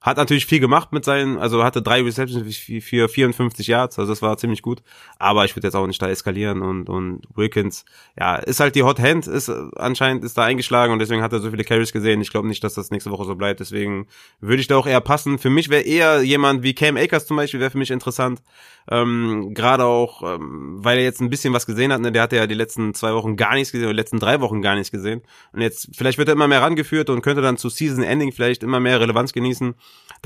Hat 0.00 0.18
natürlich 0.18 0.46
viel 0.46 0.60
gemacht 0.60 0.92
mit 0.92 1.04
seinen, 1.04 1.38
also 1.38 1.64
hatte 1.64 1.82
drei 1.82 2.02
Receptions 2.02 2.56
für 2.56 2.80
für 2.80 3.08
54 3.08 3.66
Yards, 3.66 3.98
also 3.98 4.12
das 4.12 4.22
war 4.22 4.36
ziemlich 4.36 4.62
gut. 4.62 4.82
Aber 5.18 5.44
ich 5.44 5.56
würde 5.56 5.66
jetzt 5.66 5.74
auch 5.74 5.86
nicht 5.86 6.00
da 6.00 6.08
eskalieren 6.08 6.62
und, 6.62 6.88
und 6.88 7.22
Wilkins, 7.34 7.84
ja, 8.18 8.36
ist 8.36 8.60
halt 8.60 8.74
die 8.74 8.82
Hot 8.82 9.00
Hand, 9.00 9.26
ist 9.26 9.50
anscheinend 9.76 10.24
ist 10.24 10.38
da 10.38 10.44
eingeschlagen 10.44 10.92
und 10.92 10.98
deswegen 10.98 11.22
hat 11.22 11.32
er 11.32 11.40
so 11.40 11.50
viele 11.50 11.64
Carries 11.64 11.92
gesehen. 11.92 12.20
Ich 12.20 12.30
glaube 12.30 12.46
nicht, 12.46 12.62
dass 12.62 12.74
das 12.74 12.90
nächste 12.90 13.10
Woche 13.10 13.24
so 13.24 13.34
bleibt, 13.34 13.60
deswegen 13.60 14.06
würde 14.40 14.60
ich 14.60 14.66
da 14.66 14.76
auch 14.76 14.86
eher 14.86 15.00
passen. 15.00 15.38
Für 15.38 15.50
mich 15.50 15.68
wäre 15.70 15.82
eher 15.82 16.22
jemand 16.22 16.62
wie 16.62 16.74
Cam 16.74 16.96
Akers 16.96 17.26
zum 17.26 17.36
Beispiel, 17.36 17.60
wäre 17.60 17.70
für 17.70 17.78
mich 17.78 17.90
interessant. 17.90 18.42
Ähm, 18.88 19.54
Gerade 19.54 19.84
auch, 19.84 20.22
ähm, 20.22 20.76
weil 20.78 20.98
er 20.98 21.04
jetzt 21.04 21.20
ein 21.20 21.30
bisschen 21.30 21.52
was 21.52 21.66
gesehen 21.66 21.92
hat, 21.92 22.00
ne? 22.00 22.12
der 22.12 22.22
hatte 22.22 22.36
ja 22.36 22.46
die 22.46 22.54
letzten 22.54 22.94
zwei 22.94 23.12
Wochen 23.14 23.36
gar 23.36 23.54
nichts 23.54 23.72
gesehen, 23.72 23.86
oder 23.86 23.94
die 23.94 24.00
letzten 24.00 24.20
drei 24.20 24.40
Wochen 24.40 24.62
gar 24.62 24.76
nichts 24.76 24.92
gesehen. 24.92 25.22
Und 25.52 25.60
jetzt, 25.60 25.88
vielleicht 25.96 26.18
wird 26.18 26.28
er 26.28 26.34
immer 26.34 26.48
mehr 26.48 26.62
rangeführt 26.62 27.10
und 27.10 27.22
könnte 27.22 27.42
dann 27.42 27.56
zu 27.56 27.68
Season 27.68 28.04
Ending 28.04 28.32
vielleicht 28.32 28.62
immer 28.62 28.78
mehr 28.78 29.00
Relevanz 29.00 29.32
genießen. 29.32 29.74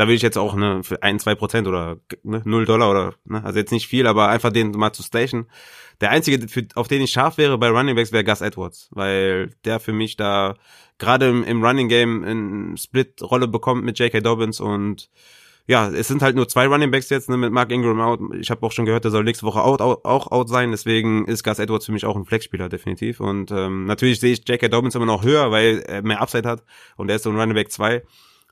Da 0.00 0.08
will 0.08 0.14
ich 0.14 0.22
jetzt 0.22 0.38
auch 0.38 0.54
ne, 0.54 0.82
für 0.82 1.02
ein, 1.02 1.18
zwei 1.18 1.34
Prozent 1.34 1.68
oder 1.68 1.98
ne, 2.22 2.40
null 2.46 2.64
Dollar 2.64 2.90
oder, 2.90 3.14
ne, 3.26 3.44
also 3.44 3.58
jetzt 3.58 3.70
nicht 3.70 3.86
viel, 3.86 4.06
aber 4.06 4.30
einfach 4.30 4.50
den 4.50 4.70
mal 4.70 4.94
zu 4.94 5.02
station. 5.02 5.44
Der 6.00 6.08
einzige, 6.08 6.48
für, 6.48 6.66
auf 6.74 6.88
den 6.88 7.02
ich 7.02 7.10
scharf 7.10 7.36
wäre 7.36 7.58
bei 7.58 7.68
Running 7.68 7.96
Backs, 7.96 8.10
wäre 8.10 8.24
Gus 8.24 8.40
Edwards, 8.40 8.88
weil 8.92 9.50
der 9.66 9.78
für 9.78 9.92
mich 9.92 10.16
da 10.16 10.54
gerade 10.96 11.28
im, 11.28 11.44
im 11.44 11.62
Running 11.62 11.90
Game 11.90 12.24
in 12.24 12.78
Split-Rolle 12.78 13.46
bekommt 13.46 13.84
mit 13.84 13.98
J.K. 13.98 14.20
Dobbins 14.20 14.58
und 14.58 15.10
ja, 15.66 15.90
es 15.90 16.08
sind 16.08 16.22
halt 16.22 16.34
nur 16.34 16.48
zwei 16.48 16.66
Running 16.66 16.90
Backs 16.90 17.10
jetzt 17.10 17.28
ne, 17.28 17.36
mit 17.36 17.52
Mark 17.52 17.70
Ingram 17.70 18.00
out. 18.00 18.20
Ich 18.40 18.50
habe 18.50 18.64
auch 18.64 18.72
schon 18.72 18.86
gehört, 18.86 19.04
der 19.04 19.10
soll 19.10 19.24
nächste 19.24 19.44
Woche 19.44 19.60
out, 19.60 19.82
out, 19.82 20.06
auch 20.06 20.32
out 20.32 20.48
sein. 20.48 20.70
Deswegen 20.70 21.26
ist 21.26 21.44
Gus 21.44 21.58
Edwards 21.58 21.84
für 21.84 21.92
mich 21.92 22.06
auch 22.06 22.16
ein 22.16 22.24
Flexspieler 22.24 22.70
definitiv. 22.70 23.20
Und 23.20 23.50
ähm, 23.50 23.84
natürlich 23.84 24.18
sehe 24.18 24.32
ich 24.32 24.48
J.K. 24.48 24.68
Dobbins 24.68 24.94
immer 24.94 25.04
noch 25.04 25.24
höher, 25.24 25.50
weil 25.50 25.80
er 25.80 26.00
mehr 26.00 26.22
Upside 26.22 26.48
hat 26.48 26.64
und 26.96 27.10
er 27.10 27.16
ist 27.16 27.24
so 27.24 27.30
ein 27.30 27.38
Running 27.38 27.54
Back 27.54 27.70
2. 27.70 28.02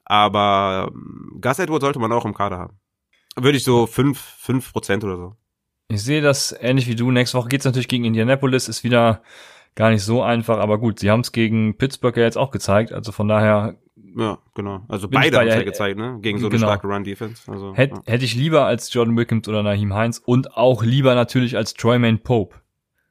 Aber 0.08 0.90
ähm, 0.90 1.38
Gus 1.40 1.58
Edwards 1.58 1.84
sollte 1.84 1.98
man 1.98 2.12
auch 2.12 2.24
im 2.24 2.34
Kader 2.34 2.58
haben. 2.58 2.78
Würde 3.36 3.56
ich 3.56 3.64
so 3.64 3.86
fünf 3.86 4.18
fünf 4.18 4.72
Prozent 4.72 5.04
oder 5.04 5.16
so. 5.16 5.36
Ich 5.88 6.02
sehe 6.02 6.20
das 6.20 6.54
ähnlich 6.58 6.86
wie 6.86 6.96
du. 6.96 7.10
Nächste 7.10 7.38
Woche 7.38 7.48
geht's 7.48 7.64
natürlich 7.64 7.88
gegen 7.88 8.04
Indianapolis, 8.04 8.68
ist 8.68 8.84
wieder 8.84 9.22
gar 9.74 9.90
nicht 9.90 10.02
so 10.02 10.22
einfach, 10.22 10.58
aber 10.58 10.78
gut, 10.78 10.98
sie 10.98 11.10
haben 11.10 11.20
es 11.20 11.30
gegen 11.30 11.78
Pittsburgh 11.78 12.16
ja 12.16 12.24
jetzt 12.24 12.36
auch 12.36 12.50
gezeigt, 12.50 12.92
also 12.92 13.12
von 13.12 13.28
daher 13.28 13.76
ja, 14.16 14.38
genau. 14.54 14.84
Also 14.88 15.08
beide 15.08 15.38
haben 15.38 15.46
es 15.46 15.54
ja 15.54 15.62
gezeigt, 15.62 15.98
ne? 15.98 16.18
Gegen 16.20 16.38
so 16.38 16.46
eine 16.46 16.56
genau. 16.56 16.66
starke 16.66 16.88
Run-Defense. 16.88 17.50
Also, 17.50 17.74
Hätt, 17.74 17.92
ja. 17.92 18.02
Hätte 18.06 18.24
ich 18.24 18.34
lieber 18.34 18.64
als 18.64 18.92
Jordan 18.92 19.16
Wilkins 19.16 19.48
oder 19.48 19.62
Naheem 19.62 19.94
Heinz 19.94 20.20
und 20.24 20.56
auch 20.56 20.82
lieber 20.82 21.14
natürlich 21.14 21.56
als 21.56 21.74
Troyman 21.74 22.18
Pope. 22.20 22.56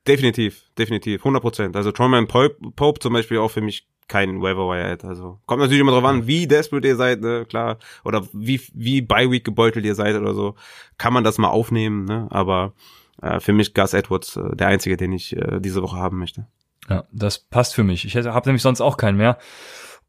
Definitiv, 0.07 0.63
definitiv, 0.77 1.21
100 1.21 1.41
Prozent. 1.41 1.75
Also 1.75 1.91
Troyman 1.91 2.27
Pope, 2.27 2.57
Pope 2.75 2.99
zum 2.99 3.13
Beispiel 3.13 3.37
auch 3.37 3.51
für 3.51 3.61
mich 3.61 3.87
kein 4.07 4.41
Waiver 4.41 4.67
Wire 4.69 4.97
Also 5.03 5.39
kommt 5.45 5.61
natürlich 5.61 5.81
immer 5.81 5.91
drauf 5.91 6.05
an, 6.05 6.27
wie 6.27 6.47
desperate 6.47 6.87
ihr 6.87 6.95
seid, 6.95 7.21
ne, 7.21 7.45
klar, 7.47 7.77
oder 8.03 8.25
wie 8.33 8.61
wie 8.73 9.01
by 9.01 9.29
Week 9.29 9.43
gebeutelt 9.43 9.85
ihr 9.85 9.95
seid 9.95 10.15
oder 10.15 10.33
so, 10.33 10.55
kann 10.97 11.13
man 11.13 11.23
das 11.23 11.37
mal 11.37 11.49
aufnehmen, 11.49 12.05
ne? 12.05 12.27
Aber 12.29 12.73
äh, 13.21 13.39
für 13.39 13.53
mich 13.53 13.73
Gus 13.73 13.93
Edwards 13.93 14.35
äh, 14.35 14.55
der 14.55 14.67
einzige, 14.67 14.97
den 14.97 15.11
ich 15.11 15.35
äh, 15.35 15.59
diese 15.59 15.81
Woche 15.81 15.97
haben 15.97 16.19
möchte. 16.19 16.47
Ja, 16.89 17.05
das 17.11 17.39
passt 17.39 17.75
für 17.75 17.83
mich. 17.83 18.05
Ich 18.05 18.15
habe 18.15 18.49
nämlich 18.49 18.61
sonst 18.61 18.81
auch 18.81 18.97
keinen 18.97 19.17
mehr. 19.17 19.37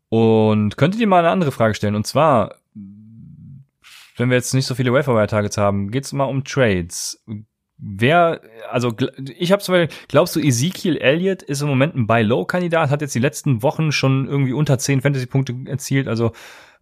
Und 0.09 0.77
könntet 0.77 1.01
ihr 1.01 1.07
mal 1.07 1.19
eine 1.19 1.31
andere 1.31 1.53
Frage 1.53 1.75
stellen? 1.75 1.95
Und 1.95 2.07
zwar, 2.07 2.55
wenn 4.17 4.31
wir 4.31 4.37
jetzt 4.37 4.55
nicht 4.55 4.67
so 4.67 4.75
viele 4.75 4.93
Waferwire-Targets 4.93 5.59
haben, 5.59 5.91
geht 5.91 6.05
es 6.05 6.13
mal 6.13 6.25
um 6.25 6.45
Trades. 6.45 7.23
Wer, 7.79 8.41
also 8.71 8.93
ich 9.37 9.53
habe 9.53 9.63
zum 9.63 9.75
Beispiel, 9.75 9.97
glaubst 10.09 10.35
du, 10.35 10.41
Ezekiel 10.41 10.97
Elliott 10.97 11.43
ist 11.43 11.63
im 11.63 11.69
Moment 11.69 11.95
ein 11.95 12.09
Buy-Low-Kandidat, 12.09 12.91
hat 12.91 13.03
jetzt 13.03 13.15
die 13.15 13.21
letzten 13.21 13.63
Wochen 13.63 13.93
schon 13.93 14.27
irgendwie 14.27 14.53
unter 14.53 14.79
10 14.79 15.01
Fantasy-Punkte 15.01 15.55
erzielt, 15.67 16.09
also 16.09 16.33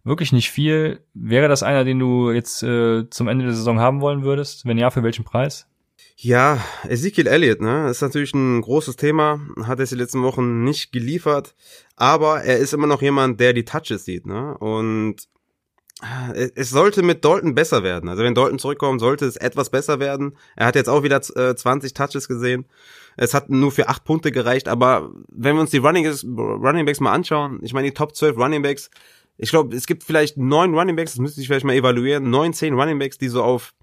wirklich 0.03 0.31
nicht 0.31 0.49
viel. 0.49 1.01
Wäre 1.13 1.49
das 1.49 1.61
einer, 1.61 1.83
den 1.83 1.99
du 1.99 2.31
jetzt 2.31 2.63
äh, 2.63 3.07
zum 3.09 3.27
Ende 3.27 3.45
der 3.45 3.53
Saison 3.53 3.79
haben 3.79 4.01
wollen 4.01 4.23
würdest? 4.23 4.65
Wenn 4.65 4.77
ja, 4.77 4.89
für 4.89 5.03
welchen 5.03 5.23
Preis? 5.23 5.67
Ja, 6.15 6.65
Ezekiel 6.87 7.27
Elliott, 7.27 7.61
ne, 7.61 7.89
ist 7.89 8.01
natürlich 8.01 8.33
ein 8.33 8.61
großes 8.61 8.95
Thema, 8.95 9.39
hat 9.63 9.79
es 9.79 9.89
die 9.89 9.95
letzten 9.95 10.23
Wochen 10.23 10.63
nicht 10.63 10.91
geliefert, 10.91 11.53
aber 11.95 12.41
er 12.41 12.57
ist 12.57 12.73
immer 12.73 12.87
noch 12.87 13.03
jemand, 13.03 13.39
der 13.39 13.53
die 13.53 13.65
Touches 13.65 14.05
sieht, 14.05 14.25
ne, 14.25 14.57
und 14.57 15.27
es 16.55 16.69
sollte 16.69 17.01
mit 17.01 17.25
Dalton 17.25 17.55
besser 17.55 17.81
werden. 17.81 18.09
Also 18.09 18.23
wenn 18.23 18.35
Dalton 18.35 18.59
zurückkommt, 18.59 18.99
sollte 18.99 19.25
es 19.25 19.35
etwas 19.35 19.69
besser 19.69 19.99
werden. 19.99 20.37
Er 20.55 20.67
hat 20.67 20.75
jetzt 20.75 20.89
auch 20.89 21.03
wieder 21.03 21.21
20 21.21 21.89
äh, 21.89 21.93
Touches 21.93 22.27
gesehen. 22.27 22.65
Es 23.15 23.33
hat 23.33 23.49
nur 23.49 23.71
für 23.71 23.89
8 23.89 24.03
Punkte 24.03 24.31
gereicht, 24.31 24.67
aber 24.67 25.11
wenn 25.29 25.55
wir 25.55 25.61
uns 25.61 25.71
die 25.71 25.77
Running, 25.77 26.05
Running 26.05 26.85
Backs 26.85 26.99
mal 26.99 27.13
anschauen, 27.13 27.59
ich 27.63 27.73
meine 27.73 27.87
die 27.87 27.93
Top 27.93 28.15
12 28.15 28.37
Running 28.37 28.61
Backs, 28.61 28.91
ich 29.37 29.49
glaube, 29.49 29.75
es 29.75 29.87
gibt 29.87 30.03
vielleicht 30.03 30.37
neun 30.37 30.75
Running 30.75 30.95
Backs, 30.95 31.13
das 31.13 31.19
müsste 31.19 31.41
ich 31.41 31.47
vielleicht 31.47 31.65
mal 31.65 31.73
evaluieren, 31.73 32.29
neun, 32.29 32.53
zehn 32.53 32.75
Running 32.75 32.99
Backs, 32.99 33.17
die 33.17 33.29
so 33.29 33.41
auf 33.41 33.73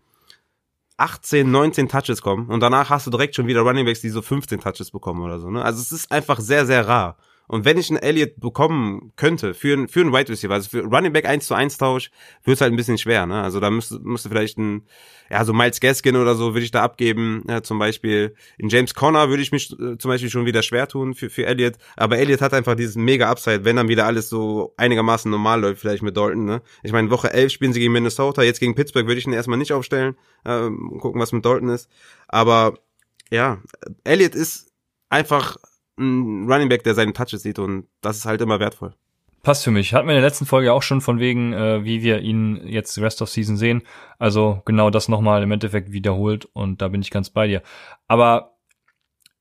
18, 0.97 1.51
19 1.51 1.89
Touches 1.89 2.23
kommen 2.23 2.49
und 2.49 2.61
danach 2.61 2.91
hast 2.91 3.07
du 3.07 3.11
direkt 3.11 3.35
schon 3.35 3.49
wieder 3.49 3.63
Runningbacks, 3.63 4.01
die 4.01 4.11
so 4.11 4.23
15 4.23 4.61
Touches 4.61 4.93
bekommen 4.93 5.23
oder 5.23 5.41
so. 5.41 5.51
Ne? 5.51 5.65
Also 5.65 5.81
es 5.81 5.91
ist 5.91 6.13
einfach 6.13 6.39
sehr, 6.39 6.67
sehr 6.67 6.87
rar. 6.87 7.17
Und 7.47 7.65
wenn 7.65 7.77
ich 7.77 7.91
einen 7.91 7.99
Elliott 7.99 8.41
bekommen 8.41 9.13
könnte 9.17 9.53
für, 9.53 9.75
einen 9.75 9.89
für 9.89 10.01
einen 10.01 10.13
Wide 10.13 10.31
Receiver, 10.31 10.55
also 10.55 10.71
für 10.71 10.83
Running 10.83 11.13
Back 11.13 11.27
1 11.27 11.47
zu 11.47 11.55
1 11.55 11.77
Tausch, 11.77 12.11
wird 12.43 12.57
es 12.57 12.61
halt 12.61 12.73
ein 12.73 12.77
bisschen 12.77 12.97
schwer, 12.99 13.27
ne? 13.27 13.43
Also 13.43 13.61
da 13.61 13.71
müsste, 13.71 13.99
müsste 14.01 14.29
vielleicht 14.31 14.57
ein, 14.59 14.87
ja, 15.31 15.45
so 15.45 15.53
Miles 15.53 15.81
Gaskin 15.81 16.17
oder 16.17 16.35
so 16.35 16.55
würde 16.55 16.65
ich 16.65 16.71
da 16.71 16.83
abgeben, 16.83 17.45
ja, 17.49 17.63
zum 17.63 17.79
Beispiel. 17.79 18.35
In 18.57 18.69
James 18.69 18.95
Conner 18.95 19.29
würde 19.29 19.43
ich 19.43 19.53
mich 19.53 19.73
äh, 19.73 19.99
zum 19.99 20.09
Beispiel 20.09 20.31
schon 20.31 20.47
wieder 20.47 20.63
schwer 20.63 20.89
tun 20.89 21.15
für, 21.15 21.29
für 21.29 21.45
Elliott. 21.45 21.75
Aber 21.97 22.19
Elliott 22.19 22.41
hat 22.41 22.55
einfach 22.55 22.77
dieses 22.77 22.97
mega 22.97 23.31
Upside, 23.31 23.65
wenn 23.65 23.77
dann 23.77 23.89
wieder 23.89 24.07
alles 24.07 24.29
so 24.29 24.73
einigermaßen 24.79 25.31
normal 25.31 25.61
läuft, 25.61 25.81
vielleicht 25.81 26.03
mit 26.03 26.17
Dalton, 26.17 26.47
ne? 26.47 26.63
Ich 26.83 26.93
meine, 26.93 27.11
Woche 27.11 27.33
11 27.33 27.53
spielen 27.53 27.73
sie 27.75 27.81
gegen 27.81 27.93
Minnesota, 27.93 28.43
jetzt 28.43 28.61
gegen 28.61 28.75
Pittsburgh 28.75 29.07
würde 29.07 29.19
ich 29.19 29.27
ihn 29.27 29.33
erstmal 29.35 29.59
nicht 29.59 29.73
aufstellen, 29.73 30.17
ähm, 30.47 30.99
gucken, 31.01 31.21
was 31.21 31.33
mit 31.33 31.45
Dalton 31.45 31.69
ist. 31.69 31.91
Aber, 32.27 32.79
ja, 33.31 33.61
Elliott 34.05 34.35
ist 34.35 34.73
einfach 35.11 35.57
ein 35.99 36.51
Running 36.51 36.69
Back, 36.69 36.85
der 36.85 36.95
seine 36.95 37.13
Touches 37.13 37.43
sieht 37.43 37.59
und 37.59 37.87
das 38.01 38.19
ist 38.19 38.27
halt 38.27 38.41
immer 38.41 38.61
wertvoll. 38.61 38.95
Passt 39.43 39.65
für 39.65 39.71
mich. 39.71 39.93
Hatten 39.93 40.09
wir 40.09 40.15
in 40.15 40.21
der 40.21 40.29
letzten 40.29 40.47
Folge 40.47 40.73
auch 40.73 40.83
schon 40.83 41.03
von 41.03 41.21
wegen, 41.21 41.53
äh, 41.53 41.85
wie 41.85 42.03
wir 42.03 42.21
ihn 42.21 42.67
jetzt 42.67 42.99
Rest 42.99 43.21
of 43.21 43.29
Season 43.29 43.59
sehen. 43.59 43.83
Also 44.19 44.63
genau 44.65 44.89
das 44.89 45.09
nochmal 45.09 45.43
im 45.43 45.53
Endeffekt 45.53 45.93
wiederholt 45.93 46.47
und 46.47 46.81
da 46.81 46.89
bin 46.89 47.03
ich 47.03 47.11
ganz 47.11 47.29
bei 47.29 47.47
dir. 47.47 47.63
Aber 48.09 48.57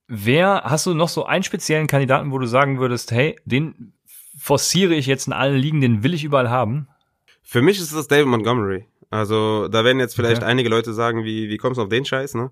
wer, 0.07 0.63
hast 0.65 0.85
du 0.85 0.93
noch 0.93 1.07
so 1.07 1.25
einen 1.25 1.43
speziellen 1.43 1.87
Kandidaten, 1.87 2.31
wo 2.31 2.37
du 2.37 2.47
sagen 2.47 2.79
würdest, 2.79 3.11
hey, 3.11 3.39
den 3.45 3.93
forciere 4.37 4.93
ich 4.93 5.05
jetzt 5.05 5.27
in 5.27 5.33
allen 5.33 5.57
Ligen, 5.57 5.79
den 5.79 6.03
will 6.03 6.13
ich 6.13 6.25
überall 6.25 6.49
haben? 6.49 6.89
Für 7.41 7.61
mich 7.61 7.79
ist 7.79 7.95
das 7.95 8.07
David 8.07 8.27
Montgomery. 8.27 8.85
Also 9.09 9.67
da 9.69 9.85
werden 9.85 9.99
jetzt 9.99 10.15
vielleicht 10.15 10.41
okay. 10.41 10.49
einige 10.49 10.69
Leute 10.69 10.91
sagen, 10.91 11.23
wie, 11.23 11.47
wie 11.47 11.57
kommst 11.57 11.77
du 11.77 11.83
auf 11.83 11.89
den 11.89 12.03
Scheiß, 12.03 12.33
ne? 12.33 12.51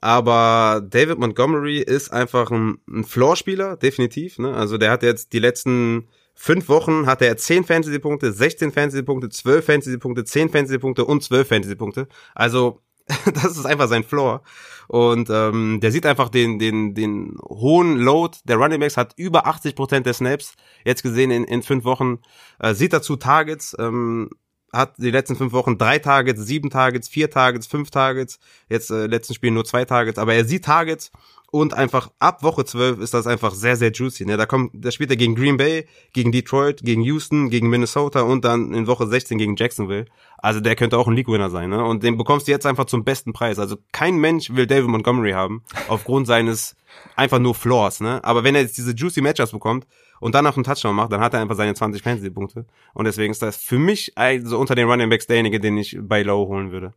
Aber 0.00 0.82
David 0.86 1.18
Montgomery 1.18 1.78
ist 1.78 2.12
einfach 2.12 2.50
ein, 2.50 2.78
ein 2.88 3.04
Floor-Spieler, 3.04 3.76
definitiv. 3.76 4.38
Ne? 4.38 4.54
Also 4.54 4.78
der 4.78 4.90
hat 4.90 5.02
jetzt 5.02 5.32
die 5.32 5.38
letzten 5.38 6.08
fünf 6.34 6.68
Wochen 6.68 7.06
hat 7.06 7.22
er 7.22 7.36
10 7.36 7.64
Fantasy-Punkte, 7.64 8.32
16 8.32 8.70
Fantasy-Punkte, 8.70 9.30
12 9.30 9.64
Fantasy-Punkte, 9.64 10.24
10 10.24 10.50
Fantasy-Punkte 10.50 11.04
und 11.04 11.22
12 11.22 11.48
Fantasy-Punkte. 11.48 12.08
Also 12.34 12.82
das 13.34 13.56
ist 13.56 13.66
einfach 13.66 13.88
sein 13.88 14.04
Floor. 14.04 14.42
Und 14.88 15.30
ähm, 15.30 15.80
der 15.80 15.92
sieht 15.92 16.06
einfach 16.06 16.28
den, 16.28 16.58
den, 16.58 16.94
den 16.94 17.36
hohen 17.42 17.96
Load 17.96 18.38
der 18.44 18.56
Running 18.56 18.80
Backs, 18.80 18.96
hat 18.96 19.14
über 19.16 19.46
80% 19.46 20.00
der 20.00 20.12
Snaps 20.12 20.54
jetzt 20.84 21.02
gesehen 21.02 21.30
in, 21.30 21.44
in 21.44 21.62
fünf 21.62 21.84
Wochen, 21.84 22.18
äh, 22.58 22.74
sieht 22.74 22.92
dazu 22.92 23.16
Targets, 23.16 23.76
ähm, 23.78 24.30
hat 24.76 24.94
die 24.98 25.10
letzten 25.10 25.36
fünf 25.36 25.52
Wochen 25.52 25.78
drei 25.78 25.98
Targets, 25.98 26.42
sieben 26.42 26.70
Targets, 26.70 27.08
vier 27.08 27.30
Targets, 27.30 27.66
fünf 27.66 27.90
Targets. 27.90 28.38
Jetzt 28.68 28.90
äh, 28.90 29.06
letzten 29.06 29.34
Spiel 29.34 29.50
nur 29.50 29.64
zwei 29.64 29.84
Targets, 29.84 30.18
aber 30.18 30.34
er 30.34 30.44
sieht 30.44 30.64
Targets 30.64 31.10
und 31.50 31.74
einfach 31.74 32.10
ab 32.18 32.42
Woche 32.42 32.64
zwölf 32.64 32.98
ist 32.98 33.14
das 33.14 33.26
einfach 33.26 33.54
sehr, 33.54 33.76
sehr 33.76 33.92
juicy. 33.92 34.26
Ne? 34.26 34.36
Da 34.36 34.46
kommt, 34.46 34.72
da 34.74 34.90
spielt 34.90 35.10
er 35.10 35.16
gegen 35.16 35.34
Green 35.34 35.56
Bay, 35.56 35.86
gegen 36.12 36.32
Detroit, 36.32 36.82
gegen 36.82 37.02
Houston, 37.02 37.50
gegen 37.50 37.70
Minnesota 37.70 38.22
und 38.22 38.44
dann 38.44 38.74
in 38.74 38.86
Woche 38.86 39.06
16 39.06 39.38
gegen 39.38 39.56
Jacksonville. 39.56 40.06
Also 40.38 40.60
der 40.60 40.76
könnte 40.76 40.98
auch 40.98 41.06
ein 41.06 41.14
League-Winner 41.14 41.50
sein, 41.50 41.70
ne? 41.70 41.84
Und 41.84 42.02
den 42.02 42.16
bekommst 42.16 42.46
du 42.46 42.52
jetzt 42.52 42.66
einfach 42.66 42.84
zum 42.84 43.04
besten 43.04 43.32
Preis. 43.32 43.58
Also 43.58 43.76
kein 43.92 44.16
Mensch 44.16 44.50
will 44.50 44.66
David 44.66 44.88
Montgomery 44.88 45.32
haben, 45.32 45.62
aufgrund 45.88 46.26
seines 46.26 46.76
einfach 47.14 47.38
nur 47.38 47.54
Floors, 47.54 48.00
ne? 48.00 48.22
Aber 48.22 48.44
wenn 48.44 48.54
er 48.54 48.62
jetzt 48.62 48.76
diese 48.76 48.92
juicy 48.92 49.20
Matchups 49.20 49.52
bekommt, 49.52 49.86
und 50.20 50.34
dann 50.34 50.44
noch 50.44 50.56
einen 50.56 50.64
Touchdown 50.64 50.94
macht, 50.94 51.12
dann 51.12 51.20
hat 51.20 51.34
er 51.34 51.40
einfach 51.40 51.56
seine 51.56 51.74
20 51.74 52.02
Fantasy-Punkte. 52.02 52.66
Und 52.94 53.04
deswegen 53.04 53.30
ist 53.30 53.42
das 53.42 53.56
für 53.56 53.78
mich 53.78 54.16
also 54.16 54.58
unter 54.58 54.74
den 54.74 54.88
Running 54.88 55.10
Backs 55.10 55.26
derjenige, 55.26 55.60
den 55.60 55.76
ich 55.78 55.98
bei 56.00 56.22
Low 56.22 56.46
holen 56.46 56.72
würde. 56.72 56.94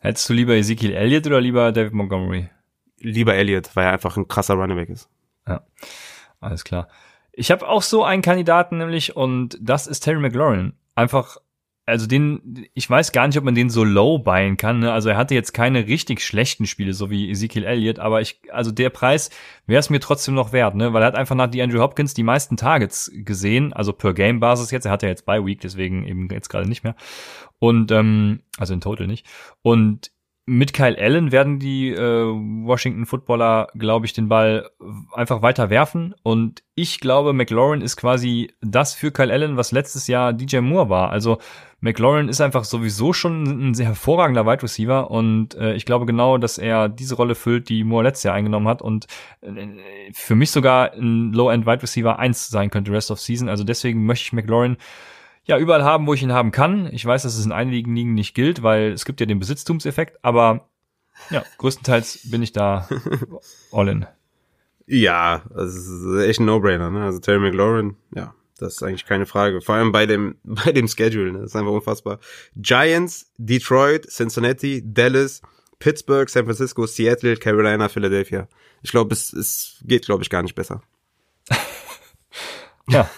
Hättest 0.00 0.28
du 0.28 0.34
lieber 0.34 0.54
Ezekiel 0.54 0.92
Elliott 0.92 1.26
oder 1.26 1.40
lieber 1.40 1.72
David 1.72 1.92
Montgomery? 1.92 2.50
Lieber 2.98 3.34
Elliott, 3.34 3.70
weil 3.74 3.86
er 3.86 3.92
einfach 3.92 4.16
ein 4.16 4.28
krasser 4.28 4.54
Running 4.54 4.76
Back 4.76 4.90
ist. 4.90 5.08
Ja, 5.46 5.62
alles 6.40 6.64
klar. 6.64 6.88
Ich 7.32 7.50
habe 7.50 7.68
auch 7.68 7.82
so 7.82 8.04
einen 8.04 8.22
Kandidaten 8.22 8.78
nämlich 8.78 9.16
und 9.16 9.58
das 9.60 9.86
ist 9.86 10.00
Terry 10.00 10.18
McLaurin. 10.18 10.74
Einfach 10.94 11.36
also 11.88 12.06
den, 12.06 12.66
ich 12.74 12.88
weiß 12.88 13.12
gar 13.12 13.26
nicht, 13.26 13.38
ob 13.38 13.44
man 13.44 13.54
den 13.54 13.70
so 13.70 13.82
low 13.82 14.18
buyen 14.18 14.56
kann. 14.56 14.80
Ne? 14.80 14.92
Also 14.92 15.08
er 15.08 15.16
hatte 15.16 15.34
jetzt 15.34 15.52
keine 15.52 15.86
richtig 15.86 16.20
schlechten 16.20 16.66
Spiele, 16.66 16.92
so 16.92 17.10
wie 17.10 17.30
Ezekiel 17.30 17.64
Elliott, 17.64 17.98
aber 17.98 18.20
ich, 18.20 18.40
also 18.50 18.70
der 18.70 18.90
Preis 18.90 19.30
wäre 19.66 19.80
es 19.80 19.90
mir 19.90 19.98
trotzdem 19.98 20.34
noch 20.34 20.52
wert, 20.52 20.74
ne? 20.74 20.92
Weil 20.92 21.02
er 21.02 21.06
hat 21.06 21.14
einfach 21.14 21.34
nach 21.34 21.48
die 21.48 21.62
Andrew 21.62 21.80
Hopkins 21.80 22.14
die 22.14 22.22
meisten 22.22 22.56
Targets 22.56 23.10
gesehen, 23.14 23.72
also 23.72 23.92
per 23.92 24.14
Game 24.14 24.38
Basis 24.38 24.70
jetzt. 24.70 24.84
Er 24.84 24.92
hat 24.92 25.02
ja 25.02 25.08
jetzt 25.08 25.24
bei 25.24 25.44
Week, 25.44 25.60
deswegen 25.60 26.06
eben 26.06 26.28
jetzt 26.30 26.48
gerade 26.48 26.68
nicht 26.68 26.84
mehr. 26.84 26.94
Und 27.58 27.90
ähm, 27.90 28.40
also 28.58 28.74
in 28.74 28.80
Total 28.80 29.06
nicht. 29.06 29.26
Und 29.62 30.10
mit 30.48 30.72
Kyle 30.72 30.96
Allen 30.98 31.30
werden 31.30 31.58
die 31.58 31.90
äh, 31.90 32.24
Washington 32.64 33.04
Footballer, 33.04 33.68
glaube 33.74 34.06
ich, 34.06 34.14
den 34.14 34.28
Ball 34.28 34.70
einfach 35.12 35.42
weiter 35.42 35.68
werfen. 35.68 36.14
Und 36.22 36.62
ich 36.74 37.00
glaube, 37.00 37.34
McLaurin 37.34 37.82
ist 37.82 37.96
quasi 37.98 38.50
das 38.62 38.94
für 38.94 39.12
Kyle 39.12 39.30
Allen, 39.30 39.58
was 39.58 39.72
letztes 39.72 40.06
Jahr 40.06 40.32
DJ 40.32 40.60
Moore 40.60 40.88
war. 40.88 41.10
Also 41.10 41.36
McLaurin 41.80 42.30
ist 42.30 42.40
einfach 42.40 42.64
sowieso 42.64 43.12
schon 43.12 43.68
ein 43.68 43.74
sehr 43.74 43.86
hervorragender 43.86 44.46
Wide 44.46 44.62
Receiver 44.62 45.10
und 45.10 45.54
äh, 45.54 45.74
ich 45.74 45.84
glaube 45.84 46.06
genau, 46.06 46.38
dass 46.38 46.56
er 46.56 46.88
diese 46.88 47.14
Rolle 47.16 47.34
füllt, 47.34 47.68
die 47.68 47.84
Moore 47.84 48.04
letztes 48.04 48.24
Jahr 48.24 48.34
eingenommen 48.34 48.68
hat 48.68 48.80
und 48.80 49.06
äh, 49.42 50.10
für 50.14 50.34
mich 50.34 50.50
sogar 50.50 50.94
ein 50.94 51.32
Low-End 51.34 51.66
Wide 51.66 51.82
Receiver 51.82 52.18
1 52.18 52.48
sein 52.48 52.70
könnte 52.70 52.90
Rest 52.90 53.10
of 53.10 53.20
Season. 53.20 53.50
Also 53.50 53.64
deswegen 53.64 54.06
möchte 54.06 54.24
ich 54.24 54.32
McLaurin 54.32 54.78
ja 55.48 55.58
überall 55.58 55.82
haben, 55.82 56.06
wo 56.06 56.14
ich 56.14 56.22
ihn 56.22 56.32
haben 56.32 56.52
kann. 56.52 56.88
Ich 56.92 57.04
weiß, 57.04 57.22
dass 57.24 57.36
es 57.36 57.44
in 57.44 57.52
einigen 57.52 57.94
Ligen 57.94 58.14
nicht 58.14 58.34
gilt, 58.34 58.62
weil 58.62 58.92
es 58.92 59.04
gibt 59.04 59.18
ja 59.20 59.26
den 59.26 59.40
Besitztumseffekt, 59.40 60.18
aber 60.22 60.68
ja, 61.30 61.42
größtenteils 61.56 62.30
bin 62.30 62.42
ich 62.42 62.52
da 62.52 62.88
all 63.72 63.88
in. 63.88 64.06
Ja, 64.86 65.42
das 65.54 65.74
ist 65.74 66.20
echt 66.20 66.40
ein 66.40 66.46
No-Brainer. 66.46 66.90
Ne? 66.90 67.04
Also 67.04 67.18
Terry 67.18 67.40
McLaurin, 67.40 67.96
ja, 68.14 68.34
Das 68.58 68.74
ist 68.74 68.82
eigentlich 68.82 69.04
keine 69.04 69.26
Frage. 69.26 69.60
Vor 69.60 69.74
allem 69.74 69.90
bei 69.90 70.06
dem, 70.06 70.36
bei 70.44 70.72
dem 70.72 70.86
Schedule, 70.86 71.32
ne? 71.32 71.40
Das 71.40 71.50
ist 71.50 71.56
einfach 71.56 71.72
unfassbar. 71.72 72.20
Giants, 72.56 73.32
Detroit, 73.36 74.06
Cincinnati, 74.08 74.82
Dallas, 74.84 75.42
Pittsburgh, 75.78 76.28
San 76.28 76.44
Francisco, 76.44 76.86
Seattle, 76.86 77.36
Carolina, 77.36 77.88
Philadelphia. 77.88 78.48
Ich 78.82 78.90
glaube, 78.90 79.12
es, 79.14 79.32
es 79.32 79.82
geht, 79.84 80.06
glaube 80.06 80.22
ich, 80.22 80.30
gar 80.30 80.42
nicht 80.42 80.54
besser. 80.54 80.82
ja. 82.88 83.08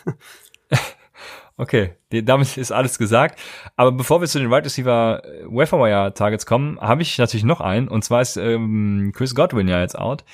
Okay, 1.60 1.90
damit 2.08 2.56
ist 2.56 2.72
alles 2.72 2.96
gesagt. 2.96 3.38
Aber 3.76 3.92
bevor 3.92 4.22
wir 4.22 4.28
zu 4.28 4.38
den 4.38 4.46
Wide 4.46 4.54
right 4.54 4.64
Receiver 4.64 5.22
äh, 5.22 5.44
Waferwire 5.44 6.14
Targets 6.14 6.46
kommen, 6.46 6.80
habe 6.80 7.02
ich 7.02 7.18
natürlich 7.18 7.44
noch 7.44 7.60
einen. 7.60 7.86
Und 7.86 8.02
zwar 8.02 8.22
ist 8.22 8.38
ähm, 8.38 9.12
Chris 9.14 9.34
Godwin 9.34 9.68
ja 9.68 9.78
jetzt 9.82 9.98
out. 9.98 10.24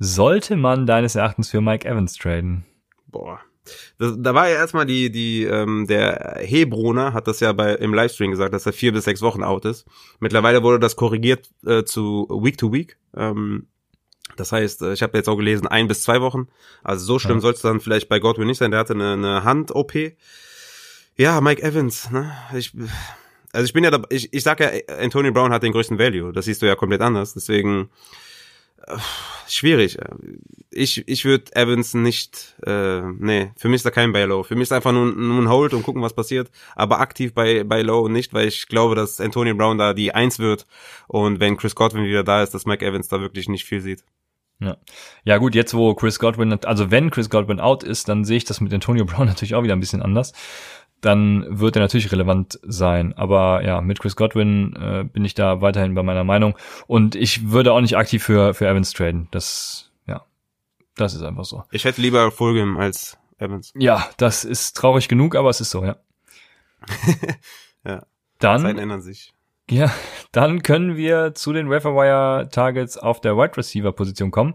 Sollte 0.00 0.56
man 0.56 0.84
deines 0.84 1.14
Erachtens 1.14 1.48
für 1.48 1.60
Mike 1.60 1.88
Evans 1.88 2.14
traden? 2.14 2.64
Boah. 3.06 3.38
Das, 3.98 4.14
da 4.18 4.34
war 4.34 4.48
ja 4.48 4.56
erstmal 4.56 4.84
die, 4.84 5.12
die, 5.12 5.44
ähm, 5.44 5.86
der 5.86 6.38
Hebroner 6.40 7.12
hat 7.12 7.28
das 7.28 7.38
ja 7.38 7.52
bei 7.52 7.76
im 7.76 7.94
Livestream 7.94 8.32
gesagt, 8.32 8.52
dass 8.52 8.66
er 8.66 8.72
vier 8.72 8.92
bis 8.92 9.04
sechs 9.04 9.22
Wochen 9.22 9.44
out 9.44 9.64
ist. 9.64 9.86
Mittlerweile 10.18 10.64
wurde 10.64 10.80
das 10.80 10.96
korrigiert 10.96 11.52
äh, 11.66 11.84
zu 11.84 12.26
Week 12.42 12.58
to 12.58 12.72
Week. 12.72 12.96
Ähm, 13.16 13.68
das 14.36 14.52
heißt, 14.52 14.82
äh, 14.82 14.92
ich 14.92 15.02
habe 15.02 15.16
jetzt 15.16 15.28
auch 15.28 15.36
gelesen, 15.36 15.66
ein 15.66 15.88
bis 15.88 16.02
zwei 16.02 16.20
Wochen. 16.20 16.48
Also 16.82 17.04
so 17.04 17.18
schlimm 17.18 17.38
ja. 17.38 17.40
soll 17.42 17.52
es 17.54 17.60
dann 17.60 17.80
vielleicht 17.80 18.08
bei 18.08 18.18
Godwin 18.18 18.46
nicht 18.46 18.58
sein. 18.58 18.70
Der 18.70 18.80
hatte 18.80 18.94
eine, 18.94 19.12
eine 19.12 19.44
Hand-OP. 19.44 19.94
Ja, 21.16 21.40
Mike 21.40 21.62
Evans, 21.62 22.10
ne? 22.10 22.32
Ich, 22.54 22.72
also 23.52 23.64
ich 23.64 23.72
bin 23.72 23.82
ja 23.82 23.90
da, 23.90 24.02
ich, 24.10 24.32
ich 24.32 24.42
sag 24.42 24.60
ja, 24.60 24.70
Antonio 25.00 25.32
Brown 25.32 25.52
hat 25.52 25.62
den 25.62 25.72
größten 25.72 25.98
Value. 25.98 26.32
Das 26.32 26.44
siehst 26.44 26.62
du 26.62 26.66
ja 26.66 26.76
komplett 26.76 27.00
anders. 27.00 27.34
Deswegen 27.34 27.90
äh, 28.86 28.96
schwierig. 29.48 29.98
Ich, 30.70 31.08
ich 31.08 31.24
würde 31.24 31.56
Evans 31.56 31.94
nicht, 31.94 32.54
äh, 32.64 33.00
nee, 33.00 33.50
für 33.56 33.68
mich 33.68 33.76
ist 33.76 33.86
da 33.86 33.90
kein 33.90 34.12
Buy 34.12 34.24
Low. 34.24 34.44
Für 34.44 34.54
mich 34.54 34.64
ist 34.64 34.72
einfach 34.72 34.92
nur, 34.92 35.06
nur 35.06 35.42
ein 35.42 35.48
Hold 35.48 35.74
und 35.74 35.82
gucken, 35.82 36.02
was 36.02 36.14
passiert. 36.14 36.50
Aber 36.76 37.00
aktiv 37.00 37.34
bei, 37.34 37.64
bei 37.64 37.82
Low 37.82 38.08
nicht, 38.08 38.32
weil 38.32 38.46
ich 38.48 38.68
glaube, 38.68 38.94
dass 38.94 39.20
Antonio 39.20 39.54
Brown 39.54 39.78
da 39.78 39.94
die 39.94 40.14
Eins 40.14 40.38
wird. 40.38 40.66
Und 41.08 41.40
wenn 41.40 41.56
Chris 41.56 41.74
Godwin 41.74 42.04
wieder 42.04 42.22
da 42.22 42.42
ist, 42.42 42.54
dass 42.54 42.66
Mike 42.66 42.84
Evans 42.86 43.08
da 43.08 43.20
wirklich 43.20 43.48
nicht 43.48 43.64
viel 43.64 43.80
sieht. 43.80 44.04
Ja. 44.60 44.76
ja 45.24 45.38
gut, 45.38 45.54
jetzt 45.54 45.74
wo 45.74 45.94
Chris 45.94 46.18
Godwin, 46.18 46.52
also 46.64 46.90
wenn 46.90 47.10
Chris 47.10 47.30
Godwin 47.30 47.60
out 47.60 47.84
ist, 47.84 48.08
dann 48.08 48.24
sehe 48.24 48.38
ich 48.38 48.44
das 48.44 48.60
mit 48.60 48.74
Antonio 48.74 49.04
Brown 49.06 49.26
natürlich 49.26 49.54
auch 49.54 49.62
wieder 49.62 49.74
ein 49.74 49.80
bisschen 49.80 50.02
anders 50.02 50.32
dann 51.00 51.46
wird 51.48 51.76
er 51.76 51.82
natürlich 51.82 52.10
relevant 52.10 52.58
sein. 52.62 53.12
Aber 53.14 53.62
ja, 53.64 53.80
mit 53.80 54.00
Chris 54.00 54.16
Godwin 54.16 54.74
äh, 54.76 55.04
bin 55.04 55.24
ich 55.24 55.34
da 55.34 55.60
weiterhin 55.60 55.94
bei 55.94 56.02
meiner 56.02 56.24
Meinung. 56.24 56.56
Und 56.86 57.14
ich 57.14 57.50
würde 57.50 57.72
auch 57.72 57.80
nicht 57.80 57.96
aktiv 57.96 58.22
für, 58.22 58.54
für 58.54 58.66
Evans 58.66 58.92
traden. 58.92 59.28
Das, 59.30 59.90
ja, 60.06 60.24
das 60.96 61.14
ist 61.14 61.22
einfach 61.22 61.44
so. 61.44 61.62
Ich 61.70 61.84
hätte 61.84 62.00
lieber 62.00 62.30
Fulgham 62.30 62.76
als 62.78 63.16
Evans. 63.38 63.72
Ja, 63.76 64.08
das 64.16 64.44
ist 64.44 64.76
traurig 64.76 65.08
genug, 65.08 65.36
aber 65.36 65.50
es 65.50 65.60
ist 65.60 65.70
so, 65.70 65.84
ja. 65.84 65.96
ja. 67.84 68.04
Dann, 68.38 68.62
Zeiten 68.62 68.78
ändern 68.78 69.02
sich. 69.02 69.32
Ja, 69.70 69.92
dann 70.32 70.62
können 70.62 70.96
wir 70.96 71.34
zu 71.34 71.52
den 71.52 71.68
Wire 71.68 72.48
Targets 72.50 72.96
auf 72.96 73.20
der 73.20 73.36
Wide 73.36 73.56
Receiver 73.56 73.92
Position 73.92 74.30
kommen. 74.30 74.54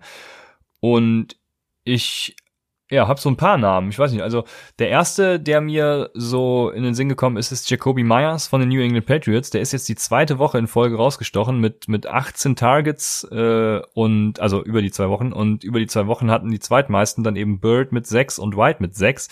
Und 0.79 1.37
ich 1.83 2.35
ja, 2.93 3.07
hab 3.07 3.19
so 3.19 3.29
ein 3.29 3.37
paar 3.37 3.57
Namen. 3.57 3.89
Ich 3.89 3.97
weiß 3.97 4.11
nicht. 4.11 4.21
Also 4.21 4.43
der 4.77 4.89
erste, 4.89 5.39
der 5.39 5.61
mir 5.61 6.11
so 6.13 6.69
in 6.69 6.83
den 6.83 6.93
Sinn 6.93 7.09
gekommen 7.09 7.37
ist, 7.37 7.51
ist 7.51 7.69
Jacoby 7.69 8.03
Myers 8.03 8.47
von 8.47 8.59
den 8.59 8.69
New 8.69 8.81
England 8.81 9.05
Patriots. 9.05 9.49
Der 9.49 9.61
ist 9.61 9.71
jetzt 9.71 9.89
die 9.89 9.95
zweite 9.95 10.37
Woche 10.37 10.59
in 10.59 10.67
Folge 10.67 10.97
rausgestochen 10.97 11.59
mit 11.59 11.87
mit 11.87 12.05
18 12.05 12.55
Targets 12.55 13.27
äh, 13.31 13.81
und 13.93 14.39
also 14.39 14.63
über 14.63 14.81
die 14.81 14.91
zwei 14.91 15.09
Wochen 15.09 15.33
und 15.33 15.63
über 15.63 15.79
die 15.79 15.87
zwei 15.87 16.07
Wochen 16.07 16.29
hatten 16.29 16.51
die 16.51 16.59
zweitmeisten 16.59 17.23
dann 17.23 17.35
eben 17.35 17.59
Bird 17.59 17.93
mit 17.93 18.05
sechs 18.05 18.37
und 18.37 18.57
White 18.57 18.81
mit 18.81 18.95
sechs 18.95 19.29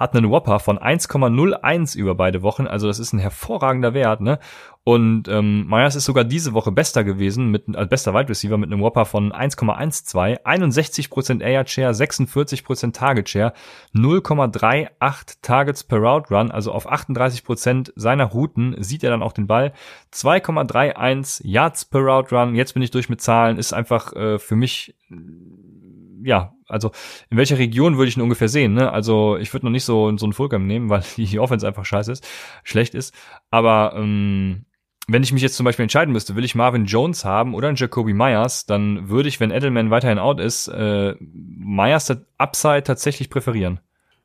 hat 0.00 0.16
einen 0.16 0.30
Whopper 0.30 0.58
von 0.60 0.78
1,01 0.78 1.94
über 1.94 2.14
beide 2.14 2.42
Wochen. 2.42 2.66
Also 2.66 2.86
das 2.86 2.98
ist 2.98 3.12
ein 3.12 3.18
hervorragender 3.18 3.92
Wert, 3.92 4.22
ne? 4.22 4.38
Und 4.82 5.28
ähm, 5.28 5.66
Myers 5.68 5.94
ist 5.94 6.06
sogar 6.06 6.24
diese 6.24 6.54
Woche 6.54 6.72
bester 6.72 7.04
gewesen, 7.04 7.50
mit 7.50 7.76
als 7.76 7.90
bester 7.90 8.14
Wide 8.14 8.30
Receiver 8.30 8.56
mit 8.56 8.72
einem 8.72 8.80
Whopper 8.80 9.04
von 9.04 9.30
1,12, 9.30 10.42
61% 10.42 11.42
Air 11.42 11.66
Share, 11.66 11.92
46% 11.92 12.92
Target 12.94 13.28
Share, 13.28 13.52
0,38 13.94 15.36
Targets 15.42 15.84
per 15.84 15.98
Route 15.98 16.34
Run, 16.34 16.50
also 16.50 16.72
auf 16.72 16.90
38% 16.90 17.92
seiner 17.94 18.24
Routen 18.24 18.82
sieht 18.82 19.04
er 19.04 19.10
dann 19.10 19.22
auch 19.22 19.34
den 19.34 19.46
Ball, 19.46 19.74
2,31 20.14 21.42
Yards 21.46 21.84
per 21.84 22.00
Route 22.00 22.34
Run. 22.34 22.54
Jetzt 22.54 22.72
bin 22.72 22.82
ich 22.82 22.90
durch 22.90 23.10
mit 23.10 23.20
Zahlen, 23.20 23.58
ist 23.58 23.74
einfach 23.74 24.14
äh, 24.14 24.38
für 24.38 24.56
mich 24.56 24.94
ja, 26.22 26.54
also 26.70 26.92
in 27.30 27.36
welcher 27.36 27.58
Region 27.58 27.96
würde 27.96 28.08
ich 28.08 28.16
ihn 28.16 28.22
ungefähr 28.22 28.48
sehen, 28.48 28.72
ne? 28.74 28.92
Also 28.92 29.36
ich 29.36 29.52
würde 29.52 29.66
noch 29.66 29.72
nicht 29.72 29.84
so, 29.84 30.16
so 30.16 30.26
einen 30.26 30.32
Fulcrum 30.32 30.66
nehmen, 30.66 30.88
weil 30.88 31.02
die 31.16 31.38
Offense 31.38 31.66
einfach 31.66 31.84
scheiße 31.84 32.12
ist, 32.12 32.26
schlecht 32.64 32.94
ist. 32.94 33.14
Aber 33.50 33.94
ähm, 33.96 34.64
wenn 35.08 35.22
ich 35.22 35.32
mich 35.32 35.42
jetzt 35.42 35.56
zum 35.56 35.64
Beispiel 35.64 35.82
entscheiden 35.82 36.12
müsste, 36.12 36.36
will 36.36 36.44
ich 36.44 36.54
Marvin 36.54 36.84
Jones 36.84 37.24
haben 37.24 37.54
oder 37.54 37.68
einen 37.68 37.76
Jacoby 37.76 38.12
Myers, 38.12 38.66
dann 38.66 39.08
würde 39.08 39.28
ich, 39.28 39.40
wenn 39.40 39.50
Edelman 39.50 39.90
weiterhin 39.90 40.18
out 40.18 40.38
ist, 40.38 40.68
äh, 40.68 41.14
Myers 41.20 42.16
Upside 42.38 42.84
tatsächlich 42.84 43.28
präferieren. 43.30 43.80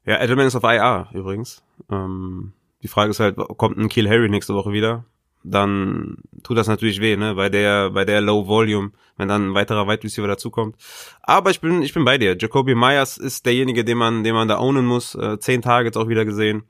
Ja, 0.06 0.22
Edelman 0.22 0.46
ist 0.46 0.56
auf 0.56 0.64
IA 0.64 1.10
übrigens. 1.14 1.64
Ähm, 1.90 2.54
die 2.84 2.88
Frage 2.88 3.10
ist 3.10 3.20
halt, 3.20 3.38
kommt 3.58 3.78
ein 3.78 3.90
Kill 3.90 4.08
Harry 4.08 4.30
nächste 4.30 4.54
Woche 4.54 4.72
wieder? 4.72 5.06
Dann 5.46 6.18
tut 6.44 6.58
das 6.58 6.68
natürlich 6.68 7.02
weh, 7.02 7.16
ne, 7.16 7.36
bei 7.36 7.50
der, 7.50 7.92
bei 7.92 8.04
der 8.04 8.22
Low 8.22 8.48
Volume, 8.48 8.92
wenn 9.18 9.28
dann 9.28 9.50
ein 9.50 9.54
weiterer 9.54 9.88
Wide 9.88 10.04
Receiver 10.04 10.28
dazukommt. 10.28 10.76
Aber 11.22 11.52
ich 11.52 11.62
bin, 11.62 11.82
ich 11.82 11.94
bin 11.94 12.04
bei 12.04 12.18
dir. 12.18 12.36
Jacoby 12.38 12.76
Myers 12.76 13.18
ist 13.18 13.46
derjenige, 13.46 13.86
den 13.86 13.98
man, 13.98 14.24
den 14.24 14.34
man 14.34 14.48
da 14.48 14.60
ownen 14.60 14.86
muss. 14.86 15.16
Äh, 15.16 15.40
zehn 15.40 15.62
Targets 15.62 15.98
auch 15.98 16.08
wieder 16.08 16.26
gesehen. 16.26 16.64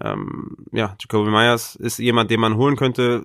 Ähm, 0.00 0.56
ja, 0.72 0.96
Jacoby 1.00 1.30
Myers 1.30 1.76
ist 1.76 1.98
jemand, 1.98 2.30
den 2.30 2.40
man 2.40 2.56
holen 2.56 2.76
könnte, 2.76 3.24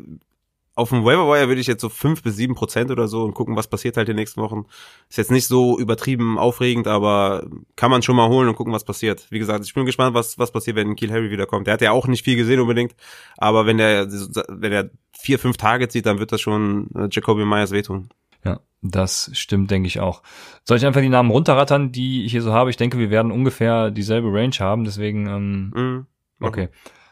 auf 0.80 0.90
dem 0.90 1.04
Waiver 1.04 1.28
würde 1.28 1.60
ich 1.60 1.68
jetzt 1.68 1.82
so 1.82 1.90
fünf 1.90 2.24
bis 2.24 2.38
sieben 2.38 2.56
Prozent 2.56 2.90
oder 2.90 3.08
so 3.08 3.24
und 3.24 3.34
gucken, 3.34 3.58
was 3.58 3.68
passiert 3.68 3.98
halt 3.98 4.08
in 4.08 4.16
den 4.16 4.22
nächsten 4.22 4.42
Wochen. 4.42 4.66
Ist 5.10 5.18
jetzt 5.18 5.30
nicht 5.30 5.48
so 5.48 5.78
übertrieben 5.78 6.40
aufregend, 6.40 6.88
aber 6.88 7.46
kann 7.76 7.92
man 7.92 8.02
schon 8.02 8.16
mal 8.16 8.30
holen 8.30 8.48
und 8.48 8.56
gucken, 8.56 8.74
was 8.74 8.86
passiert. 8.86 9.28
Wie 9.30 9.40
gesagt, 9.40 9.66
ich 9.66 9.74
bin 9.74 9.86
gespannt, 9.86 10.16
was, 10.16 10.40
was 10.40 10.52
passiert, 10.52 10.78
wenn 10.78 10.96
Kiel 10.96 11.12
Harry 11.12 11.32
wiederkommt. 11.32 11.68
Der 11.68 11.74
hat 11.74 11.82
ja 11.82 11.92
auch 11.92 12.08
nicht 12.08 12.24
viel 12.24 12.38
gesehen 12.38 12.62
unbedingt, 12.62 12.96
aber 13.38 13.66
wenn 13.66 13.78
der, 13.78 14.08
wenn 14.10 14.72
der 14.72 14.90
vier, 15.12 15.38
fünf 15.38 15.58
Targets 15.58 15.94
sieht, 15.94 16.06
dann 16.06 16.20
wird 16.20 16.32
das 16.32 16.40
schon 16.40 16.90
äh, 16.96 17.10
Jacoby 17.12 17.44
Myers 17.44 17.72
wehtun. 17.72 18.10
Ja, 18.46 18.62
das 18.82 19.30
stimmt, 19.34 19.70
denke 19.72 19.88
ich 19.88 20.00
auch. 20.00 20.24
Soll 20.64 20.78
ich 20.78 20.86
einfach 20.86 21.02
die 21.02 21.10
Namen 21.10 21.30
runterrattern, 21.30 21.92
die 21.92 22.24
ich 22.24 22.32
hier 22.32 22.42
so 22.42 22.54
habe? 22.54 22.70
Ich 22.70 22.78
denke, 22.78 22.98
wir 22.98 23.10
werden 23.10 23.34
ungefähr 23.34 23.92
dieselbe 23.92 24.32
Range 24.32 24.56
haben, 24.60 24.86
deswegen, 24.86 25.28
ähm, 25.28 25.74
mhm. 25.76 26.06
okay. 26.40 26.70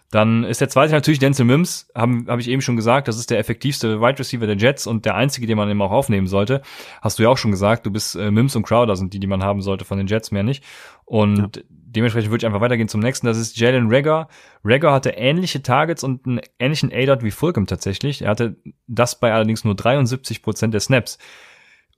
Dann 0.09 0.45
ist 0.45 0.61
der 0.61 0.69
zweite 0.69 0.93
natürlich 0.93 1.19
Denzel 1.19 1.45
Mims, 1.45 1.89
habe 1.93 2.23
hab 2.27 2.39
ich 2.39 2.47
eben 2.47 2.61
schon 2.61 2.77
gesagt, 2.77 3.09
das 3.09 3.17
ist 3.17 3.29
der 3.29 3.39
effektivste 3.39 3.99
Wide 3.99 4.19
Receiver 4.19 4.47
der 4.47 4.55
Jets 4.55 4.87
und 4.87 5.03
der 5.03 5.15
einzige, 5.15 5.47
den 5.47 5.57
man 5.57 5.69
eben 5.69 5.81
auch 5.81 5.91
aufnehmen 5.91 6.27
sollte. 6.27 6.61
Hast 7.01 7.19
du 7.19 7.23
ja 7.23 7.29
auch 7.29 7.37
schon 7.37 7.51
gesagt, 7.51 7.85
du 7.85 7.91
bist 7.91 8.15
äh, 8.15 8.31
Mims 8.31 8.55
und 8.55 8.63
Crowder 8.63 8.95
sind 8.95 9.13
die, 9.13 9.19
die 9.19 9.27
man 9.27 9.43
haben 9.43 9.61
sollte 9.61 9.83
von 9.83 9.97
den 9.97 10.07
Jets, 10.07 10.31
mehr 10.31 10.43
nicht. 10.43 10.63
Und 11.03 11.37
ja. 11.37 11.63
dementsprechend 11.67 12.31
würde 12.31 12.43
ich 12.43 12.45
einfach 12.45 12.61
weitergehen 12.61 12.87
zum 12.87 13.01
nächsten, 13.01 13.27
das 13.27 13.37
ist 13.37 13.57
Jalen 13.59 13.93
Rager. 13.93 14.29
Rager 14.63 14.93
hatte 14.93 15.09
ähnliche 15.09 15.61
Targets 15.61 16.05
und 16.05 16.25
einen 16.25 16.39
ähnlichen 16.57 16.93
A-Dot 16.93 17.23
wie 17.23 17.31
Fulcum 17.31 17.67
tatsächlich. 17.67 18.21
Er 18.21 18.29
hatte 18.29 18.55
das 18.87 19.19
bei 19.19 19.33
allerdings 19.33 19.65
nur 19.65 19.75
73 19.75 20.41
Prozent 20.41 20.73
der 20.73 20.81
Snaps. 20.81 21.17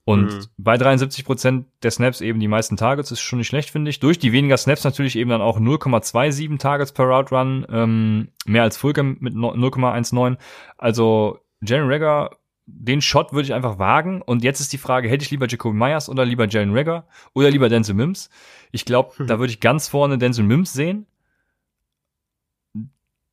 Und 0.06 0.34
mhm. 0.34 0.46
bei 0.58 0.78
73 0.78 1.24
Prozent 1.24 1.68
der 1.84 1.92
Snaps 1.92 2.22
eben 2.22 2.40
die 2.40 2.48
meisten 2.48 2.78
Targets 2.78 3.12
ist 3.12 3.20
schon 3.20 3.40
nicht 3.40 3.48
schlecht, 3.48 3.70
finde 3.70 3.90
ich. 3.90 4.00
Durch 4.00 4.18
die 4.18 4.32
weniger 4.32 4.58
Snaps 4.58 4.84
natürlich 4.84 5.16
eben 5.16 5.30
dann 5.30 5.42
auch 5.42 5.60
0,27 5.60 6.58
Targets 6.58 6.94
per 6.94 7.06
Route 7.06 7.36
Run, 7.36 7.68
ähm, 7.70 8.30
mehr 8.46 8.64
als 8.64 8.78
Fulcam 8.78 9.18
mit 9.20 9.36
0,19. 9.36 10.38
Also 10.78 11.40
Jalen 11.62 11.92
Rager, 11.92 12.32
den 12.66 13.02
Shot 13.02 13.34
würde 13.34 13.46
ich 13.46 13.54
einfach 13.54 13.78
wagen. 13.78 14.22
Und 14.22 14.44
jetzt 14.44 14.60
ist 14.60 14.74
die 14.74 14.78
Frage, 14.78 15.10
hätte 15.10 15.24
ich 15.24 15.32
lieber 15.32 15.48
Jacoby 15.48 15.78
Myers 15.78 16.10
oder 16.10 16.26
lieber 16.26 16.48
Jalen 16.48 16.76
Rager 16.76 17.08
oder 17.34 17.52
lieber 17.52 17.70
Denzel 17.70 17.96
Mims? 17.96 18.30
Ich 18.72 18.86
glaube, 18.86 19.16
hm. 19.18 19.28
da 19.28 19.40
würde 19.40 19.52
ich 19.52 19.60
ganz 19.60 19.88
vorne 19.88 20.18
Denzel 20.18 20.46
Mims 20.46 20.74
sehen. 20.74 21.06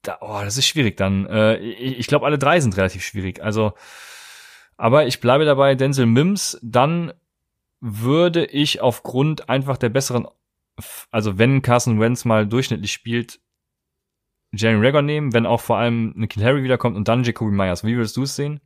Da, 0.02 0.18
oh, 0.20 0.40
das 0.42 0.56
ist 0.56 0.66
schwierig 0.66 0.96
dann. 0.96 1.26
Äh, 1.26 1.56
ich 1.56 2.00
ich 2.00 2.06
glaube, 2.06 2.26
alle 2.26 2.38
drei 2.38 2.60
sind 2.60 2.76
relativ 2.76 3.02
schwierig. 3.02 3.42
Also 3.42 3.72
aber 4.76 5.06
ich 5.06 5.20
bleibe 5.20 5.44
dabei, 5.44 5.74
Denzel 5.74 6.06
Mims, 6.06 6.58
dann 6.62 7.12
würde 7.80 8.46
ich 8.46 8.80
aufgrund 8.80 9.48
einfach 9.48 9.76
der 9.76 9.88
besseren, 9.88 10.26
also 11.10 11.38
wenn 11.38 11.62
Carson 11.62 12.00
Wentz 12.00 12.24
mal 12.24 12.46
durchschnittlich 12.46 12.92
spielt, 12.92 13.40
Jalen 14.52 14.82
Rager 14.82 15.02
nehmen, 15.02 15.32
wenn 15.32 15.46
auch 15.46 15.60
vor 15.60 15.76
allem 15.76 16.12
Nikhil 16.16 16.44
Harry 16.44 16.62
wiederkommt 16.62 16.96
und 16.96 17.08
dann 17.08 17.24
Jacoby 17.24 17.50
Myers. 17.50 17.84
Wie 17.84 17.96
würdest 17.96 18.16
du 18.16 18.22
es 18.22 18.36
sehen? 18.36 18.60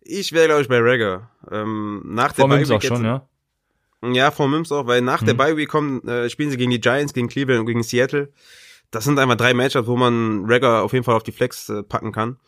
Ich 0.00 0.32
wäre, 0.32 0.46
glaube 0.46 0.62
ich, 0.62 0.68
bei 0.68 0.78
Rager. 0.78 1.30
Ähm, 1.50 2.02
nach 2.06 2.34
vor 2.34 2.48
der 2.48 2.58
Mims 2.58 2.70
auch 2.70 2.82
schon, 2.82 3.04
ja? 3.04 3.28
Ja, 4.12 4.30
vor 4.30 4.48
Mims 4.48 4.70
auch, 4.70 4.86
weil 4.86 5.00
nach 5.00 5.22
mhm. 5.22 5.26
der 5.26 5.34
Bye 5.34 5.56
Week 5.56 5.68
kommen, 5.68 6.06
äh, 6.06 6.28
spielen 6.28 6.50
sie 6.50 6.56
gegen 6.56 6.70
die 6.70 6.80
Giants, 6.80 7.14
gegen 7.14 7.28
Cleveland 7.28 7.60
und 7.60 7.66
gegen 7.66 7.82
Seattle. 7.82 8.32
Das 8.90 9.04
sind 9.04 9.18
einfach 9.18 9.36
drei 9.36 9.54
Matchups, 9.54 9.88
wo 9.88 9.96
man 9.96 10.44
Rager 10.46 10.82
auf 10.82 10.92
jeden 10.92 11.04
Fall 11.04 11.14
auf 11.14 11.22
die 11.22 11.32
Flex 11.32 11.68
äh, 11.68 11.82
packen 11.82 12.12
kann. 12.12 12.38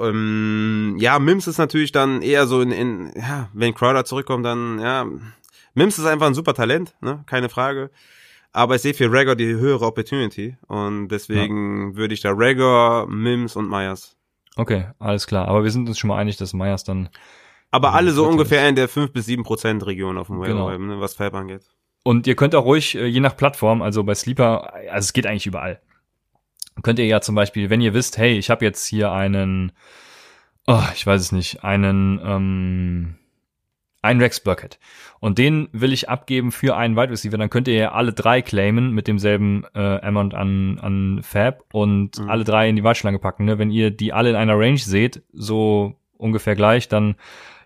Ähm, 0.00 0.96
ja, 0.98 1.18
Mims 1.18 1.46
ist 1.46 1.58
natürlich 1.58 1.92
dann 1.92 2.22
eher 2.22 2.46
so 2.46 2.60
in, 2.60 2.70
in, 2.70 3.12
ja, 3.16 3.48
wenn 3.52 3.74
Crowder 3.74 4.04
zurückkommt, 4.04 4.44
dann, 4.44 4.78
ja, 4.78 5.06
Mims 5.74 5.98
ist 5.98 6.06
einfach 6.06 6.26
ein 6.26 6.34
super 6.34 6.54
Talent, 6.54 6.94
ne, 7.00 7.24
keine 7.26 7.48
Frage. 7.48 7.90
Aber 8.52 8.74
ich 8.74 8.82
sehe 8.82 8.92
für 8.92 9.10
Rager 9.10 9.34
die 9.34 9.46
höhere 9.46 9.86
Opportunity 9.86 10.56
und 10.68 11.08
deswegen 11.08 11.92
ja. 11.92 11.96
würde 11.96 12.14
ich 12.14 12.20
da 12.20 12.32
Rager, 12.34 13.06
Mims 13.08 13.56
und 13.56 13.68
Myers. 13.68 14.16
Okay, 14.56 14.86
alles 14.98 15.26
klar. 15.26 15.48
Aber 15.48 15.64
wir 15.64 15.70
sind 15.70 15.88
uns 15.88 15.98
schon 15.98 16.08
mal 16.08 16.18
einig, 16.18 16.36
dass 16.36 16.52
Myers 16.52 16.84
dann. 16.84 17.08
Aber 17.70 17.94
alle 17.94 18.12
so 18.12 18.26
ungefähr 18.26 18.64
ist. 18.64 18.68
in 18.68 18.76
der 18.76 18.88
5 18.88 19.12
bis 19.12 19.24
7 19.24 19.42
Prozent 19.44 19.86
Region 19.86 20.18
auf 20.18 20.26
dem 20.26 20.38
Waiver, 20.38 20.76
genau. 20.76 20.94
ne, 20.94 21.00
was 21.00 21.14
Fab 21.14 21.34
angeht. 21.34 21.62
Und 22.04 22.26
ihr 22.26 22.36
könnt 22.36 22.54
auch 22.54 22.66
ruhig, 22.66 22.94
äh, 22.94 23.06
je 23.06 23.20
nach 23.20 23.36
Plattform, 23.36 23.80
also 23.80 24.04
bei 24.04 24.14
Sleeper, 24.14 24.74
also 24.74 25.06
es 25.06 25.12
geht 25.14 25.26
eigentlich 25.26 25.46
überall. 25.46 25.80
Könnt 26.82 26.98
ihr 26.98 27.06
ja 27.06 27.20
zum 27.20 27.34
Beispiel, 27.34 27.70
wenn 27.70 27.80
ihr 27.80 27.94
wisst, 27.94 28.18
hey, 28.18 28.38
ich 28.38 28.50
habe 28.50 28.64
jetzt 28.64 28.86
hier 28.86 29.12
einen, 29.12 29.72
oh, 30.66 30.82
ich 30.94 31.06
weiß 31.06 31.20
es 31.20 31.32
nicht, 31.32 31.64
einen, 31.64 32.20
ähm, 32.24 33.14
einen 34.00 34.20
Rex 34.20 34.40
Burkett. 34.40 34.78
Und 35.20 35.38
den 35.38 35.68
will 35.72 35.92
ich 35.92 36.08
abgeben 36.08 36.50
für 36.50 36.76
einen 36.76 36.96
Wide 36.96 37.10
Receiver. 37.10 37.38
Dann 37.38 37.50
könnt 37.50 37.68
ihr 37.68 37.74
ja 37.74 37.92
alle 37.92 38.12
drei 38.12 38.42
claimen 38.42 38.92
mit 38.92 39.06
demselben 39.06 39.64
äh, 39.74 40.00
Amount 40.00 40.34
an, 40.34 40.78
an 40.80 41.20
Fab 41.22 41.64
und 41.72 42.18
mhm. 42.18 42.28
alle 42.28 42.44
drei 42.44 42.68
in 42.68 42.76
die 42.76 42.84
Warteschlange 42.84 43.20
packen. 43.20 43.44
Ne? 43.44 43.58
Wenn 43.58 43.70
ihr 43.70 43.90
die 43.90 44.12
alle 44.12 44.30
in 44.30 44.36
einer 44.36 44.58
Range 44.58 44.78
seht, 44.78 45.22
so 45.32 45.94
ungefähr 46.16 46.56
gleich, 46.56 46.88
dann 46.88 47.14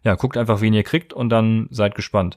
ja, 0.04 0.14
guckt 0.14 0.36
einfach, 0.36 0.60
wen 0.60 0.74
ihr 0.74 0.84
kriegt 0.84 1.12
und 1.12 1.30
dann 1.30 1.68
seid 1.70 1.94
gespannt. 1.94 2.36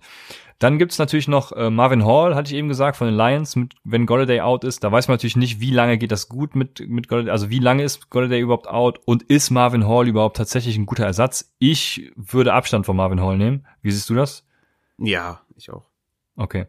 Dann 0.59 0.77
gibt's 0.77 0.99
natürlich 0.99 1.29
noch 1.29 1.53
äh, 1.53 1.69
Marvin 1.69 2.05
Hall, 2.05 2.35
hatte 2.35 2.51
ich 2.51 2.57
eben 2.57 2.67
gesagt, 2.67 2.97
von 2.97 3.07
den 3.07 3.15
Lions, 3.15 3.55
mit, 3.55 3.75
wenn 3.85 4.05
Golladay 4.05 4.41
out 4.41 4.65
ist. 4.65 4.83
Da 4.83 4.91
weiß 4.91 5.07
man 5.07 5.13
natürlich 5.13 5.37
nicht, 5.37 5.61
wie 5.61 5.71
lange 5.71 5.97
geht 5.97 6.11
das 6.11 6.27
gut 6.27 6.53
mit, 6.53 6.87
mit 6.87 7.07
Golladay, 7.07 7.31
also 7.31 7.49
wie 7.49 7.59
lange 7.59 7.83
ist 7.83 8.09
Golladay 8.09 8.41
überhaupt 8.41 8.67
out 8.67 8.99
und 9.05 9.23
ist 9.23 9.51
Marvin 9.51 9.87
Hall 9.87 10.07
überhaupt 10.07 10.35
tatsächlich 10.35 10.77
ein 10.77 10.85
guter 10.85 11.05
Ersatz? 11.05 11.55
Ich 11.59 12.11
würde 12.15 12.53
Abstand 12.53 12.85
von 12.85 12.97
Marvin 12.97 13.21
Hall 13.21 13.37
nehmen. 13.37 13.65
Wie 13.81 13.91
siehst 13.91 14.09
du 14.09 14.15
das? 14.15 14.45
Ja, 14.97 15.41
ich 15.55 15.71
auch. 15.71 15.85
Okay. 16.35 16.67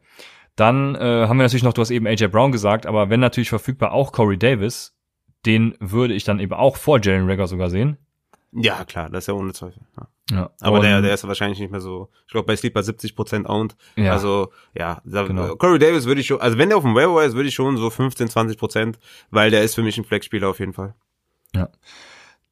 Dann 0.54 0.94
äh, 0.94 1.26
haben 1.26 1.38
wir 1.38 1.44
natürlich 1.44 1.64
noch, 1.64 1.72
du 1.72 1.80
hast 1.80 1.90
eben 1.90 2.06
AJ 2.06 2.28
Brown 2.28 2.52
gesagt, 2.52 2.86
aber 2.86 3.10
wenn 3.10 3.18
natürlich 3.18 3.48
verfügbar 3.48 3.92
auch 3.92 4.12
Corey 4.12 4.38
Davis, 4.38 4.94
den 5.46 5.74
würde 5.80 6.14
ich 6.14 6.22
dann 6.22 6.38
eben 6.38 6.52
auch 6.52 6.76
vor 6.76 7.00
Jalen 7.02 7.28
Rager 7.28 7.48
sogar 7.48 7.70
sehen. 7.70 7.96
Ja, 8.52 8.84
klar, 8.84 9.08
das 9.08 9.24
ist 9.24 9.28
ja 9.28 9.34
ohne 9.34 9.52
Zweifel. 9.52 9.82
Ja. 9.96 10.06
Ja, 10.30 10.50
aber 10.60 10.80
der, 10.80 11.02
der 11.02 11.14
ist 11.14 11.26
wahrscheinlich 11.26 11.58
nicht 11.58 11.70
mehr 11.70 11.80
so. 11.80 12.08
Ich 12.26 12.32
glaube, 12.32 12.46
bei 12.46 12.56
Sleeper 12.56 12.82
70 12.82 13.16
Prozent 13.16 13.48
owned. 13.48 13.76
Ja. 13.96 14.12
Also 14.12 14.50
ja, 14.76 15.00
da, 15.04 15.24
genau. 15.24 15.56
Corey 15.56 15.78
Davis 15.78 16.06
würde 16.06 16.20
ich 16.20 16.28
schon, 16.28 16.40
also 16.40 16.56
wenn 16.56 16.68
der 16.68 16.78
auf 16.78 16.84
dem 16.84 16.94
Waiver 16.94 17.24
ist, 17.24 17.34
würde 17.34 17.48
ich 17.48 17.54
schon 17.54 17.76
so 17.76 17.90
15, 17.90 18.28
20 18.28 18.58
Prozent, 18.58 18.98
weil 19.30 19.50
der 19.50 19.62
ist 19.62 19.74
für 19.74 19.82
mich 19.82 19.98
ein 19.98 20.04
Flex-Spieler 20.04 20.48
auf 20.48 20.60
jeden 20.60 20.72
Fall. 20.72 20.94
Ja. 21.54 21.68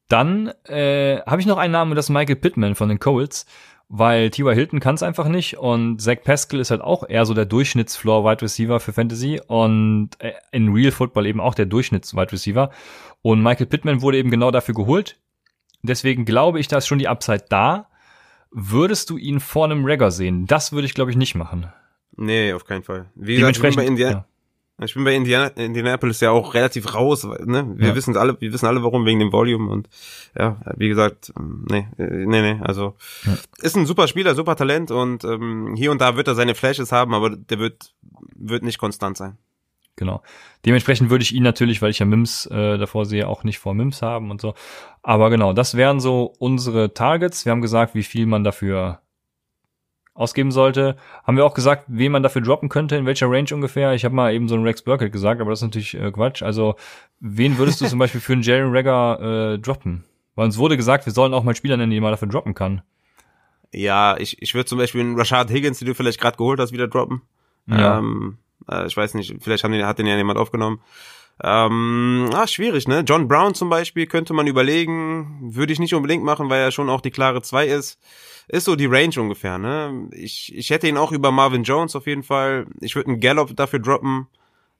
Dann 0.09 0.51
äh, 0.65 1.21
habe 1.21 1.39
ich 1.39 1.47
noch 1.47 1.57
einen 1.57 1.71
Namen, 1.71 1.95
das 1.95 2.07
ist 2.07 2.09
Michael 2.09 2.35
Pittman 2.35 2.75
von 2.75 2.89
den 2.89 2.99
Colts, 2.99 3.45
weil 3.87 4.29
T.Y. 4.29 4.53
Hilton 4.53 4.79
kann 4.79 4.95
es 4.95 5.03
einfach 5.03 5.27
nicht 5.27 5.57
und 5.57 6.01
Zach 6.01 6.17
Pascal 6.23 6.59
ist 6.59 6.71
halt 6.71 6.81
auch 6.81 7.07
eher 7.07 7.25
so 7.25 7.33
der 7.33 7.45
Durchschnittsfloor-Wide 7.45 8.41
Receiver 8.41 8.79
für 8.79 8.91
Fantasy 8.91 9.39
und 9.47 10.09
äh, 10.19 10.33
in 10.51 10.73
Real 10.73 10.91
Football 10.91 11.27
eben 11.27 11.39
auch 11.39 11.55
der 11.55 11.65
Durchschnitts-Wide 11.67 12.31
Receiver. 12.31 12.71
Und 13.21 13.41
Michael 13.43 13.67
Pittman 13.67 14.01
wurde 14.01 14.17
eben 14.17 14.31
genau 14.31 14.51
dafür 14.51 14.75
geholt 14.75 15.17
Deswegen 15.81 16.25
glaube 16.25 16.59
ich, 16.59 16.67
da 16.67 16.77
ist 16.77 16.87
schon 16.87 16.99
die 16.99 17.07
Upside 17.07 17.45
da. 17.49 17.87
Würdest 18.51 19.09
du 19.09 19.17
ihn 19.17 19.39
vor 19.39 19.65
einem 19.65 19.85
Ragger 19.85 20.11
sehen? 20.11 20.45
Das 20.45 20.71
würde 20.71 20.85
ich, 20.85 20.93
glaube 20.93 21.11
ich, 21.11 21.17
nicht 21.17 21.35
machen. 21.35 21.71
Nee, 22.15 22.53
auf 22.53 22.65
keinen 22.65 22.83
Fall. 22.83 23.05
Wie 23.15 23.35
gesagt, 23.35 23.57
ich 23.57 23.61
bin 23.61 23.75
bei, 23.75 23.85
Indiana, 23.85 24.25
ja. 24.79 24.85
ich 24.85 24.93
bin 24.93 25.03
bei 25.05 25.15
Indiana, 25.15 25.47
Indianapolis 25.47 26.19
ja 26.19 26.31
auch 26.31 26.53
relativ 26.53 26.93
raus. 26.93 27.23
Ne? 27.23 27.73
Wir 27.77 27.89
ja. 27.89 27.95
wissen 27.95 28.17
alle, 28.17 28.41
wir 28.41 28.51
wissen 28.51 28.65
alle, 28.65 28.83
warum 28.83 29.05
wegen 29.05 29.19
dem 29.19 29.31
Volume 29.31 29.71
und 29.71 29.87
ja, 30.37 30.57
wie 30.75 30.89
gesagt, 30.89 31.31
nee, 31.69 31.87
nee, 31.97 32.41
nee. 32.41 32.59
Also 32.61 32.95
ja. 33.25 33.37
ist 33.61 33.77
ein 33.77 33.85
super 33.85 34.07
Spieler, 34.07 34.35
super 34.35 34.55
Talent 34.57 34.91
und 34.91 35.23
ähm, 35.23 35.75
hier 35.77 35.91
und 35.91 36.01
da 36.01 36.17
wird 36.17 36.27
er 36.27 36.35
seine 36.35 36.55
Flashes 36.55 36.91
haben, 36.91 37.13
aber 37.13 37.29
der 37.29 37.59
wird 37.59 37.93
wird 38.35 38.63
nicht 38.63 38.79
konstant 38.79 39.15
sein. 39.15 39.37
Genau. 39.99 40.21
Dementsprechend 40.65 41.09
würde 41.09 41.23
ich 41.23 41.35
ihn 41.35 41.43
natürlich, 41.43 41.81
weil 41.81 41.91
ich 41.91 41.99
ja 41.99 42.05
Mims 42.05 42.45
äh, 42.45 42.77
davor 42.77 43.05
sehe, 43.05 43.27
auch 43.27 43.43
nicht 43.43 43.59
vor 43.59 43.73
Mims 43.73 44.01
haben 44.01 44.31
und 44.31 44.39
so. 44.39 44.53
Aber 45.03 45.29
genau, 45.29 45.51
das 45.51 45.75
wären 45.75 45.99
so 45.99 46.33
unsere 46.39 46.93
Targets. 46.93 47.43
Wir 47.43 47.51
haben 47.51 47.61
gesagt, 47.61 47.95
wie 47.95 48.03
viel 48.03 48.25
man 48.25 48.45
dafür 48.45 49.01
ausgeben 50.13 50.51
sollte. 50.51 50.95
Haben 51.25 51.35
wir 51.35 51.45
auch 51.45 51.53
gesagt, 51.53 51.83
wen 51.87 52.13
man 52.13 52.23
dafür 52.23 52.41
droppen 52.41 52.69
könnte, 52.69 52.95
in 52.95 53.05
welcher 53.05 53.29
Range 53.29 53.49
ungefähr. 53.51 53.93
Ich 53.93 54.05
habe 54.05 54.15
mal 54.15 54.33
eben 54.33 54.47
so 54.47 54.55
einen 54.55 54.63
Rex 54.63 54.81
Burkett 54.83 55.11
gesagt, 55.11 55.41
aber 55.41 55.49
das 55.49 55.59
ist 55.59 55.63
natürlich 55.63 55.95
äh, 55.95 56.11
Quatsch. 56.11 56.43
Also, 56.43 56.75
wen 57.19 57.57
würdest 57.57 57.81
du 57.81 57.85
zum 57.85 57.99
Beispiel 57.99 58.21
für 58.21 58.33
einen 58.33 58.41
Jalen 58.41 58.73
Rager 58.73 59.53
äh, 59.53 59.59
droppen? 59.59 60.05
Weil 60.35 60.45
uns 60.45 60.57
wurde 60.57 60.77
gesagt, 60.77 61.05
wir 61.07 61.13
sollen 61.13 61.33
auch 61.33 61.43
mal 61.43 61.55
Spieler 61.55 61.75
nennen, 61.75 61.91
die 61.91 61.99
man 61.99 62.11
dafür 62.11 62.29
droppen 62.29 62.53
kann. 62.53 62.83
Ja, 63.73 64.15
ich, 64.17 64.41
ich 64.41 64.53
würde 64.53 64.65
zum 64.65 64.77
Beispiel 64.77 65.01
einen 65.01 65.17
Rashad 65.17 65.49
Higgins, 65.49 65.79
den 65.79 65.89
du 65.89 65.93
vielleicht 65.93 66.21
gerade 66.21 66.37
geholt 66.37 66.61
hast, 66.61 66.71
wieder 66.71 66.87
droppen. 66.87 67.21
Ja. 67.67 67.97
Ähm, 67.99 68.37
äh, 68.69 68.87
ich 68.87 68.97
weiß 68.97 69.13
nicht, 69.13 69.35
vielleicht 69.39 69.63
haben 69.63 69.71
den, 69.71 69.85
hat 69.85 69.99
den 69.99 70.07
ja 70.07 70.17
jemand 70.17 70.39
aufgenommen. 70.39 70.81
Ähm, 71.41 72.29
ah, 72.33 72.47
schwierig, 72.47 72.87
ne? 72.87 73.03
John 73.07 73.27
Brown 73.27 73.53
zum 73.53 73.69
Beispiel 73.69 74.07
könnte 74.07 74.33
man 74.33 74.47
überlegen. 74.47 75.51
Würde 75.53 75.71
ich 75.71 75.79
nicht 75.79 75.93
unbedingt 75.93 76.23
machen, 76.23 76.49
weil 76.49 76.61
er 76.61 76.71
schon 76.71 76.89
auch 76.89 77.01
die 77.01 77.11
klare 77.11 77.41
2 77.41 77.67
ist. 77.67 77.99
Ist 78.49 78.65
so 78.65 78.75
die 78.75 78.87
Range 78.87 79.13
ungefähr, 79.17 79.57
ne? 79.57 80.09
Ich, 80.11 80.53
ich 80.55 80.69
hätte 80.69 80.87
ihn 80.87 80.97
auch 80.97 81.11
über 81.11 81.31
Marvin 81.31 81.63
Jones 81.63 81.95
auf 81.95 82.07
jeden 82.07 82.23
Fall. 82.23 82.67
Ich 82.81 82.95
würde 82.95 83.09
einen 83.09 83.19
Gallup 83.21 83.55
dafür 83.55 83.79
droppen. 83.79 84.27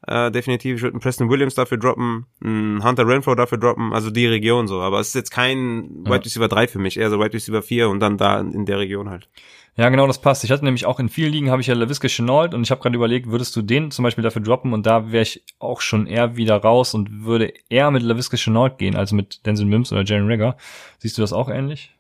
Äh, 0.08 0.32
definitiv. 0.32 0.78
Ich 0.78 0.82
würde 0.82 0.94
einen 0.94 1.02
Preston 1.02 1.30
Williams 1.30 1.56
dafür 1.56 1.78
droppen, 1.78 2.26
einen 2.42 2.84
Hunter 2.84 3.06
Renfro 3.06 3.36
dafür 3.36 3.58
droppen, 3.58 3.92
also 3.92 4.10
die 4.10 4.28
Region 4.28 4.68
so. 4.68 4.80
Aber 4.82 5.00
es 5.00 5.10
ist 5.10 5.16
jetzt 5.16 5.32
kein 5.32 6.06
Wide 6.06 6.24
Receiver 6.24 6.48
3 6.48 6.68
für 6.70 6.80
mich, 6.80 6.98
eher 6.98 7.10
so 7.10 7.20
Wide 7.20 7.34
Receiver 7.34 7.62
4 7.62 7.90
und 7.90 8.00
dann 8.00 8.18
da 8.18 8.40
in 8.40 8.66
der 8.66 8.80
Region 8.80 9.10
halt. 9.10 9.28
Ja, 9.76 9.90
genau, 9.90 10.08
das 10.08 10.20
passt. 10.20 10.44
Ich 10.44 10.52
hatte 10.52 10.66
nämlich 10.66 10.86
auch 10.86 11.00
in 11.00 11.10
vielen 11.10 11.32
Ligen 11.32 11.52
habe 11.52 11.62
ich 11.62 11.68
ja 11.68 11.74
LaVisca 11.74 12.08
Chenault 12.08 12.54
und 12.54 12.64
ich 12.64 12.72
habe 12.72 12.82
gerade 12.82 12.96
überlegt, 12.96 13.28
würdest 13.28 13.56
du 13.56 13.62
den 13.62 13.92
zum 13.92 14.04
Beispiel 14.04 14.24
dafür 14.24 14.42
droppen 14.42 14.74
und 14.74 14.86
da 14.86 15.12
wäre 15.12 15.24
ich 15.24 15.44
auch 15.60 15.82
schon 15.82 16.06
eher 16.06 16.36
wieder 16.36 16.58
raus 16.58 16.94
und 16.94 17.24
würde 17.24 17.54
eher 17.70 17.90
mit 17.92 18.04
LaVisca 18.04 18.36
Chenault 18.36 18.78
gehen 18.78 18.96
als 18.96 19.12
mit 19.12 19.46
Denzel 19.46 19.66
Mims 19.66 19.92
oder 19.92 20.04
Jalen 20.04 20.30
Rager. 20.30 20.58
Siehst 20.98 21.18
du 21.18 21.22
das 21.22 21.32
auch 21.32 21.50
ähnlich? 21.50 21.96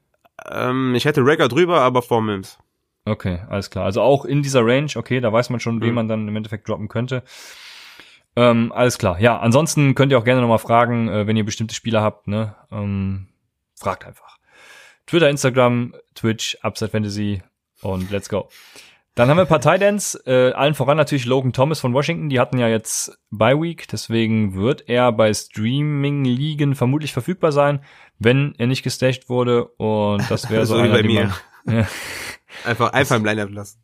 Ähm, 0.50 0.94
ich 0.96 1.06
hätte 1.06 1.22
Rager 1.24 1.48
drüber, 1.48 1.82
aber 1.82 2.02
vor 2.02 2.22
Mims. 2.22 2.58
Okay, 3.06 3.40
alles 3.50 3.70
klar. 3.70 3.86
Also 3.86 4.02
auch 4.02 4.26
in 4.26 4.44
dieser 4.44 4.66
Range, 4.66 4.91
okay, 4.96 5.20
da 5.20 5.32
weiß 5.32 5.50
man 5.50 5.60
schon, 5.60 5.78
mhm. 5.78 5.82
wen 5.82 5.94
man 5.94 6.08
dann 6.08 6.28
im 6.28 6.36
Endeffekt 6.36 6.68
droppen 6.68 6.90
könnte. 6.90 7.24
Ähm, 8.36 8.72
alles 8.74 8.98
klar. 8.98 9.20
Ja, 9.20 9.40
ansonsten 9.40 9.96
könnt 9.96 10.12
ihr 10.12 10.20
auch 10.20 10.24
gerne 10.24 10.41
nochmal 10.41 10.60
fragen, 10.60 11.10
äh, 11.10 11.28
wenn 11.28 11.36
ihr 11.36 11.46
bestimmte 11.46 11.76
Spieler 11.76 12.02
habt, 12.02 12.28
ne? 12.28 12.56
Ähm, 12.72 13.28
fragt 13.76 14.06
einfach. 14.06 14.38
Twitter, 15.08 15.30
Instagram, 15.30 15.96
Twitch, 16.14 16.58
Upside 16.62 16.91
Fantasy, 16.91 17.41
und 17.81 18.11
let's 18.11 18.30
go. 18.30 18.49
Dann 19.15 19.27
haben 19.27 19.38
wir 19.38 19.41
ein 19.41 19.47
paar 19.47 19.60
Titans, 19.60 20.18
äh, 20.26 20.51
allen 20.51 20.76
voran 20.76 20.95
natürlich 20.95 21.26
Logan 21.26 21.51
Thomas 21.51 21.81
von 21.81 21.93
Washington, 21.93 22.30
die 22.30 22.39
hatten 22.39 22.57
ja 22.57 22.69
jetzt 22.69 23.19
Bye 23.31 23.60
Week, 23.60 23.85
deswegen 23.89 24.56
wird 24.56 24.88
er 24.88 25.11
bei 25.11 25.34
Streaming-Ligen 25.34 26.76
vermutlich 26.76 27.11
verfügbar 27.11 27.51
sein, 27.51 27.81
wenn 28.18 28.56
er 28.57 28.68
nicht 28.68 28.84
gestasht 28.84 29.27
wurde 29.27 29.65
und 29.65 30.30
das 30.31 30.49
wäre 30.49 30.65
so, 30.65 30.76
so 30.76 30.81
einer, 30.81 30.93
wie 30.93 31.01
bei 31.01 31.03
mir. 31.03 31.34
Man, 31.65 31.76
ja. 31.80 31.88
Einfach, 32.64 32.93
einfach 32.93 33.18
im 33.18 33.26
Line-Up 33.26 33.49
lassen. 33.51 33.80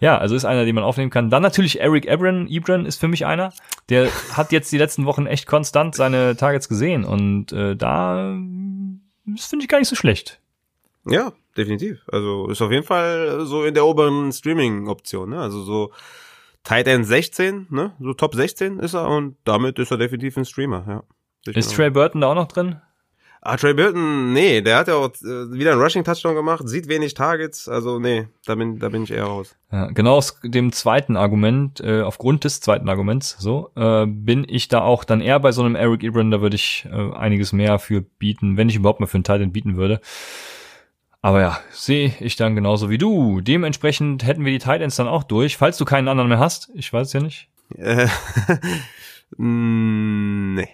Ja, 0.00 0.18
also 0.18 0.34
ist 0.34 0.44
einer, 0.44 0.64
den 0.64 0.74
man 0.74 0.84
aufnehmen 0.84 1.10
kann. 1.10 1.30
Dann 1.30 1.42
natürlich 1.42 1.80
Eric 1.80 2.06
Ebron. 2.06 2.48
Ebron 2.48 2.84
ist 2.84 3.00
für 3.00 3.08
mich 3.08 3.26
einer. 3.26 3.52
Der 3.88 4.08
hat 4.32 4.52
jetzt 4.52 4.72
die 4.72 4.78
letzten 4.78 5.04
Wochen 5.04 5.26
echt 5.26 5.46
konstant 5.46 5.94
seine 5.94 6.36
Targets 6.36 6.68
gesehen 6.68 7.04
und 7.04 7.52
äh, 7.52 7.76
da 7.76 8.36
das 9.26 9.46
finde 9.46 9.64
ich 9.64 9.68
gar 9.68 9.78
nicht 9.78 9.88
so 9.88 9.96
schlecht. 9.96 10.40
Ja, 11.06 11.32
definitiv. 11.56 12.02
Also 12.10 12.48
ist 12.48 12.62
auf 12.62 12.70
jeden 12.70 12.84
Fall 12.84 13.46
so 13.46 13.64
in 13.64 13.74
der 13.74 13.86
oberen 13.86 14.32
Streaming-Option, 14.32 15.30
ne? 15.30 15.40
Also 15.40 15.62
so 15.62 15.92
Tight 16.64 16.86
End 16.86 17.06
16, 17.06 17.66
ne? 17.70 17.92
So 18.00 18.14
Top 18.14 18.34
16 18.34 18.78
ist 18.78 18.94
er 18.94 19.08
und 19.08 19.36
damit 19.44 19.78
ist 19.78 19.90
er 19.90 19.98
definitiv 19.98 20.36
ein 20.36 20.44
Streamer, 20.44 20.84
ja. 20.86 21.02
Ist 21.52 21.74
Trey 21.74 21.90
Burton 21.90 22.22
da 22.22 22.28
auch 22.28 22.34
noch 22.34 22.48
drin? 22.48 22.80
Ah, 23.46 23.58
Trey 23.58 23.74
Burton, 23.74 24.32
nee, 24.32 24.62
der 24.62 24.78
hat 24.78 24.88
ja 24.88 24.94
auch 24.94 25.10
äh, 25.10 25.52
wieder 25.52 25.72
einen 25.72 25.80
Rushing-Touchdown 25.82 26.34
gemacht, 26.34 26.66
sieht 26.66 26.88
wenig 26.88 27.12
Targets, 27.12 27.68
also 27.68 27.98
nee, 27.98 28.26
da 28.46 28.54
bin, 28.54 28.78
da 28.78 28.88
bin 28.88 29.02
ich 29.02 29.10
eher 29.10 29.24
raus. 29.24 29.54
Ja, 29.70 29.88
genau 29.88 30.14
aus 30.14 30.40
dem 30.42 30.72
zweiten 30.72 31.18
Argument, 31.18 31.78
äh, 31.80 32.00
aufgrund 32.00 32.44
des 32.44 32.62
zweiten 32.62 32.88
Arguments, 32.88 33.36
so, 33.38 33.70
äh, 33.76 34.06
bin 34.06 34.46
ich 34.48 34.68
da 34.68 34.80
auch 34.80 35.04
dann 35.04 35.20
eher 35.20 35.38
bei 35.40 35.52
so 35.52 35.62
einem 35.62 35.74
Eric 35.74 36.04
Ebron, 36.04 36.30
da 36.30 36.40
würde 36.40 36.56
ich 36.56 36.88
äh, 36.90 37.12
einiges 37.12 37.52
mehr 37.52 37.78
für 37.78 38.00
bieten, 38.00 38.56
wenn 38.56 38.70
ich 38.70 38.76
überhaupt 38.76 39.00
mal 39.00 39.06
für 39.06 39.18
einen 39.18 39.24
Titan 39.24 39.52
bieten 39.52 39.76
würde. 39.76 40.00
Aber 41.24 41.40
ja, 41.40 41.58
sehe 41.70 42.12
ich 42.20 42.36
dann 42.36 42.54
genauso 42.54 42.90
wie 42.90 42.98
du. 42.98 43.40
Dementsprechend 43.40 44.26
hätten 44.26 44.44
wir 44.44 44.52
die 44.52 44.58
Titans 44.58 44.96
dann 44.96 45.08
auch 45.08 45.22
durch, 45.22 45.56
falls 45.56 45.78
du 45.78 45.86
keinen 45.86 46.08
anderen 46.08 46.28
mehr 46.28 46.38
hast. 46.38 46.70
Ich 46.74 46.92
weiß 46.92 47.06
es 47.06 47.14
ja 47.14 47.22
nicht. 47.22 47.48
Äh, 47.78 48.08
nee. 49.38 50.68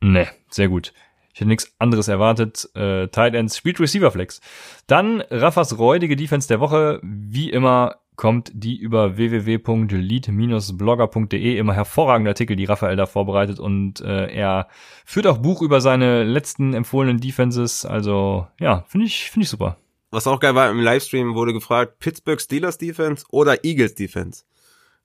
Nee, 0.00 0.26
sehr 0.50 0.66
gut. 0.66 0.92
Ich 1.32 1.38
hätte 1.38 1.50
nichts 1.50 1.72
anderes 1.78 2.08
erwartet. 2.08 2.68
Äh, 2.74 3.06
Tight 3.10 3.36
Ends 3.36 3.56
spielt 3.56 3.78
Receiver 3.78 4.10
Flex. 4.10 4.40
Dann 4.88 5.20
Raffas 5.30 5.78
räudige 5.78 6.16
Defense 6.16 6.48
der 6.48 6.58
Woche. 6.58 6.98
Wie 7.04 7.50
immer 7.50 7.98
kommt 8.16 8.50
die 8.54 8.76
über 8.76 9.16
www.lead-blogger.de. 9.16 11.56
Immer 11.56 11.74
hervorragende 11.74 12.32
Artikel, 12.32 12.56
die 12.56 12.64
Raphael 12.64 12.96
da 12.96 13.06
vorbereitet. 13.06 13.60
Und 13.60 14.00
äh, 14.00 14.34
er 14.34 14.66
führt 15.04 15.28
auch 15.28 15.38
Buch 15.38 15.62
über 15.62 15.80
seine 15.80 16.24
letzten 16.24 16.74
empfohlenen 16.74 17.20
Defenses. 17.20 17.86
Also 17.86 18.48
ja, 18.58 18.82
finde 18.88 19.06
ich, 19.06 19.30
finde 19.30 19.44
ich 19.44 19.48
super 19.48 19.76
was 20.12 20.26
auch 20.26 20.38
geil 20.38 20.54
war, 20.54 20.70
im 20.70 20.78
Livestream 20.78 21.34
wurde 21.34 21.52
gefragt, 21.52 21.98
Pittsburgh 21.98 22.40
Steelers 22.40 22.78
Defense 22.78 23.24
oder 23.30 23.64
Eagles 23.64 23.94
Defense. 23.94 24.44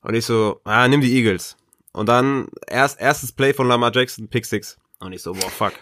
Und 0.01 0.13
ich 0.13 0.25
so, 0.25 0.61
ah, 0.65 0.87
nimm 0.87 1.01
die 1.01 1.15
Eagles. 1.15 1.57
Und 1.93 2.09
dann 2.09 2.47
erst 2.67 2.99
erstes 2.99 3.31
Play 3.31 3.53
von 3.53 3.67
Lamar 3.67 3.91
Jackson, 3.93 4.27
Pick 4.27 4.45
6. 4.45 4.77
Und 4.99 5.13
ich 5.13 5.23
so, 5.23 5.33
boah, 5.33 5.49
fuck. 5.49 5.73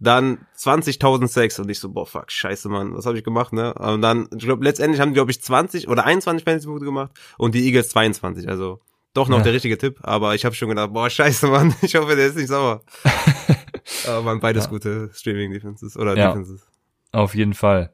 Dann 0.00 0.46
20.000 0.56 1.26
Sex 1.26 1.58
und 1.58 1.68
ich 1.68 1.80
so, 1.80 1.88
boah, 1.88 2.06
fuck, 2.06 2.30
scheiße, 2.30 2.68
Mann, 2.68 2.94
was 2.94 3.04
habe 3.04 3.18
ich 3.18 3.24
gemacht, 3.24 3.52
ne? 3.52 3.74
Und 3.74 4.00
dann, 4.00 4.28
ich 4.32 4.44
glaube, 4.44 4.62
letztendlich 4.62 5.00
haben 5.00 5.10
die, 5.10 5.14
glaube 5.14 5.32
ich, 5.32 5.42
20 5.42 5.88
oder 5.88 6.04
21 6.04 6.44
Fantasy-Punkte 6.44 6.84
gemacht 6.84 7.10
und 7.36 7.56
die 7.56 7.66
Eagles 7.66 7.88
22, 7.88 8.48
also 8.48 8.80
doch 9.12 9.28
noch 9.28 9.38
ja. 9.38 9.44
der 9.44 9.54
richtige 9.54 9.76
Tipp, 9.76 9.98
aber 10.02 10.36
ich 10.36 10.44
habe 10.44 10.54
schon 10.54 10.68
gedacht, 10.68 10.92
boah, 10.92 11.10
scheiße, 11.10 11.48
Mann, 11.48 11.74
ich 11.82 11.96
hoffe, 11.96 12.14
der 12.14 12.28
ist 12.28 12.36
nicht 12.36 12.46
sauer. 12.46 12.82
aber 14.06 14.24
waren 14.24 14.38
beides 14.38 14.66
ja. 14.66 14.70
gute 14.70 15.10
Streaming-Defenses 15.12 15.96
oder 15.96 16.16
ja, 16.16 16.28
Defenses. 16.28 16.64
Auf 17.10 17.34
jeden 17.34 17.54
Fall. 17.54 17.92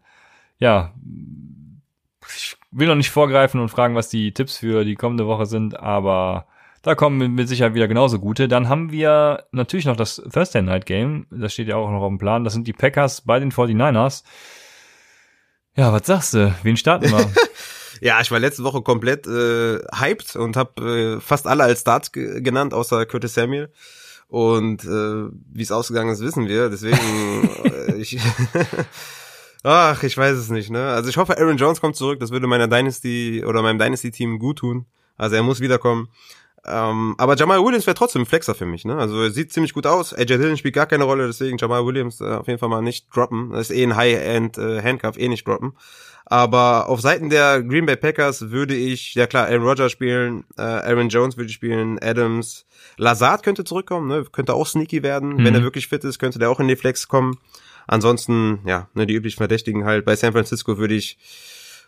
Ja, 0.59 0.95
ich 2.35 2.57
will 2.71 2.89
noch 2.89 2.95
nicht 2.95 3.11
vorgreifen 3.11 3.61
und 3.61 3.69
fragen, 3.69 3.95
was 3.95 4.09
die 4.09 4.33
Tipps 4.33 4.59
für 4.59 4.85
die 4.85 4.95
kommende 4.95 5.27
Woche 5.27 5.47
sind, 5.47 5.79
aber 5.79 6.47
da 6.83 6.95
kommen 6.95 7.35
mit 7.35 7.49
Sicherheit 7.49 7.75
wieder 7.75 7.89
genauso 7.89 8.19
gute. 8.19 8.47
Dann 8.47 8.69
haben 8.69 8.93
wir 8.93 9.45
natürlich 9.53 9.87
noch 9.87 9.97
das 9.97 10.23
Thursday 10.33 10.61
Night 10.61 10.85
Game. 10.85 11.27
Das 11.31 11.55
steht 11.55 11.69
ja 11.69 11.77
auch 11.77 11.91
noch 11.91 12.03
auf 12.03 12.11
dem 12.11 12.19
Plan. 12.19 12.45
Das 12.45 12.53
sind 12.53 12.67
die 12.67 12.75
Packers 12.75 13.23
bei 13.23 13.41
den 13.41 13.53
49ers. 13.53 14.23
Ja, 15.77 15.93
was 15.93 16.07
sagst 16.07 16.35
du? 16.35 16.55
Wen 16.63 16.77
starten 16.77 17.11
wir? 17.11 17.31
ja, 18.03 18.21
ich 18.21 18.31
war 18.31 18.39
letzte 18.39 18.65
Woche 18.65 18.83
komplett 18.83 19.27
äh, 19.27 19.79
hyped 19.99 20.37
und 20.37 20.57
habe 20.57 21.17
äh, 21.17 21.21
fast 21.21 21.47
alle 21.47 21.65
als 21.65 21.81
Start 21.81 22.13
genannt, 22.13 22.75
außer 22.75 23.07
Curtis 23.07 23.33
Samuel. 23.33 23.73
Und 24.29 24.85
äh, 24.85 25.31
wie 25.53 25.63
es 25.63 25.73
ausgegangen 25.73 26.13
ist, 26.13 26.21
wissen 26.21 26.49
wir. 26.49 26.69
Deswegen, 26.69 26.99
äh, 27.65 27.95
ich, 27.95 28.19
ach, 29.65 30.03
ich 30.03 30.17
weiß 30.17 30.37
es 30.37 30.51
nicht. 30.51 30.71
Ne? 30.71 30.87
Also 30.87 31.09
ich 31.09 31.17
hoffe, 31.17 31.39
Aaron 31.39 31.57
Jones 31.57 31.81
kommt 31.81 31.97
zurück. 31.97 32.21
Das 32.21 32.31
würde 32.31 32.47
meiner 32.47 32.69
Dynasty 32.69 33.45
oder 33.45 33.63
meinem 33.63 33.79
Dynasty-Team 33.79 34.39
gut 34.39 34.59
tun. 34.59 34.87
Also 35.17 35.37
er 35.37 35.43
muss 35.43 35.61
wiederkommen. 35.61 36.09
Ähm, 36.67 37.15
aber 37.19 37.37
Jamal 37.37 37.63
Williams 37.63 37.87
wäre 37.87 37.95
trotzdem 37.95 38.23
ein 38.23 38.27
Flexer 38.27 38.55
für 38.55 38.65
mich, 38.65 38.87
ne? 38.87 38.97
Also 38.97 39.21
er 39.21 39.31
sieht 39.31 39.53
ziemlich 39.53 39.75
gut 39.75 39.87
aus. 39.87 40.15
AJ 40.15 40.39
Dillon 40.39 40.57
spielt 40.57 40.75
gar 40.75 40.87
keine 40.87 41.05
Rolle, 41.05 41.27
deswegen 41.27 41.59
Jamal 41.59 41.85
Williams 41.85 42.23
äh, 42.23 42.25
auf 42.25 42.47
jeden 42.47 42.59
Fall 42.59 42.71
mal 42.71 42.81
nicht 42.81 43.15
droppen. 43.15 43.51
Das 43.51 43.69
ist 43.69 43.77
eh 43.77 43.83
ein 43.83 43.97
High-End 43.97 44.57
äh, 44.57 44.83
Handcuff, 44.83 45.19
eh 45.19 45.29
nicht 45.29 45.47
droppen. 45.47 45.75
Aber 46.25 46.89
auf 46.89 47.03
Seiten 47.03 47.29
der 47.29 47.63
Green 47.63 47.85
Bay 47.85 47.97
Packers 47.97 48.51
würde 48.51 48.75
ich, 48.75 49.15
ja 49.15 49.27
klar, 49.27 49.47
Aaron 49.47 49.63
Rodgers 49.63 49.93
spielen, 49.93 50.45
äh, 50.57 50.63
Aaron 50.63 51.11
Jones 51.11 51.37
würde 51.37 51.51
ich 51.51 51.55
spielen, 51.55 51.99
Adams, 52.03 52.65
Lazard 52.97 53.43
könnte 53.43 53.65
zurückkommen, 53.65 54.09
ne? 54.09 54.25
Könnte 54.33 54.55
auch 54.55 54.67
sneaky 54.67 55.03
werden. 55.03 55.35
Mhm. 55.35 55.45
Wenn 55.45 55.55
er 55.55 55.63
wirklich 55.63 55.89
fit 55.89 56.03
ist, 56.03 56.19
könnte 56.19 56.39
der 56.39 56.49
auch 56.49 56.61
in 56.61 56.69
die 56.69 56.77
Flex 56.77 57.09
kommen. 57.09 57.37
Ansonsten, 57.87 58.61
ja, 58.67 58.89
ne, 58.95 59.07
die 59.07 59.15
üblichen 59.15 59.39
Verdächtigen 59.39 59.85
halt. 59.85 60.05
Bei 60.05 60.17
San 60.17 60.33
Francisco 60.33 60.79
würde 60.79 60.95
ich, 60.95 61.19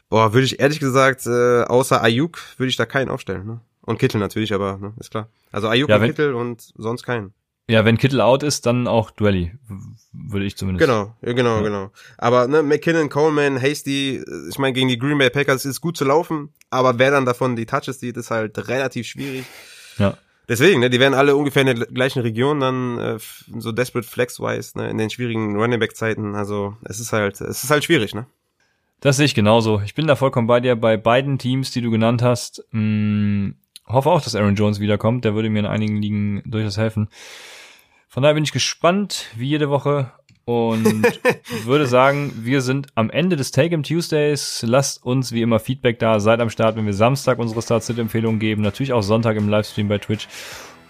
boah, 0.09 0.33
würde 0.33 0.45
ich 0.45 0.61
ehrlich 0.61 0.81
gesagt, 0.81 1.27
äh, 1.27 1.63
außer 1.63 2.03
Ayuk, 2.03 2.39
würde 2.57 2.69
ich 2.69 2.77
da 2.77 2.87
keinen 2.87 3.09
aufstellen, 3.09 3.47
ne? 3.47 3.61
Und 3.83 3.99
Kittel 3.99 4.19
natürlich, 4.19 4.53
aber 4.53 4.79
ne, 4.79 4.93
ist 4.99 5.11
klar. 5.11 5.29
Also 5.53 5.69
Ayuk 5.69 5.89
ja, 5.89 5.97
und 5.97 6.07
Kittel 6.07 6.35
und 6.35 6.73
sonst 6.77 7.05
keinen. 7.05 7.33
Ja, 7.69 7.85
wenn 7.85 7.99
Kittel 7.99 8.21
out 8.21 8.45
ist, 8.45 8.67
dann 8.67 8.87
auch 8.87 9.11
Duelli, 9.11 9.53
würde 10.13 10.47
ich 10.47 10.57
zumindest. 10.57 10.87
Genau, 10.87 11.17
genau, 11.21 11.57
ja. 11.57 11.63
genau. 11.63 11.91
Aber 12.17 12.47
ne, 12.47 12.63
McKinnon, 12.63 13.09
Coleman, 13.09 13.61
Hasty, 13.61 14.23
ich 14.49 14.59
meine, 14.59 14.73
gegen 14.73 14.89
die 14.89 14.99
Green 14.99 15.19
Bay 15.19 15.31
Packers 15.31 15.65
ist 15.65 15.81
gut 15.81 15.97
zu 15.97 16.05
laufen, 16.05 16.53
aber 16.71 16.99
wer 16.99 17.11
dann 17.11 17.25
davon 17.25 17.57
die 17.57 17.67
Touches 17.67 17.99
sieht, 17.99 18.17
ist 18.17 18.31
halt 18.31 18.69
relativ 18.69 19.07
schwierig. 19.07 19.47
Ja. 19.99 20.17
Deswegen, 20.49 20.81
ne, 20.81 20.91
die 20.91 21.01
werden 21.01 21.15
alle 21.15 21.35
ungefähr 21.35 21.63
in 21.67 21.79
der 21.79 21.87
gleichen 21.87 22.23
Region 22.23 22.61
dann 22.61 22.99
äh, 22.99 23.19
so 23.59 23.73
desperate 23.73 24.07
flex-wise, 24.07 24.79
ne, 24.79 24.89
in 24.89 24.99
den 24.99 25.11
schwierigen 25.11 25.57
Running 25.57 25.81
Back 25.81 25.97
Zeiten. 25.97 26.37
Also 26.37 26.77
es 26.85 27.01
ist 27.01 27.13
halt, 27.13 27.41
es 27.41 27.65
ist 27.65 27.71
halt 27.71 27.85
schwierig, 27.85 28.15
ne? 28.15 28.27
Das 29.01 29.17
sehe 29.17 29.27
ich 29.27 29.35
genauso. 29.35 29.83
Ich 29.85 29.95
bin 29.95 30.07
da 30.07 30.17
vollkommen 30.17 30.47
bei 30.47 30.61
dir. 30.61 30.77
Bei 30.77 30.97
beiden 30.97 31.39
Teams, 31.39 31.71
die 31.71 31.81
du 31.81 31.91
genannt 31.91 32.23
hast, 32.23 32.65
mh, 32.71 32.81
mm, 32.81 33.55
hoffe 33.89 34.11
auch, 34.11 34.23
dass 34.23 34.35
Aaron 34.35 34.55
Jones 34.55 34.81
wiederkommt. 34.81 35.25
Der 35.25 35.35
würde 35.35 35.51
mir 35.51 35.61
in 35.61 35.67
einigen 35.67 36.01
Ligen 36.01 36.43
durchaus 36.45 36.79
helfen. 36.79 37.09
Von 38.09 38.23
daher 38.23 38.35
bin 38.35 38.45
ich 38.45 38.53
gespannt, 38.53 39.27
wie 39.37 39.49
jede 39.49 39.69
Woche. 39.69 40.13
Und 40.47 41.05
würde 41.65 41.87
sagen, 41.87 42.33
wir 42.43 42.63
sind 42.63 42.87
am 42.95 43.11
Ende 43.11 43.35
des 43.35 43.51
Take-Em 43.51 43.83
Tuesdays. 43.83 44.63
Lasst 44.65 45.05
uns 45.05 45.33
wie 45.33 45.43
immer 45.43 45.59
Feedback 45.59 45.99
da. 45.99 46.21
Seid 46.21 46.41
am 46.41 46.51
Start, 46.51 46.77
wenn 46.77 46.87
wir 46.87 46.95
Samstag 46.95 47.41
unsere 47.41 47.61
Start-Sit-Empfehlungen 47.61 48.39
geben. 48.39 48.63
Natürlich 48.63 48.93
auch 48.93 49.03
Sonntag 49.03 49.37
im 49.37 49.49
Livestream 49.49 49.89
bei 49.89 49.99
Twitch. 49.99 50.29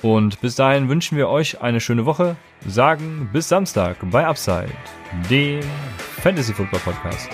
Und 0.03 0.43
bis 0.43 0.57
dahin 0.57 0.91
wünschen 0.91 1.17
wir 1.17 1.31
euch 1.31 1.63
eine 1.63 1.81
schöne 1.81 2.05
Woche. 2.05 2.37
Sagen 2.67 3.31
bis 3.33 3.49
Samstag 3.49 3.97
bei 4.11 4.27
Upside, 4.27 4.69
dem 5.31 5.63
Fantasy 6.21 6.53
Football 6.53 6.81
Podcast. 6.81 7.31